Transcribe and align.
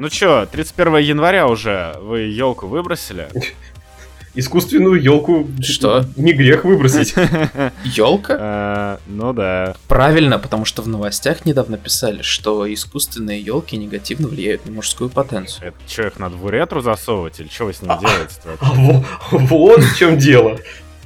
Ну 0.00 0.08
чё, 0.08 0.46
31 0.50 0.96
января 0.96 1.46
уже 1.46 1.94
вы 2.00 2.20
елку 2.20 2.66
выбросили? 2.66 3.28
Искусственную 4.34 5.02
елку 5.02 5.46
Что? 5.60 6.06
не 6.16 6.32
грех 6.32 6.64
выбросить. 6.64 7.12
Елка? 7.84 8.36
Э, 8.40 8.96
Ну 9.08 9.32
да. 9.34 9.74
Правильно, 9.88 10.38
потому 10.38 10.64
что 10.64 10.80
в 10.80 10.88
новостях 10.88 11.44
недавно 11.44 11.76
писали, 11.76 12.22
что 12.22 12.72
искусственные 12.72 13.40
елки 13.42 13.76
негативно 13.76 14.28
влияют 14.28 14.64
на 14.64 14.72
мужскую 14.72 15.10
потенцию. 15.10 15.68
Это 15.68 15.76
что, 15.86 16.06
их 16.06 16.18
надо 16.18 16.36
в 16.36 16.44
уретру 16.46 16.80
засовывать 16.80 17.40
или 17.40 17.48
что 17.48 17.66
вы 17.66 17.74
с 17.74 17.82
ними 17.82 17.92
А, 17.92 17.98
делаете? 18.00 18.34
А 18.60 18.72
во- 18.72 19.04
Вот 19.38 19.82
в 19.82 19.98
чем 19.98 20.16
дело. 20.16 20.58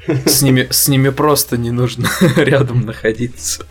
С 0.06 0.42
ними, 0.42 0.68
с 0.70 0.86
ними 0.86 1.08
просто 1.08 1.56
не 1.56 1.70
нужно 1.72 2.08
рядом 2.36 2.82
находиться. 2.82 3.64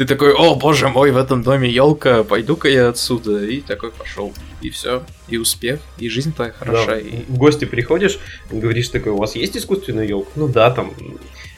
Ты 0.00 0.06
такой, 0.06 0.32
о 0.32 0.54
боже 0.54 0.88
мой, 0.88 1.10
в 1.10 1.18
этом 1.18 1.42
доме 1.42 1.68
елка, 1.68 2.24
пойду-ка 2.24 2.70
я 2.70 2.88
отсюда. 2.88 3.44
И 3.44 3.60
такой 3.60 3.90
пошел. 3.90 4.32
И 4.62 4.70
все. 4.70 5.02
И 5.28 5.36
успех, 5.36 5.80
и 5.98 6.08
жизнь 6.08 6.32
твоя 6.32 6.52
хороша. 6.52 6.86
Да, 6.86 6.98
И... 6.98 7.24
В 7.28 7.36
гости 7.36 7.66
приходишь, 7.66 8.18
говоришь 8.50 8.88
такой, 8.88 9.12
у 9.12 9.18
вас 9.18 9.36
есть 9.36 9.58
искусственная 9.58 10.06
елка? 10.06 10.30
Ну 10.36 10.48
да, 10.48 10.70
там 10.70 10.94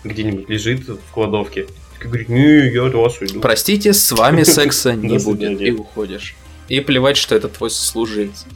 где-нибудь 0.02 0.48
лежит 0.48 0.88
в 0.88 1.12
кладовке. 1.12 1.68
Такой 1.94 2.08
говорит, 2.08 2.28
не, 2.30 2.72
я 2.72 2.84
от 2.84 2.94
вас 2.94 3.20
уйду. 3.20 3.40
Простите, 3.40 3.92
с 3.92 4.10
вами 4.10 4.42
секса 4.42 4.92
не 4.96 5.18
будет. 5.18 5.60
И 5.60 5.70
уходишь. 5.70 6.34
И 6.66 6.80
плевать, 6.80 7.18
что 7.18 7.36
это 7.36 7.48
твой 7.48 7.70
сослуживец. 7.70 8.46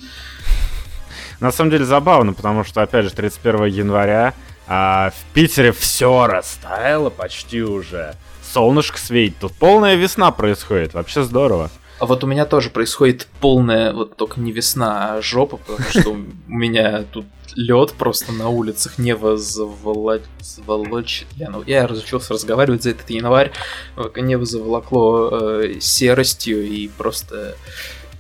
На 1.39 1.53
самом 1.53 1.71
деле 1.71 1.85
забавно, 1.85 2.33
потому 2.33 2.65
что, 2.65 2.83
опять 2.83 3.05
же, 3.05 3.13
31 3.13 3.67
января 3.67 4.35
а, 4.67 5.11
в 5.11 5.33
Питере 5.33 5.71
все 5.71 6.27
растаяло 6.27 7.09
почти 7.09 7.63
уже. 7.63 8.17
Солнышко 8.57 8.99
светит. 8.99 9.37
Тут 9.39 9.53
полная 9.53 9.97
весна 9.97 10.31
происходит. 10.31 10.95
Вообще 10.95 11.23
здорово. 11.23 11.71
А 11.99 12.07
вот 12.07 12.25
у 12.25 12.27
меня 12.27 12.47
тоже 12.47 12.71
происходит 12.71 13.27
полная, 13.39 13.93
вот 13.93 14.17
только 14.17 14.41
не 14.41 14.51
весна, 14.51 15.17
а 15.17 15.23
жопа, 15.23 15.59
потому 15.59 15.89
что 15.91 16.11
у 16.13 16.17
меня 16.51 17.05
тут 17.13 17.27
лед 17.55 17.93
просто 17.93 18.33
на 18.33 18.49
улицах 18.49 18.97
небо 18.97 19.37
заволочит. 19.37 21.27
Я, 21.37 21.51
ну, 21.51 21.63
я 21.67 21.87
разучился 21.87 22.33
разговаривать 22.33 22.83
за 22.83 22.91
этот 22.91 23.11
январь. 23.11 23.53
Небо 24.17 24.47
заволокло 24.47 25.29
э, 25.33 25.75
серостью 25.81 26.67
и 26.67 26.89
просто 26.89 27.57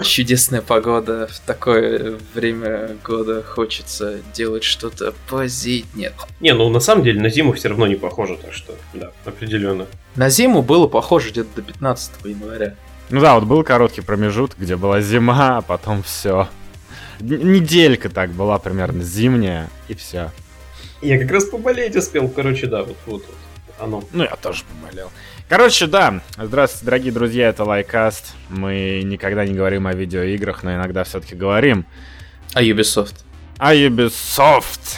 чудесная 0.02 0.62
погода 0.62 1.26
в 1.26 1.40
такое 1.40 2.18
время 2.34 2.96
года 3.04 3.42
хочется 3.42 4.18
делать 4.34 4.64
что-то 4.64 5.14
позитнее. 5.28 6.12
Не, 6.40 6.54
ну 6.54 6.68
на 6.68 6.80
самом 6.80 7.04
деле 7.04 7.20
на 7.20 7.28
зиму 7.28 7.52
все 7.52 7.68
равно 7.68 7.86
не 7.86 7.96
похоже, 7.96 8.36
так 8.36 8.52
что, 8.52 8.74
да, 8.94 9.12
определенно. 9.24 9.86
На 10.14 10.28
зиму 10.28 10.62
было 10.62 10.86
похоже 10.86 11.30
где-то 11.30 11.56
до 11.56 11.62
15 11.62 12.12
января. 12.24 12.74
Ну 13.10 13.20
да, 13.20 13.34
вот 13.34 13.44
был 13.44 13.62
короткий 13.62 14.00
промежуток, 14.00 14.58
где 14.58 14.76
была 14.76 15.00
зима, 15.00 15.58
а 15.58 15.62
потом 15.62 16.02
все. 16.02 16.48
Неделька 17.20 18.08
так 18.08 18.30
была 18.30 18.58
примерно 18.58 19.02
зимняя, 19.02 19.70
и 19.88 19.94
все. 19.94 20.30
Я 21.00 21.18
как 21.18 21.30
раз 21.30 21.44
поболеть 21.44 21.96
успел, 21.96 22.28
короче, 22.28 22.66
да, 22.66 22.82
вот, 22.82 22.96
вот, 23.06 23.24
вот 23.26 23.36
оно. 23.78 24.02
Ну, 24.12 24.24
я 24.24 24.36
тоже 24.36 24.64
поболел. 24.64 25.10
Короче, 25.48 25.86
да. 25.86 26.20
Здравствуйте, 26.36 26.86
дорогие 26.86 27.12
друзья, 27.12 27.48
это 27.48 27.64
Лайкаст. 27.64 28.34
Мы 28.48 29.02
никогда 29.04 29.44
не 29.44 29.54
говорим 29.54 29.86
о 29.86 29.92
видеоиграх, 29.94 30.64
но 30.64 30.74
иногда 30.74 31.04
все-таки 31.04 31.36
говорим. 31.36 31.86
А 32.54 32.62
Ubisoft? 32.62 33.14
А 33.58 33.72
Ubisoft. 33.74 34.96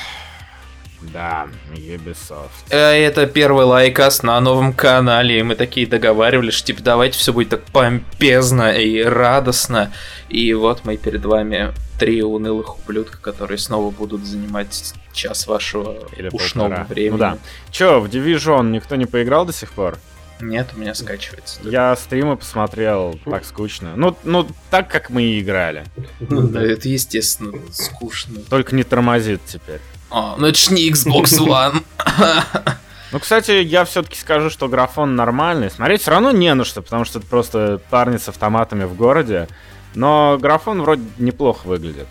Да, 1.12 1.46
Ubisoft. 1.74 2.48
Э, 2.70 2.76
Это 2.94 3.26
первый 3.26 3.66
лайкаст 3.66 4.22
на 4.24 4.40
новом 4.40 4.72
канале, 4.72 5.38
и 5.38 5.42
мы 5.42 5.54
такие 5.54 5.86
договаривались, 5.86 6.54
что 6.54 6.68
типа 6.68 6.82
давайте 6.82 7.18
все 7.18 7.32
будет 7.32 7.50
так 7.50 7.62
помпезно 7.64 8.72
и 8.72 9.02
радостно. 9.02 9.92
И 10.28 10.52
вот 10.54 10.84
мы 10.84 10.96
перед 10.96 11.24
вами 11.24 11.72
три 12.00 12.22
унылых 12.22 12.78
ублюдка, 12.78 13.18
которые 13.18 13.58
снова 13.58 13.90
будут 13.90 14.24
занимать 14.24 14.94
час 15.12 15.46
вашего 15.46 15.96
Или 16.16 16.30
ушного 16.32 16.68
полтора. 16.68 16.86
времени. 16.88 17.12
Ну 17.12 17.18
да. 17.18 17.38
Че, 17.70 18.00
в 18.00 18.06
Division 18.06 18.70
никто 18.70 18.96
не 18.96 19.06
поиграл 19.06 19.44
до 19.44 19.52
сих 19.52 19.70
пор? 19.72 19.98
Нет, 20.40 20.70
у 20.74 20.78
меня 20.78 20.94
скачивается. 20.94 21.60
Я 21.62 21.94
стримы 21.96 22.36
посмотрел, 22.36 23.18
так 23.24 23.44
скучно. 23.44 23.94
Ну, 23.96 24.16
ну, 24.24 24.46
так, 24.70 24.88
как 24.88 25.10
мы 25.10 25.22
и 25.22 25.40
играли. 25.40 25.84
Ну 26.20 26.42
да, 26.42 26.62
это 26.62 26.88
естественно 26.88 27.58
скучно. 27.72 28.40
Только 28.48 28.74
не 28.74 28.84
тормозит 28.84 29.40
теперь. 29.46 29.80
А, 30.10 30.36
ну 30.38 30.46
это 30.46 30.58
ж 30.58 30.70
не 30.70 30.90
Xbox 30.90 31.38
One. 31.38 31.82
Ну, 33.10 33.20
кстати, 33.20 33.52
я 33.52 33.86
все-таки 33.86 34.18
скажу, 34.18 34.50
что 34.50 34.68
графон 34.68 35.16
нормальный. 35.16 35.70
Смотреть 35.70 36.02
все 36.02 36.10
равно 36.10 36.30
не 36.30 36.52
на 36.52 36.64
что, 36.64 36.82
потому 36.82 37.06
что 37.06 37.20
это 37.20 37.26
просто 37.26 37.80
парни 37.88 38.18
с 38.18 38.28
автоматами 38.28 38.84
в 38.84 38.94
городе. 38.94 39.48
Но 39.94 40.36
графон 40.38 40.82
вроде 40.82 41.02
неплохо 41.16 41.66
выглядит. 41.66 42.06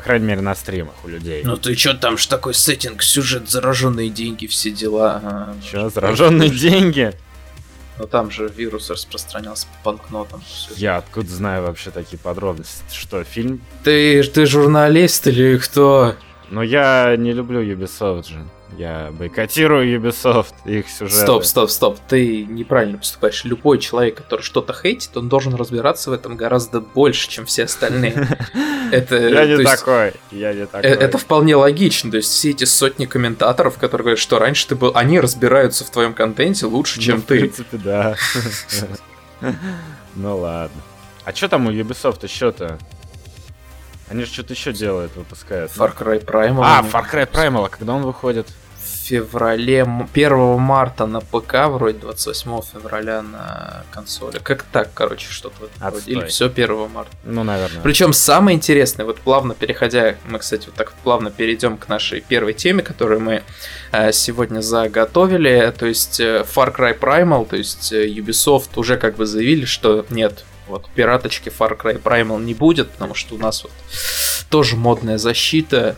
По 0.00 0.04
крайней 0.04 0.24
мере, 0.28 0.40
на 0.40 0.54
стримах 0.54 0.94
у 1.04 1.08
людей. 1.08 1.42
Ну 1.44 1.58
ты 1.58 1.74
чё, 1.74 1.92
там 1.92 2.16
ж 2.16 2.24
такой 2.24 2.54
сеттинг, 2.54 3.02
сюжет, 3.02 3.50
зараженные 3.50 4.08
деньги, 4.08 4.46
все 4.46 4.70
дела. 4.70 5.20
А, 5.22 5.54
Че, 5.62 5.90
зараженные 5.90 6.48
деньги? 6.48 7.12
Ну 7.98 8.06
там 8.06 8.30
же 8.30 8.48
вирус 8.48 8.88
распространялся 8.88 9.66
по 9.66 9.90
банкнотам. 9.90 10.42
Я 10.74 10.96
откуда 10.96 11.28
знаю 11.28 11.64
вообще 11.64 11.90
такие 11.90 12.16
подробности? 12.16 12.82
Что, 12.90 13.22
фильм? 13.24 13.60
Ты, 13.84 14.22
ты 14.22 14.46
журналист 14.46 15.26
или 15.26 15.58
кто? 15.58 16.14
Но 16.50 16.62
я 16.62 17.14
не 17.16 17.32
люблю 17.32 17.62
Ubisoft 17.62 18.28
же. 18.28 18.44
Я 18.76 19.10
бойкотирую 19.12 20.00
Ubisoft, 20.00 20.52
их 20.64 20.88
сюжеты. 20.88 21.20
Стоп, 21.22 21.44
стоп, 21.44 21.70
стоп, 21.70 21.98
ты 22.08 22.44
неправильно 22.44 22.98
поступаешь. 22.98 23.44
Любой 23.44 23.78
человек, 23.78 24.16
который 24.16 24.42
что-то 24.42 24.72
хейтит, 24.72 25.16
он 25.16 25.28
должен 25.28 25.54
разбираться 25.54 26.10
в 26.10 26.12
этом 26.12 26.36
гораздо 26.36 26.80
больше, 26.80 27.28
чем 27.28 27.46
все 27.46 27.64
остальные. 27.64 28.14
Это, 28.92 29.16
Я 29.16 29.44
не 29.46 29.52
есть, 29.52 29.64
такой, 29.64 30.12
я 30.32 30.52
не 30.52 30.62
э, 30.62 30.66
такой. 30.66 30.90
Это 30.90 31.18
вполне 31.18 31.54
логично. 31.56 32.10
То 32.10 32.16
есть 32.16 32.30
все 32.32 32.50
эти 32.50 32.64
сотни 32.64 33.06
комментаторов, 33.06 33.78
которые 33.78 34.04
говорят, 34.04 34.18
что 34.18 34.38
раньше 34.40 34.66
ты 34.68 34.74
был, 34.74 34.92
они 34.94 35.20
разбираются 35.20 35.84
в 35.84 35.90
твоем 35.90 36.14
контенте 36.14 36.66
лучше, 36.66 36.98
Ну, 36.98 37.02
чем 37.02 37.22
в 37.22 37.24
ты. 37.26 37.38
принципе, 37.40 37.76
да. 37.76 38.16
Ну 40.16 40.38
ладно. 40.38 40.80
А 41.24 41.32
что 41.32 41.48
там 41.48 41.66
у 41.66 41.70
Ubisoft 41.70 42.24
еще-то? 42.24 42.78
Они 44.10 44.24
же 44.24 44.32
что-то 44.32 44.52
еще 44.52 44.72
делают, 44.72 45.14
выпускают. 45.16 45.70
Far 45.70 45.96
Cry 45.96 46.24
Primal. 46.24 46.62
А, 46.64 46.82
Far 46.82 47.10
Cry 47.10 47.30
Primal, 47.30 47.66
а 47.66 47.68
когда 47.68 47.94
он 47.94 48.02
выходит? 48.02 48.46
в 48.80 49.12
феврале, 49.12 49.78
м- 49.80 50.08
1 50.14 50.58
марта 50.58 51.06
на 51.06 51.20
ПК, 51.20 51.66
вроде 51.68 51.98
28 51.98 52.62
февраля 52.62 53.22
на 53.22 53.84
консоли. 53.90 54.38
Как 54.38 54.62
так, 54.62 54.90
короче, 54.94 55.26
что-то 55.30 55.56
в 55.60 55.64
этом 55.64 55.82
роде. 55.82 55.96
Отстой. 55.98 56.14
Или 56.14 56.24
все 56.26 56.48
1 56.48 56.88
марта. 56.88 57.10
Ну, 57.24 57.42
наверное. 57.42 57.82
Причем 57.82 58.12
самое 58.12 58.56
интересное, 58.56 59.04
вот 59.04 59.18
плавно 59.18 59.54
переходя, 59.54 60.14
мы, 60.28 60.38
кстати, 60.38 60.66
вот 60.66 60.76
так 60.76 60.90
вот 60.92 60.98
плавно 61.02 61.30
перейдем 61.30 61.76
к 61.76 61.88
нашей 61.88 62.20
первой 62.20 62.52
теме, 62.54 62.82
которую 62.82 63.20
мы 63.20 63.42
э, 63.92 64.12
сегодня 64.12 64.60
заготовили, 64.60 65.74
то 65.76 65.86
есть 65.86 66.20
э, 66.20 66.44
Far 66.54 66.74
Cry 66.74 66.98
Primal, 66.98 67.46
то 67.48 67.56
есть 67.56 67.92
э, 67.92 68.06
Ubisoft 68.08 68.70
уже 68.76 68.96
как 68.96 69.16
бы 69.16 69.26
заявили, 69.26 69.64
что 69.64 70.06
нет, 70.10 70.44
вот 70.70 70.88
пираточки 70.94 71.48
Far 71.50 71.76
Cry 71.78 72.00
Primal 72.02 72.42
не 72.42 72.54
будет, 72.54 72.90
потому 72.90 73.14
что 73.14 73.34
у 73.34 73.38
нас 73.38 73.62
вот 73.64 73.72
тоже 74.48 74.76
модная 74.76 75.18
защита 75.18 75.96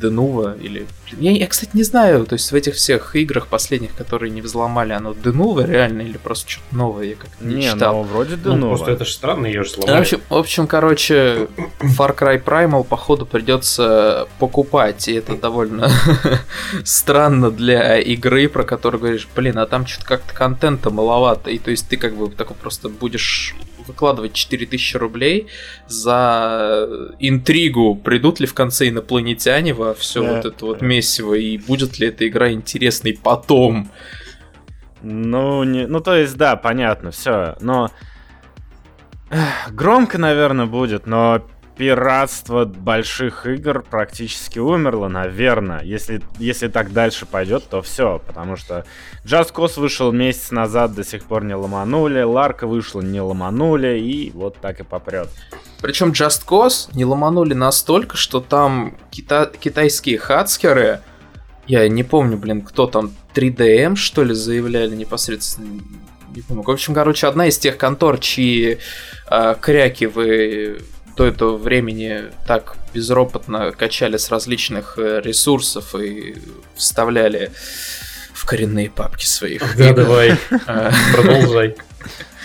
Денува 0.00 0.54
или... 0.60 0.86
Я, 1.18 1.32
я, 1.32 1.46
кстати, 1.48 1.70
не 1.74 1.82
знаю, 1.82 2.24
то 2.24 2.34
есть 2.34 2.52
в 2.52 2.54
этих 2.54 2.76
всех 2.76 3.16
играх 3.16 3.48
последних, 3.48 3.94
которые 3.96 4.30
не 4.30 4.40
взломали, 4.40 4.92
оно 4.92 5.12
Денува 5.12 5.66
реально 5.66 6.02
или 6.02 6.16
просто 6.18 6.48
что-то 6.52 6.76
новое, 6.76 7.04
я 7.06 7.14
как-то 7.16 7.44
не, 7.44 7.56
Не, 7.56 7.62
читал. 7.72 7.96
ну 7.96 8.02
вроде 8.04 8.36
Ну, 8.36 8.52
Денова. 8.52 8.68
просто 8.76 8.92
это 8.92 9.04
же 9.04 9.12
странно, 9.12 9.46
ее 9.46 9.64
же 9.64 9.70
В 9.70 9.72
сломали. 9.72 10.00
общем, 10.00 10.20
в 10.28 10.34
общем, 10.36 10.66
короче, 10.68 11.48
Far 11.80 12.16
Cry 12.16 12.42
Primal, 12.42 12.84
походу, 12.84 13.26
придется 13.26 14.28
покупать, 14.38 15.08
и 15.08 15.14
это 15.14 15.34
довольно 15.36 15.90
странно 16.84 17.50
для 17.50 17.98
игры, 17.98 18.48
про 18.48 18.64
которую 18.64 19.00
говоришь, 19.00 19.28
блин, 19.34 19.58
а 19.58 19.66
там 19.66 19.86
что-то 19.86 20.06
как-то 20.06 20.32
контента 20.34 20.90
маловато, 20.90 21.50
и 21.50 21.58
то 21.58 21.70
есть 21.72 21.88
ты 21.88 21.96
как 21.96 22.14
бы 22.16 22.30
такой 22.30 22.56
просто 22.56 22.88
будешь 22.88 23.54
выкладывать 23.86 24.32
4000 24.32 24.96
рублей 24.96 25.46
за 25.86 27.12
интригу, 27.18 27.94
придут 27.94 28.40
ли 28.40 28.46
в 28.46 28.54
конце 28.54 28.88
инопланетяне 28.88 29.74
во 29.74 29.94
все 29.94 30.22
Да. 30.22 30.34
вот 30.34 30.44
это 30.44 30.66
вот 30.66 30.82
месиво, 30.82 31.34
и 31.34 31.58
будет 31.58 31.98
ли 31.98 32.08
эта 32.08 32.26
игра 32.26 32.52
интересной 32.52 33.18
потом. 33.20 33.90
Ну, 35.02 35.64
не... 35.64 35.86
ну, 35.86 36.00
то 36.00 36.14
есть, 36.14 36.36
да, 36.36 36.56
понятно, 36.56 37.10
все. 37.10 37.56
Но 37.60 37.90
громко, 39.70 40.18
наверное, 40.18 40.66
будет, 40.66 41.06
но 41.06 41.44
пиратство 41.82 42.64
больших 42.64 43.44
игр 43.44 43.82
практически 43.82 44.60
умерло, 44.60 45.08
наверное. 45.08 45.82
Если, 45.82 46.22
если 46.38 46.68
так 46.68 46.92
дальше 46.92 47.26
пойдет, 47.26 47.64
то 47.68 47.82
все. 47.82 48.22
Потому 48.24 48.54
что 48.54 48.86
Just 49.24 49.52
Cause 49.52 49.80
вышел 49.80 50.12
месяц 50.12 50.52
назад, 50.52 50.94
до 50.94 51.02
сих 51.02 51.24
пор 51.24 51.42
не 51.42 51.56
ломанули. 51.56 52.22
Ларка 52.22 52.68
вышла, 52.68 53.00
не 53.00 53.20
ломанули. 53.20 53.98
И 53.98 54.30
вот 54.30 54.58
так 54.60 54.78
и 54.78 54.84
попрет. 54.84 55.28
Причем 55.80 56.12
Just 56.12 56.46
Cause 56.46 56.88
не 56.94 57.04
ломанули 57.04 57.54
настолько, 57.54 58.16
что 58.16 58.38
там 58.38 58.96
кита- 59.10 59.50
китайские 59.58 60.18
хацкеры, 60.18 61.00
я 61.66 61.88
не 61.88 62.04
помню, 62.04 62.36
блин, 62.36 62.62
кто 62.62 62.86
там, 62.86 63.10
3DM, 63.34 63.96
что 63.96 64.22
ли, 64.22 64.34
заявляли 64.34 64.94
непосредственно, 64.94 65.80
не 66.32 66.42
помню. 66.42 66.62
В 66.62 66.70
общем, 66.70 66.94
короче, 66.94 67.26
одна 67.26 67.48
из 67.48 67.58
тех 67.58 67.76
контор, 67.76 68.18
чьи 68.18 68.78
э, 69.28 69.54
кряки 69.60 70.06
вы 70.06 70.80
до 71.16 71.26
этого 71.26 71.56
времени 71.56 72.24
так 72.46 72.76
безропотно 72.94 73.72
качали 73.72 74.16
с 74.16 74.30
различных 74.30 74.98
э, 74.98 75.20
ресурсов 75.22 75.94
и 75.94 76.36
вставляли 76.74 77.52
в 78.32 78.44
коренные 78.44 78.90
папки 78.90 79.24
своих. 79.24 79.76
Да, 79.76 79.92
давай, 79.92 80.36
продолжай. 81.14 81.76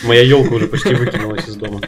Моя 0.03 0.21
елка 0.21 0.55
уже 0.55 0.67
почти 0.67 0.93
выкинулась 0.93 1.47
из 1.47 1.55
дома. 1.55 1.81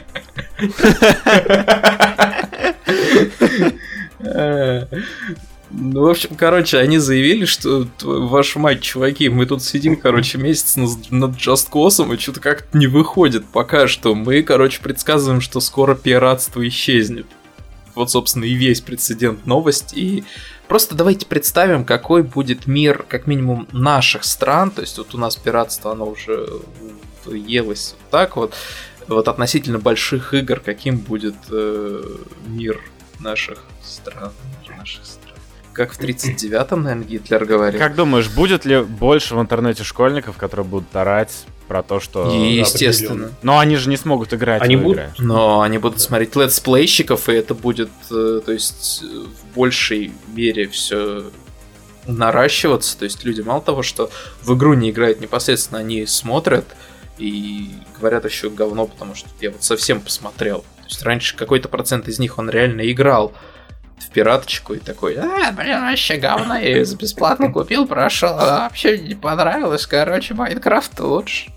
Ну, 5.72 6.02
в 6.02 6.10
общем, 6.10 6.34
короче, 6.36 6.78
они 6.78 6.98
заявили, 6.98 7.44
что 7.44 7.86
вашу 8.02 8.58
мать, 8.58 8.82
чуваки, 8.82 9.28
мы 9.28 9.46
тут 9.46 9.62
сидим, 9.62 9.96
короче, 9.96 10.36
месяц 10.36 10.76
над 10.76 11.30
Just 11.36 11.70
Cause, 11.70 12.12
и 12.12 12.18
что-то 12.18 12.40
как-то 12.40 12.76
не 12.76 12.88
выходит 12.88 13.44
пока 13.46 13.86
что. 13.86 14.14
Мы, 14.14 14.42
короче, 14.42 14.80
предсказываем, 14.82 15.40
что 15.40 15.60
скоро 15.60 15.94
пиратство 15.94 16.66
исчезнет. 16.66 17.26
Вот, 17.94 18.10
собственно, 18.10 18.44
и 18.44 18.54
весь 18.54 18.80
прецедент 18.80 19.46
новость. 19.46 19.92
И 19.96 20.24
просто 20.66 20.96
давайте 20.96 21.26
представим, 21.26 21.84
какой 21.84 22.24
будет 22.24 22.66
мир, 22.66 23.04
как 23.08 23.28
минимум, 23.28 23.68
наших 23.70 24.24
стран. 24.24 24.72
То 24.72 24.80
есть 24.80 24.98
вот 24.98 25.14
у 25.14 25.18
нас 25.18 25.36
пиратство, 25.36 25.92
оно 25.92 26.06
уже 26.06 26.48
елось 27.26 27.94
вот 27.98 28.10
так 28.10 28.36
вот. 28.36 28.54
Вот 29.06 29.28
относительно 29.28 29.78
больших 29.78 30.34
игр, 30.34 30.60
каким 30.60 30.98
будет 30.98 31.34
э, 31.50 32.02
мир 32.46 32.80
наших 33.18 33.64
стран. 33.82 34.32
Наших 34.78 35.04
стран 35.04 35.19
как 35.80 35.94
в 35.94 35.98
39-м, 35.98 36.82
наверное, 36.82 37.06
Гитлер 37.06 37.46
говорил. 37.46 37.80
Как 37.80 37.94
думаешь, 37.94 38.28
будет 38.28 38.66
ли 38.66 38.82
больше 38.82 39.34
в 39.34 39.40
интернете 39.40 39.82
школьников, 39.82 40.36
которые 40.36 40.66
будут 40.66 40.94
орать 40.94 41.32
про 41.68 41.82
то, 41.82 42.00
что... 42.00 42.30
Естественно. 42.30 43.30
Но 43.40 43.58
они 43.58 43.76
же 43.76 43.88
не 43.88 43.96
смогут 43.96 44.34
играть 44.34 44.60
они 44.60 44.76
в 44.76 44.82
будут... 44.82 44.98
игры. 44.98 45.12
Но 45.18 45.62
они 45.62 45.78
будут 45.78 46.02
смотреть 46.02 46.36
летсплейщиков, 46.36 47.30
и 47.30 47.32
это 47.32 47.54
будет, 47.54 47.88
э, 48.10 48.42
то 48.44 48.52
есть, 48.52 49.02
в 49.02 49.54
большей 49.56 50.12
мере 50.34 50.68
все 50.68 51.30
наращиваться. 52.06 52.98
То 52.98 53.06
есть 53.06 53.24
люди 53.24 53.40
мало 53.40 53.62
того, 53.62 53.82
что 53.82 54.10
в 54.42 54.54
игру 54.54 54.74
не 54.74 54.90
играют 54.90 55.22
непосредственно, 55.22 55.80
они 55.80 56.04
смотрят 56.04 56.66
и 57.16 57.70
говорят 57.98 58.26
еще 58.26 58.50
говно, 58.50 58.86
потому 58.86 59.14
что 59.14 59.30
я 59.40 59.50
вот 59.50 59.64
совсем 59.64 60.02
посмотрел. 60.02 60.58
То 60.58 60.88
есть 60.90 61.02
раньше 61.04 61.36
какой-то 61.36 61.70
процент 61.70 62.06
из 62.06 62.18
них 62.18 62.38
он 62.38 62.50
реально 62.50 62.90
играл 62.90 63.32
в 64.00 64.10
пираточку 64.10 64.74
и 64.74 64.78
такой, 64.78 65.16
а, 65.16 65.52
блин, 65.52 65.80
вообще 65.80 66.16
говно, 66.16 66.54
я 66.54 66.78
ее 66.78 66.96
бесплатно 66.96 67.52
купил, 67.52 67.86
прошел, 67.86 68.30
а 68.38 68.62
вообще 68.62 68.98
не 68.98 69.14
понравилось, 69.14 69.86
короче, 69.86 70.34
Minecraft 70.34 70.98
лучше. 71.00 71.52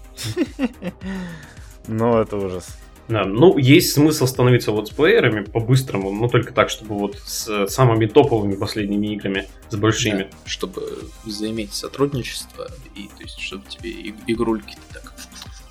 Ну, 1.88 2.20
это 2.20 2.38
ужас. 2.38 2.78
Да, 3.10 3.26
ну, 3.26 3.58
есть 3.58 3.94
смысл 3.94 4.26
становиться 4.28 4.72
летсплеерами 4.72 5.44
по-быстрому, 5.44 6.12
но 6.14 6.30
только 6.30 6.54
так, 6.54 6.70
чтобы 6.70 6.96
вот 6.96 7.18
с 7.18 7.68
самыми 7.68 8.06
топовыми 8.06 8.56
последними 8.56 9.08
играми, 9.08 9.50
с 9.70 9.76
большими. 9.76 10.24
Да, 10.24 10.30
чтобы 10.46 11.10
заиметь 11.26 11.74
сотрудничество 11.74 12.70
и, 12.96 13.10
то 13.18 13.24
есть, 13.24 13.40
чтобы 13.40 13.64
тебе 13.68 14.14
игрульки 14.28 14.78
так... 14.94 15.14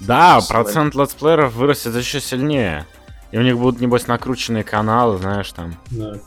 Да, 0.00 0.40
процент 0.46 0.94
летсплееров 0.94 1.54
вырастет 1.54 1.94
еще 1.96 2.20
сильнее. 2.20 2.86
И 3.30 3.38
у 3.38 3.42
них 3.42 3.56
будут, 3.56 3.80
небось, 3.80 4.06
накрученные 4.08 4.62
каналы, 4.62 5.16
знаешь, 5.16 5.50
там. 5.52 5.74
Да, 5.90 6.19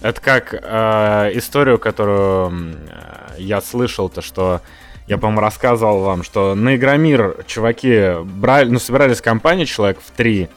это 0.00 0.20
как 0.20 0.54
э, 0.54 1.30
историю, 1.34 1.78
которую 1.78 2.74
э, 2.88 3.34
я 3.38 3.60
слышал, 3.60 4.08
то 4.08 4.22
что 4.22 4.60
я, 5.06 5.18
по-моему, 5.18 5.40
рассказывал 5.40 6.02
вам, 6.02 6.22
что 6.22 6.54
на 6.54 6.76
Игромир 6.76 7.44
чуваки 7.46 8.22
брали, 8.22 8.70
ну, 8.70 8.78
собирались 8.78 9.20
компании 9.20 9.64
человек 9.64 9.98
в 10.00 10.10
три, 10.12 10.48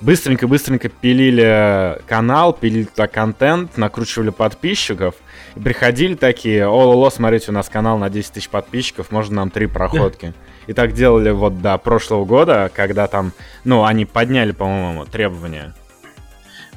быстренько-быстренько 0.00 0.88
пилили 0.88 2.00
канал, 2.06 2.52
пилили 2.52 2.84
туда 2.84 3.06
контент, 3.06 3.76
накручивали 3.76 4.30
подписчиков, 4.30 5.14
и 5.54 5.60
приходили 5.60 6.14
такие, 6.14 6.66
о-ло-ло, 6.66 7.10
смотрите, 7.10 7.50
у 7.50 7.54
нас 7.54 7.68
канал 7.68 7.98
на 7.98 8.10
10 8.10 8.32
тысяч 8.32 8.48
подписчиков, 8.48 9.10
можно 9.10 9.36
нам 9.36 9.50
три 9.50 9.66
проходки. 9.66 10.34
И 10.66 10.72
так 10.72 10.92
делали 10.92 11.30
вот 11.30 11.62
до 11.62 11.76
прошлого 11.78 12.24
года, 12.24 12.70
когда 12.74 13.08
там, 13.08 13.32
ну, 13.64 13.84
они 13.84 14.04
подняли, 14.04 14.52
по-моему, 14.52 15.04
требования. 15.04 15.74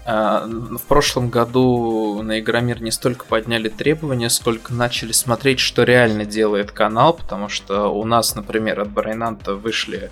А, 0.06 0.46
в 0.46 0.82
прошлом 0.88 1.30
году 1.30 2.22
на 2.24 2.40
Игромир 2.40 2.82
не 2.82 2.92
столько 2.92 3.26
подняли 3.26 3.70
требования, 3.70 4.30
сколько 4.30 4.74
начали 4.74 5.14
смотреть, 5.14 5.60
что 5.60 5.84
реально 5.84 6.26
делает 6.26 6.72
канал, 6.72 7.14
потому 7.14 7.48
что 7.48 7.88
у 7.88 8.04
нас, 8.04 8.36
например, 8.36 8.82
от 8.82 8.90
Брайнанта 8.90 9.56
вышли 9.56 10.12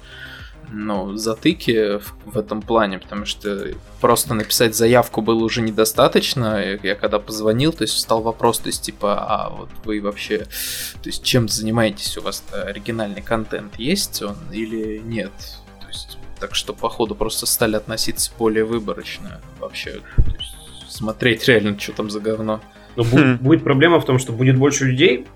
ну, 0.72 1.18
затыки 1.18 1.98
в, 1.98 2.14
в 2.26 2.38
этом 2.38 2.62
плане, 2.62 3.00
потому 3.00 3.26
что 3.26 3.74
просто 4.00 4.34
написать 4.34 4.76
заявку 4.76 5.22
было 5.22 5.44
уже 5.44 5.62
недостаточно. 5.62 6.78
Я 6.82 6.96
когда 6.96 7.20
позвонил, 7.20 7.74
то 7.74 7.84
есть 7.84 7.96
встал 7.96 8.22
вопрос, 8.22 8.60
то 8.60 8.68
есть 8.68 8.84
типа, 8.84 9.26
а 9.28 9.50
вот 9.50 9.70
вы 9.84 10.00
вообще, 10.00 10.40
то 11.02 11.10
есть 11.10 11.24
чем 11.24 11.50
занимаетесь, 11.50 12.18
у 12.18 12.22
вас 12.22 12.44
оригинальный 12.52 13.22
контент 13.22 13.78
есть 13.78 14.22
он 14.22 14.38
или 14.52 15.00
нет? 15.00 15.32
Так 16.42 16.56
что, 16.56 16.74
походу, 16.74 17.14
просто 17.14 17.46
стали 17.46 17.76
относиться 17.76 18.32
более 18.38 18.66
выборочно 18.66 19.40
вообще. 19.60 20.02
Смотреть 20.90 21.48
реально, 21.48 21.80
что 21.80 21.94
там 21.94 22.10
за 22.10 22.20
говно. 22.20 22.60
Но 22.96 23.04
будет, 23.04 23.26
хм. 23.26 23.38
будет 23.38 23.64
проблема 23.64 24.02
в 24.02 24.06
том, 24.06 24.18
что 24.18 24.34
будет 24.34 24.58
больше 24.58 24.86
людей, 24.86 25.28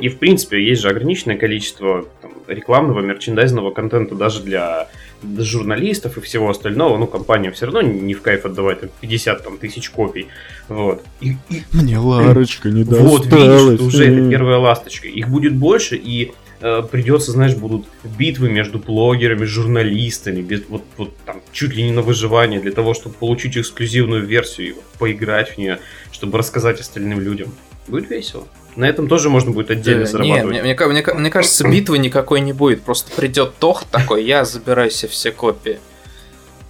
и 0.00 0.08
в 0.08 0.18
принципе 0.18 0.64
есть 0.64 0.80
же 0.80 0.88
ограниченное 0.88 1.36
количество 1.36 2.06
там, 2.22 2.32
рекламного, 2.48 3.00
мерчендайзного 3.00 3.70
контента 3.70 4.14
даже 4.14 4.42
для, 4.42 4.88
для 5.22 5.44
журналистов 5.44 6.16
и 6.16 6.20
всего 6.22 6.48
остального. 6.48 6.96
Ну, 6.96 7.06
компания 7.06 7.50
все 7.52 7.66
равно 7.66 7.82
не 7.82 8.14
в 8.14 8.22
кайф 8.22 8.46
отдавать 8.46 8.80
там, 8.80 8.90
50 9.02 9.44
там, 9.44 9.58
тысяч 9.58 9.90
копий. 9.90 10.28
Вот. 10.68 11.04
И, 11.20 11.36
и... 11.50 11.62
Мне 11.72 11.98
Ларочка 11.98 12.70
не 12.70 12.84
досталась. 12.84 13.26
Вот, 13.26 13.26
видишь, 13.26 13.80
уже 13.82 14.06
это 14.06 14.30
первая 14.30 14.56
ласточка. 14.56 15.06
Их 15.06 15.28
будет 15.28 15.54
больше, 15.54 15.96
и 15.96 16.32
Э, 16.62 16.82
придется, 16.82 17.32
знаешь, 17.32 17.54
будут 17.54 17.86
битвы 18.04 18.50
между 18.50 18.78
блогерами, 18.78 19.44
журналистами, 19.44 20.42
без, 20.42 20.62
вот, 20.68 20.84
вот 20.98 21.16
там 21.24 21.40
чуть 21.52 21.74
ли 21.74 21.82
не 21.82 21.92
на 21.92 22.02
выживание 22.02 22.60
для 22.60 22.72
того, 22.72 22.92
чтобы 22.92 23.14
получить 23.14 23.56
эксклюзивную 23.56 24.26
версию 24.26 24.68
и 24.68 24.72
вот, 24.72 24.84
поиграть 24.98 25.54
в 25.54 25.58
нее, 25.58 25.80
чтобы 26.12 26.36
рассказать 26.36 26.78
остальным 26.78 27.20
людям. 27.20 27.54
Будет 27.88 28.10
весело. 28.10 28.46
На 28.76 28.88
этом 28.88 29.08
тоже 29.08 29.30
можно 29.30 29.52
будет 29.52 29.70
отдельно 29.70 30.04
да, 30.04 30.10
зарабатывать. 30.10 30.54
Не, 30.56 30.60
мне, 30.60 30.74
мне, 30.74 30.86
мне, 31.02 31.14
мне 31.14 31.30
кажется, 31.30 31.66
битвы 31.66 31.98
никакой 31.98 32.40
не 32.40 32.52
будет. 32.52 32.82
Просто 32.82 33.10
придет 33.16 33.54
Тох 33.58 33.84
такой, 33.84 34.24
я 34.24 34.44
забираю 34.44 34.90
себе 34.90 35.08
все 35.08 35.32
копии. 35.32 35.80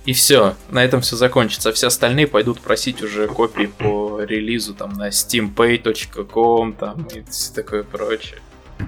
И 0.06 0.12
все, 0.12 0.54
на 0.70 0.82
этом 0.84 1.02
все 1.02 1.16
закончится. 1.16 1.70
А 1.70 1.72
все 1.72 1.88
остальные 1.88 2.26
пойдут 2.28 2.60
просить 2.60 3.02
уже 3.02 3.26
копии 3.26 3.66
по 3.66 4.22
релизу 4.22 4.72
там 4.72 4.92
на 4.94 5.08
steampay.com 5.08 6.72
там 6.74 7.08
и 7.14 7.22
все 7.28 7.52
такое 7.52 7.82
прочее. 7.82 8.38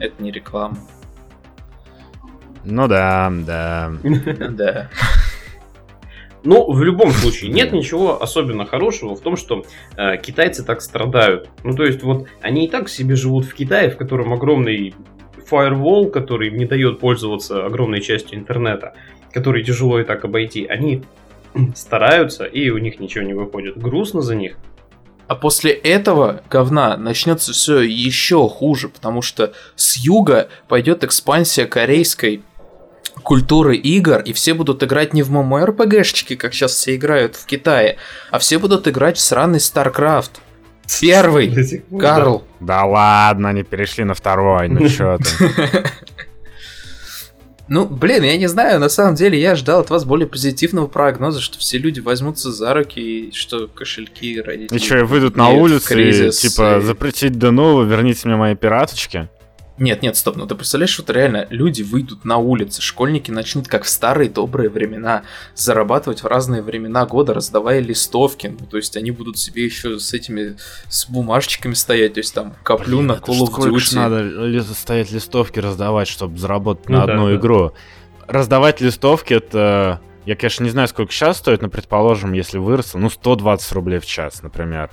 Это 0.01 0.23
не 0.23 0.31
реклама. 0.31 0.79
Ну 2.65 2.89
да, 2.89 3.33
да. 3.47 3.93
Да. 4.51 4.91
Ну, 6.45 6.73
в 6.73 6.83
любом 6.83 7.13
случае, 7.13 7.53
нет 7.53 7.73
ничего 7.73 8.21
особенно 8.21 8.67
хорошего 8.67 9.15
в 9.15 9.21
том, 9.21 9.37
что 9.37 9.65
э, 9.97 10.17
китайцы 10.17 10.65
так 10.65 10.81
страдают. 10.81 11.49
Ну, 11.63 11.77
то 11.77 11.85
есть, 11.85 12.03
вот 12.03 12.27
они 12.41 12.67
и 12.67 12.69
так 12.69 12.89
себе 12.89 13.15
живут 13.15 13.45
в 13.45 13.55
Китае, 13.55 13.91
в 13.91 13.97
котором 13.97 14.33
огромный 14.33 14.93
firewall, 15.49 16.11
который 16.11 16.51
не 16.51 16.65
дает 16.65 16.99
пользоваться 16.99 17.65
огромной 17.65 18.01
частью 18.01 18.39
интернета, 18.39 18.95
который 19.33 19.63
тяжело 19.63 20.01
и 20.01 20.05
так 20.05 20.25
обойти. 20.25 20.67
Они 20.67 21.05
стараются, 21.77 22.45
и 22.45 22.71
у 22.71 22.79
них 22.79 22.99
ничего 22.99 23.25
не 23.25 23.35
выходит. 23.35 23.79
Грустно 23.79 24.21
за 24.21 24.35
них. 24.35 24.57
А 25.29 25.35
после 25.35 25.71
этого 25.73 26.43
говна 26.51 26.97
начнется 26.97 27.53
все 27.53 27.81
еще 27.81 28.49
хуже, 28.49 28.89
потому 28.89 29.23
что 29.23 29.53
с 29.77 29.97
юга 29.97 30.49
пойдет 30.69 31.05
экспансия 31.05 31.67
корейской 31.67 32.43
культуры 33.23 33.77
игр, 33.77 34.21
и 34.21 34.33
все 34.33 34.55
будут 34.55 34.83
играть 34.83 35.15
не 35.15 35.23
в 35.23 35.31
ММО-РПГшечки, 35.31 36.37
как 36.37 36.55
сейчас 36.55 36.73
все 36.73 36.97
играют 36.97 37.37
в 37.37 37.47
Китае, 37.47 37.99
а 38.31 38.39
все 38.39 38.59
будут 38.59 38.89
играть 38.89 39.17
в 39.17 39.21
сраный 39.21 39.59
StarCraft. 39.59 40.31
Первый, 41.01 41.83
Карл. 41.99 42.45
Да 42.61 42.85
ладно, 42.85 43.51
они 43.51 43.63
перешли 43.63 44.05
на 44.05 44.15
второй, 44.15 44.69
ну 44.69 44.89
чё 44.89 45.19
ты. 45.19 45.85
Ну, 47.69 47.87
блин, 47.87 48.23
я 48.23 48.37
не 48.37 48.49
знаю, 48.49 48.79
на 48.81 48.91
самом 48.91 49.15
деле 49.15 49.41
я 49.41 49.55
ждал 49.55 49.81
от 49.81 49.89
вас 49.89 50.05
более 50.05 50.27
позитивного 50.27 50.89
прогноза, 50.89 51.41
что 51.41 51.59
все 51.59 51.79
люди 51.79 52.01
возьмутся 52.01 52.53
за 52.53 52.75
руки, 52.75 53.01
и 53.01 53.33
что 53.33 53.67
кошельки 53.67 54.43
родители... 54.43 54.79
И 54.79 54.83
что, 54.85 55.07
выйдут 55.07 55.37
на 55.37 55.49
улицу 55.49 55.99
и, 55.99 56.31
типа, 56.33 56.83
запретить 56.83 57.39
до 57.39 57.51
нового, 57.51 57.85
верните 57.85 58.29
мне 58.29 58.37
мои 58.37 58.55
пираточки? 58.57 59.31
Нет, 59.79 60.03
нет, 60.03 60.17
стоп, 60.17 60.37
ну 60.37 60.47
ты 60.47 60.55
представляешь, 60.55 60.91
что 60.91 61.13
реально 61.13 61.47
люди 61.51 61.83
выйдут 61.83 62.25
на 62.25 62.37
улицы, 62.37 62.83
школьники 62.83 63.31
начнут, 63.31 63.69
как 63.69 63.85
в 63.85 63.89
старые 63.89 64.29
добрые 64.29 64.69
времена, 64.69 65.23
зарабатывать 65.55 66.23
в 66.23 66.27
разные 66.27 66.63
времена 66.63 67.07
года, 67.07 67.35
раздавая 67.35 67.81
листовки. 67.81 68.55
Ну, 68.59 68.67
то 68.67 68.77
есть 68.77 68.97
они 68.97 69.11
будут 69.11 69.39
себе 69.39 69.65
еще 69.65 69.99
с 69.99 70.13
этими, 70.13 70.57
с 70.89 71.09
бумажечками 71.09 71.75
стоять, 71.75 72.15
то 72.15 72.21
есть 72.21 72.35
там 72.35 72.55
коплю 72.63 72.99
Блин, 72.99 73.07
на 73.09 73.13
Call 73.13 73.47
of 73.47 73.55
Duty. 73.55 73.95
надо 73.97 74.75
стоять 74.75 75.11
листовки 75.11 75.59
раздавать, 75.59 76.09
чтобы 76.09 76.39
заработать 76.39 76.89
ну, 76.89 76.99
на 76.99 77.03
одну 77.05 77.27
да, 77.29 77.37
игру? 77.37 77.73
раздавать 78.33 78.81
листовки, 78.81 79.35
это... 79.35 80.01
Я, 80.25 80.37
конечно, 80.37 80.63
не 80.63 80.71
знаю, 80.71 80.87
сколько 80.87 81.13
сейчас 81.13 81.39
стоит, 81.39 81.63
но, 81.63 81.69
предположим, 81.69 82.33
если 82.33 82.59
выросло, 82.59 82.99
ну, 82.99 83.11
120 83.11 83.73
рублей 83.73 83.99
в 83.99 84.07
час, 84.07 84.43
например. 84.43 84.91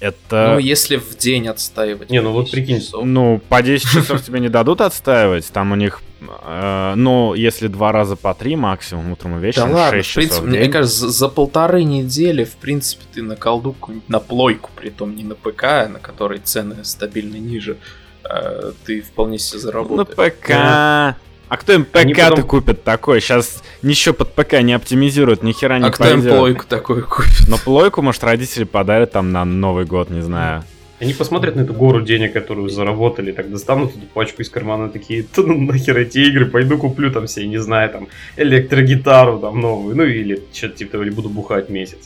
Это... 0.00 0.52
Ну, 0.54 0.58
если 0.58 0.96
в 0.96 1.16
день 1.18 1.46
отстаивать. 1.48 2.10
Не, 2.10 2.22
ну 2.22 2.32
вот 2.32 2.50
прикинь. 2.50 2.80
часов. 2.80 3.04
Ну, 3.04 3.40
по 3.50 3.62
10 3.62 3.88
часов 3.88 4.22
тебе 4.24 4.40
не 4.40 4.48
дадут 4.48 4.80
отстаивать. 4.80 5.46
Там 5.52 5.72
у 5.72 5.74
них, 5.74 6.00
э, 6.20 6.94
ну, 6.96 7.34
если 7.34 7.68
два 7.68 7.92
раза 7.92 8.16
по 8.16 8.32
три 8.34 8.56
максимум, 8.56 9.12
утром 9.12 9.32
и 9.32 9.40
Да 9.40 9.46
вечером, 9.46 9.72
ладно, 9.72 10.02
6 10.02 10.10
в 10.10 10.14
принципе, 10.14 10.34
часов 10.36 10.46
в 10.46 10.48
мне 10.48 10.68
кажется, 10.68 11.00
за, 11.00 11.08
за 11.10 11.28
полторы 11.28 11.84
недели, 11.84 12.44
в 12.44 12.56
принципе, 12.56 13.04
ты 13.12 13.22
на 13.22 13.36
колду, 13.36 13.76
на 14.08 14.20
плойку, 14.20 14.70
притом 14.74 15.14
не 15.14 15.24
на 15.24 15.34
ПК, 15.34 15.62
на 15.88 15.98
которой 16.00 16.38
цены 16.38 16.82
стабильно 16.82 17.36
ниже, 17.36 17.76
э, 18.24 18.72
ты 18.86 19.02
вполне 19.02 19.38
себе 19.38 19.58
заработаешь. 19.58 20.16
ПК... 20.16 21.16
А 21.50 21.56
кто 21.56 21.72
им 21.72 21.84
ПК-то 21.84 22.30
потом- 22.30 22.42
купит 22.44 22.84
такой? 22.84 23.20
Сейчас 23.20 23.64
ничего 23.82 24.14
под 24.14 24.34
ПК 24.34 24.62
не 24.62 24.72
оптимизируют, 24.72 25.42
ни 25.42 25.50
хера 25.50 25.80
не 25.80 25.88
а 25.88 25.90
кто 25.90 26.08
им 26.08 26.22
плойку 26.22 26.64
такую 26.64 27.04
купит? 27.04 27.48
Но 27.48 27.58
плойку, 27.58 28.02
может, 28.02 28.22
родители 28.22 28.62
подарят 28.62 29.10
там 29.10 29.32
на 29.32 29.44
Новый 29.44 29.84
год, 29.84 30.10
не 30.10 30.22
знаю. 30.22 30.62
Они 31.00 31.12
посмотрят 31.12 31.56
на 31.56 31.62
эту 31.62 31.74
гору 31.74 32.02
денег, 32.02 32.34
которую 32.34 32.68
заработали, 32.68 33.32
так 33.32 33.50
достанут 33.50 33.96
эту 33.96 34.06
пачку 34.14 34.42
из 34.42 34.48
кармана, 34.48 34.90
такие, 34.90 35.26
«Да 35.34 35.42
ну 35.42 35.58
нахер 35.58 35.98
эти 35.98 36.18
игры, 36.18 36.46
пойду 36.46 36.78
куплю 36.78 37.10
там 37.10 37.26
все, 37.26 37.44
не 37.48 37.58
знаю, 37.58 37.90
там, 37.90 38.06
электрогитару 38.36 39.40
там 39.40 39.60
новую, 39.60 39.96
ну 39.96 40.04
или 40.04 40.42
что-то 40.52 40.76
типа 40.76 40.92
того, 40.92 41.04
или 41.04 41.10
буду 41.10 41.30
бухать 41.30 41.68
месяц. 41.68 41.98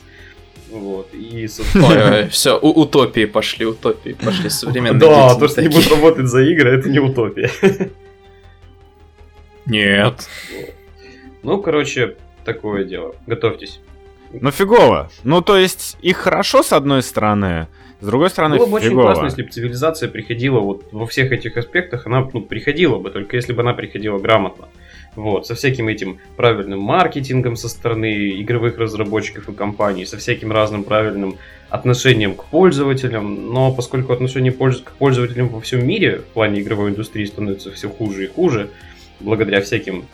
Вот, 0.70 1.08
и, 1.12 1.46
собственно, 1.48 2.28
все, 2.30 2.58
утопии 2.58 3.26
пошли, 3.26 3.66
утопии 3.66 4.16
пошли, 4.24 4.48
современные 4.48 5.00
Да, 5.00 5.34
то, 5.34 5.48
что 5.48 5.60
не 5.60 5.68
будут 5.68 5.90
работать 5.90 6.28
за 6.28 6.42
игры, 6.42 6.78
это 6.78 6.88
не 6.88 6.98
утопия. 6.98 7.50
Нет. 9.66 10.28
Ну, 11.42 11.60
короче, 11.60 12.16
такое 12.44 12.84
дело. 12.84 13.14
Готовьтесь. 13.26 13.80
Ну, 14.32 14.50
фигово. 14.50 15.10
Ну, 15.22 15.42
то 15.42 15.56
есть, 15.56 15.96
их 16.02 16.16
хорошо, 16.16 16.62
с 16.62 16.72
одной 16.72 17.02
стороны, 17.02 17.68
с 18.00 18.06
другой 18.06 18.30
стороны, 18.30 18.56
Было 18.58 18.66
бы 18.66 18.76
очень 18.76 18.88
фигово. 18.88 19.02
классно, 19.02 19.24
если 19.26 19.42
бы 19.42 19.48
цивилизация 19.50 20.08
приходила 20.08 20.60
вот 20.60 20.84
во 20.92 21.06
всех 21.06 21.32
этих 21.32 21.56
аспектах, 21.56 22.06
она 22.06 22.28
ну, 22.32 22.42
приходила 22.42 22.98
бы, 22.98 23.10
только 23.10 23.36
если 23.36 23.52
бы 23.52 23.62
она 23.62 23.72
приходила 23.74 24.18
грамотно. 24.18 24.68
Вот, 25.16 25.46
со 25.46 25.54
всяким 25.54 25.86
этим 25.86 26.18
правильным 26.36 26.80
маркетингом 26.80 27.54
со 27.54 27.68
стороны 27.68 28.40
игровых 28.42 28.78
разработчиков 28.78 29.48
и 29.48 29.52
компаний, 29.52 30.04
со 30.06 30.16
всяким 30.18 30.50
разным 30.50 30.82
правильным 30.82 31.38
отношением 31.70 32.34
к 32.34 32.44
пользователям. 32.46 33.52
Но 33.52 33.72
поскольку 33.72 34.12
отношение 34.12 34.52
польз- 34.52 34.82
к 34.82 34.90
пользователям 34.92 35.48
во 35.48 35.60
всем 35.60 35.86
мире 35.86 36.18
в 36.18 36.24
плане 36.24 36.60
игровой 36.60 36.90
индустрии 36.90 37.24
становится 37.24 37.70
все 37.70 37.88
хуже 37.88 38.24
и 38.24 38.26
хуже, 38.26 38.70
благодаря 39.24 39.60
всяким 39.60 40.04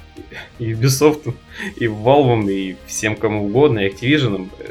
и 0.59 0.73
Ubisoft, 0.73 1.35
и 1.77 1.87
Valve, 1.87 2.51
и 2.53 2.77
всем 2.87 3.17
кому 3.17 3.47
угодно, 3.47 3.81
и 3.81 3.89
Activision, 3.91 4.49
э, 4.59 4.71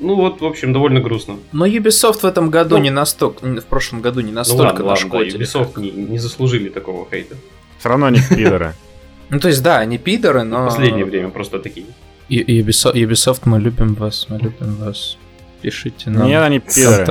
ну 0.00 0.16
вот, 0.16 0.40
в 0.40 0.44
общем, 0.44 0.72
довольно 0.72 1.00
грустно. 1.00 1.38
Но 1.52 1.66
Ubisoft 1.66 2.20
в 2.20 2.24
этом 2.24 2.50
году 2.50 2.76
Ну, 2.76 2.82
не 2.82 2.90
настолько, 2.90 3.44
в 3.46 3.64
прошлом 3.64 4.00
году 4.00 4.20
не 4.20 4.30
Ну 4.30 4.34
настолько 4.36 4.82
ладно, 4.82 4.84
ладно, 4.84 5.08
да, 5.08 5.18
нашкодили. 5.18 5.44
Ubisoft 5.44 5.80
не, 5.80 5.90
не 5.90 6.18
заслужили 6.18 6.68
такого 6.68 7.08
хейта. 7.10 7.36
Все 7.78 7.88
равно 7.88 8.06
они 8.06 8.20
пидоры. 8.28 8.74
Ну, 9.30 9.40
то 9.40 9.48
есть, 9.48 9.62
да, 9.62 9.78
они 9.78 9.96
пидоры, 9.96 10.40
В 10.40 10.44
но... 10.44 10.66
последнее 10.66 11.06
время 11.06 11.30
просто 11.30 11.58
такие. 11.58 11.86
И- 12.28 12.60
Ubisoft, 12.60 12.94
Ubisoft, 12.94 13.40
мы 13.46 13.58
любим 13.60 13.94
вас, 13.94 14.26
мы 14.28 14.36
любим 14.36 14.74
вас. 14.74 15.16
Пишите 15.62 16.10
нам. 16.10 16.26
Нет, 16.26 16.42
они 16.42 16.58
пидоры. 16.58 17.06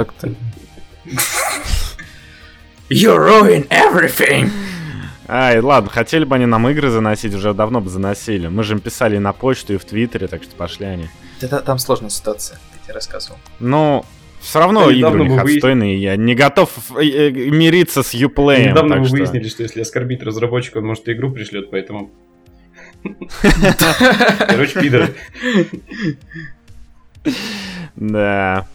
You 2.92 3.16
ruin 3.16 3.66
everything! 3.70 4.52
Ай, 5.34 5.62
ладно, 5.62 5.90
хотели 5.90 6.26
бы 6.26 6.36
они 6.36 6.46
нам 6.46 6.68
игры 6.68 6.90
заносить, 6.90 7.34
уже 7.34 7.54
давно 7.54 7.80
бы 7.80 7.90
заносили. 7.90 8.48
Мы 8.48 8.64
же 8.64 8.74
им 8.74 8.82
писали 8.82 9.16
и 9.16 9.20
на 9.20 9.32
почту, 9.32 9.74
и 9.74 9.78
в 9.78 9.86
Твиттере, 9.86 10.28
так 10.28 10.44
что 10.44 10.54
пошли 10.56 10.86
они. 10.86 11.08
Да, 11.40 11.60
там 11.62 11.80
сложная 11.80 12.10
ситуация, 12.10 12.60
я 12.74 12.84
тебе 12.84 12.94
рассказывал. 12.96 13.38
Ну, 13.62 14.04
все 14.42 14.60
равно 14.60 14.88
Да, 14.88 14.92
игры 14.94 15.12
у 15.22 15.24
них 15.24 15.32
мы 15.32 15.38
выяс- 15.44 15.56
отстойные, 15.56 15.98
я 16.02 16.18
не 16.18 16.36
готов 16.36 16.70
э, 16.98 17.04
э, 17.06 17.30
мириться 17.32 18.04
с 18.04 18.14
Юплеем. 18.14 18.72
Недавно 18.72 18.98
вы 18.98 19.06
что- 19.06 19.16
выяснили, 19.16 19.48
что 19.48 19.64
если 19.64 19.80
оскорбить 19.82 20.22
разработчика, 20.22 20.80
он 20.80 20.86
может 20.88 21.08
и 21.08 21.14
игру 21.14 21.32
пришлет, 21.32 21.72
поэтому... 21.72 22.12
Короче, 24.48 24.82
пидоры. 24.82 25.16
Да. 27.96 28.68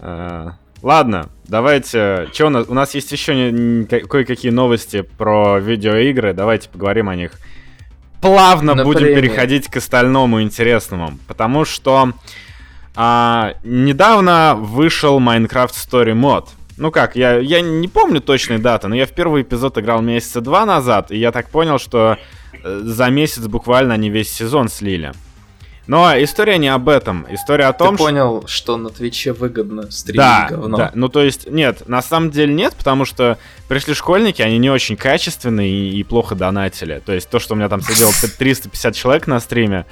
А, 0.00 0.56
Ладно, 0.82 1.30
давайте. 1.44 2.28
Че 2.32 2.46
у 2.46 2.50
нас? 2.50 2.66
У 2.68 2.74
нас 2.74 2.94
есть 2.94 3.12
еще 3.12 3.86
кое-какие 3.86 4.50
новости 4.50 5.02
про 5.02 5.58
видеоигры. 5.58 6.32
Давайте 6.32 6.68
поговорим 6.68 7.08
о 7.08 7.16
них. 7.16 7.32
Плавно 8.20 8.74
будем 8.74 9.02
Например? 9.02 9.20
переходить 9.20 9.68
к 9.68 9.76
остальному 9.76 10.40
интересному. 10.42 11.18
Потому 11.28 11.64
что 11.64 12.12
а, 12.96 13.54
недавно 13.64 14.54
вышел 14.56 15.20
Minecraft 15.20 15.72
Story 15.72 16.14
Mod. 16.14 16.48
Ну 16.76 16.90
как, 16.90 17.16
я, 17.16 17.38
я 17.38 17.60
не 17.60 17.88
помню 17.88 18.20
точной 18.20 18.58
даты, 18.58 18.88
но 18.88 18.96
я 18.96 19.06
в 19.06 19.10
первый 19.10 19.42
эпизод 19.42 19.78
играл 19.78 20.02
месяца 20.02 20.40
два 20.40 20.66
назад, 20.66 21.12
и 21.12 21.16
я 21.16 21.30
так 21.30 21.48
понял, 21.48 21.78
что 21.78 22.18
э, 22.52 22.80
за 22.82 23.10
месяц 23.10 23.46
буквально 23.46 23.94
они 23.94 24.10
весь 24.10 24.32
сезон 24.32 24.68
слили. 24.68 25.12
Но 25.86 26.10
история 26.22 26.56
не 26.56 26.68
об 26.68 26.88
этом. 26.88 27.26
История 27.28 27.66
о 27.66 27.72
том, 27.74 27.90
Ты 27.90 27.94
что... 27.96 28.04
понял, 28.04 28.44
что 28.46 28.76
на 28.76 28.88
Твиче 28.88 29.32
выгодно 29.32 29.90
стримить 29.90 30.16
Да, 30.16 30.46
говно? 30.48 30.76
да, 30.78 30.92
ну 30.94 31.08
то 31.08 31.22
есть, 31.22 31.50
нет, 31.50 31.86
на 31.88 32.00
самом 32.00 32.30
деле 32.30 32.54
нет, 32.54 32.74
потому 32.74 33.04
что 33.04 33.38
пришли 33.68 33.92
школьники, 33.92 34.40
они 34.40 34.58
не 34.58 34.70
очень 34.70 34.96
качественные 34.96 35.70
и, 35.70 35.98
и 35.98 36.02
плохо 36.02 36.34
донатили. 36.34 37.02
То 37.04 37.12
есть 37.12 37.28
то, 37.28 37.38
что 37.38 37.54
у 37.54 37.56
меня 37.56 37.68
там 37.68 37.82
сидело 37.82 38.12
350 38.38 38.94
человек 38.94 39.26
на 39.26 39.40
стриме, 39.40 39.84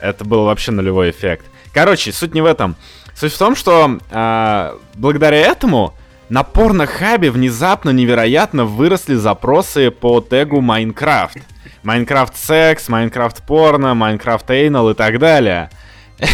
это 0.00 0.24
был 0.24 0.44
вообще 0.44 0.70
нулевой 0.70 1.10
эффект. 1.10 1.46
Короче, 1.72 2.12
суть 2.12 2.34
не 2.34 2.40
в 2.40 2.46
этом. 2.46 2.76
Суть 3.14 3.32
в 3.32 3.38
том, 3.38 3.56
что 3.56 3.98
а, 4.10 4.76
благодаря 4.94 5.38
этому 5.38 5.94
на 6.28 6.42
порнохабе 6.42 7.30
внезапно 7.30 7.90
невероятно 7.90 8.64
выросли 8.64 9.14
запросы 9.14 9.90
по 9.90 10.20
тегу 10.20 10.60
Майнкрафт. 10.60 11.38
Майнкрафт 11.82 12.36
секс, 12.36 12.88
Майнкрафт 12.88 13.42
порно, 13.42 13.94
Майнкрафт 13.94 14.50
эйнал 14.50 14.90
и 14.90 14.94
так 14.94 15.18
далее. 15.18 15.70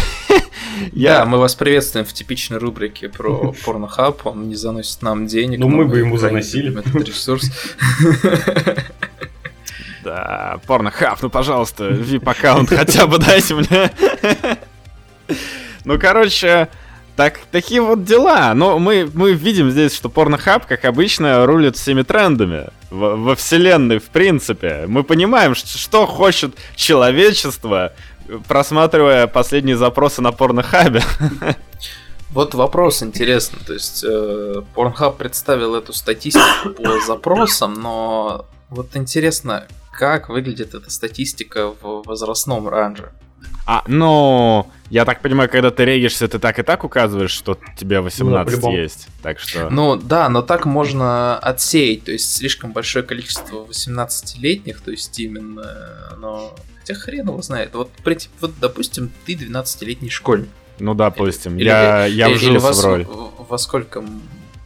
Да, 0.91 1.25
мы 1.25 1.37
вас 1.37 1.55
приветствуем 1.55 2.05
в 2.05 2.11
типичной 2.11 2.57
рубрике 2.57 3.07
про 3.07 3.53
порнохаб. 3.65 4.25
Он 4.25 4.49
не 4.49 4.55
заносит 4.55 5.01
нам 5.01 5.25
денег. 5.25 5.59
Ну, 5.59 5.69
мы 5.69 5.85
бы 5.85 5.99
ему 5.99 6.17
заносили. 6.17 6.77
Этот 6.77 6.95
ресурс. 7.07 7.49
Да, 10.03 10.59
порнохаб, 10.67 11.21
ну 11.21 11.29
пожалуйста, 11.29 11.87
VIP-аккаунт 11.89 12.69
хотя 12.75 13.07
бы 13.07 13.19
дайте 13.19 13.55
мне. 13.55 13.89
Ну, 15.85 15.97
короче, 15.97 16.67
так, 17.15 17.39
такие 17.51 17.81
вот 17.81 18.03
дела. 18.03 18.53
Но 18.53 18.77
мы, 18.79 19.09
мы 19.13 19.33
видим 19.33 19.71
здесь, 19.71 19.95
что 19.95 20.09
порнохаб, 20.09 20.65
как 20.65 20.85
обычно, 20.85 21.45
рулит 21.45 21.77
всеми 21.77 22.01
трендами 22.03 22.67
во, 22.89 23.15
во 23.15 23.35
вселенной, 23.35 23.99
в 23.99 24.09
принципе. 24.09 24.85
Мы 24.87 25.03
понимаем, 25.03 25.55
ш- 25.55 25.65
что 25.65 26.05
хочет 26.05 26.55
человечество, 26.75 27.93
просматривая 28.47 29.27
последние 29.27 29.77
запросы 29.77 30.21
на 30.21 30.31
порнохабе. 30.31 31.03
Вот 32.31 32.53
вопрос 32.53 33.01
интересный. 33.01 33.59
То 33.65 33.73
есть 33.73 34.03
э, 34.03 34.61
Pornhub 34.75 35.15
представил 35.15 35.75
эту 35.75 35.93
статистику 35.93 36.71
по 36.71 36.99
запросам, 36.99 37.75
но 37.75 38.45
вот 38.69 38.95
интересно, 38.97 39.67
как 39.91 40.27
выглядит 40.27 40.73
эта 40.73 40.89
статистика 40.89 41.69
в 41.69 42.03
возрастном 42.05 42.67
ранже. 42.67 43.11
А, 43.65 43.83
ну, 43.87 44.67
я 44.89 45.05
так 45.05 45.21
понимаю, 45.21 45.49
когда 45.49 45.71
ты 45.71 45.85
регишься, 45.85 46.27
ты 46.27 46.37
так 46.39 46.59
и 46.59 46.63
так 46.63 46.83
указываешь, 46.83 47.31
что 47.31 47.57
тебе 47.77 47.99
18 48.01 48.45
по-любому. 48.45 48.77
есть. 48.77 49.07
Так 49.23 49.39
что... 49.39 49.69
Ну 49.69 49.95
да, 49.95 50.29
но 50.29 50.41
так 50.41 50.65
можно 50.65 51.37
отсеять, 51.39 52.03
то 52.03 52.11
есть 52.11 52.35
слишком 52.35 52.71
большое 52.73 53.03
количество 53.03 53.65
18-летних, 53.65 54.81
то 54.81 54.91
есть 54.91 55.19
именно, 55.19 56.15
но... 56.19 56.53
Хотя 56.81 56.93
хрен 56.99 57.27
его 57.27 57.41
знает. 57.41 57.73
Вот, 57.73 57.89
при- 58.03 58.19
вот 58.39 58.51
допустим, 58.59 59.11
ты 59.25 59.33
12-летний 59.33 60.09
школьник. 60.11 60.49
Ну, 60.77 60.93
допустим, 60.93 61.57
Или- 61.57 61.65
я, 61.65 62.05
я 62.05 62.27
Или- 62.27 62.35
или 62.35 62.57
вжился 62.57 62.67
во, 62.67 62.73
в 62.73 62.85
роль. 62.85 63.07
во 63.49 63.57
сколько 63.57 64.03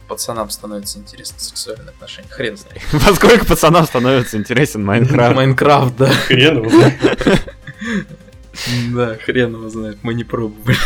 пацанам 0.06 0.50
становится 0.50 0.98
интересно 0.98 1.38
сексуальные 1.38 1.88
отношения? 1.90 2.28
Хрен 2.28 2.56
знает. 2.58 2.82
Во 2.92 3.14
сколько 3.14 3.46
пацанам 3.46 3.86
становится 3.86 4.36
интересен 4.36 4.84
Майнкрафт? 4.84 5.36
Майнкрафт, 5.36 5.96
да. 5.96 6.08
Хрен 6.08 6.58
его 6.58 6.68
знает. 6.68 6.98
Да, 8.94 9.16
хрен 9.16 9.54
его 9.54 9.68
знает, 9.68 9.98
мы 10.02 10.14
не 10.14 10.24
пробовали. 10.24 10.76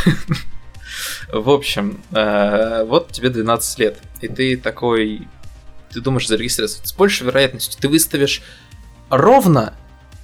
В 1.33 1.51
общем, 1.51 2.01
э, 2.13 2.85
вот 2.85 3.11
тебе 3.13 3.31
12 3.31 3.79
лет, 3.79 3.99
и 4.21 4.29
ты 4.29 4.57
такой, 4.57 5.27
ты 5.93 6.01
думаешь 6.01 6.29
зарегистрироваться. 6.29 6.87
С 6.87 6.93
большей 6.93 7.27
вероятностью 7.27 7.81
ты 7.81 7.89
выставишь 7.89 8.43
ровно 9.11 9.75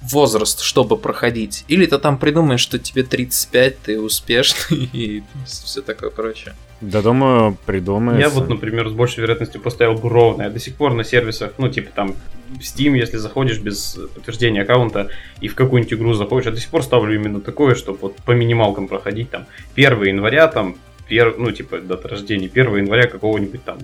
возраст, 0.01 0.61
чтобы 0.61 0.97
проходить. 0.97 1.63
Или 1.67 1.85
ты 1.85 1.97
там 1.97 2.17
придумаешь, 2.17 2.61
что 2.61 2.79
тебе 2.79 3.03
35, 3.03 3.79
ты 3.79 3.99
успешный 3.99 4.89
и 4.93 5.23
все 5.45 5.81
такое 5.81 6.09
прочее. 6.09 6.55
Да, 6.81 7.03
думаю, 7.03 7.57
придумаешь. 7.65 8.19
Я 8.19 8.29
вот, 8.29 8.49
например, 8.49 8.89
с 8.89 8.91
большей 8.91 9.21
вероятностью 9.21 9.61
поставил 9.61 9.93
бы 9.93 10.09
ровно. 10.09 10.43
Я 10.43 10.49
до 10.49 10.59
сих 10.59 10.75
пор 10.75 10.95
на 10.95 11.03
сервисах, 11.03 11.53
ну, 11.59 11.69
типа 11.69 11.91
там, 11.93 12.15
в 12.49 12.59
Steam, 12.59 12.97
если 12.97 13.17
заходишь 13.17 13.59
без 13.59 13.99
подтверждения 14.15 14.63
аккаунта 14.63 15.09
и 15.41 15.47
в 15.47 15.53
какую-нибудь 15.53 15.93
игру 15.93 16.13
заходишь, 16.13 16.47
я 16.47 16.51
до 16.51 16.59
сих 16.59 16.69
пор 16.69 16.83
ставлю 16.83 17.13
именно 17.13 17.39
такое, 17.39 17.75
чтобы 17.75 17.99
вот 18.01 18.15
по 18.17 18.31
минималкам 18.31 18.87
проходить 18.87 19.29
там 19.29 19.45
1 19.75 20.03
января, 20.03 20.47
там, 20.47 20.75
пер, 21.07 21.35
ну, 21.37 21.51
типа, 21.51 21.79
дата 21.79 22.07
рождения 22.07 22.49
1 22.51 22.77
января 22.77 23.07
какого-нибудь 23.07 23.63
там 23.63 23.77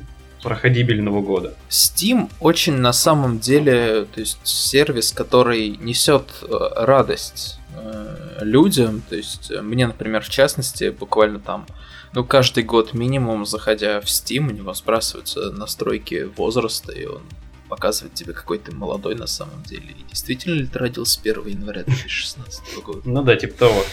проходибельного 0.48 1.22
года. 1.22 1.56
Steam 1.70 2.32
очень 2.39 2.77
на 2.77 2.94
самом 2.94 3.38
деле, 3.38 4.06
то 4.06 4.22
есть 4.22 4.39
сервис, 4.46 5.12
который 5.12 5.72
несет 5.72 6.24
э, 6.42 6.48
радость 6.77 7.60
э, 7.75 8.39
людям, 8.44 9.01
то 9.10 9.18
есть 9.18 9.51
э, 9.51 9.62
мне, 9.62 9.88
например, 9.88 10.22
в 10.24 10.30
частности, 10.30 10.89
буквально 10.89 11.39
там, 11.39 11.66
ну, 12.13 12.24
каждый 12.24 12.63
год 12.63 12.94
минимум, 12.94 13.46
заходя 13.46 14.00
в 14.00 14.06
Steam, 14.06 14.48
у 14.48 14.54
него 14.54 14.74
сбрасываются 14.74 15.51
настройки 15.51 16.30
возраста, 16.38 16.94
и 16.94 17.06
он 17.06 17.24
показывает 17.68 18.13
тебе, 18.13 18.32
какой 18.32 18.58
ты 18.60 18.74
молодой 18.74 19.16
на 19.16 19.27
самом 19.27 19.62
деле. 19.63 19.89
И 20.00 20.10
действительно 20.10 20.54
ли 20.54 20.66
ты 20.66 20.80
родился 20.80 21.20
1 21.20 21.46
января 21.48 21.84
2016 21.84 22.62
года? 22.86 23.01
Ну 23.04 23.22
да, 23.22 23.36
типа 23.36 23.60
того. 23.60 23.84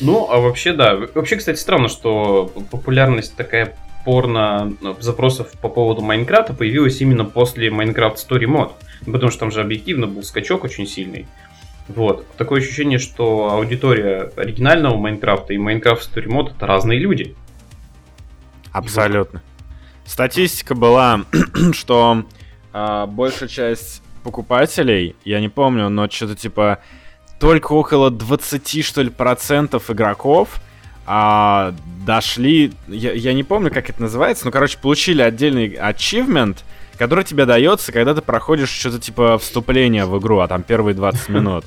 Ну, 0.00 0.30
а 0.30 0.38
вообще, 0.38 0.72
да. 0.72 0.94
Вообще, 0.94 1.34
кстати, 1.34 1.58
странно, 1.58 1.88
что 1.88 2.46
популярность 2.70 3.34
такая 3.34 3.76
порно 4.04 4.72
ну, 4.80 4.96
запросов 5.00 5.52
по 5.60 5.68
поводу 5.68 6.02
Майнкрафта 6.02 6.54
появилась 6.54 7.00
именно 7.00 7.24
после 7.24 7.68
Minecraft 7.68 8.16
Story 8.16 8.46
Mod. 8.46 8.72
Потому 9.04 9.30
что 9.30 9.40
там 9.40 9.50
же 9.50 9.60
объективно 9.60 10.06
был 10.06 10.22
скачок 10.22 10.64
очень 10.64 10.86
сильный. 10.86 11.26
Вот. 11.88 12.26
Такое 12.36 12.60
ощущение, 12.60 12.98
что 12.98 13.50
аудитория 13.52 14.30
оригинального 14.36 14.96
Майнкрафта 14.96 15.54
и 15.54 15.58
Minecraft 15.58 16.00
Story 16.00 16.26
Mod 16.26 16.52
это 16.56 16.66
разные 16.66 16.98
люди. 16.98 17.34
Абсолютно. 18.72 19.42
Статистика 20.04 20.74
была, 20.74 21.24
что 21.72 22.24
э, 22.72 23.06
большая 23.06 23.48
часть 23.48 24.02
покупателей, 24.22 25.16
я 25.24 25.40
не 25.40 25.48
помню, 25.48 25.88
но 25.88 26.08
что-то 26.08 26.36
типа 26.36 26.78
только 27.38 27.72
около 27.72 28.10
20, 28.10 28.84
что 28.84 29.02
ли, 29.02 29.10
процентов 29.10 29.90
игроков 29.90 30.60
а, 31.12 31.74
дошли, 32.06 32.72
я, 32.86 33.10
я 33.10 33.32
не 33.32 33.42
помню, 33.42 33.72
как 33.72 33.90
это 33.90 34.00
называется, 34.00 34.44
но, 34.44 34.52
короче, 34.52 34.78
получили 34.78 35.22
отдельный 35.22 35.74
achievement, 35.74 36.58
который 36.96 37.24
тебе 37.24 37.46
дается, 37.46 37.90
когда 37.90 38.14
ты 38.14 38.22
проходишь 38.22 38.68
что-то 38.68 39.00
типа 39.00 39.36
вступления 39.38 40.06
в 40.06 40.16
игру, 40.20 40.38
а 40.38 40.46
там 40.46 40.62
первые 40.62 40.94
20 40.94 41.28
минут. 41.30 41.64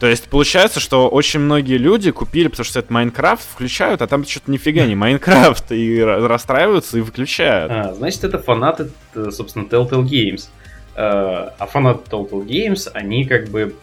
То 0.00 0.06
есть 0.06 0.30
получается, 0.30 0.80
что 0.80 1.10
очень 1.10 1.40
многие 1.40 1.76
люди 1.76 2.10
купили, 2.10 2.48
потому 2.48 2.64
что 2.64 2.78
это 2.78 2.90
Майнкрафт, 2.90 3.46
включают, 3.46 4.00
а 4.00 4.06
там 4.06 4.24
что-то 4.24 4.50
нифига 4.50 4.86
не 4.86 4.94
Майнкрафт, 4.96 5.70
и 5.70 6.02
расстраиваются 6.02 6.96
и 6.96 7.02
выключают. 7.02 7.70
А, 7.70 7.92
значит, 7.92 8.24
это 8.24 8.38
фанаты, 8.38 8.88
собственно, 9.30 9.64
Telltale 9.64 10.04
Games. 10.04 10.48
А, 10.96 11.52
а 11.58 11.66
фанаты 11.66 12.08
Telltale 12.10 12.46
Games, 12.46 12.88
они 12.94 13.26
как 13.26 13.48
бы 13.48 13.74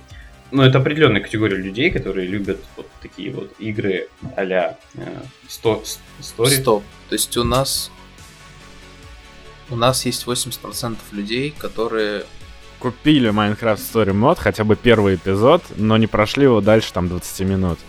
ну, 0.55 0.63
это 0.63 0.77
определенная 0.79 1.21
категория 1.21 1.57
людей, 1.57 1.91
которые 1.91 2.27
любят 2.27 2.59
вот 2.77 2.87
такие 3.01 3.31
вот 3.31 3.51
игры 3.59 4.07
а-ля 4.35 4.77
э, 4.95 5.21
сто, 5.47 5.83
Story. 6.21 6.61
Стоп. 6.61 6.83
То 7.09 7.15
есть 7.15 7.35
у 7.37 7.43
нас 7.43 7.91
у 9.69 9.75
нас 9.75 10.05
есть 10.05 10.25
80% 10.25 10.97
людей, 11.11 11.53
которые 11.57 12.25
купили 12.79 13.31
Minecraft 13.31 13.77
Story 13.77 14.13
Mod, 14.13 14.37
хотя 14.39 14.63
бы 14.63 14.75
первый 14.75 15.15
эпизод, 15.15 15.63
но 15.75 15.97
не 15.97 16.07
прошли 16.07 16.43
его 16.43 16.61
дальше 16.61 16.93
там 16.93 17.09
20 17.09 17.47
минут. 17.47 17.79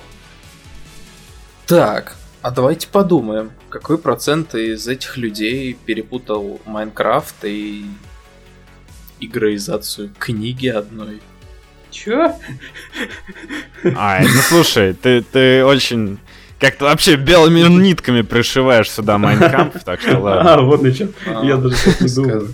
Так, 1.67 2.17
а 2.43 2.51
давайте 2.51 2.89
подумаем, 2.89 3.53
какой 3.69 3.99
процент 3.99 4.55
из 4.55 4.89
этих 4.89 5.17
людей 5.17 5.75
перепутал 5.75 6.61
Майнкрафт 6.65 7.45
и 7.45 7.85
игроизацию 9.21 10.13
книги 10.19 10.69
одной? 10.69 11.21
Чё? 11.97 12.35
А, 13.97 14.21
ну 14.21 14.41
слушай, 14.49 14.93
ты, 14.93 15.23
ты 15.23 15.65
очень 15.65 16.19
как-то 16.61 16.85
вообще 16.85 17.17
белыми 17.17 17.61
нитками 17.61 18.21
пришиваешь 18.21 18.91
сюда 18.91 19.17
Майнкамп, 19.17 19.79
так 19.85 20.01
что 20.01 20.19
ладно. 20.19 20.55
А, 20.55 20.61
вот 20.61 20.83
на 20.83 20.93
чем. 20.93 21.15
Я 21.43 21.57
даже 21.57 21.77
так 21.77 22.01
не 22.03 22.15
думал. 22.15 22.49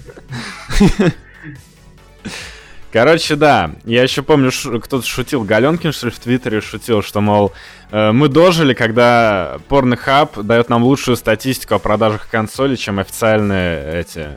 Короче, 2.93 3.37
да, 3.37 3.73
я 3.85 4.03
еще 4.03 4.23
помню, 4.23 4.51
кто-то 4.53 5.07
шутил, 5.07 5.45
Галенкин, 5.45 5.93
что 5.93 6.07
ли, 6.07 6.13
в 6.13 6.19
Твиттере 6.19 6.61
шутил, 6.61 7.03
что, 7.03 7.23
мол, 7.23 7.53
э, 7.91 8.13
мы 8.13 8.29
дожили, 8.29 8.75
когда 8.75 9.59
Pornhub 9.71 10.43
дает 10.43 10.69
нам 10.69 10.85
лучшую 10.85 11.17
статистику 11.17 11.75
о 11.75 11.79
продажах 11.79 12.29
консолей, 12.29 12.77
чем 12.77 12.99
официальные 12.99 14.01
эти 14.01 14.29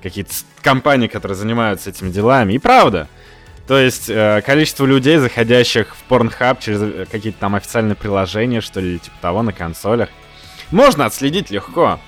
какие-то 0.00 0.32
компании, 0.62 1.08
которые 1.08 1.36
занимаются 1.36 1.90
этими 1.90 2.10
делами. 2.10 2.52
И 2.52 2.58
правда, 2.58 3.08
то 3.66 3.78
есть 3.78 4.10
э, 4.10 4.42
количество 4.44 4.84
людей, 4.84 5.16
заходящих 5.16 5.96
в 5.96 6.10
Pornhub 6.10 6.58
через 6.60 6.82
э, 6.82 7.06
какие-то 7.10 7.38
там 7.40 7.54
официальные 7.54 7.94
приложения, 7.94 8.60
что 8.60 8.80
ли, 8.80 8.98
типа 8.98 9.16
того, 9.22 9.42
на 9.42 9.52
консолях, 9.52 10.10
можно 10.70 11.06
отследить 11.06 11.50
легко. 11.50 11.98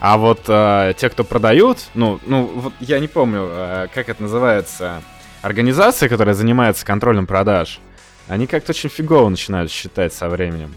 А 0.00 0.16
вот 0.16 0.44
э, 0.48 0.94
те, 0.96 1.10
кто 1.10 1.24
продают, 1.24 1.78
ну, 1.94 2.20
ну, 2.26 2.46
вот 2.46 2.72
я 2.80 3.00
не 3.00 3.08
помню, 3.08 3.46
э, 3.50 3.88
как 3.92 4.08
это 4.08 4.22
называется, 4.22 5.02
организация, 5.42 6.08
которая 6.08 6.34
занимается 6.34 6.86
контролем 6.86 7.26
продаж, 7.26 7.80
они 8.26 8.46
как-то 8.46 8.72
очень 8.72 8.88
фигово 8.88 9.28
начинают 9.28 9.70
считать 9.70 10.14
со 10.14 10.28
временем. 10.30 10.74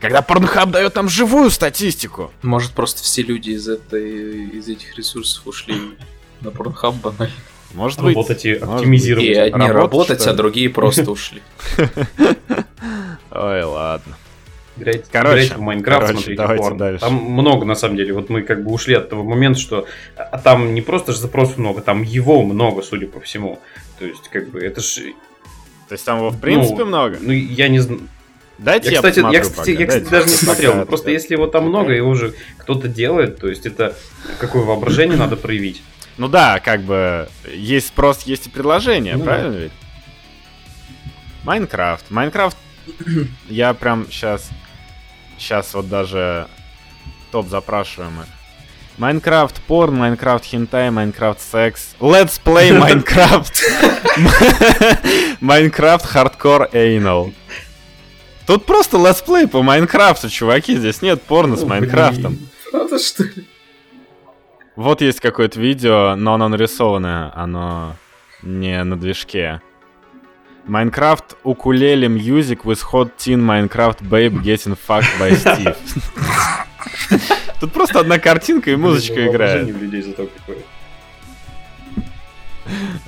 Когда 0.00 0.20
Pornhub 0.20 0.70
дает 0.70 0.94
нам 0.96 1.08
живую 1.08 1.50
статистику. 1.50 2.32
Может, 2.42 2.72
просто 2.72 3.02
все 3.02 3.22
люди 3.22 3.50
из, 3.50 3.68
этой, 3.68 4.48
из 4.50 4.68
этих 4.68 4.96
ресурсов 4.96 5.46
ушли 5.46 5.96
на 6.40 6.48
Pornhub 6.48 7.00
банально. 7.00 7.34
Может 7.74 8.00
быть. 8.00 8.16
Работать 8.16 8.44
и 8.44 8.52
оптимизировать. 8.54 9.28
И 9.28 9.34
одни 9.34 9.66
работать, 9.66 10.10
работать 10.10 10.26
а 10.26 10.32
другие 10.32 10.70
просто 10.70 11.10
ушли. 11.10 11.42
Ой, 13.30 13.62
ладно. 13.62 14.16
Играйте, 14.78 15.04
короче, 15.10 15.34
играйте 15.34 15.54
в 15.54 15.60
Майнкрафт, 15.60 16.10
смотрите 16.12 16.42
порно. 16.56 16.78
Дальше. 16.78 17.00
Там 17.00 17.14
много, 17.14 17.64
на 17.66 17.74
самом 17.74 17.96
деле. 17.96 18.12
Вот 18.12 18.30
мы 18.30 18.42
как 18.42 18.62
бы 18.64 18.72
ушли 18.72 18.94
от 18.94 19.08
того 19.10 19.24
момента, 19.24 19.58
что 19.58 19.86
а 20.16 20.38
там 20.38 20.74
не 20.74 20.82
просто 20.82 21.12
же 21.12 21.18
запросов 21.18 21.58
много, 21.58 21.80
там 21.80 22.02
его 22.02 22.42
много, 22.42 22.82
судя 22.82 23.08
по 23.08 23.20
всему. 23.20 23.60
То 23.98 24.06
есть, 24.06 24.28
как 24.28 24.48
бы, 24.50 24.60
это 24.60 24.80
же... 24.80 25.14
То 25.88 25.94
есть 25.94 26.04
там 26.04 26.18
его 26.18 26.30
в 26.30 26.38
принципе 26.38 26.80
ну, 26.80 26.86
много? 26.86 27.18
Ну, 27.20 27.32
я 27.32 27.68
не 27.68 27.80
знаю. 27.80 28.02
Дайте 28.58 28.90
я, 28.90 28.96
кстати, 28.96 29.20
я, 29.20 29.40
кстати, 29.40 29.70
я, 29.70 29.86
кстати 29.86 30.08
даже 30.08 30.26
не 30.26 30.34
смотрел. 30.34 30.86
Просто 30.86 31.10
если 31.10 31.34
его 31.34 31.46
там 31.46 31.68
много, 31.68 31.92
его 31.92 32.10
уже 32.10 32.34
кто-то 32.58 32.88
делает, 32.88 33.38
то 33.38 33.48
есть 33.48 33.66
это 33.66 33.96
какое 34.38 34.62
воображение 34.62 35.16
надо 35.16 35.36
проявить. 35.36 35.82
Ну 36.18 36.26
да, 36.28 36.58
как 36.58 36.82
бы 36.82 37.28
есть 37.46 37.88
спрос, 37.88 38.22
есть 38.22 38.48
и 38.48 38.50
предложение, 38.50 39.16
ну, 39.16 39.24
правильно 39.24 39.54
ведь? 39.54 39.72
Minecraft. 41.44 42.10
Minecraft, 42.10 42.56
я 43.48 43.72
прям 43.72 44.10
сейчас, 44.10 44.50
сейчас 45.38 45.72
вот 45.74 45.88
даже 45.88 46.48
топ 47.30 47.48
запрашиваемых. 47.48 48.26
Minecraft 48.98 49.62
porn, 49.62 49.94
Minecraft 49.94 50.44
hentai, 50.44 50.90
Minecraft 50.90 51.40
sex. 51.40 51.94
Let's 52.00 52.40
play 52.44 52.72
Minecraft. 52.78 53.62
Minecraft 55.40 56.04
hardcore 56.04 56.68
anal. 56.72 57.32
Тут 58.44 58.66
просто 58.66 58.96
летсплей 58.96 59.46
по 59.46 59.62
Майнкрафту, 59.62 60.28
чуваки. 60.28 60.74
Здесь 60.74 61.00
нет 61.00 61.22
порно 61.22 61.56
с 61.56 61.62
Майнкрафтом. 61.62 62.38
Правда, 62.72 62.98
что 62.98 63.22
ли? 63.22 63.46
Вот 64.78 65.00
есть 65.00 65.18
какое-то 65.18 65.58
видео, 65.58 66.14
но 66.14 66.34
оно 66.34 66.46
нарисованное, 66.46 67.32
оно 67.34 67.96
не 68.42 68.80
на 68.84 68.96
движке. 68.96 69.60
Майнкрафт 70.66 71.36
укулеле 71.42 72.06
music 72.06 72.62
with 72.62 72.78
hot 72.92 73.10
teen 73.18 73.40
Minecraft 73.40 74.02
babe 74.02 74.40
getting 74.40 74.78
fucked 74.78 75.08
by 75.18 75.32
Steve. 75.34 75.76
Тут 77.58 77.72
просто 77.72 77.98
одна 77.98 78.20
картинка 78.20 78.70
и 78.70 78.76
музычка 78.76 79.26
играет. 79.26 79.66
зато 80.04 80.28
какое. 80.28 80.62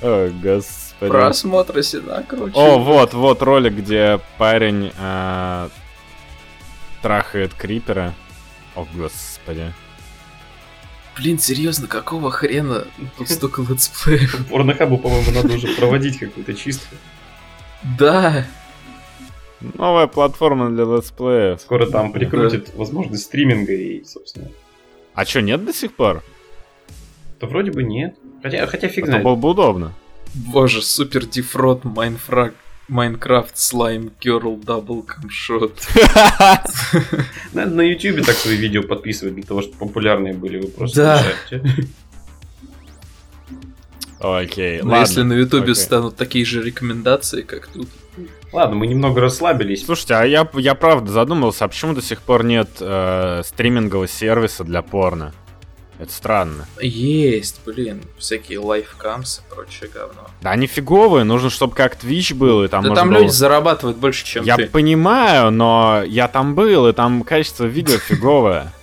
О, 0.01 0.29
господи. 0.43 1.09
Просмотры 1.09 1.83
всегда 1.83 2.21
круче. 2.23 2.53
О, 2.53 2.79
вот, 2.79 3.13
вот 3.13 3.41
ролик, 3.41 3.75
где 3.75 4.19
парень 4.37 4.91
э, 4.99 5.69
трахает 7.01 7.53
крипера. 7.53 8.13
О, 8.75 8.85
господи. 8.93 9.71
Блин, 11.21 11.37
серьезно, 11.37 11.87
какого 11.87 12.31
хрена 12.31 12.87
тут 13.15 13.29
столько 13.29 13.61
летсплеев? 13.61 14.47
Порнохабу, 14.49 14.97
по-моему, 14.97 15.31
надо 15.31 15.53
уже 15.53 15.67
проводить 15.75 16.17
какую-то 16.17 16.55
чистку. 16.55 16.95
Да. 17.99 18.47
Новая 19.59 20.07
платформа 20.07 20.71
для 20.71 20.83
летсплеев. 20.83 21.61
Скоро 21.61 21.85
там 21.85 22.11
прикрутит 22.11 22.71
да. 22.71 22.71
возможность 22.75 23.25
стриминга 23.25 23.71
и, 23.71 24.03
собственно. 24.03 24.47
А 25.13 25.23
что, 25.25 25.41
нет 25.41 25.63
до 25.63 25.73
сих 25.73 25.93
пор? 25.93 26.23
Да 27.39 27.45
вроде 27.45 27.69
бы 27.71 27.83
нет. 27.83 28.15
Хотя, 28.41 28.65
хотя 28.65 28.87
фиг 28.87 29.07
Это 29.07 29.19
было 29.19 29.35
бы 29.35 29.49
удобно. 29.49 29.93
Боже, 30.33 30.81
супер 30.81 31.27
дефрод, 31.27 31.83
Майнфраг, 31.83 32.55
Minecraft, 32.91 33.57
slime, 33.57 34.11
girl, 34.19 34.57
double, 34.57 35.01
cumshot. 35.03 35.79
Надо 37.53 37.71
на 37.71 37.81
ютубе 37.83 38.21
так 38.21 38.35
свои 38.35 38.57
видео 38.57 38.83
подписывать, 38.83 39.35
для 39.35 39.43
того, 39.45 39.61
чтобы 39.61 39.77
популярные 39.77 40.33
были. 40.33 40.59
Вы 40.59 40.67
просто 40.67 41.23
Да. 41.49 41.61
Окей, 44.19 44.81
Но 44.81 44.89
ладно. 44.91 45.01
если 45.03 45.21
на 45.21 45.33
ютубе 45.33 45.73
станут 45.73 46.17
такие 46.17 46.43
же 46.43 46.61
рекомендации, 46.61 47.43
как 47.43 47.67
тут. 47.67 47.87
Ладно, 48.51 48.75
мы 48.75 48.87
немного 48.87 49.21
расслабились. 49.21 49.85
Слушайте, 49.85 50.15
а 50.15 50.25
я, 50.25 50.45
я 50.55 50.75
правда 50.75 51.13
задумался, 51.13 51.63
а 51.63 51.69
почему 51.69 51.93
до 51.93 52.01
сих 52.01 52.21
пор 52.21 52.43
нет 52.43 52.69
э, 52.81 53.41
стримингового 53.45 54.09
сервиса 54.09 54.65
для 54.65 54.81
порно? 54.81 55.33
Это 56.01 56.11
странно. 56.11 56.65
Есть, 56.81 57.61
блин, 57.63 58.01
всякие 58.17 58.57
live 58.57 58.97
cams 58.97 59.37
и 59.39 59.53
прочее 59.53 59.87
говно. 59.93 60.27
Да 60.41 60.49
они 60.49 60.65
фиговые, 60.65 61.23
нужно, 61.25 61.51
чтобы 61.51 61.75
как 61.75 61.95
Twitch 62.03 62.33
был, 62.33 62.63
и 62.63 62.67
там 62.67 62.83
да 62.83 62.95
там 62.95 63.09
было- 63.09 63.19
люди 63.19 63.29
зарабатывают 63.29 63.97
больше, 63.99 64.25
чем 64.25 64.43
Я 64.43 64.55
ты. 64.55 64.65
понимаю, 64.65 65.51
но 65.51 66.01
я 66.07 66.27
там 66.27 66.55
был, 66.55 66.87
и 66.87 66.93
там 66.93 67.21
качество 67.21 67.65
видео 67.65 67.97
фиговое. 68.07 68.73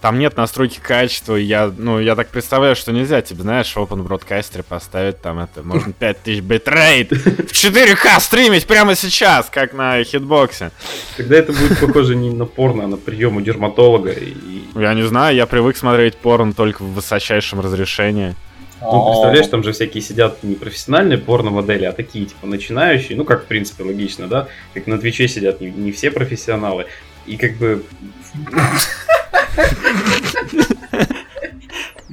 Там 0.00 0.18
нет 0.18 0.36
настройки 0.36 0.80
качества, 0.80 1.36
я, 1.36 1.70
ну, 1.76 2.00
я 2.00 2.16
так 2.16 2.28
представляю, 2.28 2.74
что 2.74 2.90
нельзя, 2.90 3.20
тебе, 3.20 3.42
знаешь, 3.42 3.70
в 3.70 3.76
Open 3.76 4.02
Broadcaster 4.02 4.62
поставить 4.66 5.20
там 5.20 5.38
это, 5.40 5.62
можно 5.62 5.92
5000 5.92 6.40
битрейт 6.40 7.12
в 7.12 7.52
4К 7.52 8.18
стримить 8.20 8.66
прямо 8.66 8.94
сейчас, 8.94 9.50
как 9.50 9.74
на 9.74 10.02
хитбоксе. 10.02 10.70
Тогда 11.18 11.36
это 11.36 11.52
будет 11.52 11.78
похоже 11.80 12.16
не 12.16 12.30
на 12.30 12.46
порно, 12.46 12.84
а 12.84 12.86
на 12.86 12.96
прием 12.96 13.36
у 13.36 13.42
дерматолога. 13.42 14.12
И... 14.12 14.34
Я 14.74 14.94
не 14.94 15.02
знаю, 15.02 15.36
я 15.36 15.46
привык 15.46 15.76
смотреть 15.76 16.16
порно 16.16 16.54
только 16.54 16.82
в 16.82 16.94
высочайшем 16.94 17.60
разрешении. 17.60 18.34
Ну, 18.80 19.04
представляешь, 19.04 19.46
там 19.48 19.62
же 19.62 19.72
всякие 19.72 20.02
сидят 20.02 20.42
не 20.42 20.54
профессиональные 20.54 21.18
порно-модели, 21.18 21.84
а 21.84 21.92
такие, 21.92 22.24
типа, 22.24 22.46
начинающие. 22.46 23.16
Ну, 23.16 23.24
как, 23.24 23.44
в 23.44 23.46
принципе, 23.46 23.84
логично, 23.84 24.26
да? 24.26 24.48
Как 24.72 24.86
на 24.86 24.98
Твиче 24.98 25.28
сидят 25.28 25.60
не, 25.60 25.70
не 25.70 25.92
все 25.92 26.10
профессионалы. 26.10 26.86
И 27.26 27.36
как 27.36 27.56
бы... 27.56 27.82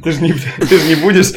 Ты 0.04 0.12
же 0.12 0.22
не, 0.22 0.34
ты 0.34 0.80
ж 0.80 0.84
не 0.88 0.96
будешь... 0.96 1.34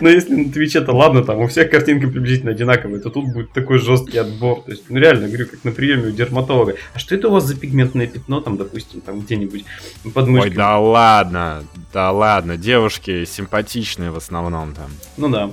Но 0.00 0.08
если 0.08 0.34
на 0.34 0.52
Твиче-то 0.52 0.92
ладно, 0.92 1.24
там 1.24 1.38
у 1.38 1.46
всех 1.46 1.70
картинки 1.70 2.06
приблизительно 2.06 2.50
одинаковые, 2.50 3.00
то 3.00 3.08
тут 3.08 3.32
будет 3.32 3.52
такой 3.52 3.78
жесткий 3.78 4.18
отбор. 4.18 4.62
То 4.62 4.72
есть, 4.72 4.84
ну 4.90 4.98
реально, 4.98 5.28
говорю, 5.28 5.46
как 5.46 5.64
на 5.64 5.70
приеме 5.70 6.08
у 6.08 6.10
дерматолога. 6.10 6.74
А 6.92 6.98
что 6.98 7.14
это 7.14 7.28
у 7.28 7.32
вас 7.32 7.44
за 7.44 7.56
пигментное 7.56 8.06
пятно 8.06 8.40
там, 8.40 8.56
допустим, 8.56 9.00
там 9.00 9.20
где-нибудь 9.20 9.64
под 10.12 10.24
Ой, 10.24 10.30
мышкой? 10.30 10.50
да 10.54 10.78
ладно, 10.78 11.64
да 11.92 12.10
ладно, 12.10 12.56
девушки 12.56 13.24
симпатичные 13.24 14.10
в 14.10 14.16
основном 14.16 14.74
там. 14.74 14.90
Ну 15.16 15.28
да. 15.28 15.50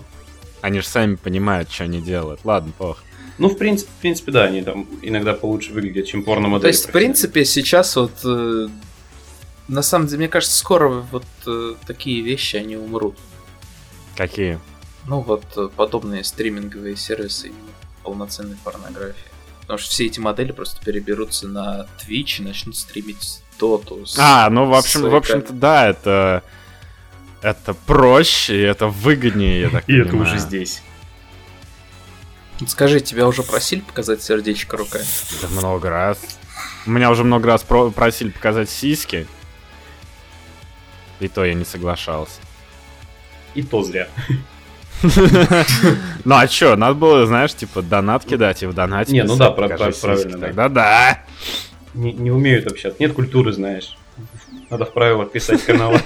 Они 0.61 0.81
же 0.81 0.87
сами 0.87 1.15
понимают, 1.15 1.71
что 1.71 1.85
они 1.85 2.01
делают. 2.01 2.41
Ладно, 2.43 2.73
плохо. 2.77 3.03
Ну, 3.41 3.49
в 3.49 3.57
принципе, 3.57 3.89
в 3.91 4.01
принципе, 4.01 4.31
да, 4.31 4.43
они 4.43 4.61
там 4.61 4.87
иногда 5.01 5.33
получше 5.33 5.73
выглядят, 5.73 6.05
чем 6.07 6.23
порно-модели. 6.23 6.61
То 6.61 6.67
есть, 6.67 6.87
в 6.87 6.91
принципе, 6.91 7.43
сейчас 7.45 7.95
вот... 7.95 8.11
э, 8.23 8.67
на 9.67 9.81
самом 9.81 10.07
деле, 10.07 10.17
мне 10.19 10.27
кажется, 10.27 10.57
скоро 10.57 10.89
вот 10.89 11.25
э, 11.47 11.75
такие 11.87 12.21
вещи, 12.21 12.57
они 12.57 12.75
умрут. 12.77 13.15
Какие? 14.15 14.59
Ну, 15.07 15.21
вот 15.21 15.43
э, 15.57 15.69
подобные 15.75 16.23
стриминговые 16.23 16.95
сервисы 16.95 17.51
полноценной 18.03 18.57
порнографии. 18.63 19.23
Потому 19.61 19.79
что 19.79 19.89
все 19.89 20.05
эти 20.05 20.19
модели 20.19 20.51
просто 20.51 20.83
переберутся 20.83 21.47
на 21.47 21.87
Twitch 22.05 22.39
и 22.41 22.43
начнут 22.43 22.75
стримить 22.75 23.41
Доту. 23.59 24.05
с- 24.05 24.17
А, 24.19 24.49
ну, 24.49 24.65
в 24.65 24.73
общем, 24.73 25.01
в 25.09 25.15
общем-то, 25.15 25.53
да, 25.53 25.87
это... 25.89 26.43
Это 27.41 27.73
проще, 27.73 28.55
и 28.55 28.61
это 28.61 28.85
выгоднее, 28.85 29.61
я 29.61 29.69
так 29.71 29.89
И 29.89 29.95
это 29.97 30.09
понимаю. 30.11 30.29
уже 30.29 30.37
здесь. 30.39 30.83
Скажи, 32.67 32.99
тебя 32.99 33.27
уже 33.27 33.43
просили 33.43 33.81
показать 33.81 34.21
сердечко 34.21 34.77
руками? 34.77 35.05
Да 35.41 35.47
много 35.49 35.89
раз. 35.89 36.19
Меня 36.85 37.11
уже 37.11 37.23
много 37.23 37.47
раз 37.47 37.63
про- 37.63 37.91
просили 37.91 38.29
показать 38.29 38.69
сиськи. 38.69 39.27
И 41.19 41.27
то 41.27 41.45
я 41.45 41.53
не 41.53 41.65
соглашался. 41.65 42.39
И 43.55 43.63
то 43.63 43.83
зря. 43.83 44.07
Ну 46.25 46.35
а 46.35 46.47
чё, 46.47 46.75
надо 46.75 46.93
было, 46.93 47.25
знаешь, 47.25 47.55
типа 47.55 47.81
донат 47.81 48.23
кидать 48.23 48.61
и 48.61 48.67
в 48.67 48.73
донате 48.73 49.11
Не, 49.11 49.23
ну 49.23 49.35
да, 49.35 49.49
правильно, 49.49 50.37
да. 50.37 50.45
Тогда 50.47 50.69
да. 50.69 51.23
Не, 51.95 52.29
умеют 52.29 52.67
общаться. 52.67 52.97
Нет 53.01 53.13
культуры, 53.13 53.51
знаешь. 53.51 53.97
Надо 54.69 54.85
в 54.85 54.93
правилах 54.93 55.31
писать 55.31 55.63
канала. 55.65 55.99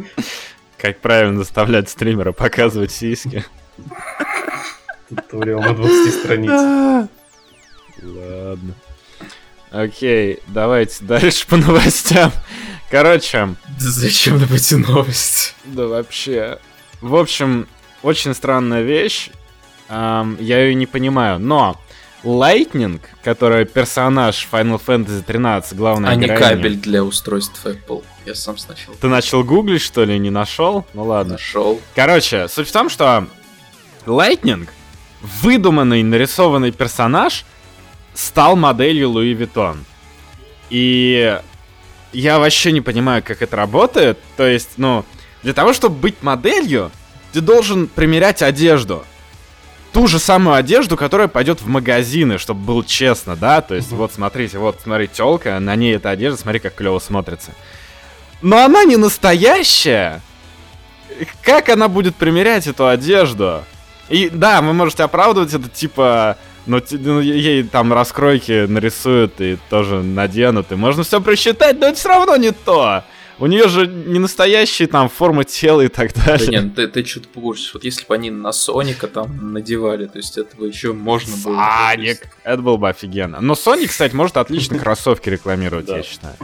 Как 0.78 0.98
правильно 1.00 1.38
заставлять 1.38 1.90
стримера 1.90 2.32
показывать 2.32 2.90
сиськи. 2.90 3.44
Туториал 5.30 5.60
на 5.62 5.74
20 5.74 6.14
страниц. 6.14 7.08
Ладно. 8.02 8.74
Окей, 9.70 10.40
давайте 10.48 11.04
дальше 11.04 11.46
по 11.46 11.56
новостям. 11.56 12.30
Короче, 12.90 13.54
Зачем 13.78 14.38
нам 14.38 14.52
эти 14.52 14.74
новости? 14.74 15.52
да 15.64 15.86
вообще. 15.86 16.58
В 17.00 17.16
общем, 17.16 17.66
очень 18.02 18.34
странная 18.34 18.82
вещь. 18.82 19.30
Я 19.88 20.24
ее 20.38 20.74
не 20.74 20.86
понимаю, 20.86 21.38
но 21.38 21.80
Lightning, 22.22 23.00
который 23.24 23.64
персонаж 23.64 24.46
Final 24.50 24.80
Fantasy 24.84 25.22
13, 25.22 25.74
главная 25.76 26.10
А 26.10 26.14
не 26.14 26.26
героиня- 26.26 26.38
кабель 26.38 26.76
для 26.76 27.02
устройств 27.02 27.64
Apple. 27.66 28.04
Я 28.24 28.34
сам 28.34 28.56
сначала 28.58 28.94
Ты 28.96 29.08
начал 29.08 29.42
гуглить, 29.42 29.82
что 29.82 30.04
ли, 30.04 30.18
не 30.18 30.30
нашел? 30.30 30.86
Ну 30.94 31.04
ладно. 31.04 31.32
нашел. 31.32 31.80
Короче, 31.96 32.46
суть 32.48 32.68
в 32.68 32.72
том, 32.72 32.88
что 32.90 33.26
Lightning, 34.06 34.68
выдуманный, 35.22 36.02
нарисованный 36.02 36.72
персонаж, 36.72 37.44
стал 38.14 38.56
моделью 38.56 39.10
Луи 39.10 39.34
Vuitton. 39.34 39.78
И 40.70 41.40
я 42.12 42.38
вообще 42.38 42.72
не 42.72 42.80
понимаю, 42.80 43.22
как 43.22 43.42
это 43.42 43.56
работает. 43.56 44.18
То 44.36 44.46
есть, 44.46 44.70
ну, 44.76 45.04
для 45.42 45.54
того, 45.54 45.72
чтобы 45.72 45.96
быть 45.96 46.22
моделью, 46.22 46.90
ты 47.32 47.40
должен 47.40 47.86
примерять 47.86 48.42
одежду. 48.42 49.04
Ту 49.92 50.06
же 50.06 50.18
самую 50.18 50.56
одежду, 50.56 50.96
которая 50.96 51.28
пойдет 51.28 51.60
в 51.60 51.66
магазины, 51.66 52.38
чтобы 52.38 52.60
было 52.60 52.84
честно, 52.84 53.36
да? 53.36 53.60
То 53.60 53.74
есть, 53.74 53.90
вот 53.90 54.12
смотрите, 54.12 54.58
вот 54.58 54.80
смотри, 54.82 55.08
телка, 55.08 55.58
на 55.60 55.76
ней 55.76 55.96
эта 55.96 56.10
одежда, 56.10 56.40
смотри, 56.40 56.60
как 56.60 56.74
клево 56.74 56.98
смотрится. 56.98 57.52
Но 58.40 58.64
она 58.64 58.84
не 58.84 58.96
настоящая. 58.96 60.22
Как 61.42 61.68
она 61.68 61.88
будет 61.88 62.16
примерять 62.16 62.66
эту 62.66 62.88
одежду? 62.88 63.64
И 64.08 64.28
да, 64.30 64.60
вы 64.60 64.72
можете 64.72 65.04
оправдывать 65.04 65.54
это, 65.54 65.68
типа, 65.68 66.36
ну, 66.66 66.80
ну, 66.90 67.20
ей 67.20 67.62
там 67.64 67.92
раскройки 67.92 68.66
нарисуют 68.66 69.40
и 69.40 69.58
тоже 69.70 70.02
наденут, 70.02 70.70
и 70.72 70.74
можно 70.74 71.02
все 71.02 71.20
просчитать, 71.20 71.80
но 71.80 71.86
это 71.86 71.98
все 71.98 72.08
равно 72.08 72.36
не 72.36 72.50
то. 72.50 73.04
У 73.42 73.46
нее 73.46 73.66
же 73.66 73.88
не 73.88 74.20
настоящие 74.20 74.86
там 74.86 75.08
формы 75.08 75.42
тела 75.44 75.80
и 75.80 75.88
так 75.88 76.12
Да 76.14 76.22
далее. 76.38 76.48
нет, 76.62 76.76
ты, 76.76 76.86
ты 76.86 77.04
что-то 77.04 77.26
пугаешься. 77.26 77.70
Вот 77.74 77.82
если 77.82 78.06
бы 78.06 78.14
они 78.14 78.30
на 78.30 78.52
Соника 78.52 79.08
там 79.08 79.52
надевали, 79.52 80.06
то 80.06 80.18
есть 80.18 80.38
этого 80.38 80.64
еще 80.64 80.92
можно 80.92 81.34
было. 81.42 81.60
Соник. 81.90 82.20
Это 82.44 82.62
было 82.62 82.76
бы 82.76 82.88
офигенно. 82.88 83.40
Но 83.40 83.54
Sony, 83.54 83.88
кстати, 83.88 84.14
может 84.14 84.36
отлично 84.36 84.78
кроссовки 84.82 85.28
рекламировать, 85.28 85.86
Да. 85.86 85.96
я 85.96 86.02
считаю. 86.04 86.34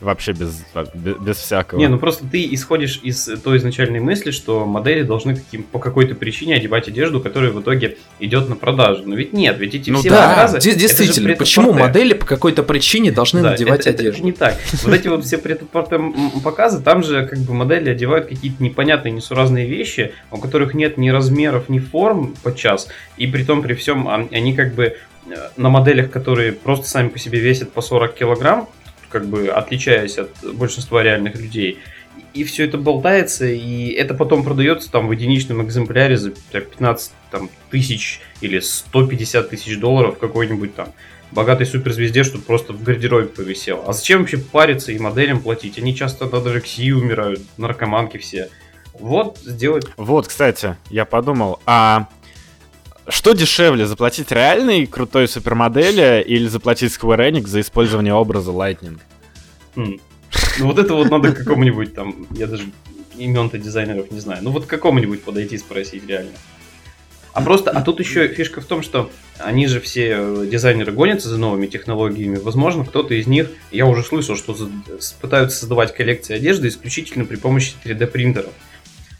Вообще 0.00 0.30
без, 0.30 0.62
без, 0.94 1.16
без 1.16 1.36
всякого. 1.38 1.80
Не, 1.80 1.88
ну 1.88 1.98
просто 1.98 2.24
ты 2.30 2.46
исходишь 2.54 3.00
из 3.02 3.24
той 3.42 3.56
изначальной 3.58 3.98
мысли, 3.98 4.30
что 4.30 4.64
модели 4.64 5.02
должны 5.02 5.34
каким, 5.34 5.64
по 5.64 5.80
какой-то 5.80 6.14
причине 6.14 6.54
одевать 6.54 6.86
одежду, 6.86 7.20
которая 7.20 7.50
в 7.50 7.60
итоге 7.60 7.98
идет 8.20 8.48
на 8.48 8.54
продажу. 8.54 9.02
Но 9.06 9.16
ведь 9.16 9.32
нет, 9.32 9.58
ведь 9.58 9.74
эти 9.74 9.90
Ну 9.90 9.98
все 9.98 10.10
да, 10.10 10.44
это 10.48 10.60
же 10.60 10.76
действительно, 10.76 11.34
почему 11.34 11.72
модели 11.72 12.14
по 12.14 12.26
какой-то 12.26 12.62
причине 12.62 13.10
должны 13.10 13.42
Да, 13.42 13.50
надевать 13.50 13.80
это, 13.80 13.90
это 13.90 14.00
одежду? 14.02 14.22
не 14.24 14.30
так. 14.30 14.56
Вот 14.84 14.94
эти 14.94 15.08
вот 15.08 15.24
все 15.24 15.36
м- 15.96 16.43
показы, 16.44 16.80
там 16.80 17.02
же 17.02 17.26
как 17.26 17.40
бы 17.40 17.54
модели 17.54 17.90
одевают 17.90 18.26
какие-то 18.28 18.62
непонятные, 18.62 19.10
несуразные 19.10 19.66
вещи, 19.66 20.12
у 20.30 20.38
которых 20.38 20.74
нет 20.74 20.96
ни 20.98 21.08
размеров, 21.08 21.68
ни 21.68 21.80
форм 21.80 22.36
подчас, 22.42 22.88
и 23.16 23.26
при 23.26 23.42
том, 23.42 23.62
при 23.62 23.74
всем, 23.74 24.06
ан- 24.08 24.28
они 24.30 24.54
как 24.54 24.74
бы 24.74 24.84
э, 24.84 25.34
на 25.56 25.68
моделях, 25.70 26.10
которые 26.12 26.52
просто 26.52 26.88
сами 26.88 27.08
по 27.08 27.18
себе 27.18 27.40
весят 27.40 27.72
по 27.72 27.80
40 27.80 28.14
килограмм, 28.14 28.68
как 29.08 29.26
бы 29.26 29.48
отличаясь 29.48 30.18
от 30.18 30.30
большинства 30.54 31.02
реальных 31.02 31.34
людей, 31.36 31.78
и 32.34 32.44
все 32.44 32.64
это 32.64 32.78
болтается, 32.78 33.46
и 33.46 33.90
это 33.90 34.12
потом 34.14 34.44
продается 34.44 34.90
там 34.90 35.08
в 35.08 35.12
единичном 35.12 35.62
экземпляре 35.64 36.16
за 36.16 36.32
так, 36.52 36.68
15 36.68 37.12
там, 37.30 37.50
тысяч 37.70 38.20
или 38.40 38.58
150 38.58 39.50
тысяч 39.50 39.78
долларов 39.78 40.18
какой-нибудь 40.18 40.74
там 40.74 40.88
богатой 41.34 41.66
суперзвезде, 41.66 42.24
чтобы 42.24 42.44
просто 42.44 42.72
в 42.72 42.82
гардеробе 42.82 43.26
повисел. 43.26 43.84
А 43.86 43.92
зачем 43.92 44.20
вообще 44.20 44.38
париться 44.38 44.92
и 44.92 44.98
моделям 44.98 45.40
платить? 45.40 45.78
Они 45.78 45.94
часто 45.94 46.24
от 46.26 46.34
анорексии 46.34 46.92
умирают, 46.92 47.40
наркоманки 47.56 48.18
все. 48.18 48.48
Вот, 48.98 49.38
сделать... 49.38 49.86
Вот, 49.96 50.28
кстати, 50.28 50.76
я 50.90 51.04
подумал, 51.04 51.60
а 51.66 52.06
что 53.08 53.32
дешевле, 53.32 53.86
заплатить 53.86 54.30
реальной 54.30 54.86
крутой 54.86 55.28
супермодели 55.28 56.22
или 56.26 56.46
заплатить 56.46 56.92
Square 56.92 57.30
Enix 57.30 57.46
за 57.48 57.60
использование 57.60 58.14
образа 58.14 58.52
Lightning? 58.52 58.98
м, 59.76 60.00
Ну 60.58 60.66
вот 60.66 60.78
это 60.78 60.94
вот 60.94 61.10
надо 61.10 61.32
какому-нибудь 61.32 61.94
там, 61.94 62.26
я 62.30 62.46
даже 62.46 62.64
имен-то 63.16 63.58
дизайнеров 63.58 64.10
не 64.10 64.20
знаю. 64.20 64.42
Ну 64.42 64.50
вот 64.50 64.66
к 64.66 64.68
какому-нибудь 64.68 65.22
подойти 65.22 65.56
и 65.56 65.58
спросить 65.58 66.06
реально. 66.06 66.30
А 67.34 67.42
просто, 67.42 67.72
а 67.72 67.82
тут 67.82 67.98
еще 67.98 68.28
фишка 68.28 68.60
в 68.60 68.64
том, 68.64 68.82
что 68.82 69.10
они 69.38 69.66
же 69.66 69.80
все 69.80 70.46
дизайнеры 70.46 70.92
гонятся 70.92 71.28
за 71.28 71.36
новыми 71.36 71.66
технологиями. 71.66 72.36
Возможно, 72.36 72.84
кто-то 72.84 73.12
из 73.12 73.26
них, 73.26 73.50
я 73.72 73.86
уже 73.86 74.04
слышал, 74.04 74.36
что 74.36 74.56
пытаются 75.20 75.58
создавать 75.58 75.92
коллекции 75.92 76.36
одежды 76.36 76.68
исключительно 76.68 77.24
при 77.24 77.34
помощи 77.34 77.74
3D 77.84 78.06
принтеров. 78.06 78.52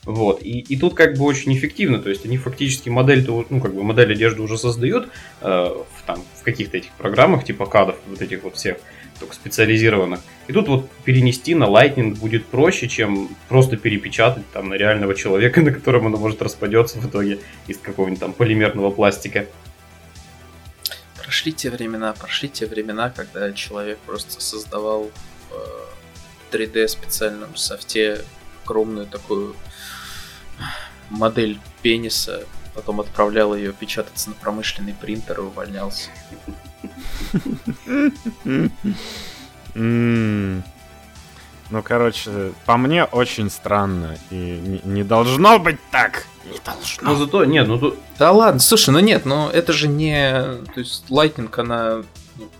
Вот. 0.04 0.42
И, 0.42 0.60
и 0.60 0.76
тут 0.76 0.94
как 0.94 1.16
бы 1.16 1.24
очень 1.24 1.56
эффективно, 1.56 1.98
то 1.98 2.08
есть 2.08 2.24
они 2.24 2.36
фактически 2.36 2.88
модель, 2.88 3.26
ну, 3.26 3.60
как 3.60 3.74
бы 3.74 3.82
модель 3.82 4.12
одежды 4.12 4.42
уже 4.42 4.58
создают 4.58 5.08
э, 5.40 5.48
в, 5.48 6.06
там, 6.06 6.22
в 6.38 6.42
каких-то 6.44 6.76
этих 6.76 6.90
программах, 6.92 7.44
типа 7.44 7.66
кадов, 7.66 7.96
вот 8.06 8.22
этих 8.22 8.44
вот 8.44 8.54
всех, 8.54 8.76
только 9.18 9.34
специализированных. 9.34 10.20
И 10.46 10.52
тут 10.52 10.68
вот 10.68 10.90
перенести 11.04 11.54
на 11.54 11.64
Lightning 11.64 12.14
будет 12.14 12.46
проще, 12.46 12.88
чем 12.88 13.34
просто 13.48 13.76
перепечатать 13.76 14.44
там 14.52 14.68
на 14.68 14.74
реального 14.74 15.14
человека, 15.14 15.60
на 15.62 15.72
котором 15.72 16.06
оно 16.06 16.18
может 16.18 16.42
распадется 16.42 16.98
в 16.98 17.08
итоге 17.08 17.40
из 17.66 17.78
какого-нибудь 17.78 18.20
там 18.20 18.32
полимерного 18.32 18.90
пластика. 18.90 19.46
Прошли 21.16 21.52
те 21.52 21.70
времена, 21.70 22.12
прошли 22.12 22.48
те 22.48 22.66
времена, 22.66 23.10
когда 23.10 23.52
человек 23.52 23.98
просто 24.00 24.40
создавал 24.40 25.10
в 25.50 26.54
3D 26.54 26.86
специальном 26.88 27.56
софте 27.56 28.20
огромную 28.64 29.06
такую 29.06 29.56
модель 31.10 31.58
пениса, 31.82 32.44
потом 32.74 33.00
отправлял 33.00 33.54
ее 33.54 33.72
печататься 33.72 34.30
на 34.30 34.36
промышленный 34.36 34.94
принтер 34.94 35.40
и 35.40 35.42
увольнялся. 35.42 36.10
Ну, 39.74 40.62
короче, 41.82 42.52
по 42.66 42.76
мне 42.76 43.04
очень 43.04 43.50
странно. 43.50 44.16
И 44.30 44.80
не, 44.84 45.02
должно 45.02 45.58
быть 45.58 45.78
так. 45.90 46.26
Не 46.44 46.58
должно. 46.64 47.10
Ну, 47.10 47.16
зато, 47.16 47.44
нет, 47.44 47.66
ну 47.66 47.78
тут... 47.78 47.98
Да 48.18 48.32
ладно, 48.32 48.60
слушай, 48.60 48.90
ну 48.90 49.00
нет, 49.00 49.24
ну 49.24 49.48
это 49.48 49.72
же 49.72 49.88
не... 49.88 50.30
То 50.74 50.80
есть, 50.80 51.06
Lightning, 51.08 51.52
она 51.56 52.02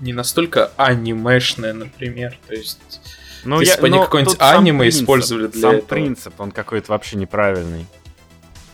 не 0.01 0.13
настолько 0.13 0.73
анимешная, 0.77 1.75
например. 1.75 2.39
То 2.47 2.55
есть, 2.55 3.01
ну, 3.45 3.61
если 3.61 3.81
бы 3.81 3.89
они 3.89 3.99
какой-нибудь 3.99 4.37
аниме 4.41 4.89
использовали 4.89 5.49
для 5.49 5.61
сам 5.61 5.71
этого. 5.73 5.87
принцип, 5.87 6.41
он 6.41 6.51
какой-то 6.51 6.93
вообще 6.93 7.17
неправильный. 7.17 7.87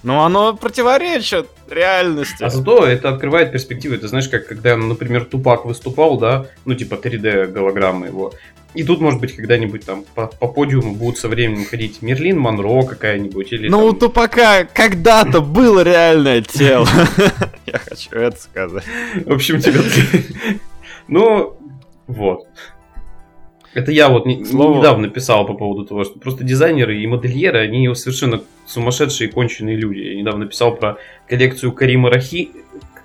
Ну, 0.03 0.23
оно 0.23 0.55
противоречит 0.55 1.49
реальности. 1.73 2.43
А 2.43 2.51
зато 2.51 2.87
это 2.87 3.09
открывает 3.09 3.53
перспективы. 3.53 3.99
Ты 3.99 4.09
знаешь, 4.09 4.29
как 4.29 4.47
когда, 4.47 4.77
например, 4.77 5.25
Тупак 5.25 5.65
выступал, 5.65 6.19
да, 6.19 6.47
ну, 6.65 6.75
типа 6.75 6.95
3D 6.95 7.47
голограммы 7.49 8.07
его. 8.07 8.33
И 8.73 8.85
тут, 8.85 9.01
может 9.01 9.21
быть, 9.21 9.35
когда-нибудь 9.35 9.85
там 9.85 10.05
по, 10.15 10.29
по 10.29 10.47
подиуму 10.47 10.95
будут 10.95 11.19
со 11.19 11.29
временем 11.29 11.65
ходить 11.65 12.03
Мерлин 12.03 12.39
Монро 12.39 12.83
какая-нибудь 12.83 13.53
или. 13.53 13.69
Ну, 13.69 13.79
там... 13.79 13.89
у 13.89 13.93
Тупака 13.93 14.65
когда-то 14.73 15.41
было 15.41 15.83
реальное 15.83 16.43
тело. 16.43 16.87
Я 17.67 17.79
хочу 17.79 18.11
это 18.11 18.41
сказать. 18.41 18.85
В 19.25 19.33
общем, 19.33 19.61
тебе. 19.61 19.81
Ну, 21.09 21.57
вот. 22.07 22.47
Это 23.73 23.93
я 23.93 24.09
вот 24.09 24.27
не, 24.27 24.45
Слово... 24.45 24.79
недавно 24.79 25.09
писал 25.09 25.47
по 25.47 25.55
поводу 25.55 25.85
того, 25.85 26.05
что 26.05 26.19
просто 26.19 26.43
дизайнеры 26.43 27.01
и 27.01 27.07
модельеры, 27.07 27.61
они 27.61 27.93
совершенно 27.95 28.43
сумасшедшие 28.67 29.31
конченые 29.31 29.77
люди. 29.77 30.01
Я 30.01 30.17
недавно 30.17 30.47
писал 30.47 30.75
про 30.75 30.99
коллекцию 31.29 31.73
Карима 31.73 32.11
Рахи. 32.11 32.51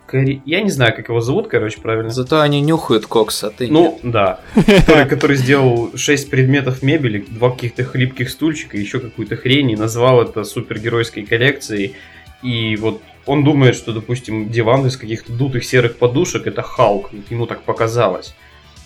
Кари... 0.08 0.42
Я 0.46 0.62
не 0.62 0.70
знаю, 0.72 0.96
как 0.96 1.10
его 1.10 1.22
зовут, 1.22 1.48
короче, 1.48 1.80
правильно. 1.82 2.10
Зато 2.10 2.42
они 2.42 2.62
нюхают 2.62 3.06
кокс, 3.06 3.44
а 3.44 3.52
ты 3.52 3.68
Ну, 3.68 4.00
нет. 4.04 4.12
да. 4.12 4.40
Который, 4.56 5.06
который 5.08 5.38
сделал 5.38 5.92
6 5.96 6.30
предметов 6.30 6.82
мебели, 6.82 7.26
два 7.28 7.52
каких-то 7.52 7.84
хлипких 7.84 8.30
стульчика, 8.30 8.78
еще 8.78 9.00
какую-то 9.00 9.36
хрень, 9.36 9.72
и 9.72 9.76
назвал 9.76 10.22
это 10.22 10.44
супергеройской 10.44 11.24
коллекцией. 11.24 11.94
И 12.42 12.76
вот 12.76 13.02
он 13.26 13.44
думает, 13.44 13.76
что, 13.76 13.92
допустим, 13.92 14.50
диван 14.50 14.86
из 14.86 14.98
каких-то 14.98 15.32
дутых 15.32 15.64
серых 15.64 15.98
подушек 15.98 16.48
это 16.48 16.62
Халк. 16.62 17.10
Ему 17.30 17.46
так 17.48 17.62
показалось. 17.64 18.36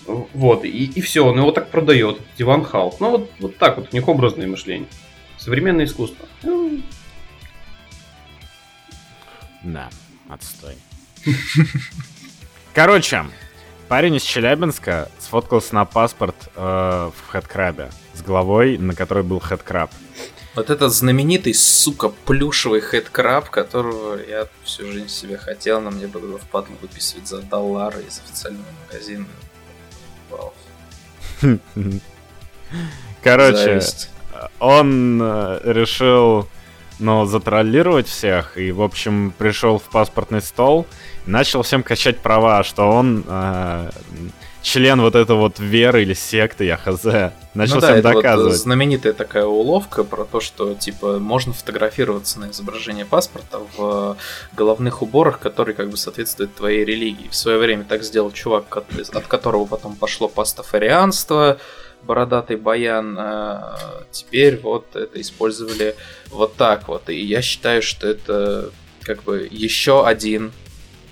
Вот, 0.06 0.64
и, 0.64 0.68
и 0.68 1.00
все, 1.00 1.24
он 1.24 1.38
его 1.38 1.52
так 1.52 1.70
продает, 1.70 2.20
диван 2.38 2.64
Халк. 2.64 3.00
Ну 3.00 3.10
вот, 3.10 3.30
вот 3.38 3.56
так 3.58 3.76
вот, 3.76 3.88
у 3.92 3.96
них 3.96 4.08
образное 4.08 4.46
мышление. 4.46 4.88
Современное 5.38 5.84
искусство. 5.84 6.26
Да, 9.62 9.90
отстой. 10.28 10.76
Короче, 12.74 13.26
парень 13.88 14.16
из 14.16 14.22
Челябинска 14.22 15.10
сфоткался 15.18 15.74
на 15.74 15.84
паспорт 15.84 16.36
э, 16.56 16.60
в 17.14 17.30
хедкрабе 17.30 17.90
с 18.14 18.22
головой, 18.22 18.78
на 18.78 18.94
которой 18.94 19.22
был 19.22 19.38
хедкраб. 19.38 19.90
Вот 20.54 20.68
этот 20.68 20.92
знаменитый, 20.92 21.54
сука, 21.54 22.08
плюшевый 22.08 22.80
хедкраб, 22.80 23.50
которого 23.50 24.18
я 24.20 24.48
всю 24.64 24.90
жизнь 24.90 25.08
себе 25.08 25.36
хотел, 25.36 25.80
но 25.80 25.90
мне 25.90 26.06
было 26.06 26.38
впадло 26.38 26.74
выписывать 26.82 27.28
за 27.28 27.40
доллары 27.42 28.02
из 28.02 28.18
официального 28.18 28.66
магазина. 28.86 29.26
Короче, 33.22 33.80
он 34.58 35.20
э, 35.22 35.60
решил, 35.64 36.48
ну, 36.98 37.24
затроллировать 37.26 38.08
всех, 38.08 38.56
и, 38.56 38.72
в 38.72 38.82
общем, 38.82 39.32
пришел 39.36 39.78
в 39.78 39.84
паспортный 39.84 40.40
стол, 40.40 40.86
начал 41.26 41.62
всем 41.62 41.82
качать 41.82 42.18
права, 42.18 42.62
что 42.62 42.90
он 42.90 43.24
э, 43.26 43.90
член 44.62 45.00
вот 45.00 45.14
этой 45.14 45.36
вот 45.36 45.58
веры 45.58 46.02
или 46.02 46.14
секты, 46.14 46.64
я 46.64 46.76
хз. 46.76 47.04
Начал 47.52 47.76
ну, 47.76 47.80
да, 47.80 47.92
всем 47.92 48.02
доказывать. 48.02 48.52
Вот 48.52 48.60
знаменитая 48.60 49.12
такая 49.12 49.44
уловка 49.44 50.04
про 50.04 50.24
то, 50.24 50.40
что 50.40 50.74
типа 50.74 51.18
можно 51.18 51.52
фотографироваться 51.52 52.38
на 52.38 52.50
изображение 52.50 53.04
паспорта 53.04 53.60
в 53.76 54.16
головных 54.56 55.02
уборах, 55.02 55.40
которые 55.40 55.74
как 55.74 55.90
бы 55.90 55.96
соответствуют 55.96 56.54
твоей 56.54 56.84
религии. 56.84 57.28
В 57.28 57.34
свое 57.34 57.58
время 57.58 57.84
так 57.84 58.04
сделал 58.04 58.30
чувак, 58.30 58.76
от 58.76 59.26
которого 59.26 59.66
потом 59.66 59.96
пошло 59.96 60.28
пастафарианство, 60.28 61.58
бородатый 62.02 62.56
баян. 62.56 63.16
А 63.18 64.04
теперь 64.12 64.60
вот 64.60 64.94
это 64.94 65.20
использовали 65.20 65.96
вот 66.28 66.54
так 66.54 66.86
вот. 66.86 67.08
И 67.10 67.20
я 67.20 67.42
считаю, 67.42 67.82
что 67.82 68.06
это 68.06 68.70
как 69.02 69.24
бы 69.24 69.48
еще 69.50 70.06
один 70.06 70.52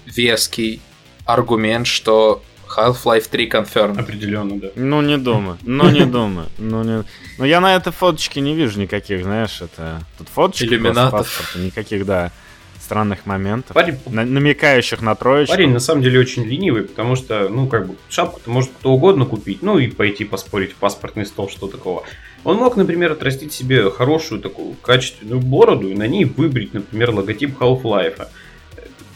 веский 0.06 0.80
аргумент, 1.24 1.87
что 1.87 2.42
Half-Life 2.76 3.28
3 3.31 3.48
confirmed. 3.48 3.98
Определенно, 4.00 4.59
да. 4.59 4.68
Ну, 4.74 5.00
не 5.02 5.18
думаю. 5.18 5.59
Ну, 5.62 5.88
не 5.90 6.04
думаю. 6.18 6.46
Ну, 6.59 6.83
не... 6.85 7.04
ну, 7.38 7.44
я 7.44 7.61
на 7.61 7.74
этой 7.76 7.92
фоточке 7.92 8.40
не 8.40 8.54
вижу 8.54 8.81
никаких, 8.81 9.22
знаешь, 9.22 9.61
это... 9.61 10.00
Тут 10.18 10.28
фоточки 10.28 10.64
Иллюминатов. 10.64 11.54
никаких, 11.57 12.04
да, 12.07 12.33
странных 12.81 13.26
моментов. 13.26 13.74
Парень... 13.74 13.98
На- 14.07 14.24
намекающих 14.24 15.02
на 15.02 15.14
троечку. 15.14 15.54
Парень, 15.54 15.72
на 15.72 15.81
самом 15.81 16.02
деле, 16.02 16.20
очень 16.20 16.44
ленивый, 16.44 16.83
потому 16.85 17.16
что, 17.16 17.48
ну, 17.48 17.66
как 17.66 17.87
бы, 17.87 17.96
шапку-то 18.09 18.50
может 18.50 18.70
кто 18.78 18.90
угодно 18.92 19.24
купить, 19.26 19.62
ну, 19.62 19.78
и 19.78 19.88
пойти 19.88 20.24
поспорить 20.24 20.72
в 20.72 20.76
паспортный 20.76 21.26
стол, 21.26 21.48
что 21.50 21.66
такого. 21.68 22.04
Он 22.44 22.57
мог, 22.57 22.76
например, 22.76 23.12
отрастить 23.12 23.52
себе 23.52 23.90
хорошую 23.90 24.40
такую 24.40 24.74
качественную 24.74 25.40
бороду 25.40 25.88
и 25.88 25.94
на 25.94 26.07
ней 26.07 26.24
выбрить, 26.24 26.72
например, 26.72 27.11
логотип 27.11 27.59
Half-Life 27.61 28.26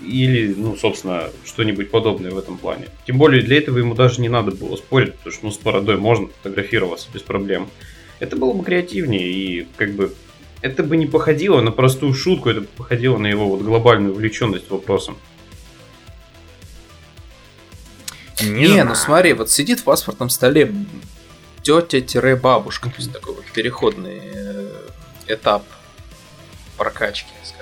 или, 0.04 0.54
ну, 0.54 0.76
собственно, 0.76 1.30
что-нибудь 1.44 1.90
подобное 1.90 2.30
в 2.30 2.38
этом 2.38 2.58
плане. 2.58 2.88
Тем 3.06 3.18
более 3.18 3.42
для 3.42 3.58
этого 3.58 3.78
ему 3.78 3.94
даже 3.94 4.20
не 4.20 4.28
надо 4.28 4.52
было 4.52 4.76
спорить, 4.76 5.14
потому 5.14 5.32
что, 5.32 5.46
ну, 5.46 5.52
с 5.52 5.58
бородой 5.58 5.96
можно 5.96 6.28
фотографироваться 6.28 7.08
без 7.12 7.22
проблем. 7.22 7.68
Это 8.20 8.36
было 8.36 8.52
бы 8.52 8.64
креативнее 8.64 9.28
и, 9.28 9.66
как 9.76 9.92
бы, 9.94 10.14
это 10.60 10.82
бы 10.82 10.96
не 10.96 11.06
походило 11.06 11.60
на 11.60 11.72
простую 11.72 12.14
шутку, 12.14 12.50
это 12.50 12.62
бы 12.62 12.68
походило 12.76 13.18
на 13.18 13.26
его 13.26 13.48
вот 13.48 13.62
глобальную 13.62 14.14
увлеченность 14.14 14.70
вопросом. 14.70 15.16
Не, 18.40 18.68
не 18.68 18.84
ну 18.84 18.94
смотри, 18.94 19.34
вот 19.34 19.50
сидит 19.50 19.80
в 19.80 19.84
паспортном 19.84 20.30
столе 20.30 20.72
тетя-бабушка, 21.62 22.88
то 22.88 22.96
есть 22.96 23.12
такой 23.12 23.34
вот 23.34 23.44
переходный 23.52 24.20
э, 24.22 24.88
этап 25.28 25.64
прокачки, 26.76 27.30
скажем 27.44 27.62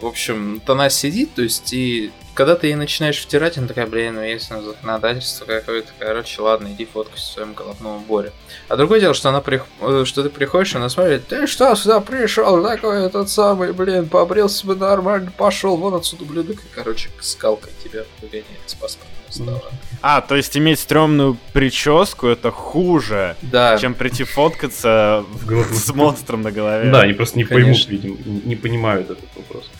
в 0.00 0.06
общем, 0.06 0.54
вот 0.54 0.70
она 0.70 0.90
сидит, 0.90 1.34
то 1.34 1.42
есть, 1.42 1.72
и 1.72 2.10
когда 2.34 2.56
ты 2.56 2.68
ей 2.68 2.74
начинаешь 2.74 3.18
втирать, 3.18 3.58
она 3.58 3.66
такая, 3.66 3.86
блин, 3.86 4.14
ну 4.14 4.22
есть 4.22 4.50
ну, 4.50 4.62
законодательство 4.62 5.44
какое-то, 5.44 5.90
короче, 5.98 6.40
ладно, 6.40 6.68
иди 6.68 6.86
фоткайся 6.86 7.24
в 7.24 7.28
своем 7.28 7.52
головном 7.54 7.96
уборе. 7.96 8.32
А 8.68 8.76
другое 8.76 9.00
дело, 9.00 9.14
что 9.14 9.28
она 9.28 9.40
при... 9.40 9.62
Э, 9.80 10.04
что 10.06 10.22
ты 10.22 10.30
приходишь, 10.30 10.74
она 10.74 10.88
смотрит, 10.88 11.26
ты 11.26 11.46
что 11.46 11.74
сюда 11.74 12.00
пришел, 12.00 12.62
такой 12.62 13.04
этот 13.04 13.28
самый, 13.28 13.72
блин, 13.72 14.08
побрился 14.08 14.66
бы 14.66 14.74
нормально, 14.74 15.32
пошел 15.36 15.76
вон 15.76 15.94
отсюда, 15.94 16.24
блин, 16.24 16.50
и, 16.50 16.56
короче, 16.74 17.10
скалкой 17.20 17.72
тебя 17.84 18.04
выгоняет 18.22 18.46
с 18.66 18.74
паспортного 18.74 19.20
стола. 19.30 19.62
А, 20.02 20.20
то 20.22 20.34
есть 20.34 20.56
иметь 20.56 20.78
стрёмную 20.78 21.36
прическу 21.52 22.28
это 22.28 22.50
хуже, 22.50 23.36
да. 23.42 23.76
чем 23.76 23.94
прийти 23.94 24.24
фоткаться 24.24 25.24
с 25.72 25.92
монстром 25.92 26.42
на 26.42 26.52
голове. 26.52 26.90
Да, 26.90 27.00
они 27.02 27.12
просто 27.12 27.36
не 27.36 27.44
поймут, 27.44 27.86
видимо, 27.86 28.16
не 28.24 28.56
понимают 28.56 29.10
этот 29.10 29.28
вопрос. 29.36 29.70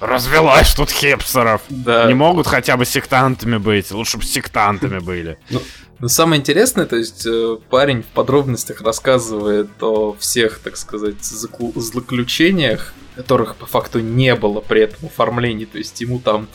Развелась 0.00 0.74
тут 0.74 0.90
хипстеров. 0.90 1.62
Да. 1.68 2.06
Не 2.06 2.14
могут 2.14 2.46
хотя 2.46 2.76
бы 2.76 2.84
сектантами 2.84 3.56
быть. 3.56 3.90
Лучше 3.90 4.18
бы 4.18 4.24
сектантами 4.24 4.98
были. 4.98 5.38
Ну, 5.50 5.62
но 5.98 6.08
самое 6.08 6.40
интересное, 6.40 6.84
то 6.84 6.96
есть 6.96 7.26
э, 7.26 7.56
парень 7.70 8.02
в 8.02 8.06
подробностях 8.06 8.82
рассказывает 8.82 9.70
о 9.80 10.14
всех, 10.18 10.58
так 10.58 10.76
сказать, 10.76 11.16
злоключениях 11.22 12.92
которых 13.16 13.56
по 13.56 13.66
факту 13.66 14.00
не 14.00 14.34
было 14.34 14.60
при 14.60 14.82
этом 14.82 15.06
оформлении. 15.06 15.64
То 15.64 15.78
есть 15.78 16.00
ему 16.00 16.20
там 16.20 16.48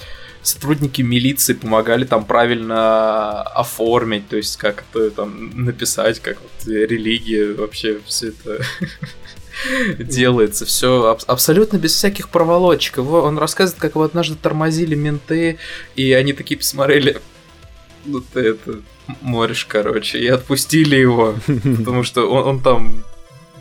сотрудники 0.43 1.01
милиции 1.01 1.54
помогали 1.54 2.06
там 2.06 2.23
правильно 2.25 3.41
оформить, 3.41 4.30
то 4.30 4.38
есть 4.38 4.58
как 4.58 4.84
это 4.93 5.12
там 5.12 5.65
написать, 5.65 6.19
как 6.19 6.38
вот 6.41 6.67
религия 6.67 7.54
вообще 7.54 7.99
все 8.06 8.30
это 8.30 8.63
делается, 10.00 10.65
все 10.65 11.06
аб- 11.10 11.24
абсолютно 11.28 11.78
без 11.78 11.93
всяких 11.93 12.30
проволочек. 12.30 12.97
Его, 12.97 13.21
он 13.21 13.38
рассказывает, 13.38 13.82
как 13.82 13.95
его 13.95 14.04
однажды 14.04 14.36
тормозили 14.36 14.95
менты, 14.95 15.58
и 15.95 16.12
они 16.13 16.34
такие 16.34 16.58
посмотрели, 16.58 17.19
ну 18.06 18.21
ты 18.21 18.39
это 18.41 18.80
морешь, 19.21 19.65
короче, 19.65 20.19
и 20.19 20.28
отпустили 20.28 20.95
его, 20.95 21.36
потому 21.47 22.04
что 22.04 22.30
он, 22.30 22.47
он 22.47 22.60
там 22.62 23.04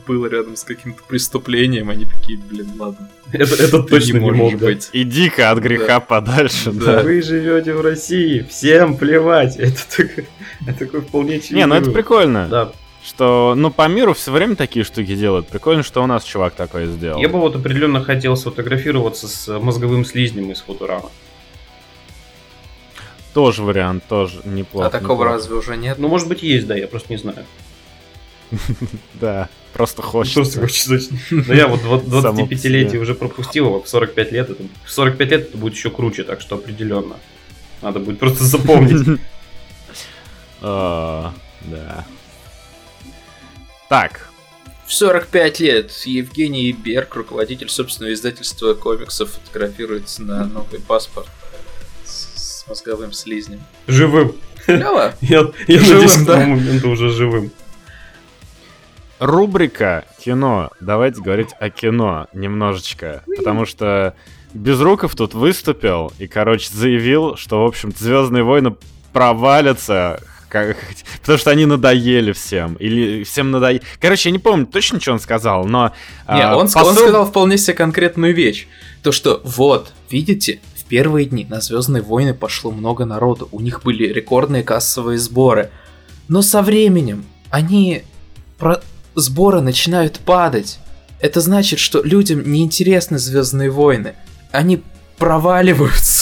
был 0.07 0.27
рядом 0.27 0.57
с 0.57 0.65
каким-то 0.65 1.03
преступлением, 1.07 1.89
они 1.91 2.05
такие, 2.05 2.37
блин, 2.39 2.69
ладно. 2.79 3.09
Это, 3.33 3.55
это 3.55 3.81
ты 3.83 3.89
точно 3.91 4.15
не 4.15 4.21
можешь 4.21 4.39
мог, 4.53 4.59
да. 4.59 4.67
быть. 4.67 4.89
Иди-ка 4.93 5.51
от 5.53 5.59
греха 5.61 5.87
Да. 5.87 6.01
подальше, 6.01 6.73
Да. 6.73 6.97
да. 6.97 7.03
Вы 7.03 7.23
живете 7.23 7.75
в 7.75 7.81
России, 7.81 8.45
всем 8.51 8.97
плевать. 8.97 9.57
Это 9.59 9.79
такой, 9.97 10.27
это 10.67 10.79
такой 10.81 11.01
вполне 11.03 11.37
очевидный 11.37 11.59
Не, 11.61 11.67
ну 11.67 11.75
это 11.77 11.91
прикольно, 11.93 12.49
Да. 12.49 12.73
Что, 13.05 13.55
ну, 13.57 13.71
по 13.71 13.89
миру 13.89 14.13
все 14.15 14.31
время 14.31 14.57
такие 14.57 14.85
штуки 14.85 15.15
делают. 15.15 15.49
Прикольно, 15.49 15.83
что 15.83 16.03
у 16.03 16.07
нас 16.07 16.25
чувак 16.25 16.55
такой 16.55 16.87
сделал. 16.87 17.21
Я 17.21 17.29
бы 17.29 17.39
вот 17.41 17.57
определенно 17.57 18.03
хотел 18.05 18.37
сфотографироваться 18.37 19.27
с 19.29 19.59
мозговым 19.59 20.05
слизнем 20.05 20.51
из 20.51 20.61
Футурама. 20.61 21.11
Тоже 23.33 23.63
вариант, 23.63 24.05
тоже 24.09 24.41
неплохо. 24.45 24.89
А 24.89 24.91
такого 24.91 25.23
неплохо. 25.23 25.33
разве 25.33 25.55
уже 25.55 25.77
нет? 25.77 25.99
Ну, 25.99 26.09
может 26.09 26.29
быть, 26.29 26.43
есть, 26.43 26.67
да, 26.67 26.75
я 26.77 26.89
просто 26.89 27.13
не 27.13 27.19
знаю. 27.19 27.45
Да, 29.15 29.49
просто 29.73 30.03
хочется. 30.03 30.41
Просто 30.41 30.61
хочется 30.61 30.95
очень. 30.95 31.45
Но 31.47 31.55
я 31.55 31.69
вот 31.69 31.83
вот 31.83 32.05
Само 32.09 32.47
по 32.47 32.53
25-летие 32.53 32.91
себе. 32.91 32.99
уже 32.99 33.15
пропустил, 33.15 33.77
а 33.77 33.83
в 33.83 33.89
45 33.89 34.33
лет 34.33 34.51
это... 34.51 34.65
В 34.85 34.91
45 34.91 35.31
лет 35.31 35.41
это 35.49 35.57
будет 35.57 35.75
еще 35.75 35.91
круче, 35.91 36.25
так 36.25 36.41
что 36.41 36.57
определенно. 36.57 37.17
Надо 37.83 38.01
будет 38.01 38.19
просто 38.19 38.45
запомнить. 38.45 39.21
А, 40.63 41.33
Да. 41.63 42.05
Так, 43.90 44.31
В 44.87 44.94
45 44.94 45.59
лет 45.59 45.90
Евгений 46.07 46.70
Берг, 46.70 47.16
руководитель 47.16 47.68
собственного 47.68 48.12
издательства 48.14 48.74
комиксов, 48.74 49.31
фотографируется 49.33 50.22
на 50.22 50.44
новый 50.46 50.79
паспорт 50.81 51.26
с, 52.05 52.64
мозговым 52.68 53.12
слизнем. 53.12 53.61
Живым. 53.88 54.37
Клево. 54.64 55.12
Я, 55.20 55.50
я 55.66 55.79
Живым, 55.81 56.03
надеюсь, 56.05 56.16
к 56.22 56.24
да? 56.24 56.35
тому 56.35 56.55
моменту 56.55 56.90
уже 56.90 57.11
живым. 57.11 57.50
рубрика 59.18 60.05
кино. 60.20 60.70
Давайте 60.81 61.20
говорить 61.20 61.50
о 61.59 61.68
кино 61.70 62.29
немножечко. 62.33 63.24
Потому 63.37 63.66
что 63.66 64.14
Безруков 64.55 65.16
тут 65.16 65.35
выступил 65.35 66.12
и, 66.20 66.29
короче, 66.29 66.70
заявил, 66.72 67.37
что, 67.37 67.64
в 67.64 67.66
общем-то, 67.66 67.98
Звездные 68.03 68.44
войны 68.44 68.76
провалятся. 69.12 70.22
Как- 70.51 70.77
Потому 71.21 71.39
что 71.39 71.51
они 71.51 71.65
надоели 71.65 72.33
всем. 72.33 72.75
Или 72.75 73.25
всем 73.25 73.51
надоели. 73.51 73.83
Короче, 74.01 74.29
я 74.29 74.33
не 74.33 74.39
помню 74.39 74.67
точно, 74.67 75.01
что 75.01 75.13
он 75.13 75.21
сказал, 75.21 75.65
но... 75.65 75.93
Не, 76.29 76.43
а, 76.43 76.57
он, 76.57 76.67
ск- 76.67 76.83
он 76.83 76.95
посыл- 76.95 77.03
сказал 77.03 77.27
вполне 77.27 77.57
себе 77.57 77.75
конкретную 77.75 78.35
вещь. 78.35 78.67
То, 79.03 79.13
что 79.13 79.41
вот, 79.45 79.93
видите, 80.11 80.61
в 80.77 80.85
первые 80.85 81.25
дни 81.27 81.47
на 81.49 81.61
Звездные 81.61 82.03
войны 82.03 82.35
пошло 82.35 82.71
много 82.71 83.05
народу. 83.07 83.49
У 83.53 83.61
них 83.61 83.83
были 83.83 84.13
рекордные 84.13 84.63
кассовые 84.63 85.19
сборы. 85.19 85.71
Но 86.29 86.43
со 86.43 86.61
временем 86.63 87.25
они 87.51 88.03
про 88.59 88.81
сборы 89.15 89.61
начинают 89.61 90.19
падать. 90.21 90.79
Это 91.21 91.41
значит, 91.41 91.79
что 91.79 92.03
людям 92.03 92.51
неинтересны 92.51 93.19
Звездные 93.19 93.71
войны. 93.71 94.15
Они 94.53 94.83
проваливаются. 95.19 96.19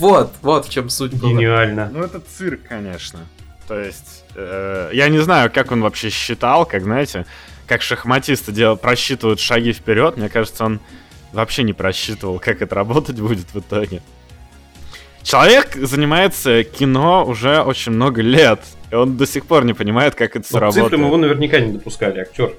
Вот, 0.00 0.32
вот 0.40 0.66
в 0.66 0.70
чем 0.70 0.88
суть 0.88 1.12
была. 1.12 1.30
Гениально. 1.30 1.90
Ну, 1.92 2.02
это 2.02 2.20
цирк, 2.20 2.62
конечно. 2.66 3.20
То 3.68 3.78
есть, 3.78 4.24
э, 4.34 4.90
я 4.94 5.08
не 5.10 5.18
знаю, 5.18 5.50
как 5.52 5.72
он 5.72 5.82
вообще 5.82 6.08
считал, 6.08 6.64
как, 6.64 6.82
знаете, 6.82 7.26
как 7.66 7.82
шахматисты 7.82 8.50
дел... 8.50 8.76
просчитывают 8.76 9.40
шаги 9.40 9.74
вперед. 9.74 10.16
Мне 10.16 10.30
кажется, 10.30 10.64
он 10.64 10.80
вообще 11.32 11.64
не 11.64 11.74
просчитывал, 11.74 12.38
как 12.38 12.62
это 12.62 12.74
работать 12.74 13.20
будет 13.20 13.52
в 13.52 13.58
итоге. 13.60 14.00
Человек 15.22 15.76
занимается 15.76 16.64
кино 16.64 17.26
уже 17.26 17.60
очень 17.60 17.92
много 17.92 18.22
лет, 18.22 18.60
и 18.90 18.94
он 18.94 19.18
до 19.18 19.26
сих 19.26 19.44
пор 19.44 19.66
не 19.66 19.74
понимает, 19.74 20.14
как 20.14 20.34
это 20.34 20.48
к 20.48 20.58
работает. 20.58 20.86
цифрам 20.86 21.04
его 21.04 21.16
наверняка 21.18 21.60
не 21.60 21.72
допускали, 21.72 22.20
актер. 22.20 22.54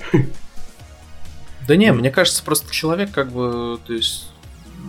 Да 1.67 1.75
не, 1.75 1.91
мне 1.91 2.11
кажется, 2.11 2.43
просто 2.43 2.71
человек 2.71 3.11
как 3.11 3.31
бы, 3.31 3.79
то 3.85 3.93
есть, 3.93 4.31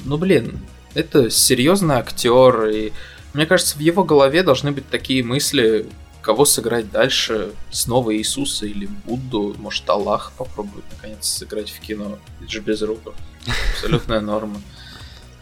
ну 0.05 0.19
блин, 0.19 0.61
это 0.95 1.31
серьезный 1.31 1.97
актер, 1.97 2.67
и 2.67 2.93
мне 3.35 3.47
кажется, 3.47 3.77
в 3.77 3.81
его 3.81 4.05
голове 4.05 4.43
должны 4.43 4.73
быть 4.73 4.89
такие 4.89 5.23
мысли, 5.25 5.87
кого 6.21 6.45
сыграть 6.45 6.91
дальше, 6.91 7.53
снова 7.71 8.15
Иисуса 8.17 8.67
или 8.67 8.87
Будду, 9.07 9.55
может 9.59 9.89
Аллах 9.89 10.33
попробует 10.37 10.85
наконец 10.97 11.27
сыграть 11.27 11.71
в 11.71 11.81
кино, 11.81 12.19
это 12.41 12.51
же 12.51 12.61
без 12.61 12.83
руков. 12.83 13.15
Абсолютная 13.75 14.21
норма. 14.21 14.61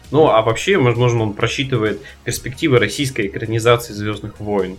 Ну, 0.09 0.27
а 0.27 0.41
вообще, 0.41 0.77
возможно, 0.77 1.23
он 1.23 1.33
просчитывает 1.33 2.01
перспективы 2.25 2.79
российской 2.79 3.27
экранизации 3.27 3.93
Звездных 3.93 4.39
войн. 4.39 4.77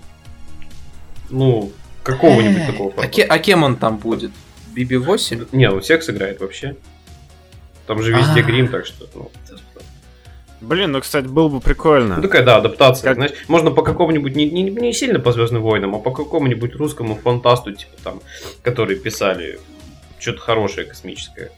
Ну, 1.30 1.72
какого-нибудь 2.02 2.66
такого 2.66 2.92
А, 2.96 3.06
ке- 3.06 3.24
а 3.24 3.38
кем 3.38 3.62
он 3.62 3.76
там 3.76 3.96
будет? 3.96 4.30
BB-8? 4.74 5.48
Не, 5.52 5.70
он 5.70 5.80
всех 5.80 6.02
сыграет 6.02 6.40
вообще. 6.40 6.76
Там 7.86 8.02
же 8.02 8.12
везде 8.12 8.40
А. 8.40 8.42
грим, 8.42 8.68
так 8.68 8.84
что. 8.86 9.06
Ну, 9.14 9.30
Блин, 10.62 10.92
ну, 10.92 11.00
кстати, 11.00 11.26
было 11.26 11.48
бы 11.48 11.60
прикольно. 11.60 12.16
Ну, 12.16 12.22
такая, 12.22 12.44
да, 12.44 12.56
адаптация. 12.56 13.08
Как- 13.08 13.16
Знаешь, 13.16 13.32
можно 13.48 13.70
по 13.72 13.82
какому-нибудь, 13.82 14.36
не, 14.36 14.48
не, 14.48 14.62
не 14.62 14.92
сильно 14.92 15.18
по 15.18 15.32
Звездным 15.32 15.60
войнам, 15.62 15.94
а 15.96 15.98
по 15.98 16.12
какому-нибудь 16.12 16.76
русскому 16.76 17.16
фантасту, 17.16 17.72
типа 17.72 17.92
там, 18.02 18.20
которые 18.62 18.98
писали 18.98 19.58
что-то 20.20 20.40
хорошее 20.40 20.86
космическое. 20.86 21.50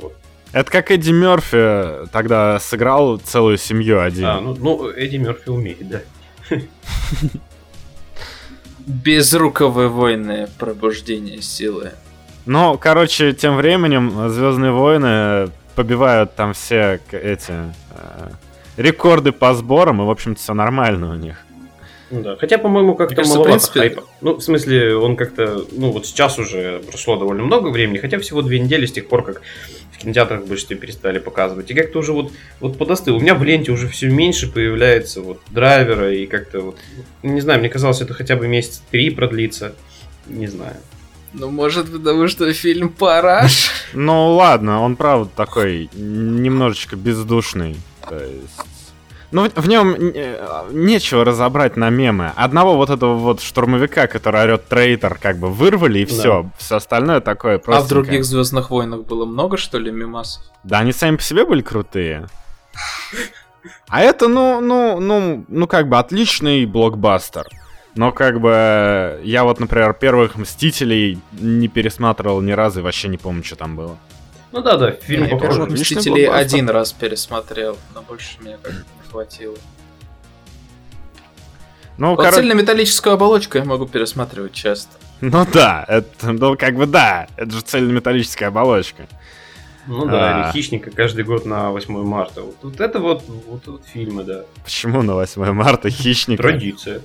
Вот. 0.00 0.14
Это 0.52 0.70
как 0.70 0.90
Эдди 0.90 1.10
Мерфи 1.10 2.08
тогда 2.12 2.58
сыграл 2.58 3.18
целую 3.18 3.58
семью 3.58 4.00
один. 4.00 4.24
А, 4.24 4.40
ну, 4.40 4.56
ну, 4.58 4.88
Эдди 4.90 5.16
Мерфи 5.16 5.50
умеет, 5.50 5.86
да. 5.88 6.00
Безруковые 8.86 9.88
войны, 9.88 10.48
пробуждение 10.58 11.42
силы. 11.42 11.92
Ну, 12.46 12.78
короче, 12.78 13.32
тем 13.32 13.56
временем 13.56 14.30
Звездные 14.30 14.70
войны 14.70 15.50
побивают 15.74 16.34
там 16.36 16.54
все 16.54 17.00
эти 17.10 17.52
э, 17.90 18.30
рекорды 18.76 19.32
по 19.32 19.54
сборам, 19.54 20.02
и, 20.02 20.04
в 20.04 20.10
общем-то, 20.10 20.40
все 20.40 20.54
нормально 20.54 21.12
у 21.12 21.16
них. 21.16 21.36
Ну 22.10 22.22
да. 22.22 22.36
Хотя, 22.36 22.58
по-моему, 22.58 22.94
как-то 22.94 23.22
маловато 23.22 23.50
принципе- 23.50 23.80
хайпа. 23.80 24.04
Ну, 24.20 24.34
в 24.36 24.40
смысле, 24.40 24.96
он 24.96 25.16
как-то, 25.16 25.64
ну, 25.72 25.90
вот 25.90 26.06
сейчас 26.06 26.38
уже 26.38 26.80
прошло 26.88 27.16
довольно 27.16 27.42
много 27.42 27.68
времени, 27.68 27.98
хотя 27.98 28.18
всего 28.20 28.42
две 28.42 28.60
недели 28.60 28.86
с 28.86 28.92
тех 28.92 29.08
пор, 29.08 29.24
как 29.24 29.42
в 29.90 29.98
кинотеатрах 29.98 30.42
в 30.42 30.46
большинстве 30.46 30.76
перестали 30.76 31.18
показывать. 31.18 31.70
И 31.70 31.74
как-то 31.74 31.98
уже 31.98 32.12
вот, 32.12 32.32
вот 32.60 32.78
подостыл. 32.78 33.16
У 33.16 33.20
меня 33.20 33.34
в 33.34 33.42
ленте 33.42 33.72
уже 33.72 33.88
все 33.88 34.08
меньше 34.08 34.50
появляется 34.52 35.20
вот 35.20 35.40
драйвера, 35.50 36.12
и 36.12 36.26
как-то 36.26 36.60
вот, 36.60 36.76
ну, 37.24 37.32
не 37.32 37.40
знаю, 37.40 37.58
мне 37.58 37.68
казалось, 37.68 38.00
это 38.00 38.14
хотя 38.14 38.36
бы 38.36 38.46
месяц 38.46 38.82
три 38.92 39.10
продлится. 39.10 39.74
Не 40.26 40.46
знаю. 40.46 40.76
Ну, 41.32 41.50
может, 41.50 41.90
потому 41.90 42.28
что 42.28 42.52
фильм 42.52 42.88
«Параш»? 42.88 43.70
Ну, 43.94 44.34
ладно, 44.34 44.80
он, 44.80 44.96
правда, 44.96 45.28
такой 45.34 45.90
немножечко 45.92 46.94
бездушный. 46.96 47.76
То 48.08 48.16
есть... 48.18 48.60
Ну, 49.32 49.50
в 49.54 49.68
нем 49.68 49.96
нечего 50.70 51.24
разобрать 51.24 51.76
на 51.76 51.90
мемы. 51.90 52.32
Одного 52.36 52.76
вот 52.76 52.90
этого 52.90 53.16
вот 53.16 53.40
штурмовика, 53.42 54.06
который 54.06 54.40
орет 54.42 54.68
трейтер, 54.68 55.18
как 55.20 55.38
бы 55.38 55.50
вырвали, 55.50 55.98
и 56.00 56.06
Да. 56.06 56.12
все. 56.12 56.50
Все 56.58 56.76
остальное 56.76 57.20
такое 57.20 57.56
А 57.56 57.58
просто. 57.58 57.84
в 57.84 57.88
других 57.88 58.24
Звездных 58.24 58.70
войнах 58.70 59.02
было 59.02 59.24
много, 59.26 59.56
что 59.56 59.78
ли, 59.78 59.90
мимасов? 59.90 60.42
Да, 60.62 60.78
они 60.78 60.92
сами 60.92 61.16
по 61.16 61.22
себе 61.22 61.44
были 61.44 61.60
крутые. 61.62 62.26
А 63.88 64.00
это, 64.00 64.28
ну, 64.28 64.60
ну, 64.60 65.00
ну, 65.00 65.44
ну, 65.48 65.66
как 65.66 65.88
бы 65.88 65.98
отличный 65.98 66.64
блокбастер. 66.66 67.46
Но 67.96 68.12
как 68.12 68.40
бы 68.40 69.20
я 69.24 69.44
вот, 69.44 69.58
например, 69.58 69.94
первых 69.94 70.36
Мстителей 70.36 71.18
не 71.32 71.66
пересматривал 71.68 72.40
ни 72.42 72.52
разу 72.52 72.80
и 72.80 72.82
вообще 72.82 73.08
не 73.08 73.16
помню, 73.16 73.42
что 73.42 73.56
там 73.56 73.74
было. 73.74 73.96
Ну 74.56 74.62
да, 74.62 74.78
да, 74.78 74.90
фильм 74.92 75.26
Я 75.26 75.36
похож. 75.36 75.68
«Мстителей» 75.68 76.26
один 76.26 76.70
раз 76.70 76.90
пересмотрел, 76.90 77.76
но 77.94 78.00
больше 78.00 78.40
меня 78.40 78.56
как-то 78.56 78.78
не 78.78 79.10
хватило. 79.10 79.54
Ну, 81.98 82.10
Вот 82.12 82.16
короче, 82.16 82.36
цельнометаллическую 82.36 83.12
оболочку 83.12 83.58
я 83.58 83.64
могу 83.64 83.86
пересматривать 83.86 84.54
часто. 84.54 84.92
ну 85.20 85.46
да, 85.52 85.84
это, 85.86 86.32
ну, 86.32 86.56
как 86.56 86.74
бы 86.74 86.86
да, 86.86 87.26
это 87.36 87.50
же 87.50 87.60
цельнометаллическая 87.60 88.48
оболочка. 88.48 89.06
Ну 89.86 90.06
да, 90.06 90.46
А. 90.46 90.48
или 90.48 90.52
Хищника 90.52 90.90
каждый 90.90 91.24
год 91.24 91.44
на 91.44 91.70
8 91.70 92.02
марта. 92.02 92.40
Вот, 92.40 92.56
вот 92.62 92.80
это 92.80 92.98
вот, 92.98 93.24
вот, 93.28 93.66
вот 93.66 93.84
фильмы, 93.86 94.24
да. 94.24 94.44
Почему 94.64 95.02
на 95.02 95.16
8 95.16 95.52
марта 95.52 95.90
хищник? 95.90 96.38
Традиция. 96.38 97.02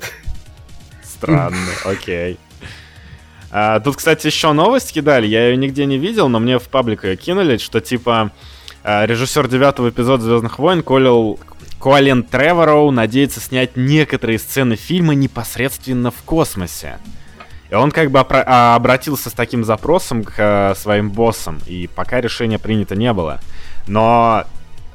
Странно, 1.03 1.57
окей. 1.83 2.39
А, 3.51 3.79
тут, 3.81 3.97
кстати, 3.97 4.27
еще 4.27 4.53
новость 4.53 4.93
кидали, 4.93 5.27
я 5.27 5.49
ее 5.49 5.57
нигде 5.57 5.85
не 5.85 5.97
видел, 5.97 6.29
но 6.29 6.39
мне 6.39 6.57
в 6.57 6.69
паблик 6.69 7.03
ее 7.03 7.17
кинули, 7.17 7.57
что 7.57 7.81
типа 7.81 8.31
а, 8.83 9.05
режиссер 9.05 9.47
девятого 9.47 9.89
эпизода 9.89 10.23
Звездных 10.23 10.57
войн 10.57 10.81
Колил 10.83 11.37
Колин 11.79 12.23
Тревороу 12.23 12.91
надеется 12.91 13.39
снять 13.39 13.75
некоторые 13.75 14.39
сцены 14.39 14.75
фильма 14.75 15.15
непосредственно 15.15 16.11
в 16.11 16.21
космосе. 16.23 16.99
И 17.69 17.73
он 17.73 17.91
как 17.91 18.11
бы 18.11 18.19
а, 18.19 18.75
обратился 18.75 19.29
с 19.29 19.33
таким 19.33 19.63
запросом 19.63 20.23
к 20.23 20.33
а, 20.37 20.73
своим 20.75 21.09
боссам, 21.09 21.59
и 21.67 21.89
пока 21.93 22.21
решение 22.21 22.59
принято 22.59 22.95
не 22.95 23.11
было. 23.11 23.39
Но 23.87 24.45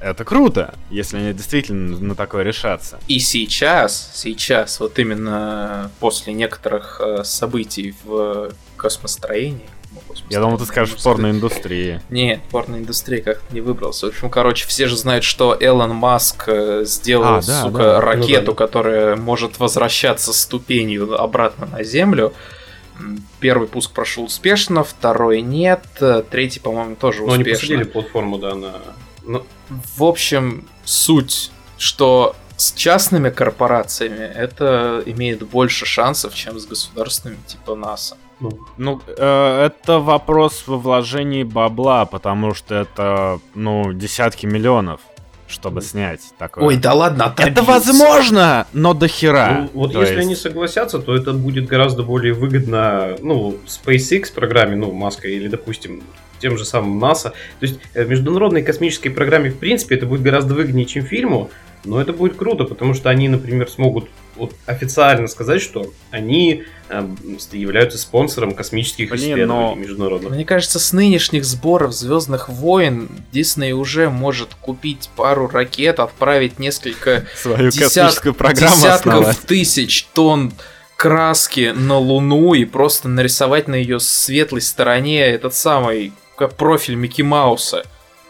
это 0.01 0.25
круто, 0.25 0.75
если 0.91 1.17
они 1.17 1.33
действительно 1.33 1.99
на 1.99 2.15
такое 2.15 2.43
решатся. 2.43 2.99
И 3.09 3.19
сейчас, 3.19 4.11
сейчас, 4.15 4.81
вот 4.81 4.99
именно 4.99 5.91
после 6.01 6.33
некоторых 6.35 7.01
э, 7.01 7.25
событий 7.25 7.95
в 8.05 8.51
космостроении, 8.77 9.69
ну, 9.93 10.03
я 10.29 10.41
думал, 10.41 10.59
ты 10.59 10.67
скажешь 10.67 11.03
порноиндустрии. 11.03 12.03
Нет, 12.11 12.41
порноиндустрия 12.51 13.23
как-то 13.23 13.55
не 13.55 13.63
выбрался. 13.63 14.07
В 14.07 14.09
общем, 14.11 14.29
короче, 14.29 14.67
все 14.67 14.87
же 14.89 14.97
знают, 14.97 15.25
что 15.25 15.57
Элон 15.59 15.95
Маск 15.95 16.45
э, 16.49 16.83
сделал, 16.85 17.37
а, 17.37 17.43
да, 17.43 17.63
сука, 17.63 17.79
да. 17.79 18.01
ракету, 18.01 18.47
ну, 18.47 18.53
да. 18.53 18.55
которая 18.55 19.17
может 19.17 19.59
возвращаться 19.59 20.33
ступенью 20.33 21.19
обратно 21.21 21.67
на 21.67 21.83
Землю. 21.83 22.35
Первый 23.41 23.69
пуск 23.69 23.93
прошел 23.93 24.25
успешно, 24.25 24.83
второй 24.83 25.43
нет, 25.43 25.85
третий, 26.31 26.61
по-моему, 26.61 26.97
тоже 26.97 27.23
успешно. 27.23 27.29
Но 27.29 27.35
они 27.35 27.45
посадили 27.45 27.83
платформу, 27.85 28.39
да, 28.39 28.55
на 28.55 28.73
ну, 29.27 29.45
в 29.97 30.05
общем, 30.05 30.67
суть, 30.85 31.51
что 31.79 32.35
с 32.57 32.73
частными 32.73 33.31
корпорациями 33.31 34.25
это 34.25 35.03
имеет 35.05 35.47
больше 35.47 35.85
шансов, 35.85 36.35
чем 36.35 36.59
с 36.59 36.67
государственными 36.67 37.41
типа 37.47 37.75
НАСА. 37.75 38.17
Ну, 38.41 38.59
ну 38.77 39.01
э, 39.07 39.67
это 39.67 39.99
вопрос 39.99 40.65
во 40.67 40.77
вложении 40.77 41.43
бабла, 41.43 42.05
потому 42.05 42.55
что 42.55 42.75
это, 42.75 43.41
ну, 43.55 43.93
десятки 43.93 44.45
миллионов, 44.47 45.01
чтобы 45.49 45.81
снять 45.81 46.21
такое. 46.39 46.65
Ой, 46.65 46.77
да 46.77 46.93
ладно, 46.93 47.27
отобьются. 47.27 47.63
Это 47.63 47.63
возможно, 47.63 48.67
но 48.73 48.93
до 48.93 49.09
хера. 49.09 49.69
Ну, 49.73 49.81
вот 49.81 49.93
то 49.93 50.01
если 50.01 50.17
есть... 50.17 50.27
они 50.27 50.37
согласятся, 50.37 50.99
то 50.99 51.15
это 51.15 51.33
будет 51.33 51.67
гораздо 51.67 52.03
более 52.03 52.35
выгодно, 52.35 53.17
ну, 53.21 53.57
SpaceX 53.67 54.33
программе, 54.35 54.77
ну, 54.77 54.93
Маска 54.93 55.29
или, 55.29 55.49
допустим, 55.49 56.03
тем 56.41 56.59
же 56.59 56.65
самым 56.65 56.99
НАСА. 56.99 57.31
То 57.31 57.67
есть 57.67 57.77
в 57.77 57.97
э, 57.97 58.05
международной 58.05 58.63
космической 58.63 59.11
программе, 59.11 59.51
в 59.51 59.59
принципе, 59.59 59.97
это 59.97 60.07
будет 60.07 60.23
гораздо 60.23 60.55
выгоднее, 60.55 60.87
чем 60.87 61.05
фильму, 61.05 61.51
но 61.85 62.01
это 62.01 62.13
будет 62.13 62.37
круто, 62.37 62.65
потому 62.65 62.95
что 62.95 63.11
они, 63.11 63.29
например, 63.29 63.71
смогут 63.71 64.09
вот 64.35 64.53
официально 64.67 65.29
сказать, 65.29 65.63
что 65.63 65.93
они 66.11 66.65
э, 66.89 67.09
являются 67.53 67.99
спонсором 67.99 68.55
космических 68.55 69.11
Блин, 69.11 69.23
исследований 69.23 69.47
но... 69.47 69.75
международных. 69.75 70.33
Мне 70.33 70.45
кажется, 70.45 70.79
с 70.79 70.93
нынешних 70.93 71.45
сборов 71.45 71.93
Звездных 71.93 72.49
войн 72.49 73.09
Дисней 73.33 73.73
уже 73.73 74.11
может 74.11 74.55
купить 74.61 75.09
пару 75.17 75.49
ракет, 75.49 76.01
отправить 76.01 76.59
несколько 76.59 77.27
Свою 77.41 77.71
десят... 77.71 77.93
десятков 77.93 78.41
основать. 78.41 79.39
тысяч 79.47 80.05
тонн 80.13 80.53
краски 80.97 81.73
на 81.77 81.99
Луну 81.99 82.55
и 82.55 82.65
просто 82.65 83.09
нарисовать 83.09 83.69
на 83.69 83.75
ее 83.75 84.01
светлой 84.01 84.63
стороне 84.63 85.21
этот 85.21 85.55
самый 85.55 86.13
профиль 86.37 86.95
Микки 86.95 87.23
Мауса. 87.23 87.85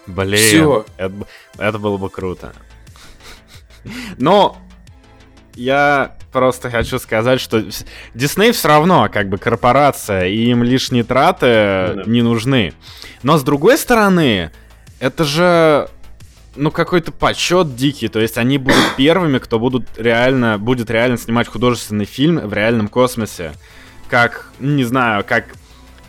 Блин, 0.06 0.38
Все. 0.38 0.86
Это, 0.96 1.14
это 1.58 1.78
было 1.78 1.96
бы 1.96 2.08
круто. 2.10 2.52
Но 4.18 4.56
я 5.54 6.16
просто 6.32 6.70
хочу 6.70 6.98
сказать, 6.98 7.40
что 7.40 7.64
Дисней 8.14 8.52
все 8.52 8.68
равно 8.68 9.08
как 9.12 9.28
бы 9.28 9.38
корпорация, 9.38 10.26
и 10.26 10.50
им 10.50 10.62
лишние 10.62 11.02
траты 11.02 11.94
ну 11.94 12.04
да. 12.04 12.10
не 12.10 12.22
нужны. 12.22 12.74
Но 13.22 13.38
с 13.38 13.42
другой 13.42 13.78
стороны, 13.78 14.50
это 15.00 15.24
же 15.24 15.88
ну, 16.56 16.70
какой-то 16.70 17.12
почет 17.12 17.76
дикий. 17.76 18.08
То 18.08 18.20
есть 18.20 18.38
они 18.38 18.58
будут 18.58 18.84
первыми, 18.96 19.38
кто 19.38 19.58
будут 19.58 19.86
реально, 19.96 20.58
будет 20.58 20.90
реально 20.90 21.18
снимать 21.18 21.48
художественный 21.48 22.04
фильм 22.04 22.38
в 22.38 22.52
реальном 22.52 22.88
космосе. 22.88 23.52
Как, 24.08 24.48
не 24.60 24.84
знаю, 24.84 25.24
как 25.26 25.46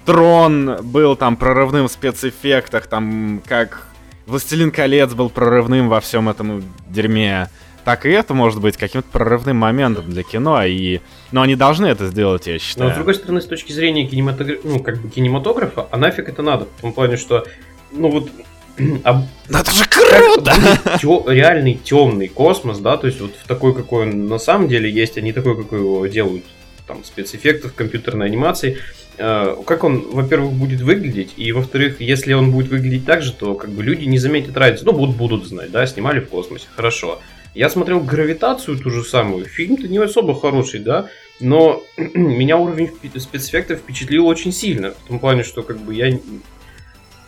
Трон 0.08 0.78
был 0.84 1.18
там 1.18 1.36
прорывным 1.36 1.90
в 1.90 1.92
спецэффектах, 1.92 2.88
там 2.88 3.42
как 3.46 3.90
Властелин 4.26 4.72
колец 4.72 5.14
был 5.14 5.30
прорывным 5.30 5.90
во 5.90 6.00
всем 6.00 6.30
этом 6.30 6.64
дерьме. 6.88 7.50
Так 7.84 8.06
и 8.06 8.10
это 8.10 8.34
может 8.34 8.62
быть 8.62 8.78
каким-то 8.78 9.10
прорывным 9.12 9.58
моментом 9.58 10.10
для 10.10 10.24
кино, 10.24 10.64
и... 10.64 11.02
но 11.34 11.42
они 11.42 11.58
должны 11.58 11.88
это 11.88 12.08
сделать, 12.08 12.48
я 12.48 12.58
считаю. 12.58 12.88
Но, 12.88 12.94
с 12.94 12.96
другой 12.96 13.16
стороны, 13.16 13.42
с 13.42 13.46
точки 13.48 13.74
зрения 13.74 14.08
кинематографа, 14.08 14.66
ну, 14.66 14.80
как 14.80 15.02
бы 15.02 15.10
кинематографа, 15.10 15.88
а 15.92 15.98
нафиг 15.98 16.30
это 16.30 16.42
надо? 16.42 16.68
В 16.78 16.82
том 16.82 16.94
плане, 16.94 17.18
что, 17.18 17.46
ну, 17.92 18.10
вот 18.10 18.30
а, 19.04 19.24
это 19.50 19.72
же 19.72 19.84
круто! 19.90 20.54
Тё, 21.02 21.26
реальный 21.28 21.74
темный 21.74 22.30
космос, 22.30 22.80
да, 22.80 22.96
то 22.96 23.08
есть 23.08 23.20
вот 23.20 23.36
в 23.36 23.46
такой, 23.46 23.76
какой 23.76 24.04
он 24.04 24.30
на 24.30 24.38
самом 24.38 24.70
деле 24.70 24.90
есть, 24.90 25.18
а 25.18 25.22
не 25.22 25.34
такой, 25.34 25.58
какой 25.58 25.80
его 25.80 26.08
делают 26.08 26.46
там 26.88 27.04
спецэффектов, 27.04 27.74
компьютерной 27.74 28.26
анимации. 28.26 28.78
Э, 29.18 29.56
как 29.66 29.84
он, 29.84 30.10
во-первых, 30.12 30.54
будет 30.54 30.82
выглядеть, 30.82 31.34
и 31.38 31.52
во-вторых, 31.52 32.00
если 32.02 32.34
он 32.34 32.52
будет 32.52 32.70
выглядеть 32.70 33.06
так 33.06 33.22
же, 33.22 33.34
то 33.34 33.56
как 33.56 33.72
бы 33.72 33.84
люди 33.84 34.06
не 34.06 34.20
заметят 34.20 34.56
разницы. 34.56 34.86
Ну, 34.86 34.94
будут, 34.94 35.16
будут 35.16 35.48
знать, 35.48 35.72
да, 35.72 35.86
снимали 35.88 36.20
в 36.20 36.30
космосе, 36.30 36.68
хорошо. 36.76 37.20
Я 37.56 37.70
смотрел 37.70 38.00
гравитацию 38.00 38.78
ту 38.78 38.92
же 38.92 39.04
самую. 39.04 39.46
Фильм-то 39.46 39.88
не 39.88 39.98
особо 39.98 40.40
хороший, 40.40 40.80
да, 40.80 41.10
но 41.40 41.82
меня 41.98 42.58
уровень 42.58 42.92
спецэффектов 43.16 43.80
впечатлил 43.80 44.28
очень 44.28 44.52
сильно. 44.52 44.92
В 44.92 45.08
том 45.08 45.20
плане, 45.20 45.44
что 45.44 45.64
как 45.64 45.80
бы 45.80 45.96
я 45.96 46.20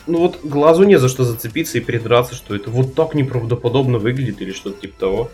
ну 0.06 0.20
вот 0.20 0.40
глазу 0.44 0.84
не 0.84 0.98
за 0.98 1.08
что 1.08 1.24
зацепиться 1.24 1.78
и 1.78 1.82
придраться, 1.82 2.36
что 2.36 2.56
это 2.56 2.70
вот 2.70 2.96
так 2.96 3.14
неправдоподобно 3.16 4.00
выглядит 4.00 4.42
или 4.42 4.52
что-то 4.52 4.82
типа 4.82 5.00
того. 5.00 5.32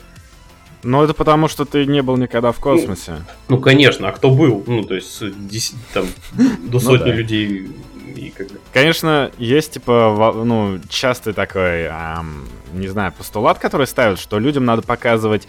Ну, 0.86 1.04
это 1.04 1.16
потому, 1.16 1.48
что 1.48 1.66
ты 1.66 1.88
не 1.88 2.04
был 2.04 2.16
никогда 2.16 2.52
в 2.52 2.60
космосе. 2.60 3.16
Ну, 3.48 3.56
ну 3.56 3.60
конечно, 3.60 4.08
а 4.08 4.12
кто 4.12 4.30
был? 4.30 4.64
Ну, 4.68 4.84
то 4.84 4.94
есть, 4.94 5.20
10, 5.48 5.76
там, 5.94 6.06
до 6.34 6.74
ну 6.74 6.80
сотни 6.80 7.06
ну, 7.06 7.12
да. 7.12 7.16
людей. 7.16 7.72
И 8.16 8.30
как 8.30 8.48
бы... 8.48 8.60
Конечно, 8.72 9.32
есть, 9.40 9.74
типа, 9.74 10.34
ну, 10.46 10.80
частый 10.88 11.34
такой, 11.34 11.86
эм, 11.86 12.48
не 12.74 12.88
знаю, 12.88 13.12
постулат, 13.18 13.58
который 13.58 13.88
ставят, 13.88 14.20
что 14.20 14.38
людям 14.38 14.64
надо 14.66 14.84
показывать 14.84 15.48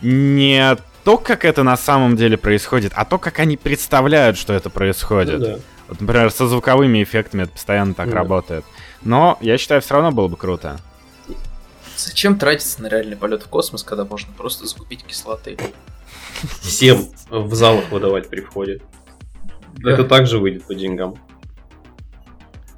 не 0.00 0.76
то, 1.04 1.18
как 1.18 1.44
это 1.44 1.62
на 1.62 1.76
самом 1.76 2.16
деле 2.16 2.38
происходит, 2.38 2.92
а 2.96 3.04
то, 3.04 3.18
как 3.18 3.38
они 3.38 3.58
представляют, 3.58 4.38
что 4.38 4.54
это 4.54 4.70
происходит. 4.70 5.40
Ну, 5.40 5.44
да. 5.44 5.58
Вот, 5.88 6.00
например, 6.00 6.30
со 6.30 6.46
звуковыми 6.46 7.02
эффектами 7.02 7.42
это 7.42 7.52
постоянно 7.52 7.92
так 7.92 8.08
mm. 8.08 8.14
работает. 8.14 8.64
Но 9.02 9.36
я 9.42 9.58
считаю, 9.58 9.82
все 9.82 9.92
равно 9.94 10.10
было 10.10 10.28
бы 10.28 10.38
круто. 10.38 10.80
Зачем 12.06 12.38
тратиться 12.38 12.80
на 12.80 12.86
реальный 12.86 13.16
полет 13.16 13.42
в 13.42 13.48
космос, 13.48 13.82
когда 13.82 14.06
можно 14.06 14.32
просто 14.32 14.66
закупить 14.66 15.04
кислоты? 15.04 15.58
Всем 16.62 17.08
в 17.28 17.54
залах 17.54 17.90
выдавать 17.90 18.30
при 18.30 18.40
входе. 18.40 18.80
Да. 19.76 19.92
Это 19.92 20.04
также 20.04 20.38
выйдет 20.38 20.64
по 20.64 20.74
деньгам. 20.74 21.18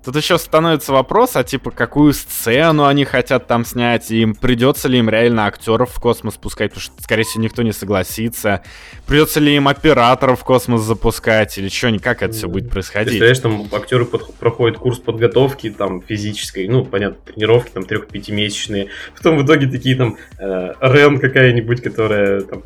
Тут 0.05 0.17
еще 0.17 0.37
становится 0.37 0.93
вопрос, 0.93 1.37
а 1.37 1.45
типа 1.45 1.71
какую 1.71 2.13
сцену 2.13 2.87
они 2.87 3.05
хотят 3.05 3.47
там 3.47 3.65
снять, 3.65 4.11
и 4.11 4.23
им 4.23 4.35
придется 4.35 4.89
ли 4.89 4.99
им 4.99 5.09
реально 5.09 5.47
актеров 5.47 5.91
в 5.91 6.01
космос 6.01 6.35
пускать, 6.35 6.73
потому 6.73 6.83
что, 6.83 7.03
скорее 7.03 7.23
всего, 7.23 7.45
никто 7.45 7.63
не 7.63 7.73
согласится. 7.73 8.63
Придется 9.07 9.39
ли 9.39 9.55
им 9.55 9.69
операторов 9.69 10.41
в 10.41 10.45
космос 10.45 10.83
запускать, 10.83 11.57
или 11.57 11.69
что, 11.69 11.97
как 12.01 12.23
это 12.23 12.35
все 12.35 12.49
будет 12.49 12.69
происходить? 12.69 13.21
Представляешь, 13.21 13.39
там 13.39 13.69
актеры 13.73 14.05
под, 14.05 14.35
проходят 14.35 14.77
курс 14.79 14.99
подготовки, 14.99 15.71
там, 15.71 16.03
физической, 16.03 16.67
ну, 16.67 16.85
понятно, 16.85 17.19
тренировки, 17.33 17.71
там, 17.71 17.85
трех-пятимесячные. 17.85 18.89
Потом 19.17 19.39
в 19.39 19.47
итоге 19.47 19.69
такие 19.69 19.95
там 19.95 20.17
э, 20.39 20.73
Рен 20.81 21.21
какая-нибудь, 21.21 21.81
которая 21.81 22.41
там, 22.41 22.63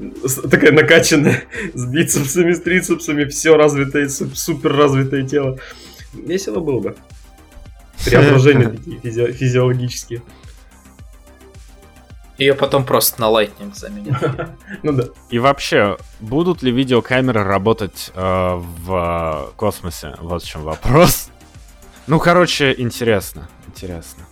такая 0.51 0.73
накачанная, 0.73 1.45
с 1.75 1.85
бицепсами, 1.85 2.53
с 2.53 2.61
трицепсами, 2.61 3.25
все 3.25 3.57
развитое, 3.57 4.09
супер 4.09 4.75
развитое 4.75 5.23
тело. 5.23 5.59
Весело 6.15 6.61
было 6.61 6.81
бы 6.81 6.97
преображения 8.11 8.69
такие 8.69 8.99
физи- 8.99 9.33
физиологические. 9.33 10.23
Ее 12.39 12.53
потом 12.53 12.85
просто 12.85 13.21
на 13.21 13.29
лайтнинг 13.29 13.75
заменят. 13.75 14.51
ну 14.83 14.93
да. 14.93 15.05
И 15.31 15.39
вообще, 15.39 15.97
будут 16.21 16.63
ли 16.63 16.71
видеокамеры 16.71 17.43
работать 17.43 18.11
э, 18.15 18.55
в 18.85 19.53
космосе? 19.57 20.15
Вот 20.21 20.43
в 20.43 20.47
чем 20.47 20.63
вопрос. 20.63 21.31
Ну, 22.07 22.21
короче, 22.21 22.75
интересно. 22.77 23.49
Интересно. 23.67 24.26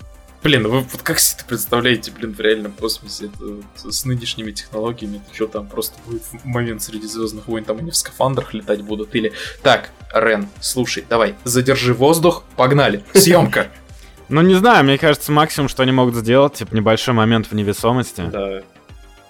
Блин, 0.44 0.68
вы 0.68 0.80
вот 0.80 1.00
как 1.02 1.18
себе 1.20 1.38
это 1.38 1.48
представляете, 1.48 2.12
блин, 2.12 2.34
в 2.34 2.40
реальном 2.40 2.72
космосе 2.72 3.30
это, 3.32 3.90
с 3.90 4.04
нынешними 4.04 4.52
технологиями, 4.52 5.22
это 5.26 5.34
что 5.34 5.46
там 5.46 5.66
просто 5.66 5.94
будет 6.04 6.22
момент 6.44 6.82
среди 6.82 7.06
звездных 7.06 7.48
войн, 7.48 7.64
там 7.64 7.78
они 7.78 7.90
в 7.90 7.96
скафандрах 7.96 8.52
летать 8.52 8.82
будут, 8.82 9.14
или 9.14 9.32
так, 9.62 9.88
Рен, 10.12 10.46
слушай, 10.60 11.02
давай, 11.08 11.34
задержи 11.44 11.94
воздух, 11.94 12.44
погнали, 12.56 13.02
съемка. 13.14 13.68
Ну, 14.28 14.42
не 14.42 14.54
знаю, 14.54 14.84
мне 14.84 14.98
кажется, 14.98 15.32
максимум, 15.32 15.70
что 15.70 15.82
они 15.82 15.92
могут 15.92 16.14
сделать, 16.14 16.52
типа, 16.52 16.74
небольшой 16.74 17.14
момент 17.14 17.46
в 17.46 17.54
невесомости. 17.54 18.24
Да. 18.30 18.62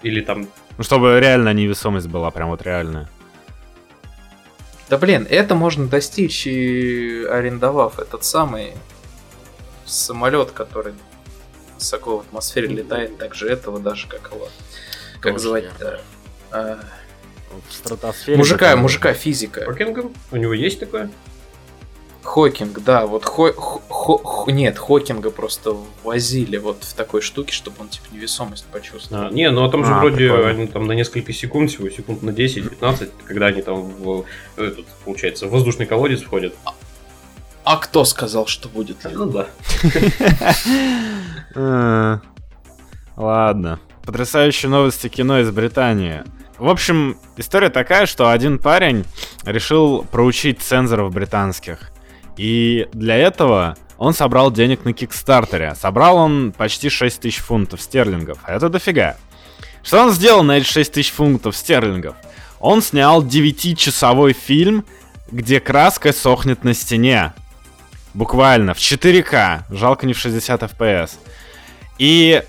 Или 0.03 0.21
там... 0.21 0.49
Ну, 0.77 0.83
чтобы 0.83 1.21
реально 1.21 1.53
невесомость 1.53 2.09
была, 2.09 2.33
прям 2.33 2.49
вот 2.49 2.63
реальная. 2.63 3.09
Да 4.91 4.99
блин, 4.99 5.29
это 5.31 5.55
можно 5.55 5.87
достичь 5.87 6.47
и 6.47 7.25
арендовав 7.31 8.01
этот 8.01 8.25
самый 8.25 8.75
самолет, 9.87 10.51
который 10.53 10.95
высоко 11.77 12.19
в 12.19 12.21
атмосфере 12.21 12.69
летает, 12.69 13.19
также 13.19 13.49
этого 13.49 13.79
даже 13.81 14.07
как 14.09 14.31
его, 14.33 14.49
как 15.21 15.39
звать-то? 15.39 16.01
А, 16.51 16.79
В 17.69 17.73
стратосфере. 17.73 18.37
мужика, 18.39 18.67
такой- 18.71 18.83
мужика 18.83 19.13
физика. 19.13 19.65
Хокингом? 19.65 20.13
У 20.33 20.37
него 20.37 20.53
есть 20.55 20.81
такое? 20.81 21.11
Хокинг, 22.23 22.81
да, 22.83 23.07
вот 23.07 23.25
Хо, 23.27 23.53
Хо- 23.53 24.19
Хо- 24.19 24.51
нет, 24.51 24.79
Хокинга 24.79 25.31
просто 25.31 25.77
возили 26.05 26.57
вот 26.57 26.83
в 26.83 26.95
такой 26.95 27.21
штуке, 27.21 27.53
чтобы 27.53 27.77
он 27.81 27.89
типа 27.91 28.07
невесомость 28.13 28.65
почувствовал. 28.67 29.27
А, 29.27 29.31
не, 29.31 29.51
ну 29.51 29.63
а 29.65 29.71
там 29.71 29.85
же 29.85 29.93
А, 29.93 29.99
вроде 29.99 30.17
прикольно. 30.17 30.49
они 30.49 30.67
там 30.67 30.87
на 30.87 30.93
несколько 30.93 31.35
секунд, 31.35 31.71
всего 31.71 31.91
секунд 31.91 32.23
на 32.23 32.31
10-15, 32.31 33.11
когда 33.27 33.47
они 33.49 33.61
там 33.61 33.83
в 33.83 34.25
этот, 34.57 34.87
получается, 35.05 35.47
в 35.47 35.51
воздушный 35.51 35.85
колодец 35.85 36.23
входят. 36.23 36.55
А 37.65 37.77
кто 37.79 38.05
сказал, 38.05 38.47
что 38.47 38.69
будет? 38.69 38.99
Ну 39.05 39.27
да. 39.27 39.47
А, 41.57 42.19
Ладно. 43.17 43.79
Потрясающие 44.05 44.69
новости 44.69 45.09
кино 45.09 45.39
из 45.41 45.51
Британии. 45.53 46.25
В 46.59 46.69
общем, 46.69 47.17
история 47.37 47.71
такая, 47.71 48.07
что 48.07 48.31
один 48.31 48.59
парень 48.59 49.05
решил 49.45 50.03
проучить 50.03 50.61
цензоров 50.61 51.13
британских. 51.13 51.91
И 52.37 52.89
для 52.93 53.17
этого 53.17 53.77
он 53.99 54.15
собрал 54.15 54.51
денег 54.51 54.85
на 54.85 54.93
Кикстартере. 54.93 55.75
Собрал 55.75 56.17
он 56.17 56.53
почти 56.53 56.89
6 56.91 57.21
тысяч 57.21 57.39
фунтов 57.39 57.81
стерлингов. 57.81 58.39
А 58.43 58.55
это 58.55 58.69
дофига. 58.69 59.17
Что 59.83 60.03
он 60.03 60.11
сделал 60.13 60.43
на 60.43 60.59
эти 60.59 60.67
6 60.67 60.93
тысяч 60.93 61.13
фунтов 61.13 61.57
стерлингов? 61.57 62.17
Он 62.59 62.83
снял 62.83 63.23
9-часовой 63.23 64.33
фильм, 64.33 64.85
где 65.31 65.61
краска 65.61 66.13
сохнет 66.13 66.65
на 66.65 66.75
стене. 66.75 67.33
Буквально 68.15 68.75
в 68.75 68.79
4К. 68.79 69.65
Жалко 69.71 70.07
не 70.07 70.13
в 70.13 70.19
60 70.19 70.63
FPS. 70.63 71.11
И 71.99 72.43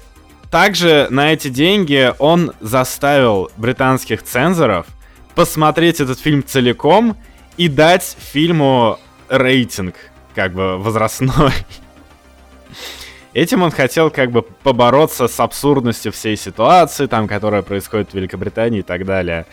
также 0.51 1.07
на 1.09 1.33
эти 1.33 1.49
деньги 1.49 2.13
он 2.19 2.53
заставил 2.61 3.51
британских 3.57 4.23
цензоров 4.23 4.85
посмотреть 5.33 5.99
этот 5.99 6.19
фильм 6.19 6.43
целиком 6.45 7.17
и 7.57 7.67
дать 7.67 8.15
фильму 8.31 8.99
рейтинг, 9.27 9.95
как 10.33 10.53
бы 10.53 10.77
возрастной. 10.77 11.51
Этим 13.33 13.63
он 13.63 13.71
хотел 13.71 14.11
как 14.11 14.31
бы 14.31 14.43
побороться 14.43 15.27
с 15.27 15.39
абсурдностью 15.41 16.13
всей 16.13 16.37
ситуации, 16.37 17.05
там, 17.05 17.27
которая 17.27 17.63
происходит 17.63 18.11
в 18.11 18.13
Великобритании 18.13 18.79
и 18.79 18.83
так 18.83 19.05
далее. 19.05 19.45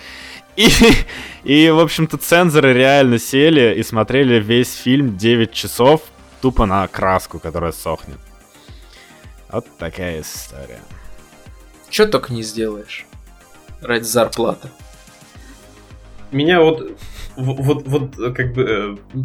И, 0.57 0.69
и 1.45 1.71
в 1.71 1.79
общем-то, 1.79 2.19
цензоры 2.19 2.73
реально 2.73 3.19
сели 3.19 3.75
и 3.75 3.83
смотрели 3.83 4.41
весь 4.41 4.75
фильм 4.75 5.17
9 5.17 5.53
часов 5.53 6.03
тупо 6.41 6.67
на 6.67 6.87
краску, 6.89 7.39
которая 7.39 7.73
сохнет. 7.73 8.19
Вот 9.51 9.67
такая 9.79 10.21
история. 10.21 10.81
Что 11.91 12.07
только 12.07 12.33
не 12.33 12.43
сделаешь 12.43 13.07
ради 13.83 14.05
зарплаты. 14.05 14.69
Меня 16.31 16.63
вот, 16.63 16.99
вот, 17.37 17.87
вот, 17.87 18.19
э, 18.19 18.33
как 18.33 18.55
бы, 18.55 18.63
э, 18.63 19.23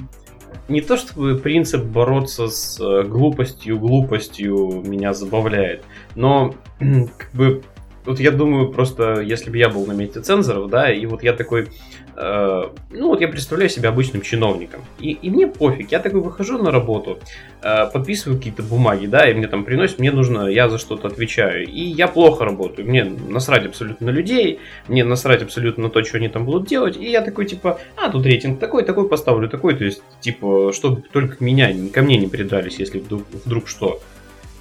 не 0.68 0.82
то 0.82 0.98
чтобы 0.98 1.38
принцип 1.38 1.84
бороться 1.84 2.50
с 2.50 2.80
э, 2.82 3.04
глупостью, 3.04 3.80
глупостью 3.80 4.84
меня 4.86 5.14
забавляет, 5.14 5.86
но, 6.16 6.54
как 6.80 7.30
бы, 7.32 7.64
вот 8.08 8.20
я 8.20 8.32
думаю, 8.32 8.70
просто, 8.70 9.22
если 9.22 9.50
бы 9.50 9.58
я 9.58 9.70
был 9.70 9.86
на 9.86 9.92
месте 9.92 10.22
цензоров, 10.22 10.70
да, 10.70 10.92
и 10.92 11.06
вот 11.06 11.24
я 11.24 11.34
такой, 11.34 11.68
э, 12.16 12.64
ну 12.92 13.08
вот 13.10 13.22
я 13.22 13.28
представляю 13.28 13.70
себя 13.70 13.90
обычным 13.90 14.22
чиновником, 14.22 14.82
и, 15.00 15.12
и 15.12 15.30
мне 15.30 15.48
пофиг, 15.48 15.92
я 15.92 16.00
такой 16.00 16.22
выхожу 16.22 16.58
на 16.58 16.72
работу, 16.72 17.20
э, 17.62 17.86
подписываю 17.92 18.38
какие-то 18.38 18.64
бумаги, 18.64 19.08
да, 19.08 19.30
и 19.30 19.34
мне 19.34 19.48
там 19.48 19.66
приносят, 19.66 20.00
мне 20.00 20.12
нужно, 20.12 20.48
я 20.48 20.70
за 20.70 20.78
что-то 20.78 21.10
отвечаю, 21.10 21.68
и 21.68 21.82
я 21.82 22.08
плохо 22.08 22.46
работаю, 22.46 22.88
мне 22.88 23.04
насрать 23.04 23.66
абсолютно 23.66 24.08
на 24.08 24.12
людей, 24.12 24.60
мне 24.88 25.04
насрать 25.04 25.44
абсолютно 25.44 25.84
на 25.84 25.90
то, 25.90 26.02
что 26.04 26.18
они 26.18 26.30
там 26.30 26.46
будут 26.46 26.68
делать, 26.68 26.96
и 26.96 27.12
я 27.12 27.22
такой, 27.22 27.46
типа, 27.46 27.80
а, 27.98 28.10
тут 28.10 28.26
рейтинг 28.26 28.60
такой, 28.60 28.84
такой 28.84 29.10
поставлю, 29.10 29.50
такой, 29.50 29.76
то 29.76 29.84
есть, 29.84 30.02
типа, 30.22 30.72
чтобы 30.74 31.04
только 31.12 31.44
меня, 31.44 31.74
ко 31.94 32.02
мне 32.02 32.18
не 32.18 32.28
придрались, 32.28 32.80
если 32.80 33.00
вдруг, 33.00 33.24
вдруг 33.46 33.68
что. 33.68 34.00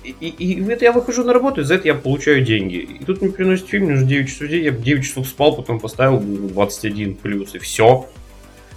И, 0.06 0.28
и, 0.28 0.52
и 0.54 0.68
это 0.68 0.84
я 0.84 0.92
выхожу 0.92 1.24
на 1.24 1.32
работу, 1.32 1.60
и 1.60 1.64
за 1.64 1.74
это 1.74 1.88
я 1.88 1.94
получаю 1.94 2.44
деньги. 2.44 2.76
И 2.76 3.04
тут 3.04 3.22
мне 3.22 3.30
приносят 3.30 3.66
фильм, 3.66 3.86
мне 3.86 3.94
уже 3.94 4.04
9 4.04 4.28
часов 4.28 4.48
день, 4.48 4.64
я 4.64 4.70
9 4.70 5.04
часов 5.04 5.26
спал, 5.26 5.56
потом 5.56 5.80
поставил 5.80 6.20
21 6.20 7.16
плюс, 7.16 7.54
и 7.54 7.58
все. 7.58 8.08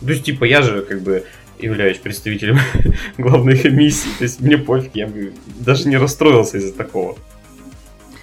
То 0.01 0.09
есть, 0.09 0.23
типа, 0.23 0.45
я 0.45 0.61
же, 0.61 0.81
как 0.81 1.01
бы, 1.01 1.25
являюсь 1.59 1.97
представителем 1.97 2.57
главной 3.17 3.57
комиссии, 3.57 4.09
то 4.17 4.23
есть 4.23 4.39
мне 4.39 4.57
пофиг, 4.57 4.91
я 4.95 5.07
бы 5.07 5.33
даже 5.59 5.87
не 5.87 5.97
расстроился 5.97 6.57
из-за 6.57 6.73
такого. 6.73 7.17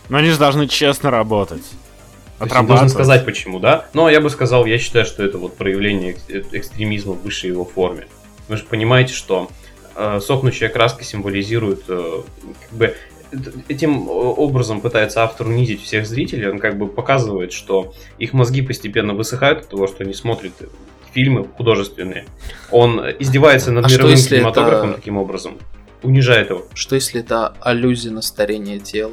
Но 0.08 0.18
они 0.18 0.30
же 0.30 0.38
должны 0.38 0.66
честно 0.66 1.10
работать. 1.10 1.62
Не 2.40 2.66
должен 2.66 2.88
сказать 2.88 3.24
почему, 3.24 3.60
да? 3.60 3.86
Но 3.94 4.10
я 4.10 4.20
бы 4.20 4.30
сказал, 4.30 4.66
я 4.66 4.78
считаю, 4.78 5.06
что 5.06 5.24
это 5.24 5.38
вот 5.38 5.56
проявление 5.56 6.16
э, 6.28 6.42
экстремизма 6.52 7.14
в 7.14 7.22
высшей 7.22 7.50
его 7.50 7.64
форме. 7.64 8.06
Вы 8.48 8.58
же 8.58 8.64
понимаете, 8.64 9.14
что 9.14 9.50
сохнущая 10.20 10.68
краска 10.68 11.04
символизирует, 11.04 11.82
э, 11.88 12.22
как 12.68 12.78
бы, 12.78 12.94
эт- 13.32 13.64
этим 13.68 14.08
э, 14.08 14.12
образом 14.12 14.80
пытается 14.80 15.22
автор 15.22 15.46
унизить 15.48 15.82
всех 15.82 16.06
зрителей, 16.06 16.48
он 16.48 16.58
как 16.58 16.76
бы 16.78 16.86
показывает, 16.88 17.52
что 17.52 17.92
их 18.18 18.32
мозги 18.32 18.62
постепенно 18.62 19.14
высыхают 19.14 19.60
от 19.60 19.68
того, 19.68 19.86
что 19.86 20.04
они 20.04 20.14
смотрят 20.14 20.52
фильмы 21.12 21.46
художественные. 21.56 22.26
Он 22.70 23.00
э, 23.00 23.14
издевается 23.18 23.72
над 23.72 23.86
А 23.86 23.88
мировым 23.88 24.16
кинематографом 24.16 24.90
это- 24.90 24.98
таким 24.98 25.16
образом, 25.16 25.58
унижает 26.02 26.50
его. 26.50 26.64
Что 26.74 26.94
если 26.94 27.20
это 27.20 27.54
аллюзия 27.60 28.12
на 28.12 28.22
старение 28.22 28.78
тела? 28.78 29.12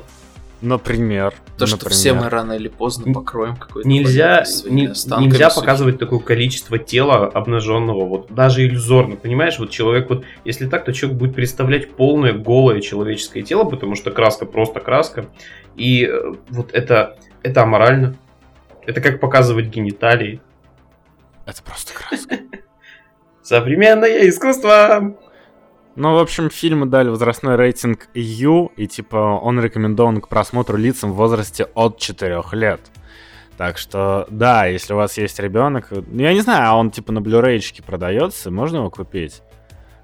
Например. 0.64 1.34
То, 1.58 1.68
что 1.68 1.76
например. 1.76 1.94
все 1.94 2.14
мы 2.14 2.30
рано 2.30 2.54
или 2.54 2.70
поздно 2.70 3.14
покроем 3.14 3.58
какой-то 3.58 3.88
Нельзя, 3.88 4.46
не- 4.66 4.88
нельзя 4.88 5.50
показывать 5.50 6.00
такое 6.00 6.20
количество 6.20 6.80
тела 6.80 7.28
обнаженного, 7.28 8.06
вот 8.06 8.32
даже 8.34 8.66
иллюзорно, 8.66 9.18
понимаешь? 9.18 9.60
Вот 9.60 9.72
человек 9.72 10.10
вот, 10.10 10.24
если 10.46 10.68
так, 10.68 10.86
то 10.86 10.94
человек 10.94 11.20
будет 11.20 11.36
представлять 11.36 11.92
полное 11.92 12.32
голое 12.32 12.80
человеческое 12.80 13.42
тело, 13.42 13.66
потому 13.66 13.96
что 13.96 14.12
краска 14.12 14.46
просто 14.46 14.80
краска, 14.80 15.26
и 15.76 16.06
э, 16.06 16.34
вот 16.50 16.72
это 16.72 17.18
это 17.42 17.64
аморально. 17.64 18.16
Это 18.86 19.02
как 19.02 19.20
показывать 19.20 19.68
гениталии. 19.68 20.40
Это 21.46 21.62
просто 21.62 21.94
краска. 21.94 22.40
Современное 23.44 24.30
искусство. 24.30 25.18
Ну, 25.96 26.16
в 26.16 26.18
общем, 26.18 26.50
фильму 26.50 26.88
дали 26.88 27.10
возрастной 27.10 27.56
рейтинг 27.56 28.08
U, 28.16 28.72
и 28.76 28.88
типа 28.88 29.40
он 29.42 29.60
рекомендован 29.62 30.22
к 30.22 30.28
просмотру 30.28 30.78
лицам 30.78 31.12
в 31.12 31.16
возрасте 31.16 31.66
от 31.76 32.00
4 32.00 32.42
лет. 32.54 32.82
Так 33.58 33.78
что, 33.78 34.26
да, 34.30 34.66
если 34.66 34.94
у 34.94 34.96
вас 34.96 35.18
есть 35.18 35.40
ребенок, 35.40 35.90
ну, 35.92 36.22
я 36.22 36.34
не 36.34 36.42
знаю, 36.42 36.72
а 36.72 36.76
он 36.76 36.90
типа 36.90 37.12
на 37.12 37.22
блюрейчике 37.22 37.84
продается, 37.84 38.50
можно 38.50 38.78
его 38.78 38.90
купить? 38.90 39.44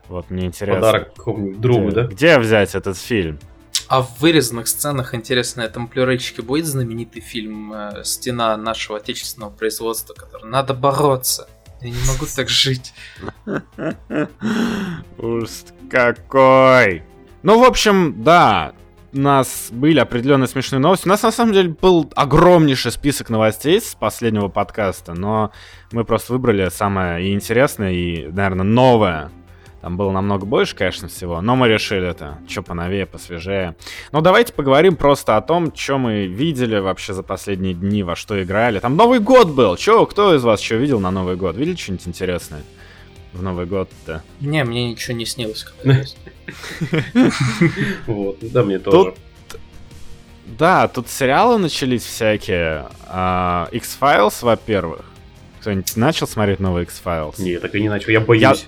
Вот 0.08 0.30
мне 0.30 0.46
интересно. 0.46 0.82
Подарок 0.82 1.14
какому-нибудь 1.16 1.62
другу, 1.62 1.88
где, 1.88 1.96
да? 1.96 2.04
Где 2.08 2.40
взять 2.40 2.76
этот 2.76 2.98
фильм? 2.98 3.40
А 3.88 4.04
в 4.04 4.20
вырезанных 4.20 4.68
сценах, 4.68 5.16
интересно, 5.16 5.64
на 5.64 5.68
этом 5.68 5.88
плюрейчике 5.88 6.44
будет 6.44 6.68
знаменитый 6.68 7.24
фильм 7.24 7.74
э, 7.74 8.04
«Стена 8.04 8.56
нашего 8.56 9.00
отечественного 9.00 9.50
производства», 9.50 10.14
который 10.14 10.48
«Надо 10.48 10.76
бороться». 10.76 11.48
Я 11.82 11.90
не 11.90 12.08
могу 12.08 12.26
так 12.36 12.50
жить. 12.50 12.94
Ужас 15.18 15.66
какой! 15.90 17.04
Ну, 17.42 17.60
в 17.60 17.64
общем, 17.64 18.22
да, 18.22 18.74
у 19.14 19.20
нас 19.20 19.70
были 19.72 20.00
определенные 20.00 20.48
смешные 20.48 20.80
новости. 20.80 21.08
У 21.08 21.10
нас, 21.10 21.24
на 21.24 21.32
самом 21.32 21.54
деле, 21.54 21.70
был 21.70 22.12
огромнейший 22.16 22.92
список 22.92 23.30
новостей 23.30 23.82
с 23.82 23.96
последнего 23.96 24.50
подкаста, 24.50 25.14
но 25.14 25.52
мы 25.92 26.04
просто 26.04 26.34
выбрали 26.34 26.70
самое 26.70 27.26
и 27.26 27.34
интересное, 27.34 27.92
и, 27.92 28.28
наверное, 28.28 28.66
новое. 28.66 29.32
Там 29.82 29.96
было 29.96 30.12
намного 30.12 30.46
больше, 30.46 30.76
конечно, 30.76 31.08
всего, 31.08 31.40
но 31.40 31.56
мы 31.56 31.70
решили 31.70 32.06
это, 32.08 32.38
что 32.50 32.62
поновее, 32.62 33.06
посвежее. 33.06 33.76
Но 34.12 34.20
давайте 34.20 34.52
поговорим 34.52 34.98
просто 34.98 35.38
о 35.38 35.42
том, 35.42 35.74
что 35.74 35.98
мы 35.98 36.26
видели 36.28 36.78
вообще 36.80 37.14
за 37.14 37.24
последние 37.24 37.74
дни, 37.74 38.04
во 38.04 38.16
что 38.16 38.42
играли. 38.44 38.80
Там 38.80 38.98
Новый 38.98 39.20
год 39.20 39.50
был. 39.50 39.78
Чё, 39.78 40.06
кто 40.06 40.36
из 40.36 40.44
вас 40.44 40.60
что 40.60 40.76
видел 40.76 41.00
на 41.00 41.12
Новый 41.12 41.38
год? 41.38 41.56
Видели 41.56 41.78
что-нибудь 41.78 42.08
интересное 42.08 42.64
в 43.32 43.42
Новый 43.42 43.66
год-то? 43.66 44.24
Не, 44.42 44.64
мне 44.64 44.92
ничего 44.92 45.16
не 45.16 45.26
снилось. 45.26 45.66
Вот, 48.08 48.40
да, 48.42 48.64
мне 48.64 48.80
тоже. 48.80 49.14
Да, 50.58 50.88
тут 50.88 51.08
сериалы 51.10 51.60
начались 51.60 52.04
всякие. 52.04 52.88
А, 53.08 53.70
X-Files, 53.72 54.34
во-первых. 54.42 55.06
Кто-нибудь 55.62 55.96
начал 55.96 56.28
смотреть 56.28 56.60
новый 56.60 56.84
X-Files? 56.84 57.36
Не, 57.40 57.60
так 57.60 57.76
и 57.76 57.82
не 57.82 57.90
начал, 57.90 58.10
я 58.10 58.20
боюсь. 58.20 58.68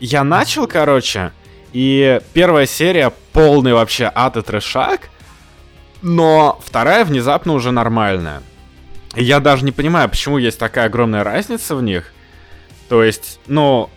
Я 0.00 0.24
начал, 0.24 0.66
короче, 0.66 1.32
и 1.72 2.20
первая 2.32 2.66
серия 2.66 3.12
полный 3.32 3.72
вообще 3.72 4.10
ад 4.14 4.36
и 4.36 4.42
трешак, 4.42 5.10
но 6.02 6.60
вторая 6.64 7.04
внезапно 7.04 7.52
уже 7.52 7.72
нормальная. 7.72 8.42
И 9.16 9.24
я 9.24 9.40
даже 9.40 9.64
не 9.64 9.72
понимаю, 9.72 10.08
почему 10.08 10.38
есть 10.38 10.58
такая 10.58 10.86
огромная 10.86 11.24
разница 11.24 11.74
в 11.74 11.82
них. 11.82 12.12
То 12.88 13.02
есть, 13.02 13.40
ну, 13.46 13.90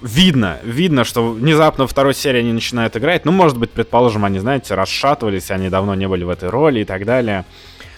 видно, 0.00 0.58
видно, 0.62 1.04
что 1.04 1.32
внезапно 1.32 1.84
во 1.84 1.88
второй 1.88 2.14
серии 2.14 2.40
они 2.40 2.52
начинают 2.52 2.96
играть. 2.96 3.24
Ну, 3.24 3.32
может 3.32 3.58
быть, 3.58 3.70
предположим, 3.70 4.24
они, 4.24 4.38
знаете, 4.38 4.74
расшатывались, 4.74 5.50
они 5.50 5.68
давно 5.68 5.94
не 5.94 6.08
были 6.08 6.24
в 6.24 6.30
этой 6.30 6.48
роли 6.48 6.80
и 6.80 6.84
так 6.84 7.04
далее. 7.04 7.44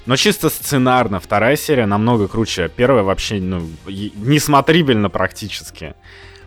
Но 0.07 0.17
чисто 0.17 0.49
сценарно 0.49 1.21
вторая 1.21 1.57
серия 1.57 1.87
намного 1.87 2.29
круче. 2.29 2.71
Первая 2.75 3.05
вообще, 3.05 3.41
ну, 3.41 3.69
несмотрибельно 3.87 5.11
практически. 5.11 5.95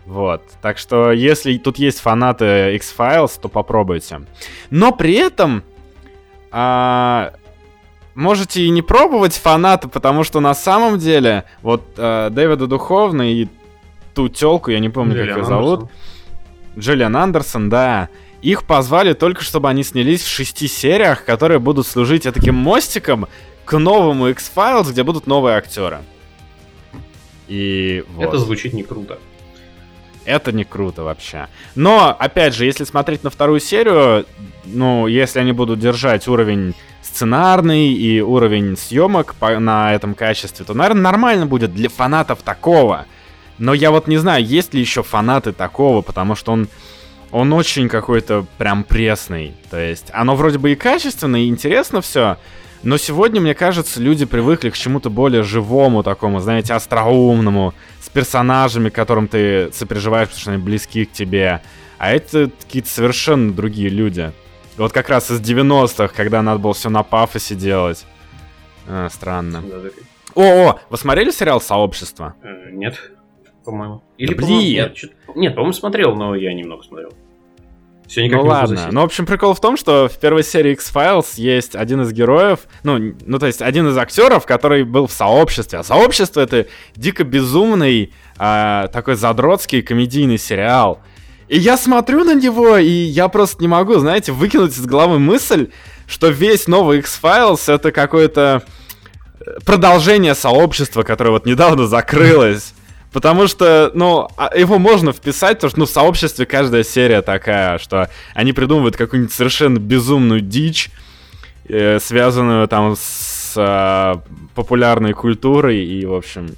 Вот. 0.06 0.42
Так 0.60 0.78
что, 0.78 1.12
если 1.12 1.56
тут 1.58 1.78
есть 1.78 2.00
фанаты 2.00 2.74
X-Files, 2.76 3.38
то 3.40 3.48
попробуйте. 3.48 4.22
Но 4.70 4.92
при 4.92 5.14
этом 5.14 5.62
а, 6.50 7.32
можете 8.14 8.62
и 8.62 8.70
не 8.70 8.82
пробовать 8.82 9.34
фанаты, 9.34 9.88
потому 9.88 10.24
что 10.24 10.40
на 10.40 10.54
самом 10.54 10.98
деле 10.98 11.44
вот 11.62 11.82
а, 11.96 12.30
Дэвида 12.30 12.66
Духовна 12.66 13.32
и 13.32 13.48
ту 14.14 14.28
телку, 14.28 14.70
я 14.70 14.80
не 14.80 14.88
помню, 14.88 15.14
Джиллиан 15.14 15.28
как 15.28 15.36
ее 15.38 15.44
зовут. 15.44 15.90
Джиллиан 16.76 17.16
Андерсон, 17.16 17.68
да. 17.68 18.08
Их 18.40 18.64
позвали 18.64 19.12
только, 19.12 19.42
чтобы 19.42 19.68
они 19.68 19.84
снялись 19.84 20.22
в 20.22 20.28
шести 20.28 20.66
сериях, 20.66 21.24
которые 21.24 21.60
будут 21.60 21.86
служить 21.86 22.24
таким 22.24 22.56
мостиком 22.56 23.28
к 23.64 23.78
новому 23.78 24.28
X-Files, 24.28 24.90
где 24.90 25.04
будут 25.04 25.28
новые 25.28 25.56
актеры. 25.56 26.00
И 27.46 28.04
вот. 28.14 28.24
Это 28.24 28.38
звучит 28.38 28.72
не 28.72 28.82
круто. 28.82 29.18
Это 30.24 30.52
не 30.52 30.64
круто 30.64 31.02
вообще. 31.02 31.48
Но, 31.74 32.16
опять 32.18 32.54
же, 32.54 32.64
если 32.64 32.84
смотреть 32.84 33.24
на 33.24 33.30
вторую 33.30 33.60
серию, 33.60 34.26
ну, 34.64 35.06
если 35.06 35.40
они 35.40 35.52
будут 35.52 35.80
держать 35.80 36.28
уровень 36.28 36.74
сценарный 37.02 37.92
и 37.92 38.20
уровень 38.20 38.76
съемок 38.76 39.34
по, 39.34 39.58
на 39.58 39.94
этом 39.94 40.14
качестве, 40.14 40.64
то, 40.64 40.74
наверное, 40.74 41.02
нормально 41.02 41.46
будет 41.46 41.74
для 41.74 41.88
фанатов 41.88 42.42
такого. 42.42 43.06
Но 43.58 43.74
я 43.74 43.90
вот 43.90 44.08
не 44.08 44.16
знаю, 44.16 44.44
есть 44.44 44.74
ли 44.74 44.80
еще 44.80 45.02
фанаты 45.02 45.52
такого, 45.52 46.00
потому 46.00 46.34
что 46.34 46.52
он, 46.52 46.68
он 47.30 47.52
очень 47.52 47.88
какой-то 47.88 48.46
прям 48.58 48.84
пресный. 48.84 49.54
То 49.70 49.78
есть 49.78 50.06
оно 50.12 50.34
вроде 50.36 50.58
бы 50.58 50.72
и 50.72 50.76
качественно, 50.76 51.36
и 51.36 51.48
интересно 51.48 52.00
все, 52.00 52.38
но 52.82 52.96
сегодня, 52.96 53.40
мне 53.40 53.54
кажется, 53.54 54.00
люди 54.00 54.24
привыкли 54.24 54.70
к 54.70 54.76
чему-то 54.76 55.08
более 55.08 55.44
живому 55.44 56.02
такому, 56.02 56.40
знаете, 56.40 56.74
остроумному, 56.74 57.74
персонажами, 58.12 58.88
которым 58.88 59.28
ты 59.28 59.72
сопереживаешь, 59.72 60.28
потому 60.28 60.40
что 60.40 60.50
они 60.52 60.62
близки 60.62 61.04
к 61.04 61.12
тебе. 61.12 61.62
А 61.98 62.10
это 62.10 62.50
какие-то 62.60 62.88
совершенно 62.88 63.52
другие 63.52 63.88
люди. 63.88 64.32
Вот 64.76 64.92
как 64.92 65.08
раз 65.08 65.30
из 65.30 65.40
90-х, 65.40 66.08
когда 66.08 66.42
надо 66.42 66.58
было 66.58 66.74
все 66.74 66.90
на 66.90 67.02
пафосе 67.02 67.54
делать. 67.54 68.04
А, 68.88 69.08
странно. 69.10 69.62
О, 70.34 70.42
о, 70.42 70.80
вы 70.88 70.96
смотрели 70.96 71.30
сериал 71.30 71.60
«Сообщество»? 71.60 72.34
Э, 72.42 72.70
нет 72.72 73.12
по-моему. 73.64 74.02
Или, 74.18 74.34
да, 74.34 74.46
блин! 74.46 74.58
Нет, 74.58 74.98
нет 75.36 75.54
по-моему, 75.54 75.72
смотрел, 75.72 76.14
но 76.14 76.34
я 76.34 76.52
немного 76.52 76.82
смотрел. 76.82 77.12
Все 78.08 78.24
никак 78.24 78.40
ну 78.40 78.44
не 78.44 78.50
ладно. 78.50 78.88
Ну, 78.90 79.00
в 79.00 79.04
общем, 79.04 79.26
прикол 79.26 79.54
в 79.54 79.60
том, 79.60 79.76
что 79.76 80.08
в 80.08 80.18
первой 80.18 80.44
серии 80.44 80.72
X-Files 80.72 81.26
есть 81.36 81.74
один 81.74 82.02
из 82.02 82.12
героев, 82.12 82.60
ну, 82.82 83.14
ну, 83.24 83.38
то 83.38 83.46
есть 83.46 83.62
один 83.62 83.88
из 83.88 83.96
актеров, 83.96 84.44
который 84.44 84.84
был 84.84 85.06
в 85.06 85.12
сообществе. 85.12 85.78
А 85.78 85.82
сообщество 85.82 86.40
это 86.40 86.66
дико 86.94 87.24
безумный, 87.24 88.12
э, 88.38 88.88
такой 88.92 89.14
задротский 89.14 89.82
комедийный 89.82 90.38
сериал. 90.38 91.00
И 91.48 91.58
я 91.58 91.76
смотрю 91.76 92.24
на 92.24 92.34
него, 92.34 92.76
и 92.76 92.88
я 92.88 93.28
просто 93.28 93.60
не 93.60 93.68
могу, 93.68 93.98
знаете, 93.98 94.32
выкинуть 94.32 94.72
из 94.72 94.86
головы 94.86 95.18
мысль, 95.18 95.68
что 96.06 96.28
весь 96.28 96.66
новый 96.66 96.98
X-Files 96.98 97.72
это 97.72 97.92
какое-то 97.92 98.62
э, 99.40 99.58
продолжение 99.64 100.34
сообщества, 100.34 101.02
которое 101.02 101.30
вот 101.30 101.46
недавно 101.46 101.86
закрылось. 101.86 102.74
Потому 103.12 103.46
что, 103.46 103.90
ну, 103.94 104.28
а, 104.36 104.56
его 104.56 104.78
можно 104.78 105.12
вписать, 105.12 105.58
потому 105.58 105.70
что, 105.70 105.78
ну, 105.80 105.86
в 105.86 105.90
сообществе 105.90 106.46
каждая 106.46 106.82
серия 106.82 107.20
такая, 107.20 107.78
что 107.78 108.08
они 108.34 108.52
придумывают 108.54 108.96
какую-нибудь 108.96 109.34
совершенно 109.34 109.78
безумную 109.78 110.40
дичь, 110.40 110.90
э, 111.68 111.98
связанную 112.00 112.66
там 112.68 112.96
с 112.96 113.52
э, 113.56 114.14
популярной 114.54 115.12
культурой, 115.12 115.84
и, 115.84 116.06
в 116.06 116.14
общем... 116.14 116.56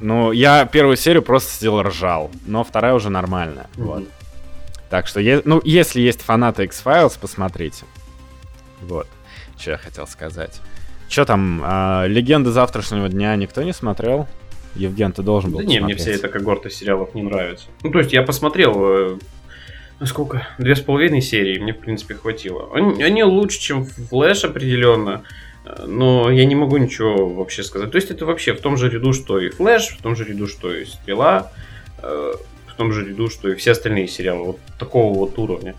Ну, 0.00 0.32
я 0.32 0.64
первую 0.64 0.96
серию 0.96 1.22
просто 1.22 1.54
сделал 1.54 1.82
ржал, 1.84 2.32
но 2.44 2.64
вторая 2.64 2.92
уже 2.94 3.08
нормальная, 3.08 3.68
mm-hmm. 3.76 3.84
вот. 3.84 4.04
Так 4.90 5.06
что, 5.06 5.20
е- 5.20 5.42
ну, 5.44 5.60
если 5.62 6.00
есть 6.00 6.20
фанаты 6.22 6.64
X-Files, 6.64 7.16
посмотрите. 7.20 7.84
Вот, 8.80 9.06
что 9.56 9.70
я 9.70 9.78
хотел 9.78 10.08
сказать. 10.08 10.60
Что 11.08 11.24
там, 11.24 11.62
э, 11.64 12.08
«Легенды 12.08 12.50
завтрашнего 12.50 13.08
дня» 13.08 13.36
никто 13.36 13.62
не 13.62 13.72
смотрел? 13.72 14.26
Евген, 14.74 15.12
ты 15.12 15.22
должен 15.22 15.50
был 15.50 15.58
Да 15.58 15.64
не, 15.64 15.80
мне 15.80 15.94
вся 15.94 16.12
эта 16.12 16.28
когорта 16.28 16.70
сериалов 16.70 17.14
не 17.14 17.22
нравится. 17.22 17.66
Ну, 17.82 17.90
то 17.90 17.98
есть 17.98 18.12
я 18.12 18.22
посмотрел, 18.22 18.74
э, 18.76 19.18
ну 20.00 20.06
сколько, 20.06 20.48
две 20.58 20.74
с 20.74 20.80
половиной 20.80 21.20
серии, 21.20 21.58
мне, 21.58 21.74
в 21.74 21.78
принципе, 21.78 22.14
хватило. 22.14 22.70
Они, 22.74 23.02
они 23.02 23.22
лучше, 23.22 23.60
чем 23.60 23.84
Флэш 23.84 24.44
определенно, 24.44 25.24
э, 25.64 25.84
но 25.86 26.30
я 26.30 26.44
не 26.46 26.54
могу 26.54 26.78
ничего 26.78 27.28
вообще 27.28 27.62
сказать. 27.62 27.90
То 27.90 27.96
есть 27.96 28.10
это 28.10 28.24
вообще 28.24 28.54
в 28.54 28.60
том 28.60 28.76
же 28.76 28.88
ряду, 28.88 29.12
что 29.12 29.38
и 29.38 29.50
Флэш, 29.50 29.88
в 29.98 30.02
том 30.02 30.16
же 30.16 30.24
ряду, 30.24 30.46
что 30.46 30.74
и 30.74 30.86
Стрела, 30.86 31.52
э, 31.98 32.32
в 32.66 32.74
том 32.74 32.92
же 32.92 33.06
ряду, 33.06 33.28
что 33.28 33.50
и 33.50 33.54
все 33.54 33.72
остальные 33.72 34.08
сериалы 34.08 34.44
вот 34.44 34.58
такого 34.78 35.14
вот 35.14 35.38
уровня. 35.38 35.74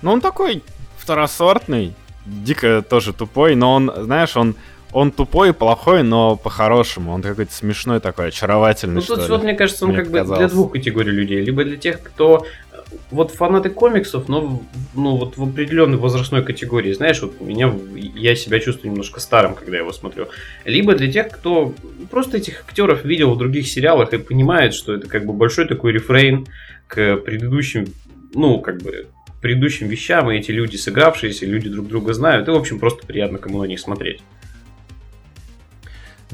Ну, 0.00 0.12
он 0.12 0.20
такой 0.20 0.62
второсортный, 0.96 1.94
дико 2.24 2.82
тоже 2.82 3.12
тупой, 3.12 3.54
но 3.54 3.74
он, 3.74 3.92
знаешь, 3.96 4.36
он 4.36 4.56
он 4.94 5.10
тупой 5.10 5.50
и 5.50 5.52
плохой, 5.52 6.04
но 6.04 6.36
по-хорошему. 6.36 7.12
Он 7.12 7.20
какой-то 7.20 7.52
смешной 7.52 7.98
такой, 7.98 8.28
очаровательный. 8.28 8.94
Ну, 8.94 9.02
тут 9.02 9.28
вот, 9.28 9.42
мне 9.42 9.54
кажется, 9.54 9.84
он 9.84 9.90
мне 9.90 9.98
как 9.98 10.06
показалось. 10.06 10.30
бы 10.30 10.36
для 10.36 10.48
двух 10.48 10.72
категорий 10.72 11.10
людей. 11.10 11.40
Либо 11.40 11.64
для 11.64 11.76
тех, 11.76 12.00
кто 12.00 12.46
э, 12.70 12.76
вот 13.10 13.32
фанаты 13.32 13.70
комиксов, 13.70 14.28
но 14.28 14.62
ну, 14.94 15.16
вот 15.16 15.36
в 15.36 15.42
определенной 15.42 15.98
возрастной 15.98 16.44
категории. 16.44 16.92
Знаешь, 16.92 17.20
вот 17.20 17.40
меня 17.40 17.74
я 18.14 18.36
себя 18.36 18.60
чувствую 18.60 18.92
немножко 18.92 19.18
старым, 19.18 19.56
когда 19.56 19.72
я 19.72 19.80
его 19.80 19.92
смотрю. 19.92 20.28
Либо 20.64 20.94
для 20.94 21.10
тех, 21.10 21.28
кто 21.30 21.74
просто 22.08 22.36
этих 22.36 22.60
актеров 22.60 23.04
видел 23.04 23.34
в 23.34 23.38
других 23.38 23.66
сериалах 23.66 24.12
и 24.12 24.18
понимает, 24.18 24.74
что 24.74 24.94
это 24.94 25.08
как 25.08 25.26
бы 25.26 25.32
большой 25.32 25.66
такой 25.66 25.90
рефрейн 25.90 26.46
к 26.86 27.16
предыдущим, 27.16 27.86
ну, 28.32 28.60
как 28.60 28.80
бы 28.80 29.08
предыдущим 29.42 29.88
вещам, 29.88 30.30
и 30.30 30.38
эти 30.38 30.52
люди 30.52 30.76
сыгравшиеся, 30.76 31.46
люди 31.46 31.68
друг 31.68 31.88
друга 31.88 32.14
знают, 32.14 32.46
и, 32.46 32.50
в 32.52 32.54
общем, 32.54 32.78
просто 32.78 33.04
приятно 33.06 33.38
кому 33.38 33.60
на 33.60 33.66
них 33.66 33.80
смотреть. 33.80 34.22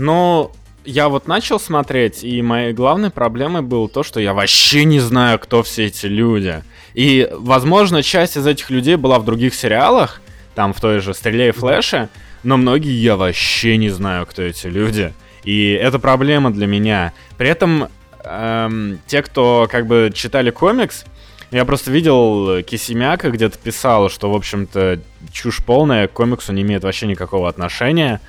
Но 0.01 0.51
я 0.87 1.11
вот 1.11 1.29
начал 1.29 1.61
смотреть, 1.61 2.25
и 2.25 2.41
моей 2.41 2.73
главной 2.73 3.11
проблемой 3.11 3.61
было 3.61 3.87
то, 3.87 4.03
что 4.03 4.19
я 4.19 4.33
вообще 4.33 4.87
не 4.87 4.99
знаю, 4.99 5.39
кто 5.39 5.63
все 5.63 5.87
эти 5.87 6.07
люди. 6.07 6.63
И, 6.95 7.29
возможно, 7.31 8.03
часть 8.03 8.39
из 8.39 8.47
этих 8.47 8.71
людей 8.71 8.97
была 8.97 9.19
в 9.19 9.27
других 9.27 9.55
сериалах, 9.55 10.23
там 10.55 10.73
в 10.73 10.81
той 10.81 11.01
же 11.01 11.13
«Стреле 11.13 11.49
и 11.49 11.53
Флэше», 11.53 12.09
но 12.43 12.57
многие 12.57 12.95
я 12.95 13.17
вообще 13.17 13.77
не 13.77 13.91
знаю, 13.91 14.25
кто 14.25 14.41
эти 14.41 14.69
люди. 14.69 15.13
И 15.45 15.73
это 15.73 15.99
проблема 15.99 16.51
для 16.51 16.67
меня. 16.67 17.13
При 17.37 17.51
этом 17.51 17.89
эм, 18.25 19.01
те, 19.07 19.21
кто 19.21 19.69
как 19.71 19.87
бы 19.87 20.11
читали 20.15 20.49
комикс, 20.49 21.05
я 21.51 21.67
просто 21.67 21.91
видел 21.91 22.63
Кисимяка 22.63 23.29
где-то 23.29 23.59
писал, 23.59 24.09
что, 24.09 24.33
в 24.33 24.35
общем-то, 24.35 24.99
чушь 25.31 25.59
полная, 25.63 26.09
к 26.09 26.13
комиксу 26.13 26.55
не 26.55 26.63
имеет 26.63 26.85
вообще 26.85 27.07
никакого 27.07 27.51
отношения. 27.51 28.23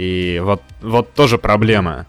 И 0.00 0.40
вот, 0.42 0.62
вот 0.80 1.12
тоже 1.12 1.36
проблема. 1.36 2.06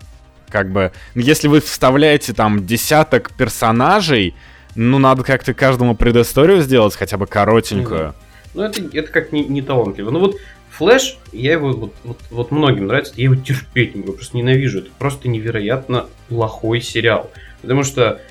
Как 0.47 0.71
бы, 0.71 0.93
если 1.13 1.49
вы 1.49 1.59
вставляете 1.59 2.31
там 2.31 2.65
десяток 2.65 3.33
персонажей, 3.33 4.33
ну, 4.75 4.97
надо 4.97 5.23
как-то 5.23 5.53
каждому 5.53 5.93
предысторию 5.93 6.61
сделать, 6.61 6.95
хотя 6.95 7.17
бы 7.17 7.27
коротенькую. 7.27 8.15
Ну, 8.53 8.61
это, 8.61 8.81
это 8.93 9.11
как 9.11 9.33
не, 9.33 9.43
не 9.43 9.61
талантливо. 9.61 10.09
Ну, 10.09 10.19
вот 10.19 10.37
Флэш, 10.69 11.17
я 11.33 11.51
его, 11.51 11.73
вот, 11.73 11.93
вот, 12.05 12.19
вот 12.29 12.51
многим 12.51 12.87
нравится, 12.87 13.11
я 13.17 13.25
его 13.25 13.35
терпеть 13.35 13.93
не 13.93 13.99
могу, 13.99 14.13
просто 14.13 14.37
ненавижу. 14.37 14.79
Это 14.79 14.89
просто 14.97 15.27
невероятно 15.27 16.05
плохой 16.29 16.79
сериал. 16.79 17.29
Потому 17.61 17.83
что 17.83 18.21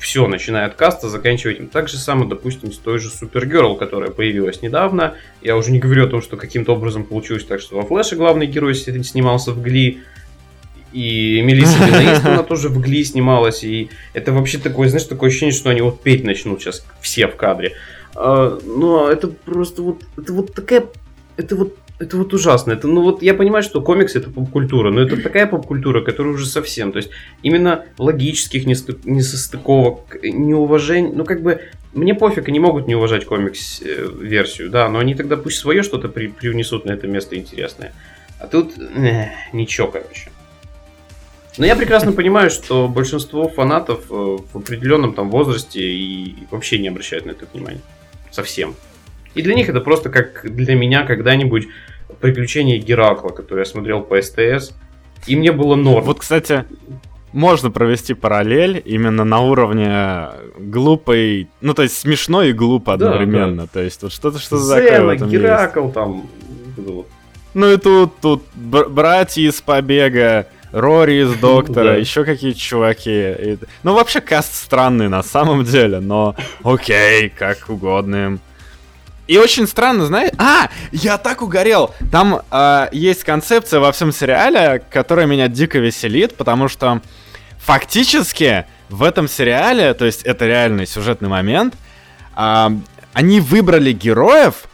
все, 0.00 0.26
начиная 0.26 0.66
от 0.66 0.74
каста, 0.74 1.08
заканчивая 1.08 1.54
этим. 1.54 1.68
Так 1.68 1.88
же 1.88 1.98
самое, 1.98 2.28
допустим, 2.28 2.72
с 2.72 2.78
той 2.78 2.98
же 2.98 3.10
Супергерл, 3.10 3.76
которая 3.76 4.10
появилась 4.10 4.62
недавно. 4.62 5.14
Я 5.42 5.56
уже 5.56 5.70
не 5.70 5.78
говорю 5.78 6.06
о 6.06 6.08
том, 6.08 6.22
что 6.22 6.36
каким-то 6.36 6.72
образом 6.72 7.04
получилось 7.04 7.44
так, 7.44 7.60
что 7.60 7.76
во 7.76 7.82
Флэше 7.82 8.16
главный 8.16 8.46
герой 8.46 8.74
снимался 8.74 9.52
в 9.52 9.60
Гли, 9.60 10.00
и 10.92 11.40
Мелисса 11.42 11.78
Бенаистона 11.86 12.42
тоже 12.42 12.68
в 12.68 12.80
Гли 12.80 13.04
снималась, 13.04 13.62
и 13.62 13.90
это 14.14 14.32
вообще 14.32 14.58
такое, 14.58 14.88
знаешь, 14.88 15.06
такое 15.06 15.28
ощущение, 15.28 15.54
что 15.54 15.70
они 15.70 15.82
вот 15.82 16.02
петь 16.02 16.24
начнут 16.24 16.60
сейчас 16.60 16.84
все 17.00 17.28
в 17.28 17.36
кадре. 17.36 17.74
А, 18.16 18.58
но 18.64 19.08
это 19.08 19.28
просто 19.28 19.82
вот, 19.82 20.02
это 20.16 20.32
вот 20.32 20.54
такая, 20.54 20.86
это 21.36 21.56
вот 21.56 21.76
это 22.00 22.16
вот 22.16 22.32
ужасно. 22.32 22.72
Это, 22.72 22.88
ну 22.88 23.02
вот 23.02 23.22
я 23.22 23.34
понимаю, 23.34 23.62
что 23.62 23.82
комикс 23.82 24.16
это 24.16 24.30
поп-культура, 24.30 24.90
но 24.90 25.02
это 25.02 25.20
такая 25.20 25.46
поп-культура, 25.46 26.00
которая 26.00 26.32
уже 26.32 26.46
совсем, 26.46 26.92
то 26.92 26.96
есть 26.96 27.10
именно 27.42 27.84
логических 27.98 28.66
несостыковок, 28.66 30.22
неуважений, 30.22 31.12
ну 31.12 31.24
как 31.24 31.42
бы 31.42 31.60
мне 31.92 32.14
пофиг, 32.14 32.48
они 32.48 32.58
могут 32.58 32.86
не 32.86 32.94
уважать 32.94 33.26
комикс-версию, 33.26 34.70
да, 34.70 34.88
но 34.88 34.98
они 34.98 35.14
тогда 35.14 35.36
пусть 35.36 35.58
свое 35.58 35.82
что-то 35.82 36.08
при, 36.08 36.28
привнесут 36.28 36.86
на 36.86 36.92
это 36.92 37.06
место 37.06 37.36
интересное. 37.36 37.92
А 38.38 38.46
тут 38.46 38.78
э, 38.78 39.26
ничего, 39.52 39.88
короче. 39.88 40.30
Но 41.58 41.66
я 41.66 41.76
прекрасно 41.76 42.12
понимаю, 42.12 42.48
что 42.48 42.88
большинство 42.88 43.48
фанатов 43.48 44.06
э, 44.08 44.14
в 44.14 44.56
определенном 44.56 45.12
там 45.12 45.30
возрасте 45.30 45.82
и 45.82 46.46
вообще 46.50 46.78
не 46.78 46.88
обращают 46.88 47.26
на 47.26 47.32
это 47.32 47.46
внимания. 47.52 47.82
Совсем. 48.30 48.76
И 49.34 49.42
для 49.42 49.54
них 49.54 49.68
это 49.68 49.80
просто 49.80 50.08
как 50.10 50.42
для 50.44 50.74
меня 50.74 51.04
когда-нибудь 51.04 51.68
приключения 52.20 52.78
Геракла, 52.78 53.30
который 53.30 53.60
я 53.60 53.64
смотрел 53.64 54.02
по 54.02 54.20
СТС. 54.20 54.72
И 55.26 55.36
мне 55.36 55.52
было 55.52 55.74
норм. 55.74 56.04
Вот, 56.04 56.20
кстати, 56.20 56.64
можно 57.32 57.70
провести 57.70 58.14
параллель 58.14 58.82
именно 58.84 59.24
на 59.24 59.40
уровне 59.40 60.28
глупой, 60.58 61.48
ну 61.60 61.74
то 61.74 61.82
есть 61.82 61.96
смешно 61.98 62.42
и 62.42 62.52
глупо 62.52 62.96
Да, 62.96 63.06
одновременно. 63.12 63.66
То 63.66 63.80
есть 63.80 64.02
вот 64.02 64.12
что-то 64.12 64.38
что 64.38 64.56
за 64.56 64.76
такое 64.76 65.04
в 65.04 65.08
этом 65.08 65.28
есть. 65.28 65.42
Геракл 65.42 65.88
там. 65.90 66.26
Ну 67.52 67.70
и 67.72 67.76
тут, 67.76 68.12
тут 68.20 68.42
бр- 68.54 68.88
братья 68.88 69.42
из 69.42 69.60
побега, 69.60 70.46
Рори 70.72 71.22
из 71.24 71.34
доктора, 71.40 71.84
Да. 71.84 71.94
еще 71.96 72.24
какие-то 72.24 72.58
чуваки. 72.58 73.58
Ну 73.82 73.94
вообще 73.94 74.20
каст 74.20 74.54
странный 74.54 75.08
на 75.08 75.22
самом 75.22 75.64
деле, 75.64 75.98
но 76.00 76.36
окей, 76.62 77.28
как 77.28 77.68
угодно 77.68 78.24
им. 78.26 78.40
И 79.30 79.38
очень 79.38 79.68
странно, 79.68 80.06
знаешь... 80.06 80.32
А, 80.38 80.70
я 80.90 81.16
так 81.16 81.40
угорел! 81.40 81.94
Там 82.10 82.42
а, 82.50 82.88
есть 82.90 83.22
концепция 83.22 83.78
во 83.78 83.92
всем 83.92 84.10
сериале, 84.10 84.82
которая 84.90 85.26
меня 85.26 85.46
дико 85.46 85.78
веселит, 85.78 86.34
потому 86.34 86.66
что 86.66 87.00
фактически 87.60 88.66
в 88.88 89.04
этом 89.04 89.28
сериале, 89.28 89.94
то 89.94 90.04
есть 90.04 90.24
это 90.24 90.46
реальный 90.46 90.84
сюжетный 90.84 91.28
момент, 91.28 91.74
а, 92.34 92.72
они 93.12 93.38
выбрали 93.38 93.92
героев, 93.92 94.64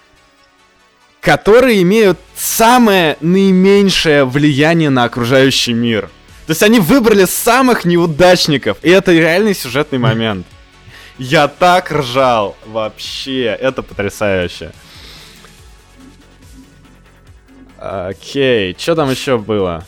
которые 1.20 1.82
имеют 1.82 2.18
самое 2.34 3.18
наименьшее 3.20 4.24
влияние 4.24 4.88
на 4.88 5.04
окружающий 5.04 5.74
мир. 5.74 6.08
То 6.46 6.52
есть 6.52 6.62
они 6.62 6.80
выбрали 6.80 7.26
самых 7.26 7.84
неудачников, 7.84 8.78
и 8.80 8.88
это 8.88 9.12
реальный 9.12 9.54
сюжетный 9.54 9.98
момент. 9.98 10.46
Я 11.18 11.48
так 11.48 11.90
ржал, 11.90 12.56
вообще, 12.66 13.44
это 13.44 13.82
потрясающе. 13.82 14.72
Окей, 17.78 18.74
что 18.78 18.94
там 18.94 19.10
еще 19.10 19.38
было? 19.38 19.84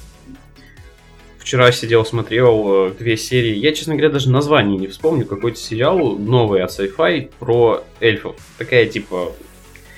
Вчера 1.39 1.73
сидел, 1.73 2.05
смотрел 2.05 2.89
э, 2.89 2.91
две 2.99 3.17
серии. 3.17 3.55
Я, 3.57 3.73
честно 3.73 3.95
говоря, 3.95 4.13
даже 4.13 4.31
название 4.31 4.77
не 4.79 4.87
вспомню. 4.87 5.25
Какой-то 5.25 5.59
сериал 5.59 6.17
новый 6.17 6.63
от 6.63 6.71
sci-fi 6.71 7.31
про 7.39 7.85
эльфов. 8.01 8.37
Такая 8.59 8.85
типа 8.87 9.33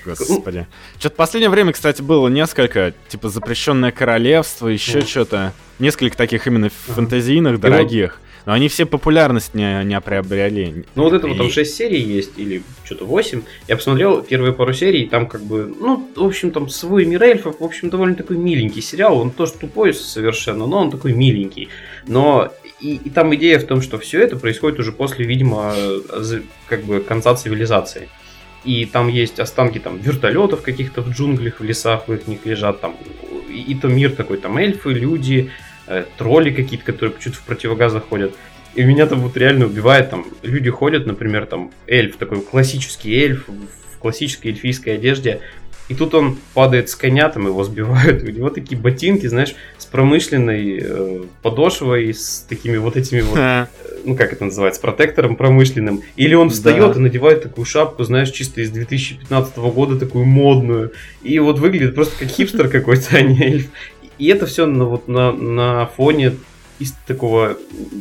Господи. 0.05 0.67
Что-то 0.97 1.13
в 1.13 1.17
последнее 1.17 1.49
время, 1.49 1.73
кстати, 1.73 2.01
было 2.01 2.27
несколько, 2.27 2.93
типа 3.09 3.29
запрещенное 3.29 3.91
королевство, 3.91 4.67
еще 4.67 5.01
что-то. 5.01 5.53
Несколько 5.79 6.17
таких 6.17 6.47
именно 6.47 6.69
фэнтезийных, 6.69 7.59
дорогих. 7.59 8.19
Но 8.45 8.53
они 8.53 8.67
все 8.67 8.85
популярность 8.85 9.53
не, 9.53 9.83
не 9.83 9.99
приобрели. 10.01 10.85
Ну 10.95 11.03
вот 11.03 11.13
это 11.13 11.27
вот 11.27 11.37
там 11.37 11.47
И- 11.47 11.51
6 11.51 11.75
серий 11.75 12.01
есть, 12.01 12.31
или 12.37 12.63
что-то 12.83 13.05
8. 13.05 13.41
Я 13.67 13.75
посмотрел 13.75 14.21
первые 14.23 14.53
пару 14.53 14.73
серий, 14.73 15.07
там 15.07 15.27
как 15.27 15.43
бы, 15.43 15.73
ну, 15.79 16.09
в 16.15 16.23
общем, 16.23 16.51
там 16.51 16.69
свой 16.69 17.05
мир 17.05 17.21
эльфов, 17.23 17.59
в 17.59 17.63
общем, 17.63 17.89
довольно 17.89 18.15
такой 18.15 18.37
миленький 18.37 18.81
сериал. 18.81 19.19
Он 19.19 19.31
тоже 19.31 19.53
тупой 19.53 19.93
совершенно, 19.93 20.65
но 20.65 20.77
он 20.79 20.91
такой 20.91 21.13
миленький. 21.13 21.69
Но 22.07 22.51
и, 22.79 22.95
и 22.95 23.09
там 23.09 23.33
идея 23.35 23.59
в 23.59 23.65
том, 23.65 23.81
что 23.81 23.99
все 23.99 24.21
это 24.21 24.35
происходит 24.35 24.79
уже 24.79 24.91
после, 24.91 25.25
видимо, 25.25 25.73
как 26.67 26.83
бы 26.83 26.99
конца 26.99 27.35
цивилизации. 27.35 28.09
И 28.63 28.85
там 28.85 29.07
есть 29.07 29.39
останки 29.39 29.79
там 29.79 29.97
вертолетов 29.97 30.61
каких-то 30.61 31.01
в 31.01 31.09
джунглях, 31.09 31.59
в 31.59 31.63
лесах 31.63 32.07
в 32.07 32.13
их 32.13 32.27
них 32.27 32.45
лежат 32.45 32.79
там. 32.81 32.95
И, 33.49 33.71
и 33.71 33.75
там 33.75 33.95
мир 33.95 34.11
такой, 34.11 34.37
там 34.37 34.57
эльфы, 34.57 34.93
люди, 34.93 35.51
э, 35.91 36.05
тролли 36.17 36.51
какие-то, 36.51 36.85
которые 36.85 37.15
чуть 37.19 37.35
в 37.35 37.43
противогазах 37.43 38.07
ходят. 38.09 38.33
И 38.73 38.83
меня 38.83 39.05
там 39.05 39.19
вот 39.19 39.35
реально 39.35 39.65
убивает, 39.65 40.09
там 40.09 40.25
люди 40.43 40.69
ходят, 40.69 41.05
например, 41.05 41.45
там 41.45 41.71
эльф, 41.87 42.15
такой 42.15 42.41
классический 42.41 43.13
эльф 43.13 43.45
в 43.47 43.97
классической 43.99 44.51
эльфийской 44.51 44.95
одежде, 44.95 45.41
и 45.91 45.93
тут 45.93 46.13
он 46.13 46.37
падает 46.53 46.89
с 46.89 46.95
коня, 46.95 47.27
там 47.27 47.47
его 47.47 47.65
сбивают, 47.65 48.23
у 48.23 48.27
него 48.27 48.49
такие 48.49 48.79
ботинки, 48.79 49.27
знаешь, 49.27 49.55
с 49.77 49.85
промышленной 49.85 50.79
э, 50.81 51.23
подошвой, 51.41 52.13
с 52.13 52.45
такими 52.47 52.77
вот 52.77 52.95
этими 52.95 53.19
вот 53.19 53.35
Ха. 53.35 53.67
ну 54.05 54.15
как 54.15 54.31
это 54.31 54.45
называется, 54.45 54.79
протектором 54.79 55.35
промышленным. 55.35 56.01
Или 56.15 56.33
он 56.33 56.49
встает 56.49 56.93
Да. 56.93 56.97
и 56.97 57.01
надевает 57.01 57.43
такую 57.43 57.65
шапку, 57.65 58.05
знаешь, 58.05 58.29
чисто 58.29 58.61
из 58.61 58.71
2015 58.71 59.57
года, 59.57 59.99
такую 59.99 60.23
модную. 60.23 60.93
И 61.23 61.37
вот 61.39 61.59
выглядит 61.59 61.93
просто 61.93 62.17
как 62.19 62.29
хипстер 62.29 62.69
какой-то, 62.69 63.17
а 63.17 63.21
не 63.21 63.43
эльф. 63.43 63.65
И 64.17 64.27
это 64.27 64.45
все 64.45 64.65
на, 64.65 64.85
вот 64.85 65.07
на, 65.07 65.31
на 65.31 65.85
фоне 65.87 66.33
из 66.81 66.93
такого 67.05 67.57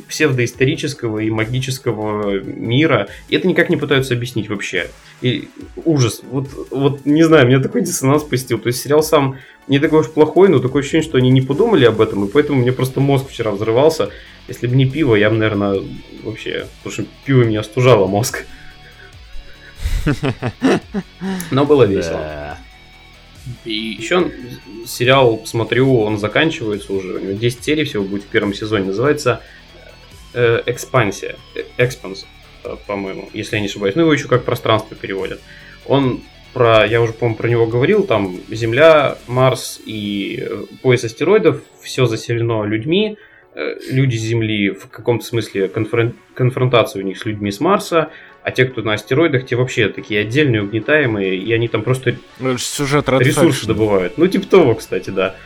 псевдоисторического 0.09 1.19
и 1.19 1.29
магического 1.29 2.41
мира. 2.41 3.09
И 3.29 3.37
это 3.37 3.47
никак 3.47 3.69
не 3.69 3.77
пытаются 3.77 4.15
объяснить 4.15 4.49
вообще. 4.49 4.89
И 5.21 5.51
ужас. 5.85 6.23
Вот, 6.31 6.49
вот 6.71 7.05
не 7.05 7.23
знаю, 7.23 7.47
меня 7.47 7.61
такой 7.61 7.83
диссонанс 7.83 8.23
посетил. 8.23 8.59
То 8.59 8.69
есть 8.69 8.81
сериал 8.81 9.03
сам 9.03 9.37
не 9.69 9.79
такой 9.79 10.01
уж 10.01 10.11
плохой, 10.11 10.49
но 10.49 10.61
такое 10.61 10.81
ощущение, 10.81 11.07
что 11.07 11.19
они 11.19 11.29
не 11.29 11.43
подумали 11.43 11.85
об 11.85 12.01
этом, 12.01 12.25
и 12.25 12.31
поэтому 12.31 12.63
мне 12.63 12.73
просто 12.73 13.01
мозг 13.01 13.29
вчера 13.29 13.51
взрывался. 13.51 14.09
Если 14.49 14.67
бы 14.67 14.75
не 14.75 14.87
пиво, 14.87 15.15
я 15.15 15.29
бы, 15.29 15.37
наверное, 15.37 15.83
вообще... 16.23 16.67
Потому 16.83 16.93
что 16.93 17.05
пиво 17.27 17.45
меня 17.45 17.61
остужало 17.61 18.07
мозг. 18.07 18.47
Но 21.51 21.67
было 21.67 21.85
весело. 21.85 22.57
И 23.65 23.73
еще 23.73 24.31
сериал 24.87 25.43
смотрю, 25.45 26.01
он 26.01 26.19
заканчивается 26.19 26.93
уже. 26.93 27.15
У 27.15 27.19
него 27.19 27.33
10 27.33 27.65
серий 27.65 27.85
всего 27.85 28.05
будет 28.05 28.25
в 28.25 28.27
первом 28.27 28.55
сезоне. 28.55 28.87
Называется 28.87 29.43
э, 30.35 30.63
Экспансия. 30.67 31.37
Э, 31.55 31.63
Экспанс, 31.79 32.27
э, 32.65 32.77
по-моему, 32.87 33.29
если 33.33 33.57
я 33.57 33.61
не 33.61 33.69
ошибаюсь. 33.69 33.95
Ну, 33.95 34.03
его 34.03 34.13
еще 34.13 34.29
как 34.29 34.45
пространство 34.45 34.97
переводят. 34.97 35.41
Он 35.87 36.21
про, 36.53 36.87
я 36.87 37.01
уже, 37.01 37.13
по-моему, 37.13 37.37
про 37.37 37.49
него 37.49 37.67
говорил, 37.67 38.03
там 38.05 38.39
Земля, 38.51 39.17
Марс 39.27 39.81
и 39.85 40.49
пояс 40.83 41.05
астероидов, 41.05 41.63
все 41.81 42.07
заселено 42.07 42.65
людьми, 42.65 43.17
люди 43.89 44.17
Земли 44.17 44.71
в 44.71 44.89
каком-то 44.89 45.25
смысле 45.25 45.67
конфрон- 45.67 46.15
конфронтация 46.35 47.03
у 47.03 47.07
них 47.07 47.19
с 47.19 47.25
людьми 47.25 47.53
с 47.53 47.61
Марса, 47.61 48.11
а 48.43 48.51
те, 48.51 48.65
кто 48.65 48.83
на 48.83 48.95
астероидах, 48.95 49.47
те 49.47 49.57
вообще 49.57 49.89
такие 49.89 50.21
отдельные, 50.23 50.63
угнетаемые, 50.63 51.37
и 51.37 51.53
они 51.53 51.69
там 51.69 51.83
просто 51.83 52.17
Ну, 52.39 52.57
Сюжет 52.59 53.09
ресурсы 53.09 53.67
добывают. 53.67 54.17
Ну, 54.19 54.27
типа 54.27 54.47
того, 54.47 54.75
кстати, 54.75 55.11
да. 55.11 55.35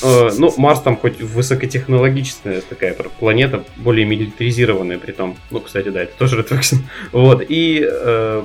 Э, 0.00 0.30
Ну, 0.38 0.54
Марс 0.58 0.80
там 0.80 0.96
хоть 0.96 1.20
высокотехнологичная 1.20 2.60
такая 2.60 2.94
планета, 2.94 3.64
более 3.76 4.06
милитаризированная 4.06 4.98
при 4.98 5.10
том. 5.10 5.36
Ну, 5.50 5.60
кстати, 5.60 5.88
да, 5.88 6.02
это 6.02 6.16
тоже 6.16 6.40
Red 6.40 6.48
Faction. 6.48 6.76
Вот, 7.12 7.44
и 7.48 7.84
э, 7.84 8.42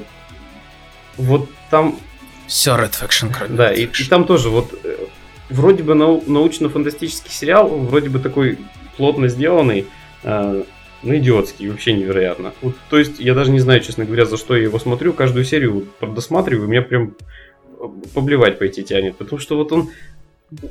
вот 1.18 1.50
там, 1.70 2.00
Все 2.48 2.72
Red 2.72 2.94
Faction, 3.00 3.32
кроме 3.32 3.56
да, 3.56 3.72
и, 3.72 3.86
там 4.10 4.26
тоже 4.26 4.50
вот 4.50 4.74
э, 4.84 4.96
вроде 5.50 5.84
бы 5.84 5.94
нау- 5.94 6.24
научно-фантастический 6.26 7.32
сериал, 7.32 7.70
вроде 7.70 8.10
бы 8.10 8.18
такой 8.18 8.58
плотно 8.98 9.28
сделанный, 9.28 9.86
э, 10.24 10.64
ну, 11.04 11.16
идиотский, 11.18 11.70
вообще 11.70 11.94
невероятно. 11.94 12.54
Вот, 12.62 12.76
то 12.90 12.98
есть, 12.98 13.20
я 13.20 13.34
даже 13.34 13.52
не 13.52 13.60
знаю, 13.60 13.82
честно 13.82 14.06
говоря, 14.06 14.26
за 14.26 14.38
что 14.38 14.56
я 14.56 14.64
его 14.64 14.80
смотрю. 14.80 15.14
Каждую 15.14 15.46
серию 15.46 15.86
вот 16.00 16.14
досматриваю, 16.14 16.68
меня 16.68 16.82
прям 16.82 17.16
э, 17.80 17.88
поблевать 18.14 18.58
пойти 18.60 18.84
тянет. 18.84 19.18
Потому 19.18 19.40
что 19.40 19.58
вот 19.58 19.72
он... 19.72 19.90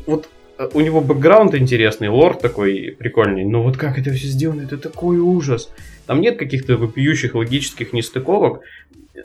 Вот 0.06 0.28
э, 0.58 0.68
у 0.72 0.80
него 0.80 1.00
бэкграунд 1.00 1.54
интересный, 1.54 2.08
лор 2.08 2.36
такой 2.36 2.96
прикольный, 2.98 3.44
но 3.44 3.62
вот 3.62 3.76
как 3.76 3.98
это 3.98 4.10
все 4.12 4.26
сделано, 4.26 4.62
это 4.62 4.78
такой 4.78 5.18
ужас. 5.18 5.70
Там 6.06 6.20
нет 6.20 6.38
каких-то 6.38 6.76
вопиющих 6.76 7.34
логических 7.34 7.92
нестыковок, 7.92 8.60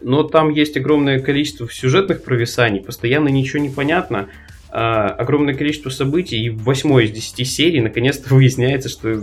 но 0.02 0.24
там 0.24 0.50
есть 0.50 0.78
огромное 0.78 1.20
количество 1.20 1.70
сюжетных 1.72 2.24
провисаний, 2.24 2.82
постоянно 2.82 3.30
ничего 3.30 3.62
не 3.62 3.70
понятно, 3.70 4.30
а, 4.70 5.10
огромное 5.10 5.54
количество 5.54 5.90
событий, 5.90 6.38
и 6.44 6.50
в 6.50 6.64
восьмой 6.64 7.06
из 7.06 7.12
десяти 7.12 7.46
серий 7.46 7.82
наконец-то 7.82 8.34
выясняется, 8.34 8.90
что 8.90 9.22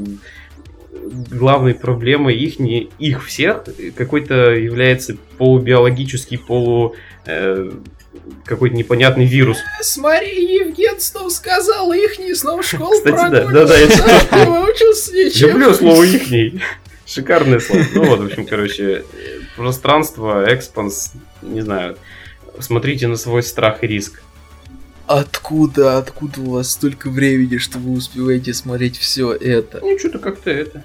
главной 1.30 1.74
проблемой 1.74 2.36
их, 2.36 2.58
не 2.58 2.90
их 2.98 3.24
всех, 3.24 3.64
какой-то 3.96 4.54
является 4.54 5.16
полубиологический, 5.38 6.38
полу 6.38 6.94
э, 7.26 7.70
какой-то 8.44 8.76
непонятный 8.76 9.26
вирус. 9.26 9.58
Смотри, 9.80 10.56
Евген 10.58 11.00
снова 11.00 11.28
сказал, 11.28 11.92
их 11.92 12.18
не 12.18 12.34
снова 12.34 12.62
школу 12.62 12.92
Кстати, 12.92 13.30
да, 13.30 13.44
да, 13.44 13.64
да, 13.66 13.76
я. 13.76 13.86
Люблю 15.48 15.74
слово 15.74 16.02
ихний. 16.04 16.60
Шикарное 17.06 17.60
слово. 17.60 17.84
Ну 17.94 18.04
вот, 18.04 18.20
в 18.20 18.26
общем, 18.26 18.46
короче, 18.46 19.04
пространство, 19.56 20.44
экспанс, 20.48 21.12
не 21.42 21.60
знаю. 21.60 21.96
Смотрите 22.58 23.08
на 23.08 23.16
свой 23.16 23.42
страх 23.42 23.82
и 23.84 23.86
риск. 23.86 24.22
Откуда, 25.06 25.98
откуда 25.98 26.40
у 26.40 26.50
вас 26.52 26.70
столько 26.70 27.10
времени, 27.10 27.58
что 27.58 27.78
вы 27.78 27.92
успеваете 27.92 28.54
смотреть 28.54 28.96
все 28.96 29.32
это? 29.34 29.80
Ну, 29.82 29.98
что-то 29.98 30.18
как-то 30.18 30.50
это. 30.50 30.82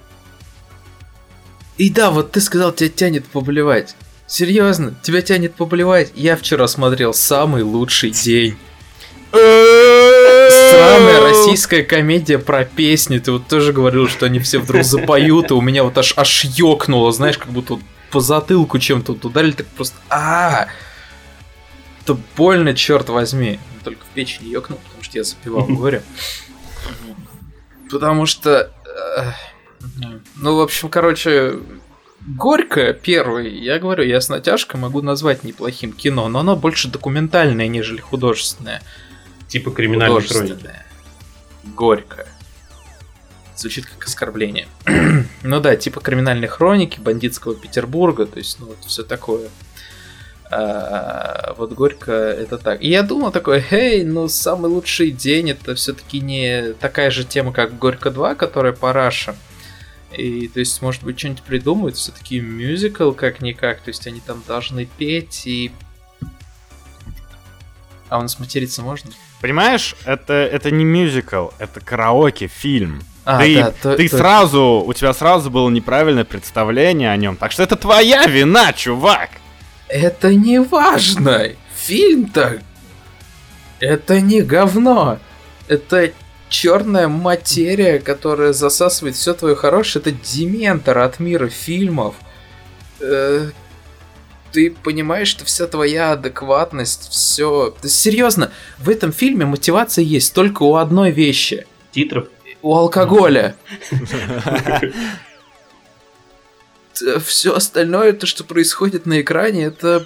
И 1.80 1.90
да, 1.90 2.12
вот 2.12 2.34
ты 2.34 2.42
сказал, 2.42 2.74
тебя 2.74 2.90
тянет 2.90 3.26
поблевать. 3.26 3.96
Серьезно, 4.28 4.94
тебя 5.02 5.22
тянет 5.22 5.56
поблевать? 5.56 6.12
Я 6.14 6.36
вчера 6.36 6.68
смотрел 6.68 7.14
самый 7.14 7.64
лучший 7.64 8.12
день. 8.12 8.58
Э, 9.32 10.50
сраная 10.50 11.22
российская 11.22 11.84
комедия 11.84 12.38
про 12.38 12.66
песни. 12.66 13.18
Ты 13.20 13.32
вот 13.32 13.48
тоже 13.48 13.72
говорил, 13.72 14.10
что 14.10 14.26
они 14.26 14.40
все 14.40 14.60
вдруг 14.60 14.84
запоют, 14.84 15.52
и 15.52 15.54
у 15.54 15.62
меня 15.62 15.86
вот 15.86 15.98
аж 15.98 16.14
аж 16.18 16.44
ёкнуло, 16.44 17.14
знаешь, 17.14 17.38
как 17.38 17.48
будто 17.48 17.80
по 18.12 18.20
затылку 18.20 18.78
чем-то 18.78 19.14
вот 19.14 19.24
ударили, 19.24 19.54
так 19.54 19.68
просто 19.68 19.96
а 20.10 20.68
Это 22.04 22.18
больно, 22.36 22.74
черт 22.74 23.08
возьми. 23.08 23.58
Только 23.86 24.04
в 24.04 24.10
печени 24.10 24.50
ёкнул, 24.50 24.80
потому 24.84 25.02
что 25.02 25.18
я 25.18 25.24
запивал 25.24 25.66
горе. 25.66 26.04
Потому 27.90 28.26
что... 28.26 28.70
Ну, 30.36 30.56
в 30.56 30.62
общем, 30.62 30.90
короче, 30.90 31.60
Горько 32.22 32.94
первый, 32.94 33.58
я 33.58 33.80
говорю, 33.80 34.04
я 34.04 34.20
с 34.20 34.30
натяжкой 34.30 34.80
могу 34.80 35.02
назвать 35.02 35.44
неплохим 35.44 35.94
кино, 35.94 36.28
но 36.28 36.40
оно 36.40 36.56
больше 36.56 36.90
документальное, 36.90 37.68
нежели 37.68 38.02
художественное. 38.02 38.82
Типа 39.48 39.72
криминальной 39.72 40.22
хроники. 40.22 40.70
Горько. 41.64 42.28
Звучит 43.56 43.86
как 43.86 44.06
оскорбление. 44.06 44.68
ну 45.44 45.60
да, 45.60 45.76
типа 45.76 46.02
криминальной 46.02 46.48
хроники, 46.48 47.00
бандитского 47.00 47.56
Петербурга, 47.56 48.26
то 48.26 48.38
есть, 48.38 48.60
ну 48.60 48.68
вот 48.68 48.78
все 48.86 49.04
такое. 49.04 49.50
А, 50.52 51.54
вот 51.58 51.72
Горько 51.74 52.12
это 52.12 52.58
так. 52.58 52.82
И 52.82 52.90
я 52.90 53.02
думал 53.02 53.32
такой, 53.32 53.64
эй, 53.72 54.04
ну 54.04 54.28
самый 54.28 54.70
лучший 54.70 55.12
день 55.12 55.52
это 55.52 55.74
все-таки 55.76 56.20
не 56.20 56.74
такая 56.74 57.12
же 57.12 57.24
тема, 57.24 57.54
как 57.54 57.78
Горько 57.78 58.12
2, 58.12 58.36
которая 58.36 58.74
параша. 58.74 59.36
И, 60.16 60.48
то 60.48 60.60
есть, 60.60 60.82
может 60.82 61.04
быть, 61.04 61.20
что-нибудь 61.20 61.44
придумают, 61.44 61.96
все-таки 61.96 62.40
мюзикл 62.40 63.12
как-никак, 63.12 63.82
то 63.82 63.90
есть 63.90 64.08
они 64.08 64.20
там 64.20 64.44
должны 64.48 64.86
петь 64.86 65.44
и... 65.46 65.72
А 68.10 68.18
у 68.18 68.22
нас 68.24 68.40
материться 68.40 68.82
можно? 68.82 69.12
Понимаешь, 69.40 69.96
это, 70.06 70.34
это 70.34 70.72
не 70.72 70.84
мюзикл, 70.84 71.50
это 71.60 71.80
караоке, 71.80 72.48
фильм. 72.48 73.02
А, 73.24 73.40
ты 73.40 73.56
да, 73.56 73.72
то, 73.72 73.96
ты 73.96 74.04
точно. 74.04 74.18
сразу, 74.18 74.84
у 74.86 74.94
тебя 74.94 75.14
сразу 75.14 75.52
было 75.52 75.70
неправильное 75.70 76.26
представление 76.26 77.12
о 77.12 77.18
нем. 77.18 77.38
Так 77.38 77.52
что 77.52 77.62
это 77.62 77.76
твоя 77.76 78.26
вина, 78.26 78.74
чувак. 78.74 79.30
Это 79.88 80.34
не 80.34 80.60
важно. 80.60 81.50
Фильм-то... 81.76 82.62
Это 83.80 84.20
не 84.20 84.42
говно. 84.42 85.20
Это 85.68 86.12
черная 86.50 87.08
материя, 87.08 88.00
которая 88.00 88.54
засасывает 88.54 89.16
все 89.16 89.34
твое 89.34 89.56
хорошее. 89.56 90.02
Это 90.02 90.12
дементор 90.12 90.98
от 90.98 91.20
мира 91.20 91.48
фильмов. 91.48 92.16
Э, 93.00 93.52
ты 94.52 94.72
понимаешь, 94.72 95.28
что 95.28 95.46
вся 95.46 95.68
твоя 95.68 96.14
адекватность, 96.14 97.10
все... 97.12 97.76
Серьезно, 97.84 98.52
в 98.78 98.90
этом 98.90 99.14
фильме 99.14 99.46
мотивация 99.46 100.04
есть 100.04 100.34
только 100.34 100.64
у 100.64 100.76
одной 100.76 101.12
вещи. 101.12 101.68
Титров. 101.92 102.28
У 102.62 102.76
алкоголя. 102.76 103.56
Все 107.24 107.56
остальное, 107.56 108.12
то, 108.12 108.26
что 108.26 108.44
происходит 108.44 109.06
на 109.06 109.22
экране, 109.22 109.66
это... 109.66 110.06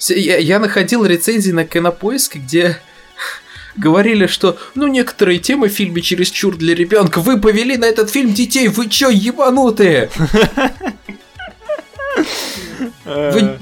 Я, 0.00 0.38
я 0.38 0.58
находил 0.58 1.04
рецензии 1.04 1.50
на 1.50 1.64
Кинопоиске, 1.64 2.38
где 2.38 2.78
говорили, 3.76 4.26
что 4.26 4.58
ну 4.74 4.86
некоторые 4.86 5.38
темы 5.38 5.68
в 5.68 5.72
фильме 5.72 6.02
чересчур 6.02 6.56
для 6.56 6.74
ребенка. 6.74 7.20
Вы 7.20 7.40
повели 7.40 7.76
на 7.76 7.84
этот 7.84 8.10
фильм 8.10 8.32
детей, 8.32 8.68
вы 8.68 8.88
чё, 8.88 9.10
ебанутые? 9.10 10.10
Вы... 13.04 13.58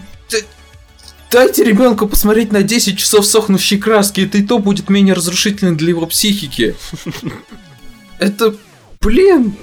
Дайте 1.30 1.64
ребенку 1.64 2.06
посмотреть 2.06 2.52
на 2.52 2.62
10 2.62 2.98
часов 2.98 3.24
сохнущей 3.24 3.78
краски, 3.78 4.20
это 4.20 4.36
и 4.36 4.42
то 4.42 4.58
будет 4.58 4.90
менее 4.90 5.14
разрушительно 5.14 5.74
для 5.74 5.88
его 5.88 6.06
психики. 6.06 6.76
Это, 8.18 8.54
блин, 9.00 9.56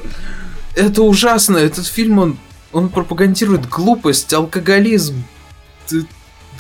это 0.75 1.03
ужасно. 1.03 1.57
Этот 1.57 1.85
фильм, 1.85 2.17
он, 2.17 2.39
он 2.71 2.89
пропагандирует 2.89 3.69
глупость, 3.69 4.33
алкоголизм. 4.33 5.23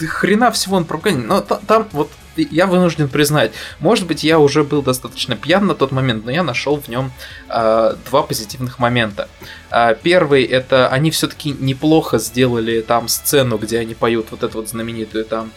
Хрена 0.07 0.51
всего 0.51 0.77
он 0.77 0.85
пропагандирует. 0.85 1.29
Но 1.29 1.41
та, 1.41 1.55
там 1.67 1.87
вот 1.91 2.11
я 2.35 2.67
вынужден 2.67 3.09
признать, 3.09 3.51
может 3.79 4.07
быть, 4.07 4.23
я 4.23 4.39
уже 4.39 4.63
был 4.63 4.81
достаточно 4.81 5.35
пьян 5.35 5.65
на 5.65 5.75
тот 5.75 5.91
момент, 5.91 6.25
но 6.25 6.31
я 6.31 6.43
нашел 6.43 6.79
в 6.79 6.87
нем 6.87 7.11
э, 7.49 7.95
два 8.09 8.23
позитивных 8.23 8.79
момента. 8.79 9.27
Э, 9.71 9.95
первый 10.01 10.43
это 10.43 10.87
они 10.87 11.11
все-таки 11.11 11.55
неплохо 11.59 12.17
сделали 12.19 12.81
там 12.81 13.07
сцену, 13.07 13.57
где 13.57 13.79
они 13.79 13.93
поют 13.93 14.27
вот 14.31 14.43
эту 14.43 14.59
вот 14.59 14.69
знаменитую 14.69 15.25
там 15.25 15.51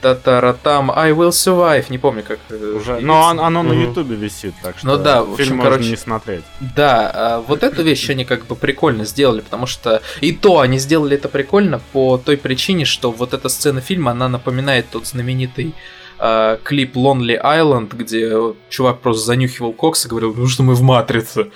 Татаратам, 0.00 0.90
I 0.90 1.12
will 1.12 1.30
survive, 1.30 1.86
не 1.90 1.98
помню 1.98 2.22
как. 2.22 2.38
э, 2.50 2.74
Уже, 2.76 3.00
но 3.00 3.20
он- 3.22 3.40
оно 3.40 3.62
на 3.62 3.72
Ютубе 3.72 4.16
висит, 4.16 4.54
так 4.62 4.78
что 4.78 4.86
Ну 4.86 4.96
да, 4.96 5.22
в 5.22 5.32
общем, 5.32 5.44
фильм 5.44 5.56
можно 5.56 5.70
короче, 5.72 5.90
не 5.90 5.96
смотреть. 5.96 6.44
Да, 6.76 7.10
а, 7.14 7.40
вот 7.40 7.62
эту 7.62 7.82
вещь 7.82 8.08
они 8.10 8.24
как 8.24 8.46
бы 8.46 8.54
прикольно 8.56 9.04
сделали, 9.04 9.40
потому 9.40 9.66
что 9.66 10.00
и 10.20 10.32
то 10.32 10.60
они 10.60 10.78
сделали 10.78 11.16
это 11.16 11.28
прикольно 11.28 11.80
по 11.92 12.18
той 12.18 12.36
причине, 12.36 12.84
что 12.84 13.10
вот 13.10 13.34
эта 13.34 13.48
сцена 13.48 13.80
фильма, 13.80 14.12
она 14.12 14.28
напоминает 14.28 14.86
тот 14.90 15.06
знаменитый 15.06 15.74
а, 16.20 16.58
клип 16.64 16.96
Lonely 16.96 17.40
Island, 17.42 17.94
где 17.94 18.32
чувак 18.70 19.00
просто 19.00 19.24
занюхивал 19.24 19.72
кокс 19.72 20.04
и 20.06 20.08
говорил, 20.08 20.34
ну 20.36 20.46
что 20.48 20.62
мы 20.64 20.74
в 20.74 20.82
матрице. 20.82 21.50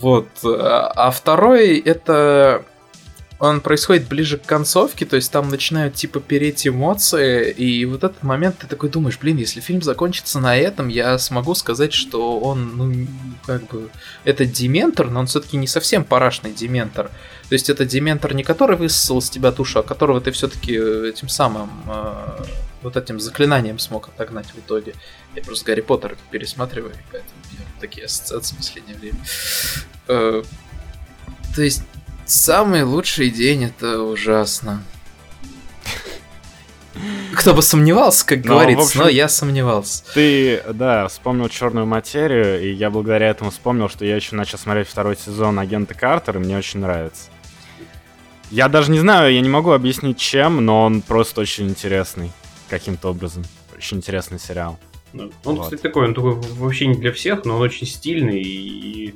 Вот. 0.00 0.28
А 0.44 0.92
а 0.94 1.10
второй 1.10 1.78
это 1.78 2.64
он 3.48 3.60
происходит 3.60 4.06
ближе 4.06 4.38
к 4.38 4.46
концовке, 4.46 5.04
то 5.04 5.16
есть 5.16 5.32
там 5.32 5.48
начинают 5.48 5.94
типа 5.94 6.20
переть 6.20 6.64
эмоции, 6.64 7.50
и 7.50 7.84
вот 7.86 8.04
этот 8.04 8.22
момент 8.22 8.58
ты 8.58 8.68
такой 8.68 8.88
думаешь, 8.88 9.18
блин, 9.18 9.36
если 9.36 9.58
фильм 9.58 9.82
закончится 9.82 10.38
на 10.38 10.56
этом, 10.56 10.86
я 10.86 11.18
смогу 11.18 11.56
сказать, 11.56 11.92
что 11.92 12.38
он, 12.38 12.76
ну, 12.76 13.06
как 13.44 13.66
бы, 13.66 13.90
это 14.22 14.44
дементор, 14.44 15.10
но 15.10 15.18
он 15.18 15.26
все-таки 15.26 15.56
не 15.56 15.66
совсем 15.66 16.04
парашный 16.04 16.52
дементор. 16.52 17.10
То 17.48 17.54
есть 17.54 17.68
это 17.68 17.84
дементор 17.84 18.32
не 18.32 18.44
который 18.44 18.76
высосал 18.76 19.18
из 19.18 19.28
тебя 19.28 19.50
душу, 19.50 19.80
а 19.80 19.82
которого 19.82 20.20
ты 20.20 20.30
все-таки 20.30 20.74
этим 20.74 21.28
самым, 21.28 21.68
э, 21.88 22.44
вот 22.82 22.96
этим 22.96 23.18
заклинанием 23.18 23.80
смог 23.80 24.06
отогнать 24.06 24.46
в 24.54 24.58
итоге. 24.60 24.94
Я 25.34 25.42
просто 25.42 25.64
Гарри 25.64 25.80
Поттера 25.80 26.16
пересматриваю, 26.30 26.94
поэтому 27.10 27.34
у 27.50 27.54
меня 27.54 27.66
такие 27.80 28.06
ассоциации 28.06 28.54
в 28.54 28.58
последнее 28.58 28.96
время. 28.96 29.18
Э, 30.06 30.44
то 31.56 31.62
есть 31.62 31.82
Самый 32.24 32.82
лучший 32.82 33.30
день 33.30 33.64
это 33.64 34.00
ужасно. 34.02 34.82
Кто 37.34 37.54
бы 37.54 37.62
сомневался, 37.62 38.24
как 38.26 38.44
Ну, 38.44 38.52
говорится, 38.54 38.84
общем- 38.86 39.00
но 39.00 39.08
я 39.08 39.28
сомневался. 39.28 40.04
Ты, 40.14 40.62
да, 40.74 41.08
вспомнил 41.08 41.48
черную 41.48 41.86
материю, 41.86 42.62
и 42.62 42.72
я 42.72 42.90
благодаря 42.90 43.28
этому 43.28 43.50
вспомнил, 43.50 43.88
что 43.88 44.04
я 44.04 44.14
еще 44.16 44.36
начал 44.36 44.58
смотреть 44.58 44.88
второй 44.88 45.16
сезон 45.16 45.58
агента 45.58 45.94
Картер, 45.94 46.36
и 46.36 46.40
мне 46.40 46.56
очень 46.56 46.80
нравится. 46.80 47.30
Я 48.50 48.68
даже 48.68 48.90
не 48.90 48.98
знаю, 48.98 49.32
я 49.32 49.40
не 49.40 49.48
могу 49.48 49.70
объяснить 49.72 50.18
чем, 50.18 50.62
но 50.64 50.82
он 50.84 51.00
просто 51.00 51.40
очень 51.40 51.68
интересный 51.68 52.30
каким-то 52.68 53.08
образом. 53.08 53.44
Очень 53.76 53.96
интересный 53.96 54.38
сериал. 54.38 54.78
Да. 55.14 55.24
Он, 55.44 55.56
Вот. 55.56 55.64
кстати, 55.64 55.80
такой, 55.80 56.06
он 56.06 56.14
такой 56.14 56.34
вообще 56.34 56.86
не 56.86 56.94
для 56.94 57.12
всех, 57.12 57.44
но 57.46 57.56
он 57.56 57.62
очень 57.62 57.86
стильный 57.86 58.42
и 58.42 59.14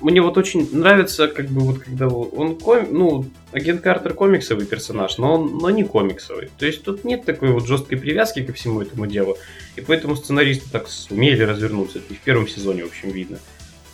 мне 0.00 0.22
вот 0.22 0.38
очень 0.38 0.68
нравится, 0.76 1.28
как 1.28 1.48
бы 1.48 1.60
вот 1.60 1.80
когда 1.80 2.08
он 2.08 2.56
ком... 2.56 2.86
ну 2.90 3.26
агент 3.52 3.80
Картер 3.80 4.14
комиксовый 4.14 4.66
персонаж, 4.66 5.18
но 5.18 5.34
он, 5.34 5.58
но 5.58 5.70
не 5.70 5.84
комиксовый. 5.84 6.50
То 6.58 6.66
есть 6.66 6.82
тут 6.82 7.04
нет 7.04 7.24
такой 7.24 7.50
вот 7.50 7.66
жесткой 7.66 7.98
привязки 7.98 8.42
ко 8.42 8.52
всему 8.52 8.80
этому 8.80 9.06
делу, 9.06 9.36
и 9.76 9.80
поэтому 9.80 10.16
сценаристы 10.16 10.68
так 10.70 10.88
сумели 10.88 11.42
развернуться. 11.42 11.98
Это 11.98 12.14
и 12.14 12.16
в 12.16 12.20
первом 12.20 12.48
сезоне, 12.48 12.84
в 12.84 12.88
общем, 12.88 13.10
видно. 13.10 13.38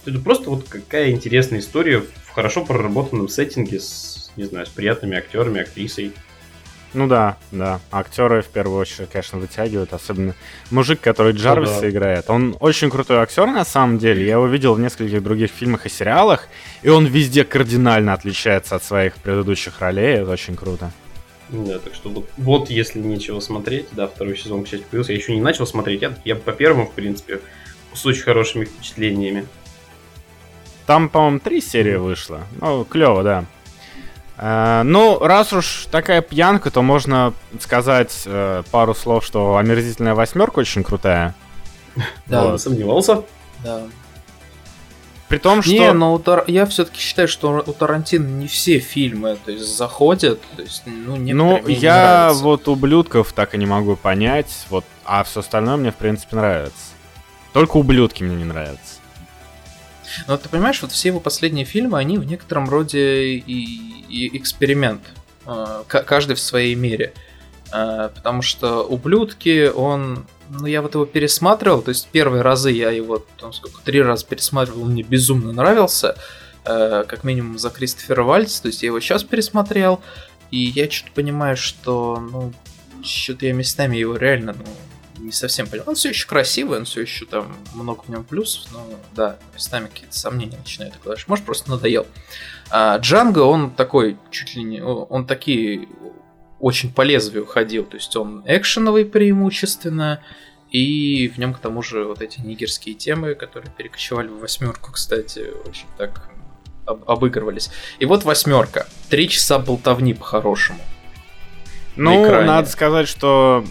Это 0.06 0.18
просто 0.18 0.50
вот 0.50 0.64
какая 0.68 1.10
интересная 1.10 1.60
история 1.60 2.00
в 2.00 2.30
хорошо 2.30 2.64
проработанном 2.64 3.28
сеттинге 3.28 3.80
с, 3.80 4.30
не 4.36 4.44
знаю, 4.44 4.66
с 4.66 4.70
приятными 4.70 5.16
актерами, 5.16 5.62
актрисой. 5.62 6.12
Ну 6.94 7.08
да, 7.08 7.36
да. 7.50 7.80
Актеры 7.90 8.42
в 8.42 8.46
первую 8.46 8.78
очередь, 8.80 9.10
конечно, 9.10 9.38
вытягивают. 9.38 9.92
Особенно 9.92 10.34
мужик, 10.70 11.00
который 11.00 11.32
Джарвиса 11.32 11.80
да. 11.80 11.90
играет. 11.90 12.30
Он 12.30 12.56
очень 12.60 12.88
крутой 12.88 13.18
актер 13.18 13.46
на 13.46 13.64
самом 13.64 13.98
деле. 13.98 14.24
Я 14.24 14.34
его 14.34 14.46
видел 14.46 14.74
в 14.74 14.80
нескольких 14.80 15.22
других 15.22 15.50
фильмах 15.50 15.86
и 15.86 15.88
сериалах. 15.88 16.48
И 16.82 16.88
он 16.88 17.06
везде 17.06 17.44
кардинально 17.44 18.12
отличается 18.12 18.76
от 18.76 18.84
своих 18.84 19.16
предыдущих 19.16 19.80
ролей. 19.80 20.18
Это 20.18 20.30
очень 20.30 20.54
круто. 20.54 20.92
Да, 21.50 21.78
так 21.78 21.94
что 21.94 22.08
вот, 22.08 22.28
вот 22.36 22.70
если 22.70 23.00
нечего 23.00 23.40
смотреть, 23.40 23.88
да, 23.92 24.06
второй 24.06 24.36
сезон, 24.36 24.64
к 24.64 24.68
счастью, 24.68 24.86
появился. 24.88 25.12
Я 25.12 25.18
еще 25.18 25.34
не 25.34 25.42
начал 25.42 25.66
смотреть, 25.66 26.02
я, 26.02 26.16
я 26.24 26.36
по 26.36 26.52
первому, 26.52 26.86
в 26.86 26.92
принципе, 26.92 27.40
с 27.92 28.06
очень 28.06 28.22
хорошими 28.22 28.64
впечатлениями. 28.64 29.46
Там, 30.86 31.08
по-моему, 31.08 31.40
три 31.40 31.60
серии 31.60 31.96
вышло. 31.96 32.42
Ну, 32.60 32.84
клево, 32.84 33.22
да. 33.22 33.44
Э, 34.36 34.82
ну, 34.84 35.18
раз 35.20 35.52
уж 35.52 35.86
такая 35.90 36.20
пьянка, 36.22 36.70
то 36.70 36.82
можно 36.82 37.34
сказать 37.60 38.22
э, 38.26 38.62
пару 38.70 38.94
слов, 38.94 39.24
что 39.24 39.56
омерзительная 39.56 40.14
восьмерка 40.14 40.60
очень 40.60 40.82
крутая. 40.82 41.34
Да, 42.26 42.44
Вот. 42.44 42.60
Сомневался. 42.60 43.22
да. 43.62 43.82
При 45.28 45.38
том, 45.38 45.62
что... 45.62 45.72
Не, 45.72 45.92
но 45.92 46.14
у 46.14 46.18
Тар... 46.18 46.44
я 46.46 46.66
все-таки 46.66 47.00
считаю, 47.00 47.28
что 47.28 47.64
у 47.66 47.72
Тарантино 47.72 48.26
не 48.26 48.46
все 48.46 48.78
фильмы 48.78 49.36
то 49.42 49.50
есть, 49.50 49.76
заходят. 49.76 50.40
То 50.54 50.62
есть, 50.62 50.82
ну, 50.86 51.16
ну 51.16 51.66
я 51.66 52.30
вот 52.34 52.68
ублюдков 52.68 53.32
так 53.32 53.54
и 53.54 53.58
не 53.58 53.66
могу 53.66 53.96
понять, 53.96 54.66
вот, 54.68 54.84
а 55.04 55.24
все 55.24 55.40
остальное 55.40 55.76
мне, 55.76 55.90
в 55.92 55.96
принципе, 55.96 56.36
нравится. 56.36 56.92
Только 57.52 57.78
ублюдки 57.78 58.22
мне 58.22 58.36
не 58.36 58.44
нравятся. 58.44 59.00
Но 60.26 60.36
ты 60.36 60.48
понимаешь, 60.48 60.80
вот 60.82 60.92
все 60.92 61.08
его 61.08 61.20
последние 61.20 61.64
фильмы, 61.64 61.98
они 61.98 62.18
в 62.18 62.24
некотором 62.24 62.68
роде 62.68 63.34
и, 63.34 64.04
и 64.08 64.36
эксперимент. 64.36 65.00
А, 65.46 65.84
каждый 65.84 66.36
в 66.36 66.40
своей 66.40 66.74
мере. 66.74 67.12
А, 67.72 68.08
потому 68.08 68.42
что 68.42 68.82
ублюдки, 68.82 69.70
он 69.74 70.26
ну, 70.50 70.66
я 70.66 70.82
вот 70.82 70.94
его 70.94 71.06
пересматривал, 71.06 71.82
то 71.82 71.88
есть 71.90 72.08
первые 72.12 72.42
разы 72.42 72.70
я 72.70 72.90
его, 72.90 73.24
там, 73.38 73.52
сколько, 73.52 73.82
три 73.82 74.02
раза 74.02 74.26
пересматривал, 74.26 74.82
он 74.82 74.90
мне 74.90 75.02
безумно 75.02 75.52
нравился, 75.52 76.16
э, 76.64 77.04
как 77.06 77.24
минимум 77.24 77.58
за 77.58 77.70
Кристофера 77.70 78.22
Вальца, 78.24 78.62
то 78.62 78.68
есть 78.68 78.82
я 78.82 78.88
его 78.88 79.00
сейчас 79.00 79.24
пересмотрел, 79.24 80.00
и 80.50 80.58
я 80.58 80.90
что-то 80.90 81.12
понимаю, 81.12 81.56
что, 81.56 82.18
ну, 82.20 82.52
что-то 83.02 83.46
я 83.46 83.52
местами 83.52 83.96
его 83.96 84.16
реально, 84.16 84.54
ну, 84.58 84.64
не 85.24 85.32
совсем 85.32 85.66
понял. 85.66 85.84
Он 85.86 85.94
все 85.94 86.10
еще 86.10 86.26
красивый, 86.26 86.78
он 86.78 86.84
все 86.84 87.00
еще 87.02 87.24
там 87.26 87.56
много 87.74 88.02
в 88.02 88.08
нем 88.08 88.24
плюсов, 88.24 88.70
но 88.72 88.86
да, 89.14 89.38
местами 89.54 89.88
какие-то 89.88 90.16
сомнения 90.16 90.58
начинают 90.58 90.94
окладывать. 90.96 91.26
Может, 91.28 91.44
просто 91.44 91.70
надоел. 91.70 92.06
А 92.70 92.96
Джанго, 92.98 93.40
он 93.40 93.70
такой, 93.70 94.16
чуть 94.30 94.54
ли 94.54 94.62
не, 94.62 94.82
он 94.82 95.26
такие 95.26 95.88
очень 96.60 96.92
по 96.92 97.02
лезвию 97.02 97.46
ходил. 97.46 97.84
То 97.84 97.96
есть 97.96 98.14
он 98.16 98.42
экшеновый 98.46 99.04
преимущественно, 99.04 100.22
и 100.70 101.28
в 101.28 101.38
нем 101.38 101.54
к 101.54 101.58
тому 101.58 101.82
же 101.82 102.04
вот 102.04 102.20
эти 102.22 102.40
нигерские 102.40 102.94
темы, 102.94 103.34
которые 103.34 103.70
перекочевали 103.70 104.28
в 104.28 104.38
восьмерку, 104.38 104.92
кстати, 104.92 105.52
очень 105.66 105.86
так 105.96 106.30
об- 106.86 107.08
обыгрывались. 107.08 107.70
И 107.98 108.06
вот 108.06 108.24
восьмерка. 108.24 108.86
Три 109.08 109.28
часа 109.28 109.58
болтовни 109.58 110.14
по-хорошему. 110.14 110.80
Ну, 111.96 112.28
надо 112.28 112.68
сказать, 112.68 113.06
что 113.06 113.64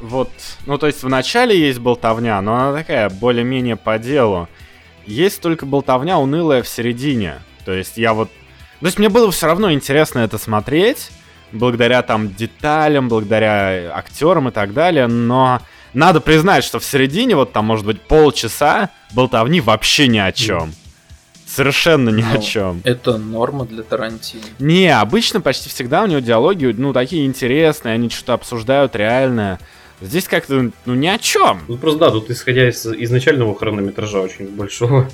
вот, 0.00 0.30
ну 0.66 0.78
то 0.78 0.86
есть 0.86 1.02
в 1.02 1.08
начале 1.08 1.58
есть 1.58 1.78
болтовня, 1.78 2.40
но 2.40 2.54
она 2.54 2.72
такая 2.72 3.10
более-менее 3.10 3.76
по 3.76 3.98
делу. 3.98 4.48
Есть 5.06 5.40
только 5.40 5.66
болтовня 5.66 6.18
унылая 6.18 6.62
в 6.62 6.68
середине. 6.68 7.40
То 7.64 7.72
есть 7.72 7.96
я 7.96 8.14
вот... 8.14 8.30
То 8.80 8.86
есть 8.86 8.98
мне 8.98 9.08
было 9.08 9.30
все 9.30 9.46
равно 9.46 9.72
интересно 9.72 10.20
это 10.20 10.38
смотреть, 10.38 11.10
благодаря 11.52 12.02
там 12.02 12.34
деталям, 12.34 13.08
благодаря 13.08 13.92
актерам 13.94 14.48
и 14.48 14.52
так 14.52 14.72
далее, 14.72 15.06
но 15.06 15.60
надо 15.94 16.20
признать, 16.20 16.64
что 16.64 16.78
в 16.78 16.84
середине 16.84 17.34
вот 17.36 17.52
там 17.52 17.64
может 17.64 17.86
быть 17.86 18.00
полчаса 18.00 18.90
болтовни 19.12 19.60
вообще 19.60 20.08
ни 20.08 20.18
о 20.18 20.32
чем. 20.32 20.72
Совершенно 21.46 22.10
ни 22.10 22.22
ну, 22.22 22.38
о 22.38 22.38
чем. 22.38 22.82
Это 22.84 23.16
норма 23.16 23.64
для 23.64 23.82
Тарантино. 23.82 24.42
Не, 24.58 24.94
обычно 24.96 25.40
почти 25.40 25.70
всегда 25.70 26.02
у 26.02 26.06
него 26.06 26.20
диалоги, 26.20 26.66
ну, 26.76 26.92
такие 26.92 27.24
интересные, 27.24 27.94
они 27.94 28.10
что-то 28.10 28.34
обсуждают 28.34 28.94
реальное. 28.94 29.58
Здесь 30.00 30.28
как-то, 30.28 30.70
ну, 30.86 30.94
ни 30.94 31.06
о 31.06 31.18
чем. 31.18 31.62
Ну, 31.66 31.76
просто 31.76 31.98
да, 31.98 32.10
тут 32.10 32.30
исходя 32.30 32.68
из 32.68 32.86
изначального 32.86 33.56
хронометража 33.56 34.20
очень 34.20 34.48
большого. 34.48 35.10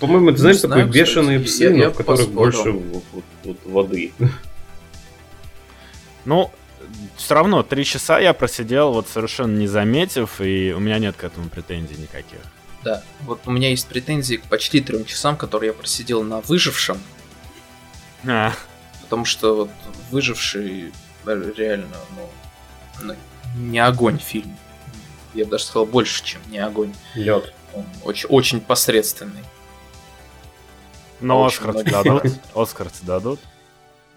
По-моему, 0.00 0.32
ты 0.32 0.38
знаешь, 0.38 0.58
знаю, 0.58 0.84
такой 0.84 0.92
бешеные 0.92 1.38
псы, 1.38 1.70
но 1.70 1.90
в 1.90 1.96
которых 1.96 2.30
больше 2.30 2.72
вот, 2.72 3.04
вот, 3.12 3.24
вот 3.44 3.56
воды. 3.64 4.12
Ну, 6.24 6.50
все 7.16 7.34
равно 7.34 7.62
три 7.62 7.84
часа 7.84 8.18
я 8.18 8.32
просидел, 8.32 8.92
вот 8.92 9.08
совершенно 9.08 9.56
не 9.56 9.68
заметив, 9.68 10.40
и 10.40 10.72
у 10.76 10.80
меня 10.80 10.98
нет 10.98 11.16
к 11.16 11.22
этому 11.22 11.48
претензий 11.48 11.94
никаких. 11.96 12.40
Да, 12.82 13.04
вот 13.20 13.42
у 13.46 13.52
меня 13.52 13.70
есть 13.70 13.86
претензии 13.86 14.36
к 14.36 14.42
почти 14.44 14.80
трем 14.80 15.04
часам, 15.04 15.36
которые 15.36 15.68
я 15.68 15.72
просидел 15.72 16.24
на 16.24 16.40
выжившем. 16.40 16.98
А. 18.26 18.52
Потому 19.02 19.24
что 19.24 19.54
вот 19.54 19.70
выживший 20.10 20.92
реально, 21.24 21.96
ну, 22.16 22.28
ну, 23.00 23.14
не 23.56 23.78
огонь 23.78 24.18
фильм. 24.18 24.56
Я 25.34 25.44
бы 25.44 25.52
даже 25.52 25.64
сказал 25.64 25.86
больше, 25.86 26.22
чем 26.24 26.40
не 26.50 26.58
огонь. 26.58 26.94
Лед. 27.14 27.52
Он 27.74 27.86
очень, 28.04 28.28
очень 28.28 28.60
посредственный. 28.60 29.42
Но 31.20 31.46
Оскар 31.46 31.72
дадут? 31.84 32.24
Оскар 32.54 32.88
дадут? 33.02 33.40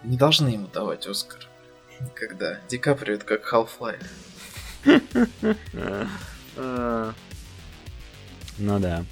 Не 0.03 0.17
должны 0.17 0.49
ему 0.49 0.67
давать 0.67 1.07
Оскар. 1.07 1.47
Когда 2.13 2.59
Ди 2.67 2.78
Каприо 2.78 3.15
это 3.15 3.26
как 3.26 3.53
Half-Life. 3.53 4.05
Ну 8.57 8.80
да. 8.80 9.05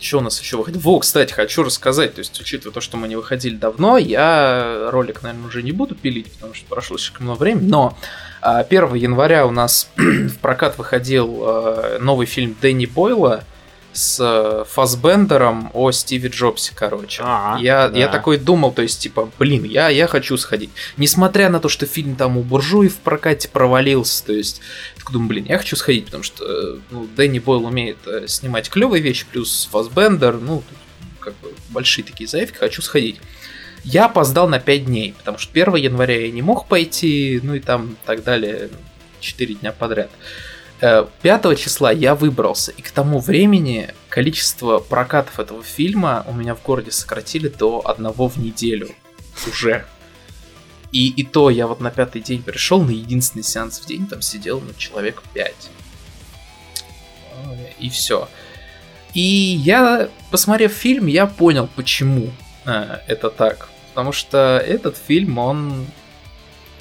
Что 0.00 0.18
у 0.18 0.20
нас 0.20 0.40
еще 0.40 0.56
выходит? 0.56 0.82
Во, 0.82 0.98
кстати, 1.00 1.32
хочу 1.32 1.64
рассказать, 1.64 2.14
то 2.14 2.20
есть, 2.20 2.40
учитывая 2.40 2.72
то, 2.72 2.80
что 2.80 2.96
мы 2.96 3.08
не 3.08 3.16
выходили 3.16 3.56
давно, 3.56 3.98
я 3.98 4.90
ролик, 4.92 5.22
наверное, 5.22 5.48
уже 5.48 5.62
не 5.62 5.72
буду 5.72 5.96
пилить, 5.96 6.32
потому 6.34 6.54
что 6.54 6.66
прошло 6.68 6.96
слишком 6.98 7.26
много 7.26 7.40
времени, 7.40 7.68
но 7.68 7.98
1 8.40 8.84
а, 8.84 8.96
января 8.96 9.46
у 9.46 9.50
нас 9.50 9.88
в 9.96 10.38
прокат 10.38 10.78
выходил 10.78 11.42
а, 11.42 11.98
новый 11.98 12.26
фильм 12.26 12.56
Дэнни 12.60 12.86
Бойла, 12.86 13.44
с 13.98 14.18
э, 14.20 14.64
Фасбендером 14.70 15.70
о 15.74 15.90
Стиве 15.90 16.28
Джобсе, 16.28 16.72
короче. 16.74 17.22
А, 17.24 17.58
я, 17.60 17.88
да. 17.88 17.98
я 17.98 18.08
такой 18.08 18.38
думал, 18.38 18.72
то 18.72 18.82
есть, 18.82 19.00
типа, 19.00 19.28
блин, 19.38 19.64
я, 19.64 19.88
я 19.88 20.06
хочу 20.06 20.36
сходить. 20.36 20.70
Несмотря 20.96 21.48
на 21.48 21.58
то, 21.58 21.68
что 21.68 21.86
фильм 21.86 22.14
там 22.14 22.36
у 22.36 22.42
буржуев 22.42 22.94
в 22.94 22.98
прокате 22.98 23.48
провалился, 23.48 24.24
то 24.24 24.32
есть, 24.32 24.60
так 24.96 25.10
думаю, 25.10 25.28
блин, 25.28 25.46
я 25.48 25.58
хочу 25.58 25.74
сходить, 25.74 26.06
потому 26.06 26.22
что 26.22 26.44
э, 26.44 26.78
ну, 26.90 27.08
Дэнни 27.16 27.40
Бойл 27.40 27.64
умеет 27.64 27.98
э, 28.06 28.28
снимать 28.28 28.70
клевые 28.70 29.02
вещи, 29.02 29.26
плюс 29.30 29.68
Фасбендер, 29.72 30.34
ну, 30.34 30.62
как 31.18 31.34
бы 31.38 31.52
большие 31.70 32.04
такие 32.04 32.28
заявки, 32.28 32.56
хочу 32.56 32.82
сходить. 32.82 33.20
Я 33.90 34.04
опоздал 34.04 34.48
на 34.48 34.60
5 34.60 34.84
дней, 34.84 35.14
потому 35.16 35.38
что 35.38 35.50
1 35.50 35.76
января 35.76 36.26
я 36.26 36.30
не 36.30 36.42
мог 36.42 36.66
пойти, 36.66 37.40
ну 37.42 37.54
и 37.54 37.60
там 37.60 37.96
так 38.04 38.22
далее, 38.22 38.68
4 39.20 39.54
дня 39.54 39.72
подряд. 39.72 40.10
5 40.80 41.10
э, 41.22 41.56
числа 41.56 41.90
я 41.90 42.14
выбрался, 42.14 42.70
и 42.72 42.82
к 42.82 42.90
тому 42.90 43.18
времени 43.18 43.94
количество 44.10 44.78
прокатов 44.78 45.40
этого 45.40 45.62
фильма 45.62 46.22
у 46.28 46.34
меня 46.34 46.54
в 46.54 46.62
городе 46.62 46.90
сократили 46.90 47.48
до 47.48 47.80
одного 47.82 48.28
в 48.28 48.36
неделю 48.36 48.90
уже. 49.46 49.86
И, 50.92 51.08
и 51.08 51.24
то 51.24 51.48
я 51.48 51.66
вот 51.66 51.80
на 51.80 51.90
пятый 51.90 52.20
день 52.20 52.42
пришел 52.42 52.82
на 52.82 52.90
единственный 52.90 53.42
сеанс 53.42 53.80
в 53.80 53.86
день, 53.86 54.06
там 54.06 54.20
сидел 54.20 54.60
ну, 54.60 54.74
человек 54.76 55.22
5. 55.32 55.70
И 57.78 57.88
все. 57.88 58.28
И 59.14 59.22
я, 59.22 60.10
посмотрев 60.30 60.72
фильм, 60.72 61.06
я 61.06 61.26
понял, 61.26 61.70
почему 61.74 62.30
э, 62.66 62.98
это 63.06 63.30
так. 63.30 63.70
Потому 63.98 64.12
что 64.12 64.62
этот 64.64 64.96
фильм, 64.96 65.38
он 65.38 65.86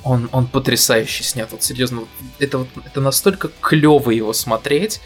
он, 0.03 0.29
он 0.31 0.45
потрясающе 0.45 1.23
снят, 1.23 1.51
вот 1.51 1.63
серьезно, 1.63 2.03
это, 2.37 2.59
вот, 2.59 2.67
это 2.85 3.01
настолько 3.01 3.49
клево 3.59 4.11
его 4.11 4.33
смотреть, 4.33 5.01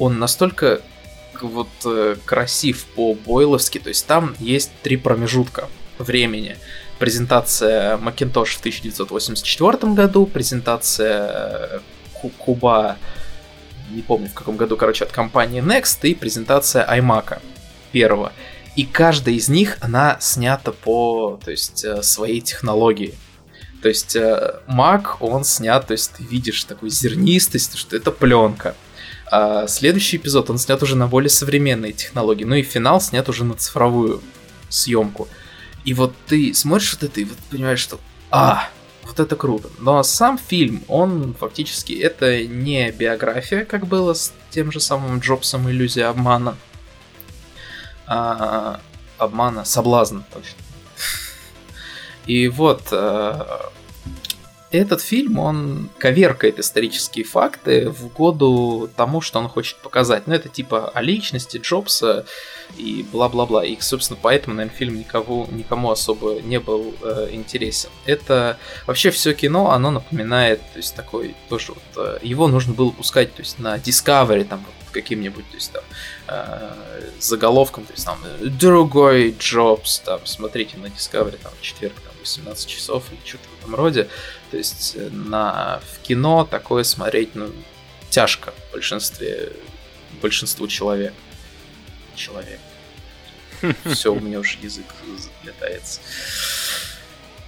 он 0.00 0.18
настолько 0.18 0.80
вот 1.40 1.68
э, 1.84 2.16
красив 2.24 2.84
по-бойловски, 2.96 3.78
то 3.78 3.90
есть 3.90 4.08
там 4.08 4.34
есть 4.40 4.72
три 4.82 4.96
промежутка 4.96 5.68
времени. 6.00 6.56
Презентация 6.98 7.96
Macintosh 7.96 8.56
в 8.56 8.58
1984 8.58 9.92
году, 9.92 10.26
презентация 10.26 11.30
э, 11.30 12.28
Куба, 12.38 12.96
не 13.92 14.02
помню 14.02 14.28
в 14.28 14.34
каком 14.34 14.56
году, 14.56 14.76
короче, 14.76 15.04
от 15.04 15.12
компании 15.12 15.62
Next, 15.62 16.00
и 16.08 16.16
презентация 16.16 16.84
iMac 16.84 17.38
первого. 17.92 18.32
И 18.74 18.84
каждая 18.84 19.34
из 19.34 19.48
них, 19.48 19.76
она 19.80 20.16
снята 20.20 20.72
по 20.72 21.38
то 21.44 21.50
есть, 21.50 21.84
э, 21.84 22.02
своей 22.02 22.40
технологии. 22.40 23.14
То 23.82 23.88
есть 23.88 24.16
э, 24.16 24.60
Мак, 24.66 25.20
он 25.20 25.44
снят, 25.44 25.86
то 25.86 25.92
есть 25.92 26.12
ты 26.12 26.22
видишь 26.22 26.64
такую 26.64 26.90
зернистость, 26.90 27.76
что 27.76 27.96
это 27.96 28.10
пленка. 28.10 28.74
А 29.30 29.66
следующий 29.66 30.18
эпизод, 30.18 30.50
он 30.50 30.58
снят 30.58 30.82
уже 30.82 30.96
на 30.96 31.06
более 31.06 31.30
современные 31.30 31.92
технологии. 31.92 32.44
Ну 32.44 32.54
и 32.54 32.62
финал 32.62 33.00
снят 33.00 33.28
уже 33.28 33.44
на 33.44 33.54
цифровую 33.54 34.22
съемку. 34.68 35.28
И 35.84 35.94
вот 35.94 36.14
ты 36.26 36.54
смотришь 36.54 36.92
вот 36.94 37.02
это 37.02 37.20
и 37.20 37.24
вот 37.24 37.38
понимаешь, 37.50 37.80
что 37.80 37.98
а, 38.30 38.68
вот 39.02 39.20
это 39.20 39.36
круто. 39.36 39.68
Но 39.80 40.02
сам 40.02 40.38
фильм, 40.38 40.84
он 40.88 41.34
фактически 41.38 41.92
это 41.92 42.44
не 42.44 42.90
биография, 42.92 43.64
как 43.64 43.86
было 43.86 44.14
с 44.14 44.32
тем 44.50 44.72
же 44.72 44.80
самым 44.80 45.18
Джобсом 45.18 45.68
«Иллюзия 45.70 46.06
обмана». 46.06 46.56
А, 48.06 48.80
обмана, 49.18 49.64
соблазна, 49.64 50.24
точно. 50.32 50.58
И 52.26 52.48
вот, 52.48 52.88
э, 52.92 53.40
этот 54.72 55.02
фильм, 55.02 55.38
он 55.38 55.90
коверкает 55.98 56.58
исторические 56.58 57.24
факты 57.24 57.90
в 57.90 58.08
году 58.12 58.88
тому, 58.96 59.20
что 59.20 59.38
он 59.38 59.48
хочет 59.48 59.76
показать. 59.76 60.26
Ну, 60.26 60.34
это 60.34 60.48
типа 60.48 60.88
о 60.88 61.02
личности 61.02 61.58
Джобса 61.58 62.24
и 62.78 63.04
бла-бла-бла. 63.12 63.64
И, 63.66 63.78
собственно, 63.80 64.18
поэтому, 64.20 64.56
наверное, 64.56 64.76
фильм 64.76 64.98
никого, 64.98 65.46
никому 65.50 65.90
особо 65.90 66.40
не 66.40 66.58
был 66.58 66.94
э, 67.02 67.28
интересен. 67.32 67.90
Это 68.06 68.58
вообще 68.86 69.10
все 69.10 69.34
кино, 69.34 69.72
оно 69.72 69.90
напоминает, 69.90 70.60
то 70.72 70.78
есть 70.78 70.96
такой 70.96 71.34
тоже 71.50 71.72
вот, 71.72 72.06
э, 72.06 72.18
его 72.22 72.48
нужно 72.48 72.72
было 72.72 72.90
пускать, 72.90 73.34
то 73.34 73.42
есть 73.42 73.58
на 73.58 73.76
Discovery, 73.76 74.44
там, 74.44 74.64
каким-нибудь, 74.90 75.48
то 75.50 75.56
есть 75.56 75.72
там, 75.72 75.82
э, 76.32 77.10
заголовком, 77.20 77.84
то 77.84 77.92
есть 77.92 78.04
там, 78.04 78.18
другой 78.40 79.34
Джобс, 79.38 80.00
там, 80.00 80.24
смотрите 80.26 80.76
на 80.78 80.86
Discovery, 80.86 81.38
там, 81.42 81.52
четверг, 81.60 81.94
там, 82.04 82.12
18 82.20 82.66
часов 82.66 83.04
или 83.10 83.20
что-то 83.24 83.48
в 83.48 83.60
этом 83.60 83.74
роде. 83.74 84.08
То 84.50 84.56
есть 84.56 84.94
э, 84.96 85.08
на, 85.10 85.80
в 85.92 86.00
кино 86.02 86.44
такое 86.44 86.84
смотреть, 86.84 87.34
ну, 87.34 87.50
тяжко 88.10 88.52
в 88.68 88.72
большинстве, 88.72 89.52
большинству 90.20 90.66
человек. 90.68 91.14
Человек. 92.14 92.60
Все, 93.92 94.12
у 94.12 94.20
меня 94.20 94.40
уже 94.40 94.58
язык 94.60 94.86
заплетается. 95.18 96.00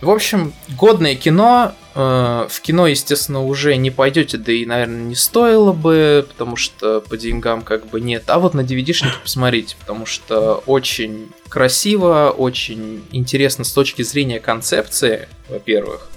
В 0.01 0.11
общем, 0.11 0.53
годное 0.69 1.15
кино. 1.15 1.75
Э, 1.95 2.49
в 2.51 2.61
кино, 2.61 2.87
естественно, 2.87 3.45
уже 3.45 3.77
не 3.77 3.91
пойдете, 3.91 4.37
да 4.37 4.53
и, 4.53 4.67
наверное, 4.67 5.05
не 5.05 5.15
стоило 5.15 5.73
бы, 5.73 6.27
потому 6.29 6.57
что 6.57 7.01
по 7.01 7.17
деньгам 7.17 7.63
как 7.63 7.87
бы 7.87 8.01
нет. 8.01 8.25
А 8.27 8.39
вот 8.39 8.55
на 8.55 8.63
DVD-шнике 8.63 9.21
посмотрите, 9.23 9.77
потому 9.79 10.05
что 10.05 10.63
очень 10.67 11.29
красиво, 11.49 12.35
очень 12.37 13.05
интересно 13.13 13.65
с 13.65 13.73
точки 13.73 14.03
зрения 14.03 14.41
концепции, 14.41 15.29
во-первых, 15.49 16.09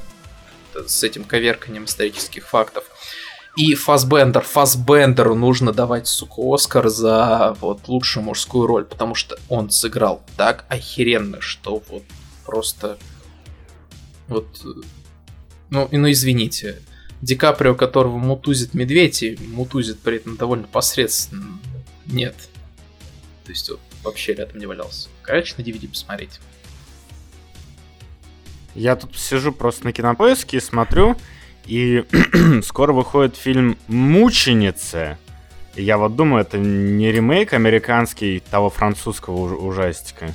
с 0.88 1.04
этим 1.04 1.24
коверканием 1.24 1.86
исторических 1.86 2.48
фактов. 2.48 2.84
И 3.56 3.74
Фасбендер, 3.74 4.44
Фасбендеру 4.44 5.34
нужно 5.34 5.74
давать, 5.74 6.08
сука, 6.08 6.42
Оскар 6.54 6.90
за 6.90 7.56
вот 7.60 7.88
лучшую 7.88 8.24
мужскую 8.24 8.68
роль, 8.68 8.86
потому 8.86 9.16
что 9.16 9.38
он 9.50 9.72
сыграл 9.72 10.22
так 10.38 10.66
охеренно, 10.70 11.42
что 11.42 11.82
вот 11.90 12.04
просто 12.46 12.98
вот, 14.28 14.46
ну, 15.70 15.88
ну 15.92 16.12
извините, 16.12 16.82
Ди 17.22 17.36
Каприо, 17.36 17.76
которого 17.76 18.18
мутузит 18.18 18.74
медведь, 18.74 19.24
и 19.24 19.38
мутузит 19.48 20.00
при 20.00 20.18
этом 20.18 20.38
довольно 20.38 20.68
посредственно, 20.68 21.60
нет. 22.06 22.36
То 23.46 23.52
есть 23.52 23.70
вот, 23.70 23.80
вообще 24.04 24.34
рядом 24.34 24.60
не 24.60 24.66
валялся. 24.66 25.10
Короче, 25.22 25.56
на 25.58 25.62
DVD 25.62 25.88
посмотреть. 25.88 26.40
Я 28.76 28.96
тут 28.96 29.18
сижу 29.18 29.52
просто 29.52 29.86
на 29.86 29.94
кинопоиске 29.94 30.58
и 30.58 30.62
смотрю, 30.62 31.18
и 31.66 32.06
скоро 32.64 32.94
выходит 32.94 33.36
фильм 33.36 33.78
«Мученицы». 33.88 35.18
И 35.76 35.84
я 35.84 35.98
вот 35.98 36.16
думаю, 36.16 36.42
это 36.42 36.58
не 36.58 37.12
ремейк 37.12 37.54
американский 37.54 38.40
того 38.40 38.70
французского 38.70 39.56
ужастика. 39.56 40.34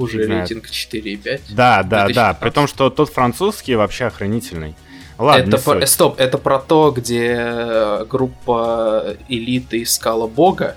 Уже 0.00 0.26
рейтинг 0.26 0.66
4,5. 0.66 1.40
Да, 1.50 1.82
да, 1.82 2.08
да. 2.08 2.34
При 2.34 2.50
том, 2.50 2.66
что 2.66 2.90
тот 2.90 3.10
французский 3.10 3.74
вообще 3.74 4.06
охранительный. 4.06 4.74
Ладно, 5.18 5.54
это 5.54 5.58
про... 5.58 5.86
Стоп, 5.86 6.18
это 6.18 6.38
про 6.38 6.58
то, 6.58 6.90
где 6.96 7.36
э, 7.38 8.06
группа 8.08 9.16
элиты 9.28 9.82
искала 9.82 10.26
бога? 10.26 10.76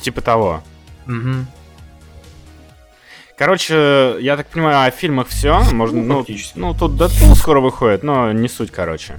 Типа 0.00 0.20
того. 0.20 0.62
Угу. 1.08 1.46
Короче, 3.36 4.16
я 4.20 4.36
так 4.36 4.46
понимаю, 4.46 4.86
о 4.86 4.90
фильмах 4.92 5.26
все. 5.26 5.58
Можно, 5.72 6.02
ну, 6.02 6.24
ну, 6.28 6.36
ну, 6.54 6.74
тут 6.74 6.96
Дэдпул 6.96 7.34
скоро 7.34 7.58
выходит, 7.58 8.04
но 8.04 8.30
не 8.30 8.48
суть, 8.48 8.70
короче. 8.70 9.18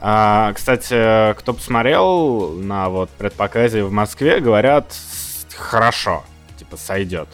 А, 0.00 0.52
кстати, 0.52 1.34
кто 1.34 1.52
посмотрел 1.52 2.52
на 2.52 2.88
вот 2.88 3.10
предпоказе 3.10 3.82
в 3.82 3.90
Москве, 3.90 4.38
говорят, 4.38 4.94
хорошо, 5.56 6.24
типа 6.56 6.76
сойдет. 6.76 7.28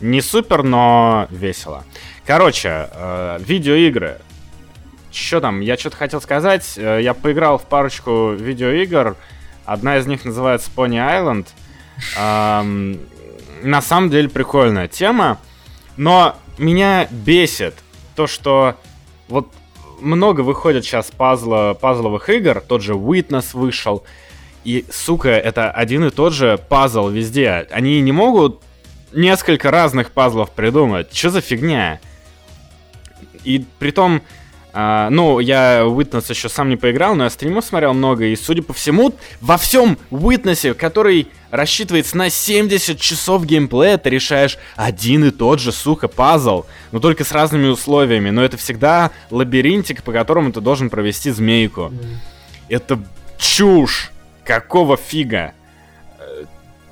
Не 0.00 0.20
супер, 0.20 0.62
но 0.62 1.26
весело. 1.30 1.84
Короче, 2.26 2.88
э, 2.92 3.38
видеоигры. 3.40 4.18
Что 5.12 5.40
там? 5.40 5.60
Я 5.60 5.76
что-то 5.76 5.96
хотел 5.96 6.20
сказать. 6.20 6.74
Э, 6.76 7.00
я 7.02 7.12
поиграл 7.12 7.58
в 7.58 7.64
парочку 7.64 8.32
видеоигр. 8.32 9.16
Одна 9.64 9.98
из 9.98 10.06
них 10.06 10.24
называется 10.24 10.70
Pony 10.74 10.96
Island. 10.96 11.46
Эм, 12.16 13.00
на 13.62 13.82
самом 13.82 14.10
деле 14.10 14.28
прикольная 14.28 14.88
тема. 14.88 15.38
Но 15.96 16.36
меня 16.56 17.06
бесит 17.10 17.74
то, 18.16 18.26
что 18.26 18.76
вот 19.28 19.52
много 20.00 20.40
выходит 20.40 20.84
сейчас 20.84 21.10
пазла, 21.10 21.76
пазловых 21.78 22.30
игр. 22.30 22.60
Тот 22.60 22.82
же 22.82 22.94
Witness 22.94 23.50
вышел. 23.52 24.04
И, 24.64 24.86
сука, 24.90 25.30
это 25.30 25.70
один 25.70 26.04
и 26.04 26.10
тот 26.10 26.32
же 26.32 26.58
пазл 26.68 27.08
везде. 27.08 27.66
Они 27.70 28.00
не 28.00 28.12
могут 28.12 28.60
несколько 29.12 29.70
разных 29.70 30.10
пазлов 30.10 30.50
придумать. 30.50 31.14
Что 31.14 31.30
за 31.30 31.40
фигня? 31.40 32.00
И 33.44 33.64
при 33.78 33.90
том, 33.90 34.22
а, 34.72 35.10
ну, 35.10 35.40
я 35.40 35.80
Witness 35.80 36.26
еще 36.28 36.48
сам 36.48 36.68
не 36.68 36.76
поиграл, 36.76 37.14
но 37.14 37.24
я 37.24 37.30
стримов 37.30 37.64
смотрел 37.64 37.94
много, 37.94 38.26
и, 38.26 38.36
судя 38.36 38.62
по 38.62 38.72
всему, 38.72 39.14
во 39.40 39.58
всем 39.58 39.98
Witness, 40.10 40.74
который 40.74 41.28
рассчитывается 41.50 42.16
на 42.16 42.30
70 42.30 43.00
часов 43.00 43.44
геймплея, 43.44 43.98
ты 43.98 44.10
решаешь 44.10 44.58
один 44.76 45.24
и 45.24 45.30
тот 45.30 45.60
же, 45.60 45.72
сука, 45.72 46.06
пазл, 46.08 46.66
но 46.92 47.00
только 47.00 47.24
с 47.24 47.32
разными 47.32 47.66
условиями, 47.66 48.30
но 48.30 48.44
это 48.44 48.56
всегда 48.56 49.10
лабиринтик, 49.30 50.02
по 50.02 50.12
которому 50.12 50.52
ты 50.52 50.60
должен 50.60 50.90
провести 50.90 51.30
змейку. 51.30 51.92
Это 52.68 53.02
чушь! 53.38 54.12
Какого 54.44 54.96
фига? 54.96 55.52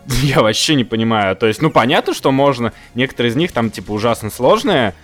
я 0.23 0.41
вообще 0.41 0.75
не 0.75 0.85
понимаю. 0.85 1.37
То 1.37 1.47
есть, 1.47 1.61
ну, 1.61 1.71
понятно, 1.71 2.15
что 2.15 2.33
можно. 2.33 2.73
Некоторые 2.95 3.31
из 3.31 3.37
них 3.37 3.53
там, 3.53 3.71
типа, 3.71 3.93
ужасно 3.93 4.31
сложные, 4.31 4.95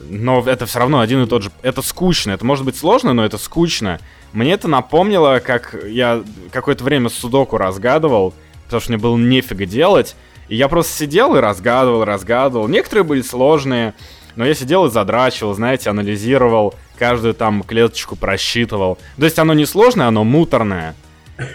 но 0.00 0.42
это 0.44 0.66
все 0.66 0.80
равно 0.80 1.00
один 1.00 1.22
и 1.22 1.26
тот 1.26 1.44
же. 1.44 1.50
Это 1.62 1.80
скучно. 1.82 2.32
Это 2.32 2.44
может 2.44 2.64
быть 2.64 2.76
сложно, 2.76 3.12
но 3.12 3.24
это 3.24 3.38
скучно. 3.38 4.00
Мне 4.32 4.52
это 4.52 4.66
напомнило, 4.66 5.40
как 5.44 5.76
я 5.86 6.22
какое-то 6.50 6.82
время 6.82 7.08
судоку 7.08 7.56
разгадывал, 7.56 8.34
потому 8.64 8.80
что 8.80 8.90
мне 8.90 8.98
было 8.98 9.16
нефига 9.16 9.66
делать. 9.66 10.16
И 10.48 10.56
я 10.56 10.68
просто 10.68 10.92
сидел 10.96 11.36
и 11.36 11.40
разгадывал, 11.40 12.04
разгадывал. 12.04 12.66
Некоторые 12.66 13.04
были 13.04 13.22
сложные, 13.22 13.94
но 14.34 14.44
я 14.44 14.54
сидел 14.54 14.86
и 14.86 14.90
задрачивал, 14.90 15.54
знаете, 15.54 15.90
анализировал, 15.90 16.74
каждую 16.98 17.34
там 17.34 17.62
клеточку 17.62 18.16
просчитывал. 18.16 18.98
То 19.16 19.24
есть 19.24 19.38
оно 19.38 19.54
не 19.54 19.66
сложное, 19.66 20.08
оно 20.08 20.24
муторное. 20.24 20.96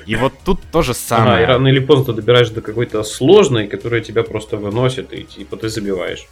И 0.06 0.16
вот 0.16 0.34
тут 0.44 0.60
то 0.72 0.82
же 0.82 0.94
самое. 0.94 1.36
Ага, 1.36 1.44
и 1.44 1.46
рано 1.46 1.68
или 1.68 1.80
поздно 1.80 2.06
ты 2.06 2.14
добираешь 2.14 2.50
до 2.50 2.62
какой-то 2.62 3.04
сложной, 3.04 3.68
которая 3.68 4.02
тебя 4.02 4.24
просто 4.24 4.58
выносит, 4.58 5.14
и 5.14 5.24
типа 5.24 5.58
ты 5.58 5.70
забиваешь. 5.70 6.28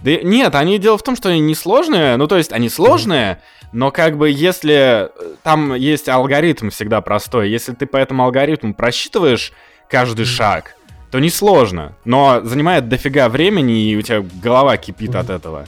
Да 0.00 0.14
нет, 0.16 0.54
они 0.54 0.78
дело 0.78 0.96
в 0.96 1.02
том, 1.02 1.16
что 1.16 1.28
они 1.28 1.40
не 1.40 1.54
сложные, 1.54 2.16
ну 2.16 2.26
то 2.26 2.36
есть 2.36 2.52
они 2.52 2.68
сложные, 2.68 3.40
но 3.72 3.90
как 3.90 4.16
бы 4.16 4.30
если 4.30 5.08
э, 5.08 5.08
там 5.42 5.74
есть 5.74 6.08
алгоритм 6.08 6.70
всегда 6.70 7.00
простой, 7.00 7.50
если 7.50 7.74
ты 7.74 7.86
по 7.86 7.96
этому 7.96 8.24
алгоритму 8.24 8.74
просчитываешь 8.74 9.52
каждый 9.90 10.24
шаг, 10.24 10.76
то 11.10 11.18
не 11.18 11.30
сложно, 11.30 11.94
но 12.04 12.40
занимает 12.42 12.88
дофига 12.88 13.28
времени, 13.28 13.90
и 13.90 13.96
у 13.96 14.02
тебя 14.02 14.24
голова 14.42 14.76
кипит 14.76 15.14
от 15.14 15.30
этого. 15.30 15.66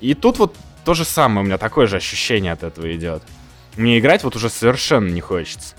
И 0.00 0.14
тут 0.14 0.38
вот 0.38 0.54
то 0.84 0.94
же 0.94 1.04
самое, 1.04 1.42
у 1.42 1.46
меня 1.46 1.58
такое 1.58 1.86
же 1.86 1.96
ощущение 1.96 2.52
от 2.52 2.62
этого 2.62 2.94
идет 2.94 3.22
мне 3.76 3.98
играть 3.98 4.24
вот 4.24 4.36
уже 4.36 4.48
совершенно 4.48 5.08
не 5.08 5.20
хочется. 5.20 5.74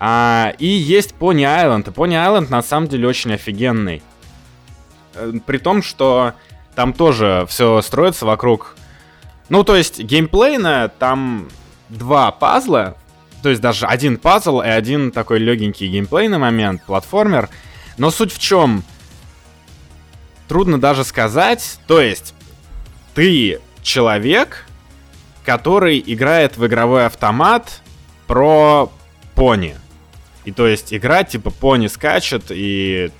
А, 0.00 0.54
и 0.58 0.66
есть 0.66 1.14
Pony 1.18 1.42
Island. 1.42 1.88
И 1.88 1.92
Pony 1.92 2.14
Island 2.14 2.50
на 2.50 2.62
самом 2.62 2.88
деле 2.88 3.08
очень 3.08 3.32
офигенный. 3.32 4.02
Э, 5.14 5.32
при 5.44 5.58
том, 5.58 5.82
что 5.82 6.34
там 6.74 6.92
тоже 6.92 7.46
все 7.48 7.82
строится 7.82 8.26
вокруг... 8.26 8.76
Ну, 9.48 9.64
то 9.64 9.76
есть 9.76 9.98
геймплейно 10.00 10.92
там 10.98 11.48
два 11.88 12.30
пазла, 12.30 12.96
то 13.42 13.48
есть 13.48 13.60
даже 13.60 13.86
один 13.86 14.18
пазл 14.18 14.60
и 14.60 14.68
один 14.68 15.10
такой 15.10 15.38
легенький 15.38 15.88
геймплейный 15.88 16.38
момент, 16.38 16.82
платформер. 16.84 17.48
Но 17.96 18.10
суть 18.10 18.32
в 18.32 18.38
чем? 18.38 18.84
Трудно 20.48 20.80
даже 20.80 21.04
сказать. 21.04 21.78
То 21.86 22.00
есть 22.00 22.34
ты 23.14 23.60
человек, 23.82 24.66
который 25.48 26.04
играет 26.06 26.58
в 26.58 26.66
игровой 26.66 27.06
автомат 27.06 27.80
про 28.26 28.92
пони. 29.34 29.76
И 30.44 30.52
то 30.52 30.66
есть 30.66 30.92
игра 30.92 31.24
типа 31.24 31.48
пони 31.48 31.86
скачет 31.86 32.50
и 32.50 33.10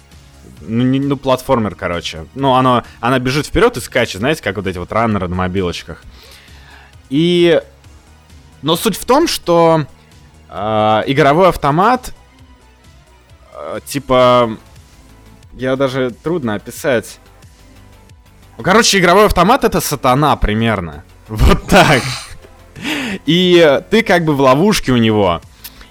ну, 0.61 0.85
не, 0.85 1.01
ну, 1.01 1.17
платформер, 1.17 1.75
короче. 1.75 2.27
Ну, 2.35 2.53
оно, 2.53 2.85
она 3.01 3.19
бежит 3.19 3.47
вперед 3.47 3.79
и 3.79 3.81
скачет, 3.81 4.19
знаете, 4.19 4.43
как 4.43 4.57
вот 4.57 4.67
эти 4.67 4.77
вот 4.77 4.93
раннеры 4.93 5.27
на 5.27 5.37
мобилочках. 5.37 6.03
И... 7.09 7.63
Но 8.61 8.77
суть 8.77 8.99
в 8.99 9.07
том, 9.07 9.27
что 9.27 9.87
э, 10.51 11.03
игровой 11.07 11.49
автомат, 11.49 12.13
э, 13.55 13.81
типа, 13.87 14.55
я 15.55 15.77
даже 15.77 16.11
трудно 16.11 16.57
описать. 16.57 17.21
Короче, 18.63 18.99
игровой 18.99 19.25
автомат 19.25 19.65
это 19.65 19.81
сатана 19.81 20.37
примерно. 20.37 21.05
Вот 21.29 21.67
так. 21.69 22.03
И 23.27 23.81
ты 23.91 24.03
как 24.03 24.25
бы 24.25 24.35
в 24.35 24.41
ловушке 24.41 24.93
у 24.93 24.97
него. 24.97 25.41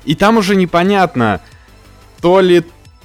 И 0.05 0.15
там 0.15 0.37
уже 0.37 0.55
непонятно, 0.55 1.41
то 2.21 2.39
ли 2.39 2.63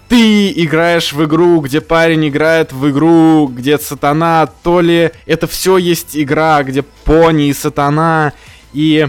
ты 0.09 0.53
играешь 0.53 1.13
в 1.13 1.25
игру, 1.25 1.61
где 1.61 1.81
парень 1.81 2.29
играет 2.29 2.73
в 2.73 2.91
игру, 2.91 3.49
где 3.49 3.79
сатана, 3.79 4.47
то 4.63 4.81
ли 4.81 5.11
это 5.27 5.47
все 5.47 5.79
есть 5.79 6.17
игра, 6.17 6.63
где 6.63 6.83
пони 6.83 7.49
и 7.49 7.53
сатана. 7.53 8.33
И 8.73 9.09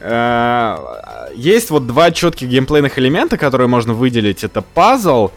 э, 0.00 0.76
есть 1.34 1.70
вот 1.70 1.86
два 1.86 2.10
четких 2.10 2.48
геймплейных 2.48 2.98
элемента, 2.98 3.38
которые 3.38 3.68
можно 3.68 3.94
выделить. 3.94 4.44
Это 4.44 4.62
пазл, 4.62 5.30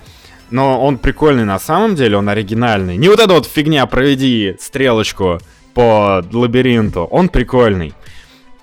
но 0.49 0.83
он 0.83 0.97
прикольный 0.97 1.45
на 1.45 1.59
самом 1.59 1.95
деле, 1.95 2.17
он 2.17 2.27
оригинальный. 2.27 2.97
Не 2.97 3.07
вот 3.07 3.19
эта 3.19 3.33
вот 3.33 3.45
фигня, 3.45 3.85
проведи 3.85 4.57
стрелочку 4.59 5.39
по 5.75 6.23
лабиринту, 6.31 7.03
он 7.03 7.29
прикольный. 7.29 7.93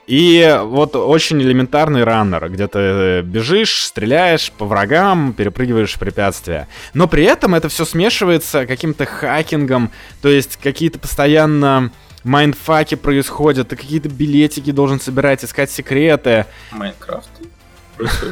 И 0.09 0.59
вот 0.65 0.97
очень 0.97 1.41
элементарный 1.41 2.03
раннер, 2.03 2.49
где 2.49 2.67
ты 2.67 3.23
бежишь, 3.23 3.85
стреляешь 3.85 4.51
по 4.51 4.65
врагам, 4.65 5.33
перепрыгиваешь 5.33 5.97
препятствия. 5.97 6.67
Но 6.93 7.07
при 7.07 7.23
этом 7.25 7.55
это 7.55 7.69
все 7.69 7.85
смешивается 7.85 8.67
каким-то 8.67 9.07
хакингом, 9.07 9.93
то 10.21 10.29
есть 10.29 10.57
какие-то 10.57 10.99
постоянно 10.99 11.93
майндфаки 12.25 12.97
происходят, 12.97 13.69
ты 13.69 13.77
какие-то 13.77 14.09
билетики 14.09 14.73
должен 14.73 15.01
собирать, 15.01 15.45
искать 15.45 15.71
секреты. 15.71 16.47
Minecraft? 16.73 17.31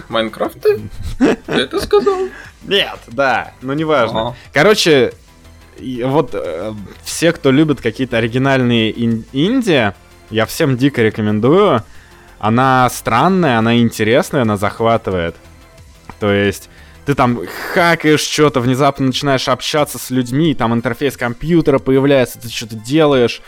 Майнкрафт? 0.09 0.59
Ты 0.61 0.81
это 1.47 1.81
сказал? 1.81 2.19
Нет, 2.62 2.98
да, 3.07 3.52
но 3.62 3.74
неважно. 3.74 4.35
Короче, 4.52 5.12
вот 6.05 6.31
э, 6.35 6.73
все, 7.02 7.32
кто 7.32 7.51
любит 7.51 7.81
какие-то 7.81 8.19
оригинальные 8.19 8.93
инди, 9.32 9.93
я 10.31 10.47
всем 10.47 10.77
дико 10.77 11.02
рекомендую. 11.02 11.82
Она 12.39 12.89
странная, 12.90 13.59
она 13.59 13.78
интересная, 13.78 14.43
она 14.43 14.57
захватывает. 14.57 15.36
То 16.19 16.32
есть 16.32 16.69
ты 17.05 17.15
там 17.15 17.40
хакаешь 17.74 18.20
что-то, 18.20 18.61
внезапно 18.61 19.07
начинаешь 19.07 19.48
общаться 19.48 19.98
с 19.98 20.11
людьми, 20.11 20.55
там 20.55 20.73
интерфейс 20.73 21.16
компьютера 21.16 21.78
появляется, 21.78 22.40
ты 22.40 22.48
что-то 22.48 22.77
делаешь, 22.77 23.43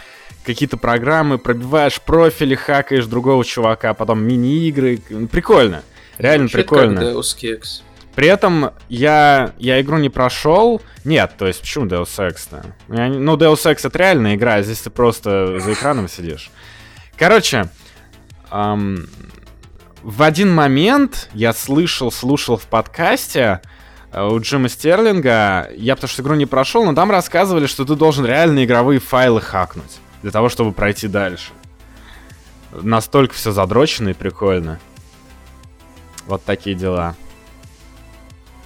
какие-то 0.45 0.77
программы, 0.77 1.39
пробиваешь 1.39 2.01
профили, 2.01 2.55
хакаешь 2.55 3.07
другого 3.07 3.45
чувака, 3.45 3.95
потом 3.95 4.23
мини-игры. 4.25 4.99
Прикольно. 5.31 5.83
Реально 6.19 6.49
Звучит 6.49 6.67
прикольно. 6.69 7.01
Как 7.01 7.11
Deus 7.11 7.37
Ex. 7.43 7.83
При 8.15 8.29
этом 8.29 8.71
я, 8.89 9.53
я 9.59 9.81
игру 9.81 9.97
не 9.99 10.11
прошел. 10.11 10.83
Нет, 11.05 11.33
то 11.39 11.47
есть 11.47 11.61
почему 11.61 11.87
Deus 11.87 12.11
Ex-то? 12.19 12.65
ну, 12.89 13.37
Deus 13.37 13.65
Ex 13.65 13.81
это 13.85 13.99
реальная 13.99 14.35
игра, 14.35 14.55
а 14.55 14.63
здесь 14.63 14.81
ты 14.81 14.91
просто 14.91 15.59
за 15.61 15.73
экраном 15.73 16.09
сидишь. 16.09 16.51
Короче, 17.17 17.71
эм, 18.51 19.09
в 20.03 20.23
один 20.23 20.55
момент 20.55 21.31
я 21.33 21.53
слышал, 21.53 22.13
слушал 22.13 22.57
в 22.59 22.67
подкасте 22.67 23.61
э, 24.13 24.23
у 24.23 24.39
Джима 24.41 24.69
Стерлинга, 24.69 25.71
я 25.75 25.95
потому 25.95 26.09
что 26.09 26.23
игру 26.23 26.35
не 26.35 26.47
прошел, 26.47 26.85
но 26.85 26.95
там 26.95 27.11
рассказывали, 27.11 27.67
что 27.67 27.85
ты 27.85 27.95
должен 27.95 28.27
реально 28.27 28.65
игровые 28.65 29.01
файлы 29.01 29.41
хакнуть 29.41 30.01
для 30.23 30.31
того, 30.31 30.49
чтобы 30.49 30.73
пройти 30.73 31.09
дальше. 31.09 31.53
Настолько 32.73 33.35
все 33.35 33.53
задрочено 33.53 34.11
и 34.11 34.15
прикольно. 34.15 34.81
Вот 36.27 36.45
такие 36.45 36.75
дела. 36.77 37.15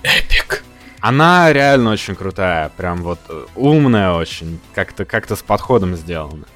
Эпик. 0.06 0.62
Она 1.00 1.52
реально 1.52 1.90
очень 1.90 2.14
крутая, 2.14 2.70
прям 2.76 3.02
вот 3.02 3.18
э, 3.28 3.44
умная 3.54 4.12
очень, 4.12 4.60
как-то 4.74 5.04
как 5.04 5.30
с 5.30 5.42
подходом 5.42 5.96
сделана. 5.96 6.46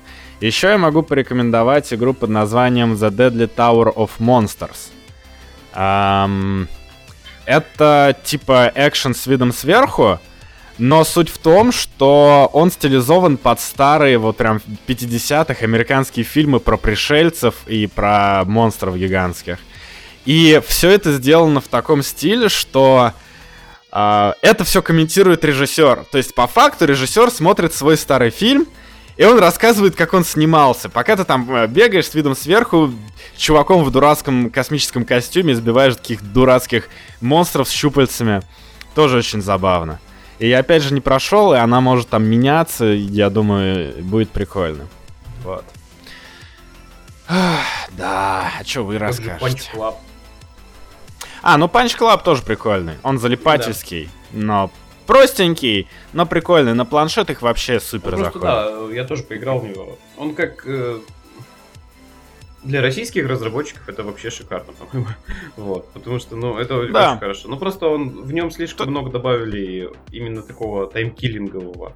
Еще 0.40 0.68
я 0.68 0.78
могу 0.78 1.02
порекомендовать 1.02 1.92
игру 1.92 2.14
под 2.14 2.30
названием 2.30 2.94
The 2.94 3.10
Deadly 3.10 3.50
Tower 3.54 3.94
of 3.94 4.10
Monsters. 4.18 4.90
Эм, 5.74 6.68
это 7.44 8.16
типа 8.24 8.72
экшен 8.74 9.14
с 9.14 9.26
видом 9.26 9.52
сверху, 9.52 10.18
но 10.78 11.04
суть 11.04 11.28
в 11.28 11.36
том, 11.36 11.72
что 11.72 12.48
он 12.54 12.70
стилизован 12.70 13.36
под 13.36 13.60
старые, 13.60 14.16
вот 14.16 14.38
прям 14.38 14.62
50-х 14.86 15.62
американские 15.62 16.24
фильмы 16.24 16.58
про 16.58 16.78
пришельцев 16.78 17.56
и 17.66 17.86
про 17.86 18.44
монстров 18.46 18.96
гигантских. 18.96 19.58
И 20.24 20.60
все 20.66 20.90
это 20.90 21.12
сделано 21.12 21.60
в 21.60 21.68
таком 21.68 22.02
стиле, 22.02 22.48
что 22.48 23.12
это 23.92 24.64
все 24.64 24.82
комментирует 24.82 25.44
режиссер. 25.44 26.04
То 26.10 26.18
есть, 26.18 26.34
по 26.34 26.46
факту, 26.46 26.84
режиссер 26.86 27.30
смотрит 27.30 27.74
свой 27.74 27.96
старый 27.96 28.30
фильм— 28.30 28.66
и 29.20 29.24
он 29.24 29.38
рассказывает, 29.38 29.96
как 29.96 30.14
он 30.14 30.24
снимался. 30.24 30.88
Пока 30.88 31.14
ты 31.14 31.24
там 31.24 31.54
э, 31.54 31.66
бегаешь 31.66 32.08
с 32.08 32.14
видом 32.14 32.34
сверху, 32.34 32.90
чуваком 33.36 33.84
в 33.84 33.90
дурацком 33.90 34.48
космическом 34.48 35.04
костюме 35.04 35.54
сбиваешь 35.54 35.96
таких 35.96 36.22
дурацких 36.22 36.88
монстров 37.20 37.68
с 37.68 37.70
щупальцами. 37.70 38.40
Тоже 38.94 39.18
очень 39.18 39.42
забавно. 39.42 40.00
И 40.38 40.48
я 40.48 40.60
опять 40.60 40.82
же 40.82 40.94
не 40.94 41.02
прошел, 41.02 41.52
и 41.52 41.58
она 41.58 41.82
может 41.82 42.08
там 42.08 42.24
меняться, 42.24 42.86
я 42.86 43.28
думаю, 43.28 43.92
будет 44.02 44.30
прикольно. 44.30 44.86
Вот. 45.44 45.66
да, 47.28 48.50
а 48.58 48.64
что 48.64 48.84
вы 48.84 48.96
расскажете? 48.96 49.70
А, 51.42 51.56
ну 51.56 51.66
Punch 51.66 51.98
Club 51.98 52.22
тоже 52.24 52.42
прикольный. 52.42 52.94
Он 53.02 53.18
залипательский, 53.18 54.10
да. 54.32 54.38
но 54.38 54.70
простенький, 55.06 55.88
но 56.12 56.26
прикольный. 56.26 56.74
На 56.74 56.84
планшет 56.84 57.30
их 57.30 57.42
вообще 57.42 57.80
супер 57.80 58.12
ну, 58.12 58.24
заходит. 58.24 58.42
Да, 58.42 58.70
я 58.92 59.04
тоже 59.04 59.22
поиграл 59.22 59.58
в 59.58 59.68
него. 59.68 59.98
Он 60.16 60.34
как 60.34 60.66
э, 60.66 61.00
для 62.62 62.82
российских 62.82 63.26
разработчиков 63.26 63.88
это 63.88 64.02
вообще 64.02 64.30
шикарно, 64.30 64.72
по-моему. 64.72 65.10
Вот, 65.56 65.88
потому 65.92 66.18
что, 66.18 66.36
ну, 66.36 66.58
это 66.58 66.86
да. 66.88 67.10
очень 67.10 67.20
хорошо. 67.20 67.48
Ну, 67.48 67.56
просто 67.56 67.88
он 67.88 68.22
в 68.22 68.32
нем 68.32 68.50
слишком 68.50 68.86
Тут... 68.86 68.90
много 68.90 69.10
добавили 69.10 69.90
именно 70.12 70.42
такого 70.42 70.86
таймкиллингового. 70.86 71.94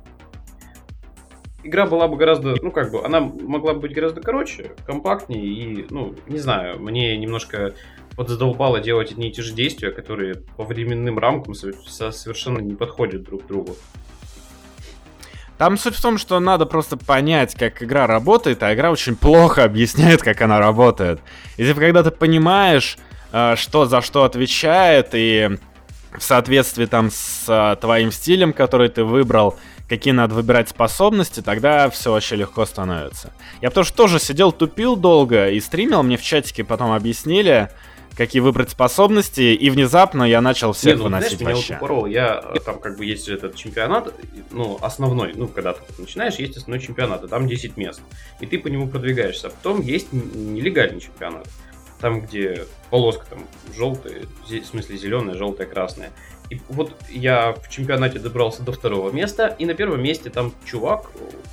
Игра 1.62 1.86
была 1.86 2.08
бы 2.08 2.16
гораздо, 2.16 2.56
ну 2.60 2.70
как 2.70 2.90
бы, 2.90 3.02
она 3.04 3.20
могла 3.20 3.72
бы 3.72 3.80
быть 3.80 3.94
гораздо 3.94 4.20
короче, 4.20 4.72
компактнее 4.86 5.44
и, 5.44 5.86
ну, 5.88 6.14
не 6.26 6.38
знаю, 6.38 6.78
мне 6.78 7.16
немножко 7.16 7.74
вот 8.16 8.28
задолбало 8.28 8.80
делать 8.80 9.12
одни 9.12 9.28
и 9.28 9.32
те 9.32 9.42
же 9.42 9.52
действия, 9.52 9.90
которые 9.90 10.36
по 10.56 10.64
временным 10.64 11.18
рамкам 11.18 11.54
совершенно 11.54 12.58
не 12.58 12.74
подходят 12.74 13.22
друг 13.22 13.46
другу. 13.46 13.76
Там 15.58 15.78
суть 15.78 15.94
в 15.94 16.02
том, 16.02 16.18
что 16.18 16.40
надо 16.40 16.66
просто 16.66 16.96
понять, 16.96 17.54
как 17.54 17.82
игра 17.82 18.06
работает, 18.06 18.62
а 18.62 18.74
игра 18.74 18.90
очень 18.90 19.14
плохо 19.14 19.62
объясняет, 19.64 20.20
как 20.22 20.40
она 20.42 20.58
работает. 20.58 21.20
И 21.56 21.64
типа, 21.64 21.80
когда 21.80 22.02
ты 22.02 22.10
понимаешь, 22.10 22.98
э, 23.32 23.54
что 23.56 23.86
за 23.86 24.00
что 24.00 24.24
отвечает, 24.24 25.10
и 25.12 25.56
в 26.16 26.22
соответствии 26.22 26.86
там 26.86 27.10
с 27.10 27.44
э, 27.48 27.76
твоим 27.80 28.10
стилем, 28.10 28.52
который 28.52 28.88
ты 28.88 29.04
выбрал, 29.04 29.56
какие 29.88 30.12
надо 30.12 30.34
выбирать 30.34 30.68
способности, 30.68 31.40
тогда 31.40 31.88
все 31.88 32.12
вообще 32.12 32.34
легко 32.36 32.66
становится. 32.66 33.32
Я 33.60 33.70
потому 33.70 33.84
что 33.84 33.96
тоже 33.96 34.18
сидел, 34.18 34.50
тупил 34.50 34.96
долго 34.96 35.50
и 35.50 35.60
стримил, 35.60 36.02
мне 36.02 36.16
в 36.16 36.22
чатике 36.22 36.64
потом 36.64 36.92
объяснили, 36.92 37.70
какие 38.16 38.40
выбрать 38.40 38.70
способности, 38.70 39.40
и 39.40 39.70
внезапно 39.70 40.22
я 40.24 40.40
начал 40.40 40.72
всех 40.72 40.94
Не, 40.94 40.98
ну, 40.98 41.04
выносить 41.04 41.38
знаешь, 41.38 41.56
вообще. 41.56 41.72
меня 41.72 41.80
вот 41.80 41.86
упорол. 41.86 42.06
Я, 42.06 42.44
э, 42.54 42.60
там 42.60 42.78
как 42.78 42.96
бы 42.96 43.04
есть 43.04 43.28
этот 43.28 43.56
чемпионат, 43.56 44.12
ну, 44.50 44.78
основной, 44.80 45.32
ну, 45.34 45.48
когда 45.48 45.72
ты 45.72 45.80
начинаешь, 45.98 46.34
есть 46.36 46.56
основной 46.56 46.80
чемпионат, 46.80 47.24
и 47.24 47.28
там 47.28 47.48
10 47.48 47.76
мест, 47.76 48.00
и 48.40 48.46
ты 48.46 48.58
по 48.58 48.68
нему 48.68 48.88
продвигаешься. 48.88 49.48
А 49.48 49.50
потом 49.50 49.80
есть 49.80 50.12
нелегальный 50.12 51.00
чемпионат, 51.00 51.46
там, 52.00 52.20
где 52.20 52.66
полоска 52.90 53.26
там 53.28 53.46
желтая, 53.74 54.22
в 54.46 54.64
смысле 54.64 54.96
зеленая, 54.96 55.36
желтая, 55.36 55.66
красная. 55.66 56.10
И 56.50 56.60
вот 56.68 56.92
я 57.08 57.52
в 57.52 57.70
чемпионате 57.70 58.18
добрался 58.18 58.62
до 58.62 58.72
второго 58.72 59.10
места, 59.10 59.56
и 59.58 59.64
на 59.64 59.74
первом 59.74 60.02
месте 60.02 60.30
там 60.30 60.52
чувак, 60.66 61.10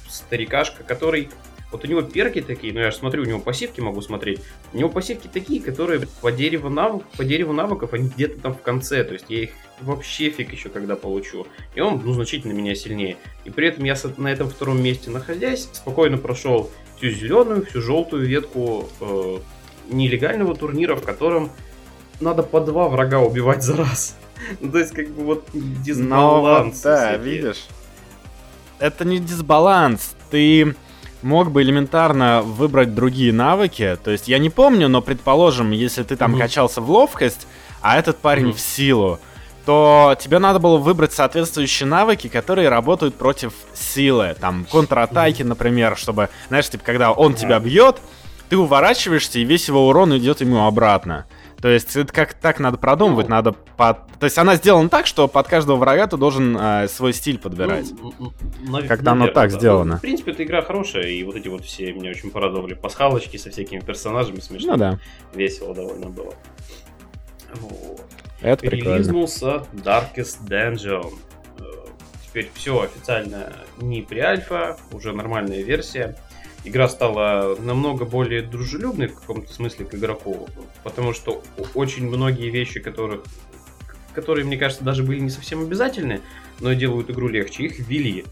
старикашка, 0.09 0.83
который 0.83 1.29
вот 1.71 1.85
у 1.85 1.87
него 1.87 2.01
перки 2.01 2.41
такие, 2.41 2.73
ну 2.73 2.81
я 2.81 2.91
же 2.91 2.97
смотрю, 2.97 3.23
у 3.23 3.25
него 3.25 3.39
пассивки 3.39 3.79
могу 3.79 4.01
смотреть. 4.01 4.41
У 4.73 4.77
него 4.77 4.89
пассивки 4.89 5.27
такие, 5.27 5.61
которые 5.61 6.01
по 6.21 6.31
дереву, 6.31 6.69
навык, 6.69 7.03
по 7.17 7.23
дереву 7.23 7.53
навыков, 7.53 7.93
они 7.93 8.09
где-то 8.09 8.41
там 8.41 8.53
в 8.53 8.61
конце. 8.61 9.03
То 9.03 9.13
есть 9.13 9.25
я 9.29 9.43
их 9.43 9.51
вообще 9.79 10.29
фиг 10.29 10.51
еще 10.51 10.69
когда 10.69 10.95
получу. 10.95 11.47
И 11.75 11.79
он, 11.79 12.01
ну, 12.03 12.11
значительно 12.13 12.51
меня 12.51 12.75
сильнее. 12.75 13.17
И 13.45 13.49
при 13.49 13.67
этом 13.67 13.85
я 13.85 13.95
на 14.17 14.27
этом 14.27 14.49
втором 14.49 14.83
месте 14.83 15.09
находясь, 15.09 15.69
спокойно 15.71 16.17
прошел 16.17 16.69
всю 16.97 17.09
зеленую, 17.09 17.65
всю 17.65 17.81
желтую 17.81 18.27
ветку 18.27 18.89
э, 18.99 19.37
нелегального 19.89 20.55
турнира, 20.55 20.95
в 20.95 21.03
котором 21.03 21.51
надо 22.19 22.43
по 22.43 22.59
два 22.59 22.89
врага 22.89 23.19
убивать 23.19 23.63
за 23.63 23.77
раз. 23.77 24.17
Ну, 24.59 24.71
то 24.71 24.79
есть, 24.79 24.93
как 24.93 25.07
бы 25.09 25.23
вот 25.23 25.47
дисбаланс. 25.53 26.83
Но, 26.83 26.89
да, 26.89 27.17
видишь. 27.17 27.65
Это 28.79 29.05
не 29.05 29.19
дисбаланс. 29.19 30.15
Ты 30.29 30.75
мог 31.21 31.51
бы 31.51 31.61
элементарно 31.61 32.41
выбрать 32.41 32.95
другие 32.95 33.33
навыки. 33.33 33.97
То 34.03 34.11
есть 34.11 34.27
я 34.27 34.39
не 34.39 34.49
помню, 34.49 34.87
но 34.87 35.01
предположим, 35.01 35.71
если 35.71 36.03
ты 36.03 36.15
там 36.15 36.35
mm-hmm. 36.35 36.39
качался 36.39 36.81
в 36.81 36.89
ловкость, 36.89 37.47
а 37.81 37.97
этот 37.97 38.17
парень 38.17 38.49
mm-hmm. 38.49 38.53
в 38.53 38.59
силу, 38.59 39.19
то 39.65 40.15
тебе 40.19 40.39
надо 40.39 40.59
было 40.59 40.77
выбрать 40.77 41.13
соответствующие 41.13 41.87
навыки, 41.87 42.27
которые 42.27 42.69
работают 42.69 43.15
против 43.15 43.53
силы. 43.73 44.35
Там, 44.39 44.65
контратаки, 44.69 45.43
например, 45.43 45.97
чтобы, 45.97 46.29
знаешь, 46.47 46.69
типа, 46.69 46.83
когда 46.83 47.11
он 47.11 47.35
тебя 47.35 47.59
бьет, 47.59 47.97
ты 48.49 48.57
уворачиваешься, 48.57 49.39
и 49.39 49.43
весь 49.43 49.67
его 49.67 49.87
урон 49.87 50.17
идет 50.17 50.41
ему 50.41 50.65
обратно. 50.65 51.25
То 51.61 51.67
есть 51.69 51.95
это 51.95 52.11
как 52.11 52.33
так 52.33 52.59
надо 52.59 52.77
продумывать, 52.77 53.29
ну, 53.29 53.35
надо 53.35 53.51
под... 53.51 54.07
То 54.19 54.25
есть 54.25 54.37
она 54.39 54.55
сделана 54.55 54.89
так, 54.89 55.05
что 55.05 55.27
под 55.27 55.47
каждого 55.47 55.77
врага 55.77 56.07
ты 56.07 56.17
должен 56.17 56.57
э, 56.57 56.87
свой 56.87 57.13
стиль 57.13 57.37
подбирать. 57.37 57.91
Ну, 57.91 58.33
нав... 58.67 58.87
Как-то 58.87 59.11
оно 59.11 59.27
так 59.27 59.51
да. 59.51 59.57
сделано. 59.57 59.91
Ну, 59.93 59.97
в 59.97 60.01
принципе, 60.01 60.31
эта 60.31 60.43
игра 60.43 60.63
хорошая, 60.63 61.03
и 61.03 61.23
вот 61.23 61.35
эти 61.35 61.49
вот 61.49 61.63
все 61.63 61.93
меня 61.93 62.09
очень 62.09 62.31
порадовали. 62.31 62.73
Пасхалочки 62.73 63.37
со 63.37 63.51
всякими 63.51 63.79
персонажами 63.79 64.39
смешно. 64.39 64.71
Ну 64.71 64.77
да. 64.77 64.99
Весело 65.35 65.75
довольно 65.75 66.09
было. 66.09 66.33
Вот. 67.53 68.05
Это 68.41 68.61
прикольно. 68.61 68.95
Релизнулся 68.95 69.63
Darkest 69.71 70.47
Dungeon. 70.47 71.13
Э, 71.59 71.63
теперь 72.25 72.49
все 72.55 72.81
официально 72.81 73.53
не 73.79 74.01
при 74.01 74.19
альфа, 74.19 74.77
уже 74.91 75.13
нормальная 75.13 75.61
версия 75.61 76.17
игра 76.63 76.87
стала 76.87 77.55
намного 77.59 78.05
более 78.05 78.41
дружелюбной 78.41 79.07
в 79.07 79.15
каком-то 79.15 79.51
смысле 79.51 79.85
к 79.85 79.95
игроку, 79.95 80.47
потому 80.83 81.13
что 81.13 81.43
очень 81.73 82.07
многие 82.07 82.49
вещи, 82.49 82.79
которых, 82.79 83.23
которые, 84.13 84.45
мне 84.45 84.57
кажется, 84.57 84.83
даже 84.83 85.03
были 85.03 85.19
не 85.19 85.29
совсем 85.29 85.61
обязательны, 85.61 86.21
но 86.59 86.73
делают 86.73 87.09
игру 87.09 87.27
легче, 87.27 87.63
их 87.63 87.79
ввели. 87.79 88.25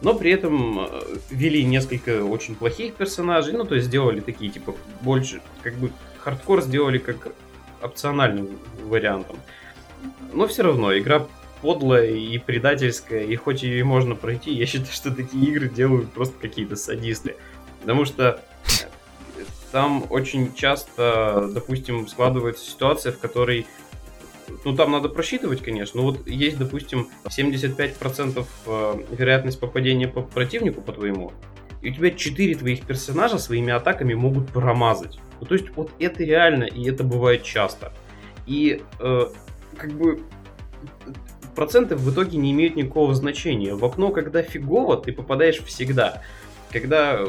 Но 0.00 0.14
при 0.14 0.32
этом 0.32 0.80
э, 0.80 0.88
ввели 1.30 1.64
несколько 1.64 2.24
очень 2.24 2.56
плохих 2.56 2.94
персонажей, 2.94 3.54
ну, 3.54 3.64
то 3.64 3.74
есть 3.74 3.86
сделали 3.86 4.20
такие, 4.20 4.50
типа, 4.50 4.74
больше, 5.00 5.40
как 5.62 5.74
бы, 5.74 5.90
хардкор 6.18 6.62
сделали 6.62 6.98
как 6.98 7.28
опциональным 7.80 8.58
вариантом. 8.82 9.36
Но 10.32 10.46
все 10.46 10.62
равно, 10.62 10.96
игра 10.98 11.26
подлая 11.62 12.10
и 12.10 12.36
предательская, 12.36 13.24
и 13.24 13.36
хоть 13.36 13.62
ее 13.62 13.80
и 13.80 13.82
можно 13.82 14.14
пройти, 14.14 14.52
я 14.52 14.66
считаю, 14.66 14.92
что 14.92 15.14
такие 15.14 15.46
игры 15.46 15.70
делают 15.70 16.12
просто 16.12 16.34
какие-то 16.38 16.76
садисты. 16.76 17.36
Потому 17.84 18.06
что 18.06 18.40
там 19.72 20.06
очень 20.08 20.54
часто, 20.54 21.50
допустим, 21.52 22.08
складывается 22.08 22.64
ситуация, 22.64 23.12
в 23.12 23.18
которой 23.18 23.66
ну, 24.64 24.74
там 24.74 24.92
надо 24.92 25.10
просчитывать, 25.10 25.62
конечно. 25.62 26.00
Но 26.00 26.06
вот 26.06 26.26
есть, 26.26 26.56
допустим, 26.56 27.08
75% 27.26 28.46
э, 28.66 28.94
вероятность 29.10 29.60
попадения 29.60 30.08
по 30.08 30.22
противнику, 30.22 30.80
по 30.80 30.92
твоему, 30.92 31.32
и 31.82 31.90
у 31.90 31.92
тебя 31.92 32.10
4 32.10 32.54
твоих 32.54 32.86
персонажа 32.86 33.36
своими 33.36 33.70
атаками 33.70 34.14
могут 34.14 34.48
промазать. 34.48 35.18
Ну, 35.40 35.46
то 35.46 35.54
есть, 35.54 35.66
вот 35.76 35.90
это 35.98 36.24
реально, 36.24 36.64
и 36.64 36.88
это 36.88 37.04
бывает 37.04 37.42
часто. 37.42 37.92
И, 38.46 38.82
э, 39.00 39.26
как 39.76 39.92
бы, 39.92 40.22
проценты 41.54 41.96
в 41.96 42.10
итоге 42.10 42.38
не 42.38 42.52
имеют 42.52 42.76
никакого 42.76 43.14
значения. 43.14 43.74
В 43.74 43.84
окно, 43.84 44.10
когда 44.10 44.40
фигово, 44.40 44.96
ты 44.96 45.12
попадаешь 45.12 45.62
всегда 45.64 46.22
когда 46.74 47.20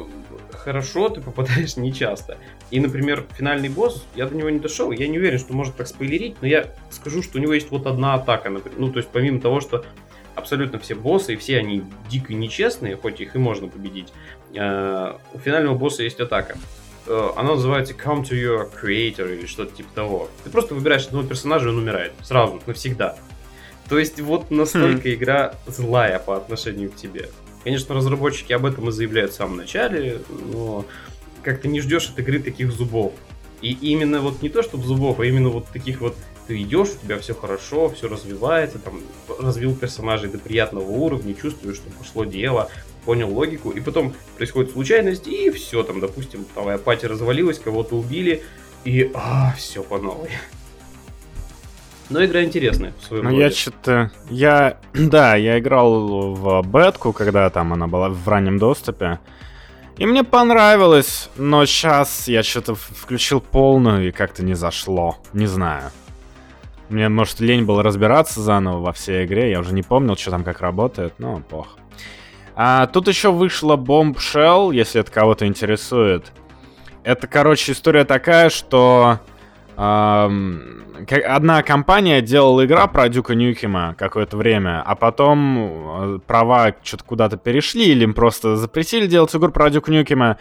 хорошо, 0.52 1.10
ты 1.10 1.22
попадаешь 1.22 1.78
нечасто. 1.78 2.38
И, 2.72 2.80
например, 2.80 3.26
финальный 3.38 3.70
босс, 3.70 4.04
я 4.16 4.26
до 4.26 4.36
него 4.36 4.50
не 4.50 4.60
дошел, 4.60 4.92
я 4.92 5.08
не 5.08 5.20
уверен, 5.20 5.38
что 5.38 5.54
может 5.54 5.76
так 5.76 5.88
спойлерить, 5.88 6.38
но 6.42 6.48
я 6.48 6.74
скажу, 6.90 7.22
что 7.22 7.38
у 7.38 7.42
него 7.42 7.54
есть 7.54 7.70
вот 7.70 7.86
одна 7.86 8.16
атака, 8.16 8.50
например. 8.50 8.80
ну, 8.80 8.92
то 8.92 8.98
есть 8.98 9.10
помимо 9.10 9.40
того, 9.40 9.62
что 9.62 9.86
абсолютно 10.34 10.80
все 10.80 10.96
боссы, 10.96 11.34
и 11.34 11.38
все 11.38 11.60
они 11.60 11.84
дико 12.10 12.34
нечестные, 12.34 12.96
хоть 12.96 13.22
их 13.22 13.36
и 13.36 13.38
можно 13.38 13.68
победить, 13.68 14.12
э, 14.54 15.14
у 15.34 15.38
финального 15.38 15.76
босса 15.76 16.02
есть 16.02 16.20
атака. 16.20 16.58
Э, 17.06 17.30
она 17.36 17.52
называется 17.52 17.94
Come 17.94 18.24
to 18.24 18.32
your 18.32 18.68
Creator 18.82 19.38
или 19.38 19.46
что-то 19.46 19.76
типа 19.76 19.90
того. 19.94 20.30
Ты 20.44 20.50
просто 20.50 20.74
выбираешь 20.74 21.06
одного 21.06 21.28
персонажа, 21.28 21.68
и 21.68 21.70
он 21.70 21.78
умирает. 21.78 22.14
Сразу, 22.24 22.60
навсегда. 22.66 23.16
То 23.88 24.00
есть 24.00 24.20
вот 24.20 24.50
настолько 24.50 25.08
хм. 25.08 25.14
игра 25.14 25.54
злая 25.68 26.18
по 26.18 26.36
отношению 26.36 26.92
к 26.92 26.96
тебе. 26.96 27.30
Конечно, 27.66 27.96
разработчики 27.96 28.54
об 28.54 28.68
этом 28.68 28.90
и 28.90 28.92
заявляют 28.92 29.32
в 29.32 29.36
самом 29.36 29.58
начале, 29.58 30.22
но 30.54 30.86
как-то 31.42 31.68
не 31.68 31.82
ждешь 31.82 32.08
от 32.10 32.20
игры 32.20 32.38
таких 32.40 32.72
зубов. 32.72 33.14
И 33.60 33.72
именно 33.72 34.22
вот 34.22 34.44
не 34.44 34.50
то, 34.50 34.62
чтобы 34.62 34.86
зубов, 34.86 35.20
а 35.20 35.26
именно 35.26 35.50
вот 35.50 35.68
таких 35.70 36.00
вот 36.00 36.16
ты 36.48 36.62
идешь, 36.62 36.90
у 36.90 37.04
тебя 37.04 37.18
все 37.18 37.34
хорошо, 37.34 37.90
все 37.90 38.08
развивается, 38.08 38.78
там 38.78 39.02
развил 39.40 39.76
персонажей 39.76 40.30
до 40.30 40.38
приятного 40.38 40.92
уровня, 40.92 41.34
чувствуешь, 41.34 41.78
что 41.78 41.90
пошло 41.90 42.24
дело, 42.24 42.70
понял 43.04 43.34
логику, 43.34 43.72
и 43.72 43.80
потом 43.80 44.14
происходит 44.38 44.72
случайность, 44.72 45.28
и 45.28 45.50
все, 45.50 45.82
там, 45.82 46.00
допустим, 46.00 46.46
твоя 46.54 46.78
пати 46.78 47.08
развалилась, 47.08 47.58
кого-то 47.58 47.96
убили, 47.96 48.44
и 48.84 49.10
а, 49.16 49.56
все 49.58 49.82
по 49.82 49.98
новой. 49.98 50.30
Но 52.10 52.24
игра 52.24 52.44
интересная 52.44 52.94
в 53.00 53.04
своем 53.04 53.26
Ну, 53.26 53.32
я 53.32 53.50
что-то... 53.50 54.12
Я... 54.30 54.78
Да, 54.94 55.36
я 55.36 55.60
играл 55.60 56.34
в 56.34 56.62
бетку, 56.68 57.14
когда 57.14 57.50
там 57.50 57.74
она 57.74 57.88
была 57.88 58.10
в 58.10 58.28
раннем 58.28 58.60
доступе. 58.60 59.20
И 59.98 60.06
мне 60.06 60.24
понравилось, 60.24 61.30
но 61.38 61.66
сейчас 61.66 62.28
я 62.28 62.44
что-то 62.44 62.76
включил 62.76 63.40
полную 63.40 64.10
и 64.10 64.12
как-то 64.12 64.44
не 64.44 64.54
зашло. 64.54 65.18
Не 65.34 65.48
знаю. 65.48 65.92
Мне, 66.90 67.10
может, 67.10 67.40
лень 67.40 67.66
было 67.66 67.82
разбираться 67.82 68.42
заново 68.42 68.80
во 68.82 68.94
всей 68.94 69.26
игре. 69.26 69.50
Я 69.50 69.60
уже 69.60 69.74
не 69.74 69.82
помнил, 69.82 70.16
что 70.18 70.32
там 70.32 70.44
как 70.44 70.60
работает, 70.62 71.14
но 71.18 71.40
плохо. 71.40 71.80
А, 72.56 72.88
тут 72.88 73.08
еще 73.08 73.32
вышла 73.32 73.76
Bombshell, 73.76 74.74
если 74.74 75.02
это 75.02 75.12
кого-то 75.12 75.48
интересует. 75.48 76.32
Это, 77.04 77.28
короче, 77.28 77.72
история 77.72 78.06
такая, 78.06 78.50
что 78.50 79.20
одна 79.78 81.64
компания 81.64 82.22
делала 82.22 82.66
игра 82.66 82.88
про 82.88 83.10
Дюка 83.10 83.36
Нюкема 83.36 83.96
какое-то 83.98 84.38
время, 84.38 84.82
а 84.86 84.96
потом 84.96 86.16
э, 86.16 86.20
права 86.26 86.74
что-то 86.84 87.04
куда-то 87.04 87.38
перешли, 87.38 87.86
или 87.86 88.04
им 88.04 88.14
просто 88.14 88.56
запретили 88.56 89.08
делать 89.08 89.36
игру 89.36 89.52
про 89.52 89.70
Дюка 89.70 89.92
Нюкема, 89.92 90.38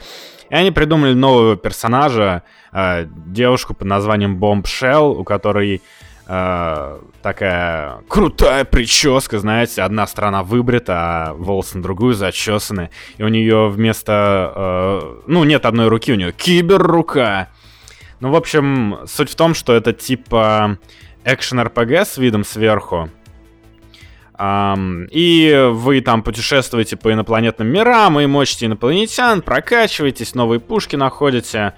и 0.51 0.55
они 0.55 0.71
придумали 0.71 1.15
нового 1.15 1.57
персонажа, 1.57 2.43
э, 2.73 3.07
девушку 3.27 3.75
под 3.75 3.89
названием 3.89 4.39
Bombshell, 4.39 5.15
у 5.17 5.25
которой 5.25 5.83
э, 6.27 6.99
такая 7.23 7.97
крутая 8.09 8.65
прическа, 8.65 9.39
знаете, 9.39 9.83
одна 9.83 10.07
сторона 10.07 10.43
выбрита, 10.43 10.95
а 10.97 11.35
волосы 11.35 11.79
на 11.79 11.83
другую 11.83 12.15
зачесаны, 12.15 12.91
и 13.19 13.23
у 13.23 13.29
нее 13.29 13.69
вместо, 13.69 15.19
ну, 15.27 15.45
нет 15.45 15.67
одной 15.67 15.89
руки, 15.89 16.13
у 16.13 16.17
нее 16.17 16.33
кибер-рука, 16.33 17.49
ну, 18.21 18.31
в 18.31 18.37
общем, 18.37 18.99
суть 19.07 19.31
в 19.31 19.35
том, 19.35 19.55
что 19.55 19.75
это 19.75 19.93
типа 19.93 20.79
экшен 21.25 21.61
RPG 21.61 22.05
с 22.05 22.19
видом 22.19 22.45
сверху. 22.45 23.11
Um, 24.37 25.07
и 25.13 25.69
вы 25.71 26.01
там 26.01 26.25
путешествуете 26.25 26.97
по 26.97 27.13
инопланетным 27.13 27.69
мирам 27.69 28.19
и 28.19 28.27
мочите 28.27 28.67
инопланетян, 28.67 29.43
прокачиваетесь, 29.43 30.35
новые 30.35 30.59
пушки 30.59 30.97
находите. 30.97 31.75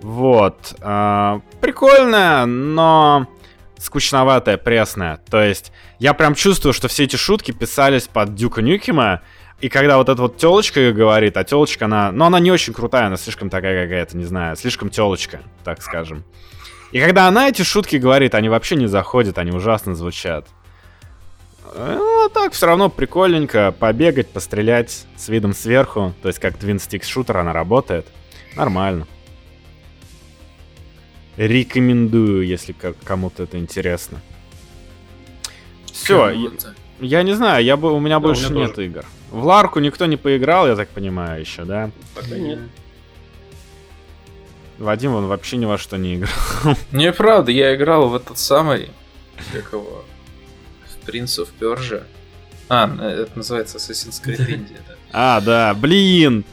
Вот. 0.00 0.74
Uh, 0.80 1.40
прикольно, 1.60 2.46
но 2.46 3.28
скучноватая, 3.78 4.56
пресная. 4.56 5.20
То 5.30 5.40
есть 5.40 5.72
я 5.98 6.12
прям 6.14 6.34
чувствую, 6.34 6.72
что 6.72 6.88
все 6.88 7.04
эти 7.04 7.16
шутки 7.16 7.52
писались 7.52 8.08
под 8.08 8.34
Дюка 8.34 8.60
Нюкема, 8.60 9.22
и 9.60 9.68
когда 9.68 9.98
вот 9.98 10.08
эта 10.08 10.22
вот 10.22 10.36
телочка 10.36 10.92
говорит, 10.92 11.36
а 11.36 11.44
телочка 11.44 11.84
она, 11.84 12.12
ну 12.12 12.24
она 12.24 12.40
не 12.40 12.50
очень 12.50 12.72
крутая, 12.72 13.06
она 13.06 13.16
слишком 13.16 13.50
такая 13.50 13.84
какая-то, 13.84 14.16
не 14.16 14.24
знаю, 14.24 14.56
слишком 14.56 14.90
телочка, 14.90 15.40
так 15.64 15.82
скажем. 15.82 16.24
И 16.92 17.00
когда 17.00 17.28
она 17.28 17.48
эти 17.48 17.62
шутки 17.62 17.96
говорит, 17.96 18.34
они 18.34 18.48
вообще 18.48 18.76
не 18.76 18.86
заходят, 18.86 19.38
они 19.38 19.52
ужасно 19.52 19.94
звучат. 19.94 20.48
Ну, 21.74 22.26
а 22.26 22.28
так, 22.30 22.52
все 22.52 22.66
равно 22.66 22.88
прикольненько 22.88 23.72
побегать, 23.72 24.28
пострелять 24.28 25.06
с 25.16 25.28
видом 25.28 25.54
сверху. 25.54 26.14
То 26.20 26.28
есть 26.28 26.40
как 26.40 26.56
Twin 26.56 26.76
Sticks 26.76 27.04
шутер 27.04 27.36
она 27.36 27.52
работает. 27.52 28.06
Нормально. 28.56 29.06
Рекомендую, 31.36 32.44
если 32.44 32.74
кому-то 33.04 33.44
это 33.44 33.58
интересно. 33.58 34.20
Все, 35.92 36.50
я, 37.00 37.22
не 37.22 37.32
знаю, 37.34 37.64
я 37.64 37.76
бы, 37.76 37.92
у 37.92 38.00
меня 38.00 38.16
да, 38.16 38.20
больше 38.20 38.48
у 38.48 38.50
меня 38.50 38.66
нет 38.66 38.74
тоже. 38.74 38.88
игр. 38.88 39.04
В 39.30 39.44
Ларку 39.44 39.80
никто 39.80 40.06
не 40.06 40.16
поиграл, 40.16 40.66
я 40.66 40.76
так 40.76 40.88
понимаю, 40.88 41.40
еще, 41.40 41.64
да? 41.64 41.90
Пока 42.14 42.36
нет. 42.36 42.58
Вадим, 44.78 45.14
он 45.14 45.26
вообще 45.26 45.58
ни 45.58 45.66
во 45.66 45.76
что 45.76 45.98
не 45.98 46.16
играл. 46.16 46.32
Неправда, 46.92 47.52
я 47.52 47.74
играл 47.74 48.08
в 48.08 48.14
этот 48.14 48.38
самый, 48.38 48.90
как 49.52 49.72
его, 49.72 50.04
в 50.86 51.08
Prince 51.08 51.44
of 51.44 51.48
Persia. 51.60 52.04
А, 52.68 52.88
это 53.10 53.30
называется 53.34 53.78
Assassin's 53.78 54.22
Creed 54.24 54.46
India, 54.46 54.78
да. 54.88 54.94
А, 55.12 55.40
да, 55.40 55.74
блин! 55.74 56.44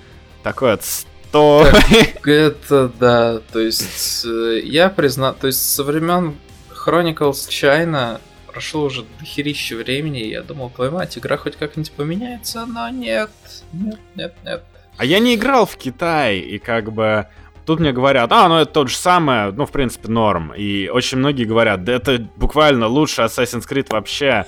Такой 0.43 0.73
отстой. 0.73 1.71
это, 2.25 2.91
да, 2.99 3.39
то 3.51 3.59
есть, 3.59 4.25
э, 4.25 4.61
я 4.63 4.89
признал, 4.89 5.35
то 5.35 5.47
есть, 5.47 5.73
со 5.73 5.83
времен 5.83 6.35
Chronicles 6.69 7.47
China 7.49 8.19
прошло 8.57 8.85
уже 8.85 9.05
дохерище 9.19 9.75
времени, 9.75 10.17
я 10.17 10.41
думал, 10.41 10.71
твою 10.71 10.91
мать, 10.91 11.15
игра 11.15 11.37
хоть 11.37 11.55
как-нибудь 11.55 11.91
поменяется, 11.91 12.65
но 12.65 12.89
нет, 12.89 13.29
нет, 13.71 13.99
нет, 14.15 14.33
нет. 14.43 14.63
А 14.97 15.05
я 15.05 15.19
не 15.19 15.35
играл 15.35 15.67
в 15.67 15.77
Китай, 15.77 16.39
и 16.39 16.57
как 16.57 16.91
бы 16.91 17.27
тут 17.67 17.79
мне 17.79 17.91
говорят, 17.91 18.31
а, 18.31 18.49
ну 18.49 18.57
это 18.57 18.71
то 18.71 18.87
же 18.87 18.95
самое, 18.95 19.51
ну, 19.51 19.67
в 19.67 19.71
принципе, 19.71 20.07
норм. 20.07 20.53
И 20.57 20.89
очень 20.91 21.19
многие 21.19 21.43
говорят, 21.43 21.83
да 21.83 21.93
это 21.93 22.27
буквально 22.35 22.87
лучше 22.87 23.21
Assassin's 23.21 23.69
Creed 23.69 23.89
вообще. 23.91 24.47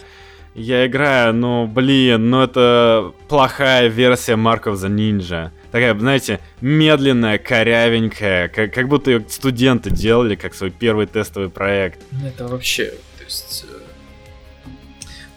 Я 0.56 0.88
играю, 0.88 1.36
ну, 1.36 1.68
блин, 1.68 2.32
ну 2.32 2.42
это 2.42 3.14
плохая 3.28 3.90
версия 3.90 4.34
Mark 4.34 4.64
of 4.64 4.74
the 4.74 4.90
Ninja. 4.90 5.52
Такая, 5.72 5.96
знаете, 6.00 6.40
медленная, 6.62 7.38
корявенькая, 7.38 8.48
как, 8.48 8.74
как 8.74 8.88
будто 8.88 9.12
ее 9.12 9.24
студенты 9.30 9.92
делали, 9.92 10.34
как 10.34 10.56
свой 10.56 10.72
первый 10.72 11.06
тестовый 11.06 11.52
проект. 11.52 12.02
Ну, 12.10 12.26
это 12.26 12.48
вообще, 12.48 12.86
то 13.20 13.24
есть... 13.24 13.66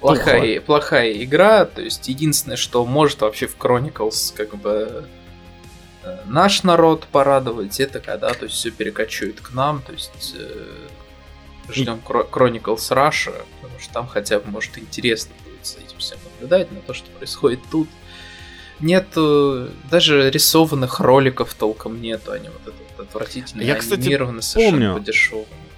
Плохая, 0.03 0.61
плохая 0.61 1.13
игра, 1.13 1.65
то 1.65 1.81
есть 1.81 2.09
единственное, 2.09 2.57
что 2.57 2.85
может 2.85 3.21
вообще 3.21 3.47
в 3.47 3.57
Chronicles 3.57 4.35
как 4.35 4.57
бы 4.57 5.07
э, 6.03 6.19
наш 6.27 6.65
народ 6.65 7.07
порадовать, 7.07 7.79
это 7.79 8.01
когда 8.01 8.35
то 8.35 8.47
есть 8.47 8.57
все 8.57 8.71
перекочует 8.71 9.41
к 9.41 9.53
нам, 9.53 9.81
то 9.81 9.93
есть 9.93 10.35
э, 10.37 11.73
ждем 11.73 12.01
Chronicles 12.05 12.91
Russia, 12.91 13.45
потому 13.61 13.81
что 13.81 13.93
там 13.93 14.09
хотя 14.09 14.41
бы 14.41 14.51
может 14.51 14.77
интересно 14.77 15.33
будет 15.45 15.65
за 15.65 15.79
этим 15.79 15.99
всем 15.99 16.19
наблюдать, 16.25 16.73
на 16.73 16.81
то, 16.81 16.95
что 16.95 17.09
происходит 17.11 17.61
тут. 17.71 17.89
Нет 18.81 19.07
даже 19.89 20.29
рисованных 20.31 20.99
роликов 20.99 21.55
толком 21.55 22.03
нету, 22.03 22.33
они 22.33 22.49
вот 22.49 22.63
это 22.63 22.83
вот 22.97 23.07
отвратительно 23.07 23.63
Я, 23.63 23.77
кстати, 23.77 24.09
помню. 24.57 24.95
по 24.95 25.01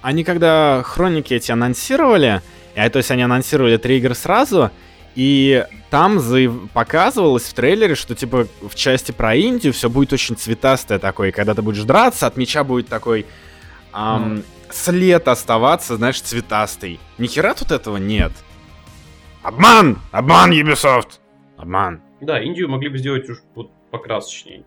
Они 0.01 0.23
когда 0.23 0.81
хроники 0.83 1.33
эти 1.33 1.51
анонсировали, 1.51 2.41
и, 2.75 2.89
то 2.89 2.97
есть 2.97 3.11
они 3.11 3.23
анонсировали 3.23 3.77
три 3.77 3.97
игры 3.97 4.15
сразу, 4.15 4.71
и 5.15 5.65
там 5.89 6.19
заяв... 6.19 6.53
показывалось 6.73 7.43
в 7.43 7.53
трейлере, 7.53 7.95
что 7.95 8.15
типа 8.15 8.47
в 8.61 8.75
части 8.75 9.11
про 9.13 9.33
Индию 9.33 9.71
все 9.71 9.89
будет 9.89 10.11
очень 10.11 10.35
цветастое 10.35 10.99
такое. 10.99 11.29
И 11.29 11.31
когда 11.31 11.53
ты 11.53 11.61
будешь 11.61 11.83
драться, 11.83 12.27
от 12.27 12.35
меча 12.35 12.65
будет 12.65 12.89
такой 12.89 13.25
эм, 13.93 14.35
mm. 14.37 14.45
след 14.71 15.27
оставаться, 15.27 15.95
знаешь, 15.95 16.19
цветастый. 16.19 16.99
Ни 17.17 17.27
хера 17.27 17.53
тут 17.53 17.71
этого 17.71 17.95
нет. 17.95 18.33
Обман! 19.41 19.99
Обман, 20.11 20.51
Ubisoft! 20.51 21.19
Обман. 21.55 22.01
Да, 22.19 22.41
Индию 22.41 22.67
могли 22.67 22.89
бы 22.89 22.97
сделать 22.97 23.29
уж 23.29 23.37
вот 23.55 23.71
покрасочнее. 23.91 24.65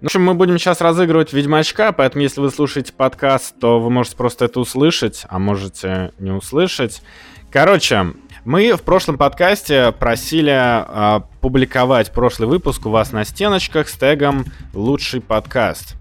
В 0.00 0.04
общем, 0.04 0.22
мы 0.22 0.34
будем 0.34 0.58
сейчас 0.58 0.80
разыгрывать 0.80 1.32
Ведьмачка, 1.32 1.90
поэтому 1.90 2.22
если 2.22 2.40
вы 2.40 2.50
слушаете 2.50 2.92
подкаст, 2.92 3.58
то 3.58 3.80
вы 3.80 3.90
можете 3.90 4.16
просто 4.16 4.44
это 4.44 4.60
услышать, 4.60 5.26
а 5.28 5.40
можете 5.40 6.12
не 6.20 6.30
услышать. 6.30 7.02
Короче, 7.50 8.14
мы 8.44 8.74
в 8.74 8.82
прошлом 8.82 9.18
подкасте 9.18 9.90
просили 9.90 10.52
э, 10.54 11.20
публиковать 11.40 12.12
прошлый 12.12 12.48
выпуск 12.48 12.86
у 12.86 12.90
вас 12.90 13.10
на 13.10 13.24
стеночках 13.24 13.88
с 13.88 13.94
тегом 13.94 14.44
«Лучший 14.72 15.20
подкаст». 15.20 15.96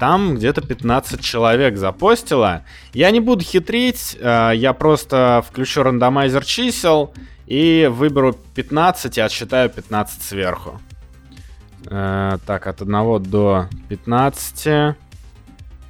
Там 0.00 0.34
где-то 0.34 0.60
15 0.60 1.20
человек 1.20 1.76
запостило. 1.76 2.64
Я 2.92 3.12
не 3.12 3.20
буду 3.20 3.44
хитрить, 3.44 4.16
э, 4.18 4.50
я 4.56 4.72
просто 4.72 5.44
включу 5.48 5.84
рандомайзер 5.84 6.44
чисел 6.44 7.14
и 7.46 7.88
выберу 7.88 8.36
15 8.56 9.16
и 9.16 9.20
отсчитаю 9.20 9.70
15 9.70 10.22
сверху. 10.22 10.80
Э, 11.86 12.38
так, 12.46 12.66
от 12.66 12.82
1 12.82 13.22
до 13.22 13.68
15 13.88 14.96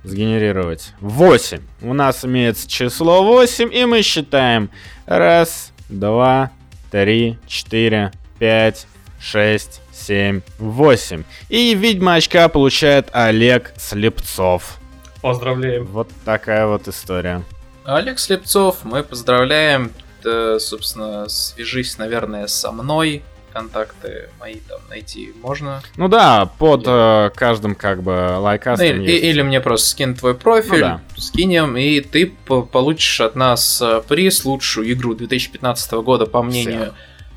сгенерировать. 0.05 0.95
8. 1.01 1.61
У 1.83 1.93
нас 1.93 2.25
имеется 2.25 2.69
число 2.69 3.25
8, 3.25 3.73
и 3.73 3.85
мы 3.85 4.03
считаем. 4.03 4.71
Раз, 5.07 5.73
два, 5.89 6.51
три, 6.91 7.39
четыре, 7.47 8.13
пять, 8.39 8.87
шесть, 9.21 9.81
семь, 9.93 10.41
восемь. 10.59 11.25
И 11.49 11.75
ведьма 11.75 12.15
очка 12.15 12.49
получает 12.49 13.09
Олег 13.13 13.73
Слепцов. 13.77 14.79
Поздравляем. 15.21 15.87
Вот 15.87 16.09
такая 16.25 16.67
вот 16.67 16.89
история. 16.89 17.43
Олег 17.85 18.19
Слепцов, 18.19 18.85
мы 18.85 19.03
поздравляем. 19.03 19.93
Да, 20.23 20.59
собственно, 20.59 21.29
свяжись, 21.29 21.99
наверное, 21.99 22.47
со 22.47 22.73
мной 22.73 23.23
контакты 23.61 24.31
мои 24.39 24.57
там 24.69 24.81
найти 24.89 25.33
можно. 25.43 25.83
Ну 25.97 26.09
да, 26.09 26.47
под 26.59 26.85
э, 26.87 27.31
каждым 27.35 27.75
как 27.75 28.03
бы 28.03 28.37
лайкастом 28.39 28.87
ну, 28.87 29.03
или, 29.03 29.13
или 29.13 29.43
мне 29.43 29.61
просто 29.61 29.89
скинь 29.89 30.15
твой 30.15 30.35
профиль, 30.35 30.81
ну, 30.81 30.81
да. 30.81 31.01
скинем, 31.17 31.77
и 31.77 32.01
ты 32.01 32.27
получишь 32.27 33.21
от 33.21 33.37
нас 33.37 33.83
э, 33.83 34.03
приз 34.09 34.45
лучшую 34.45 34.91
игру 34.93 35.15
2015 35.15 35.93
года, 35.93 36.27
по 36.27 36.43
мнению 36.43 36.95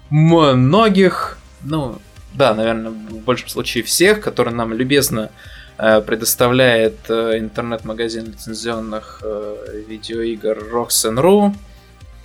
всех. 0.09 0.55
многих, 0.55 1.37
ну 1.61 1.99
да, 2.33 2.53
наверное, 2.53 2.91
в 2.91 3.19
большем 3.19 3.49
случае 3.49 3.83
всех, 3.83 4.21
которые 4.21 4.55
нам 4.55 4.73
любезно 4.73 5.29
э, 5.77 6.01
предоставляет 6.01 7.09
э, 7.09 7.37
интернет-магазин 7.39 8.27
лицензионных 8.27 9.21
видеоигр 9.87 10.69
Roxen.ru. 10.71 11.53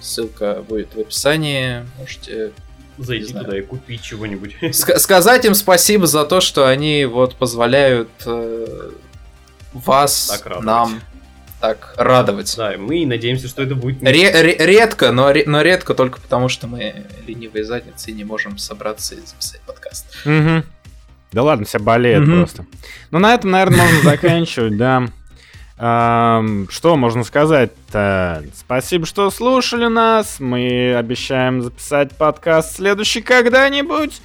Ссылка 0.00 0.62
будет 0.68 0.94
в 0.94 1.00
описании. 1.00 1.84
Можете 1.98 2.52
зайти 2.98 3.32
туда 3.32 3.58
и 3.58 3.62
купить 3.62 4.02
чего-нибудь. 4.02 4.56
сказать 4.72 5.44
им 5.44 5.54
спасибо 5.54 6.06
за 6.06 6.24
то, 6.24 6.40
что 6.40 6.66
они 6.66 7.04
вот 7.04 7.34
позволяют 7.34 8.10
э, 8.26 8.90
вас, 9.72 10.28
так 10.28 10.62
нам 10.62 11.00
так 11.60 11.94
радовать. 11.96 12.54
Да, 12.56 12.74
мы 12.78 13.04
надеемся, 13.04 13.48
что 13.48 13.62
это 13.62 13.74
будет... 13.74 14.02
Ре- 14.02 14.56
редко, 14.58 15.10
но, 15.12 15.32
но 15.46 15.62
редко 15.62 15.94
только 15.94 16.20
потому, 16.20 16.48
что 16.48 16.66
мы 16.66 17.06
ленивые 17.26 17.64
задницы 17.64 18.10
и 18.10 18.14
не 18.14 18.24
можем 18.24 18.58
собраться 18.58 19.14
и 19.14 19.20
записать 19.20 19.60
подкаст. 19.62 20.06
Угу. 20.24 20.62
Да 21.32 21.42
ладно, 21.42 21.66
все 21.66 21.78
болеют 21.78 22.26
угу. 22.26 22.36
просто. 22.36 22.66
Ну, 23.10 23.18
на 23.18 23.34
этом, 23.34 23.50
наверное, 23.50 23.82
можно 23.82 24.02
заканчивать, 24.02 24.76
да. 24.76 25.08
Что 25.78 26.96
можно 26.96 27.22
сказать-то? 27.22 28.44
Спасибо, 28.56 29.06
что 29.06 29.30
слушали 29.30 29.86
нас. 29.86 30.40
Мы 30.40 30.94
обещаем 30.96 31.62
записать 31.62 32.16
подкаст 32.16 32.74
следующий 32.76 33.22
когда-нибудь. 33.22 34.20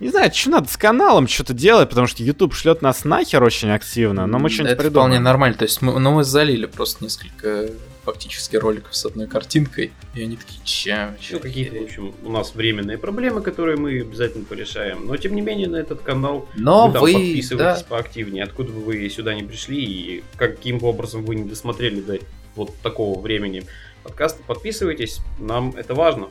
Не 0.00 0.08
знаю, 0.08 0.32
что 0.34 0.50
надо 0.50 0.68
с 0.70 0.78
каналом 0.78 1.28
что-то 1.28 1.52
делать, 1.52 1.90
потому 1.90 2.06
что 2.06 2.22
YouTube 2.22 2.54
шлет 2.54 2.80
нас 2.80 3.04
нахер 3.04 3.42
очень 3.42 3.70
активно, 3.70 4.26
но 4.26 4.38
мы 4.38 4.48
что-нибудь 4.48 4.78
придумаем. 4.78 4.86
Это 4.86 4.90
вполне 4.90 5.18
нормально, 5.20 5.58
то 5.58 5.64
есть 5.64 5.82
мы, 5.82 6.00
ну, 6.00 6.12
мы 6.12 6.24
залили 6.24 6.66
просто 6.66 7.04
несколько 7.04 7.68
фактически 8.04 8.56
роликов 8.56 8.94
с 8.94 9.04
одной 9.04 9.26
картинкой, 9.26 9.92
и 10.14 10.22
они 10.22 10.36
такие, 10.36 10.60
чем? 10.64 11.16
Ну, 11.30 11.38
какие-то, 11.40 11.78
в 11.78 11.82
общем, 11.82 12.14
у 12.22 12.30
нас 12.30 12.54
временные 12.54 12.98
проблемы, 12.98 13.40
которые 13.40 13.76
мы 13.76 14.00
обязательно 14.00 14.44
порешаем. 14.44 15.06
Но, 15.06 15.16
тем 15.16 15.34
не 15.34 15.40
менее, 15.40 15.68
на 15.68 15.76
этот 15.76 16.02
канал 16.02 16.48
Но 16.54 16.88
вы, 16.88 17.00
вы 17.00 17.12
подписывайтесь 17.12 17.82
да. 17.82 17.86
поактивнее. 17.88 18.44
Откуда 18.44 18.72
бы 18.72 18.80
вы 18.80 19.08
сюда 19.08 19.34
не 19.34 19.42
пришли 19.42 19.82
и 19.82 20.24
каким 20.36 20.82
образом 20.84 21.24
вы 21.24 21.36
не 21.36 21.44
досмотрели 21.44 22.00
до 22.00 22.18
вот 22.54 22.74
такого 22.82 23.20
времени 23.20 23.64
подкаста, 24.02 24.42
подписывайтесь, 24.46 25.18
нам 25.38 25.74
это 25.76 25.94
важно. 25.94 26.28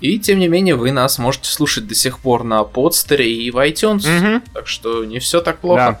И 0.00 0.18
тем 0.20 0.38
не 0.38 0.46
менее, 0.46 0.76
вы 0.76 0.92
нас 0.92 1.18
можете 1.18 1.50
слушать 1.50 1.88
до 1.88 1.94
сих 1.94 2.20
пор 2.20 2.44
на 2.44 2.62
подстере 2.62 3.32
и 3.32 3.50
в 3.50 3.56
iTunes. 3.56 4.06
Угу. 4.06 4.42
Так 4.54 4.68
что 4.68 5.04
не 5.04 5.18
все 5.18 5.40
так 5.40 5.58
плохо. 5.58 6.00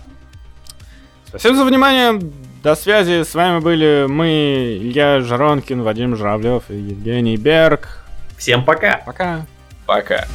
Спасибо 1.28 1.56
за 1.56 1.64
внимание. 1.64 2.20
До 2.68 2.76
связи, 2.76 3.22
с 3.22 3.34
вами 3.34 3.60
были 3.60 4.04
мы, 4.06 4.76
Илья 4.78 5.20
Жаронкин, 5.20 5.80
Вадим 5.80 6.14
Журавлев 6.14 6.64
и 6.68 6.74
Евгений 6.74 7.38
Берг. 7.38 8.04
Всем 8.36 8.62
пока! 8.62 9.00
Пока! 9.06 9.46
Пока! 9.86 10.26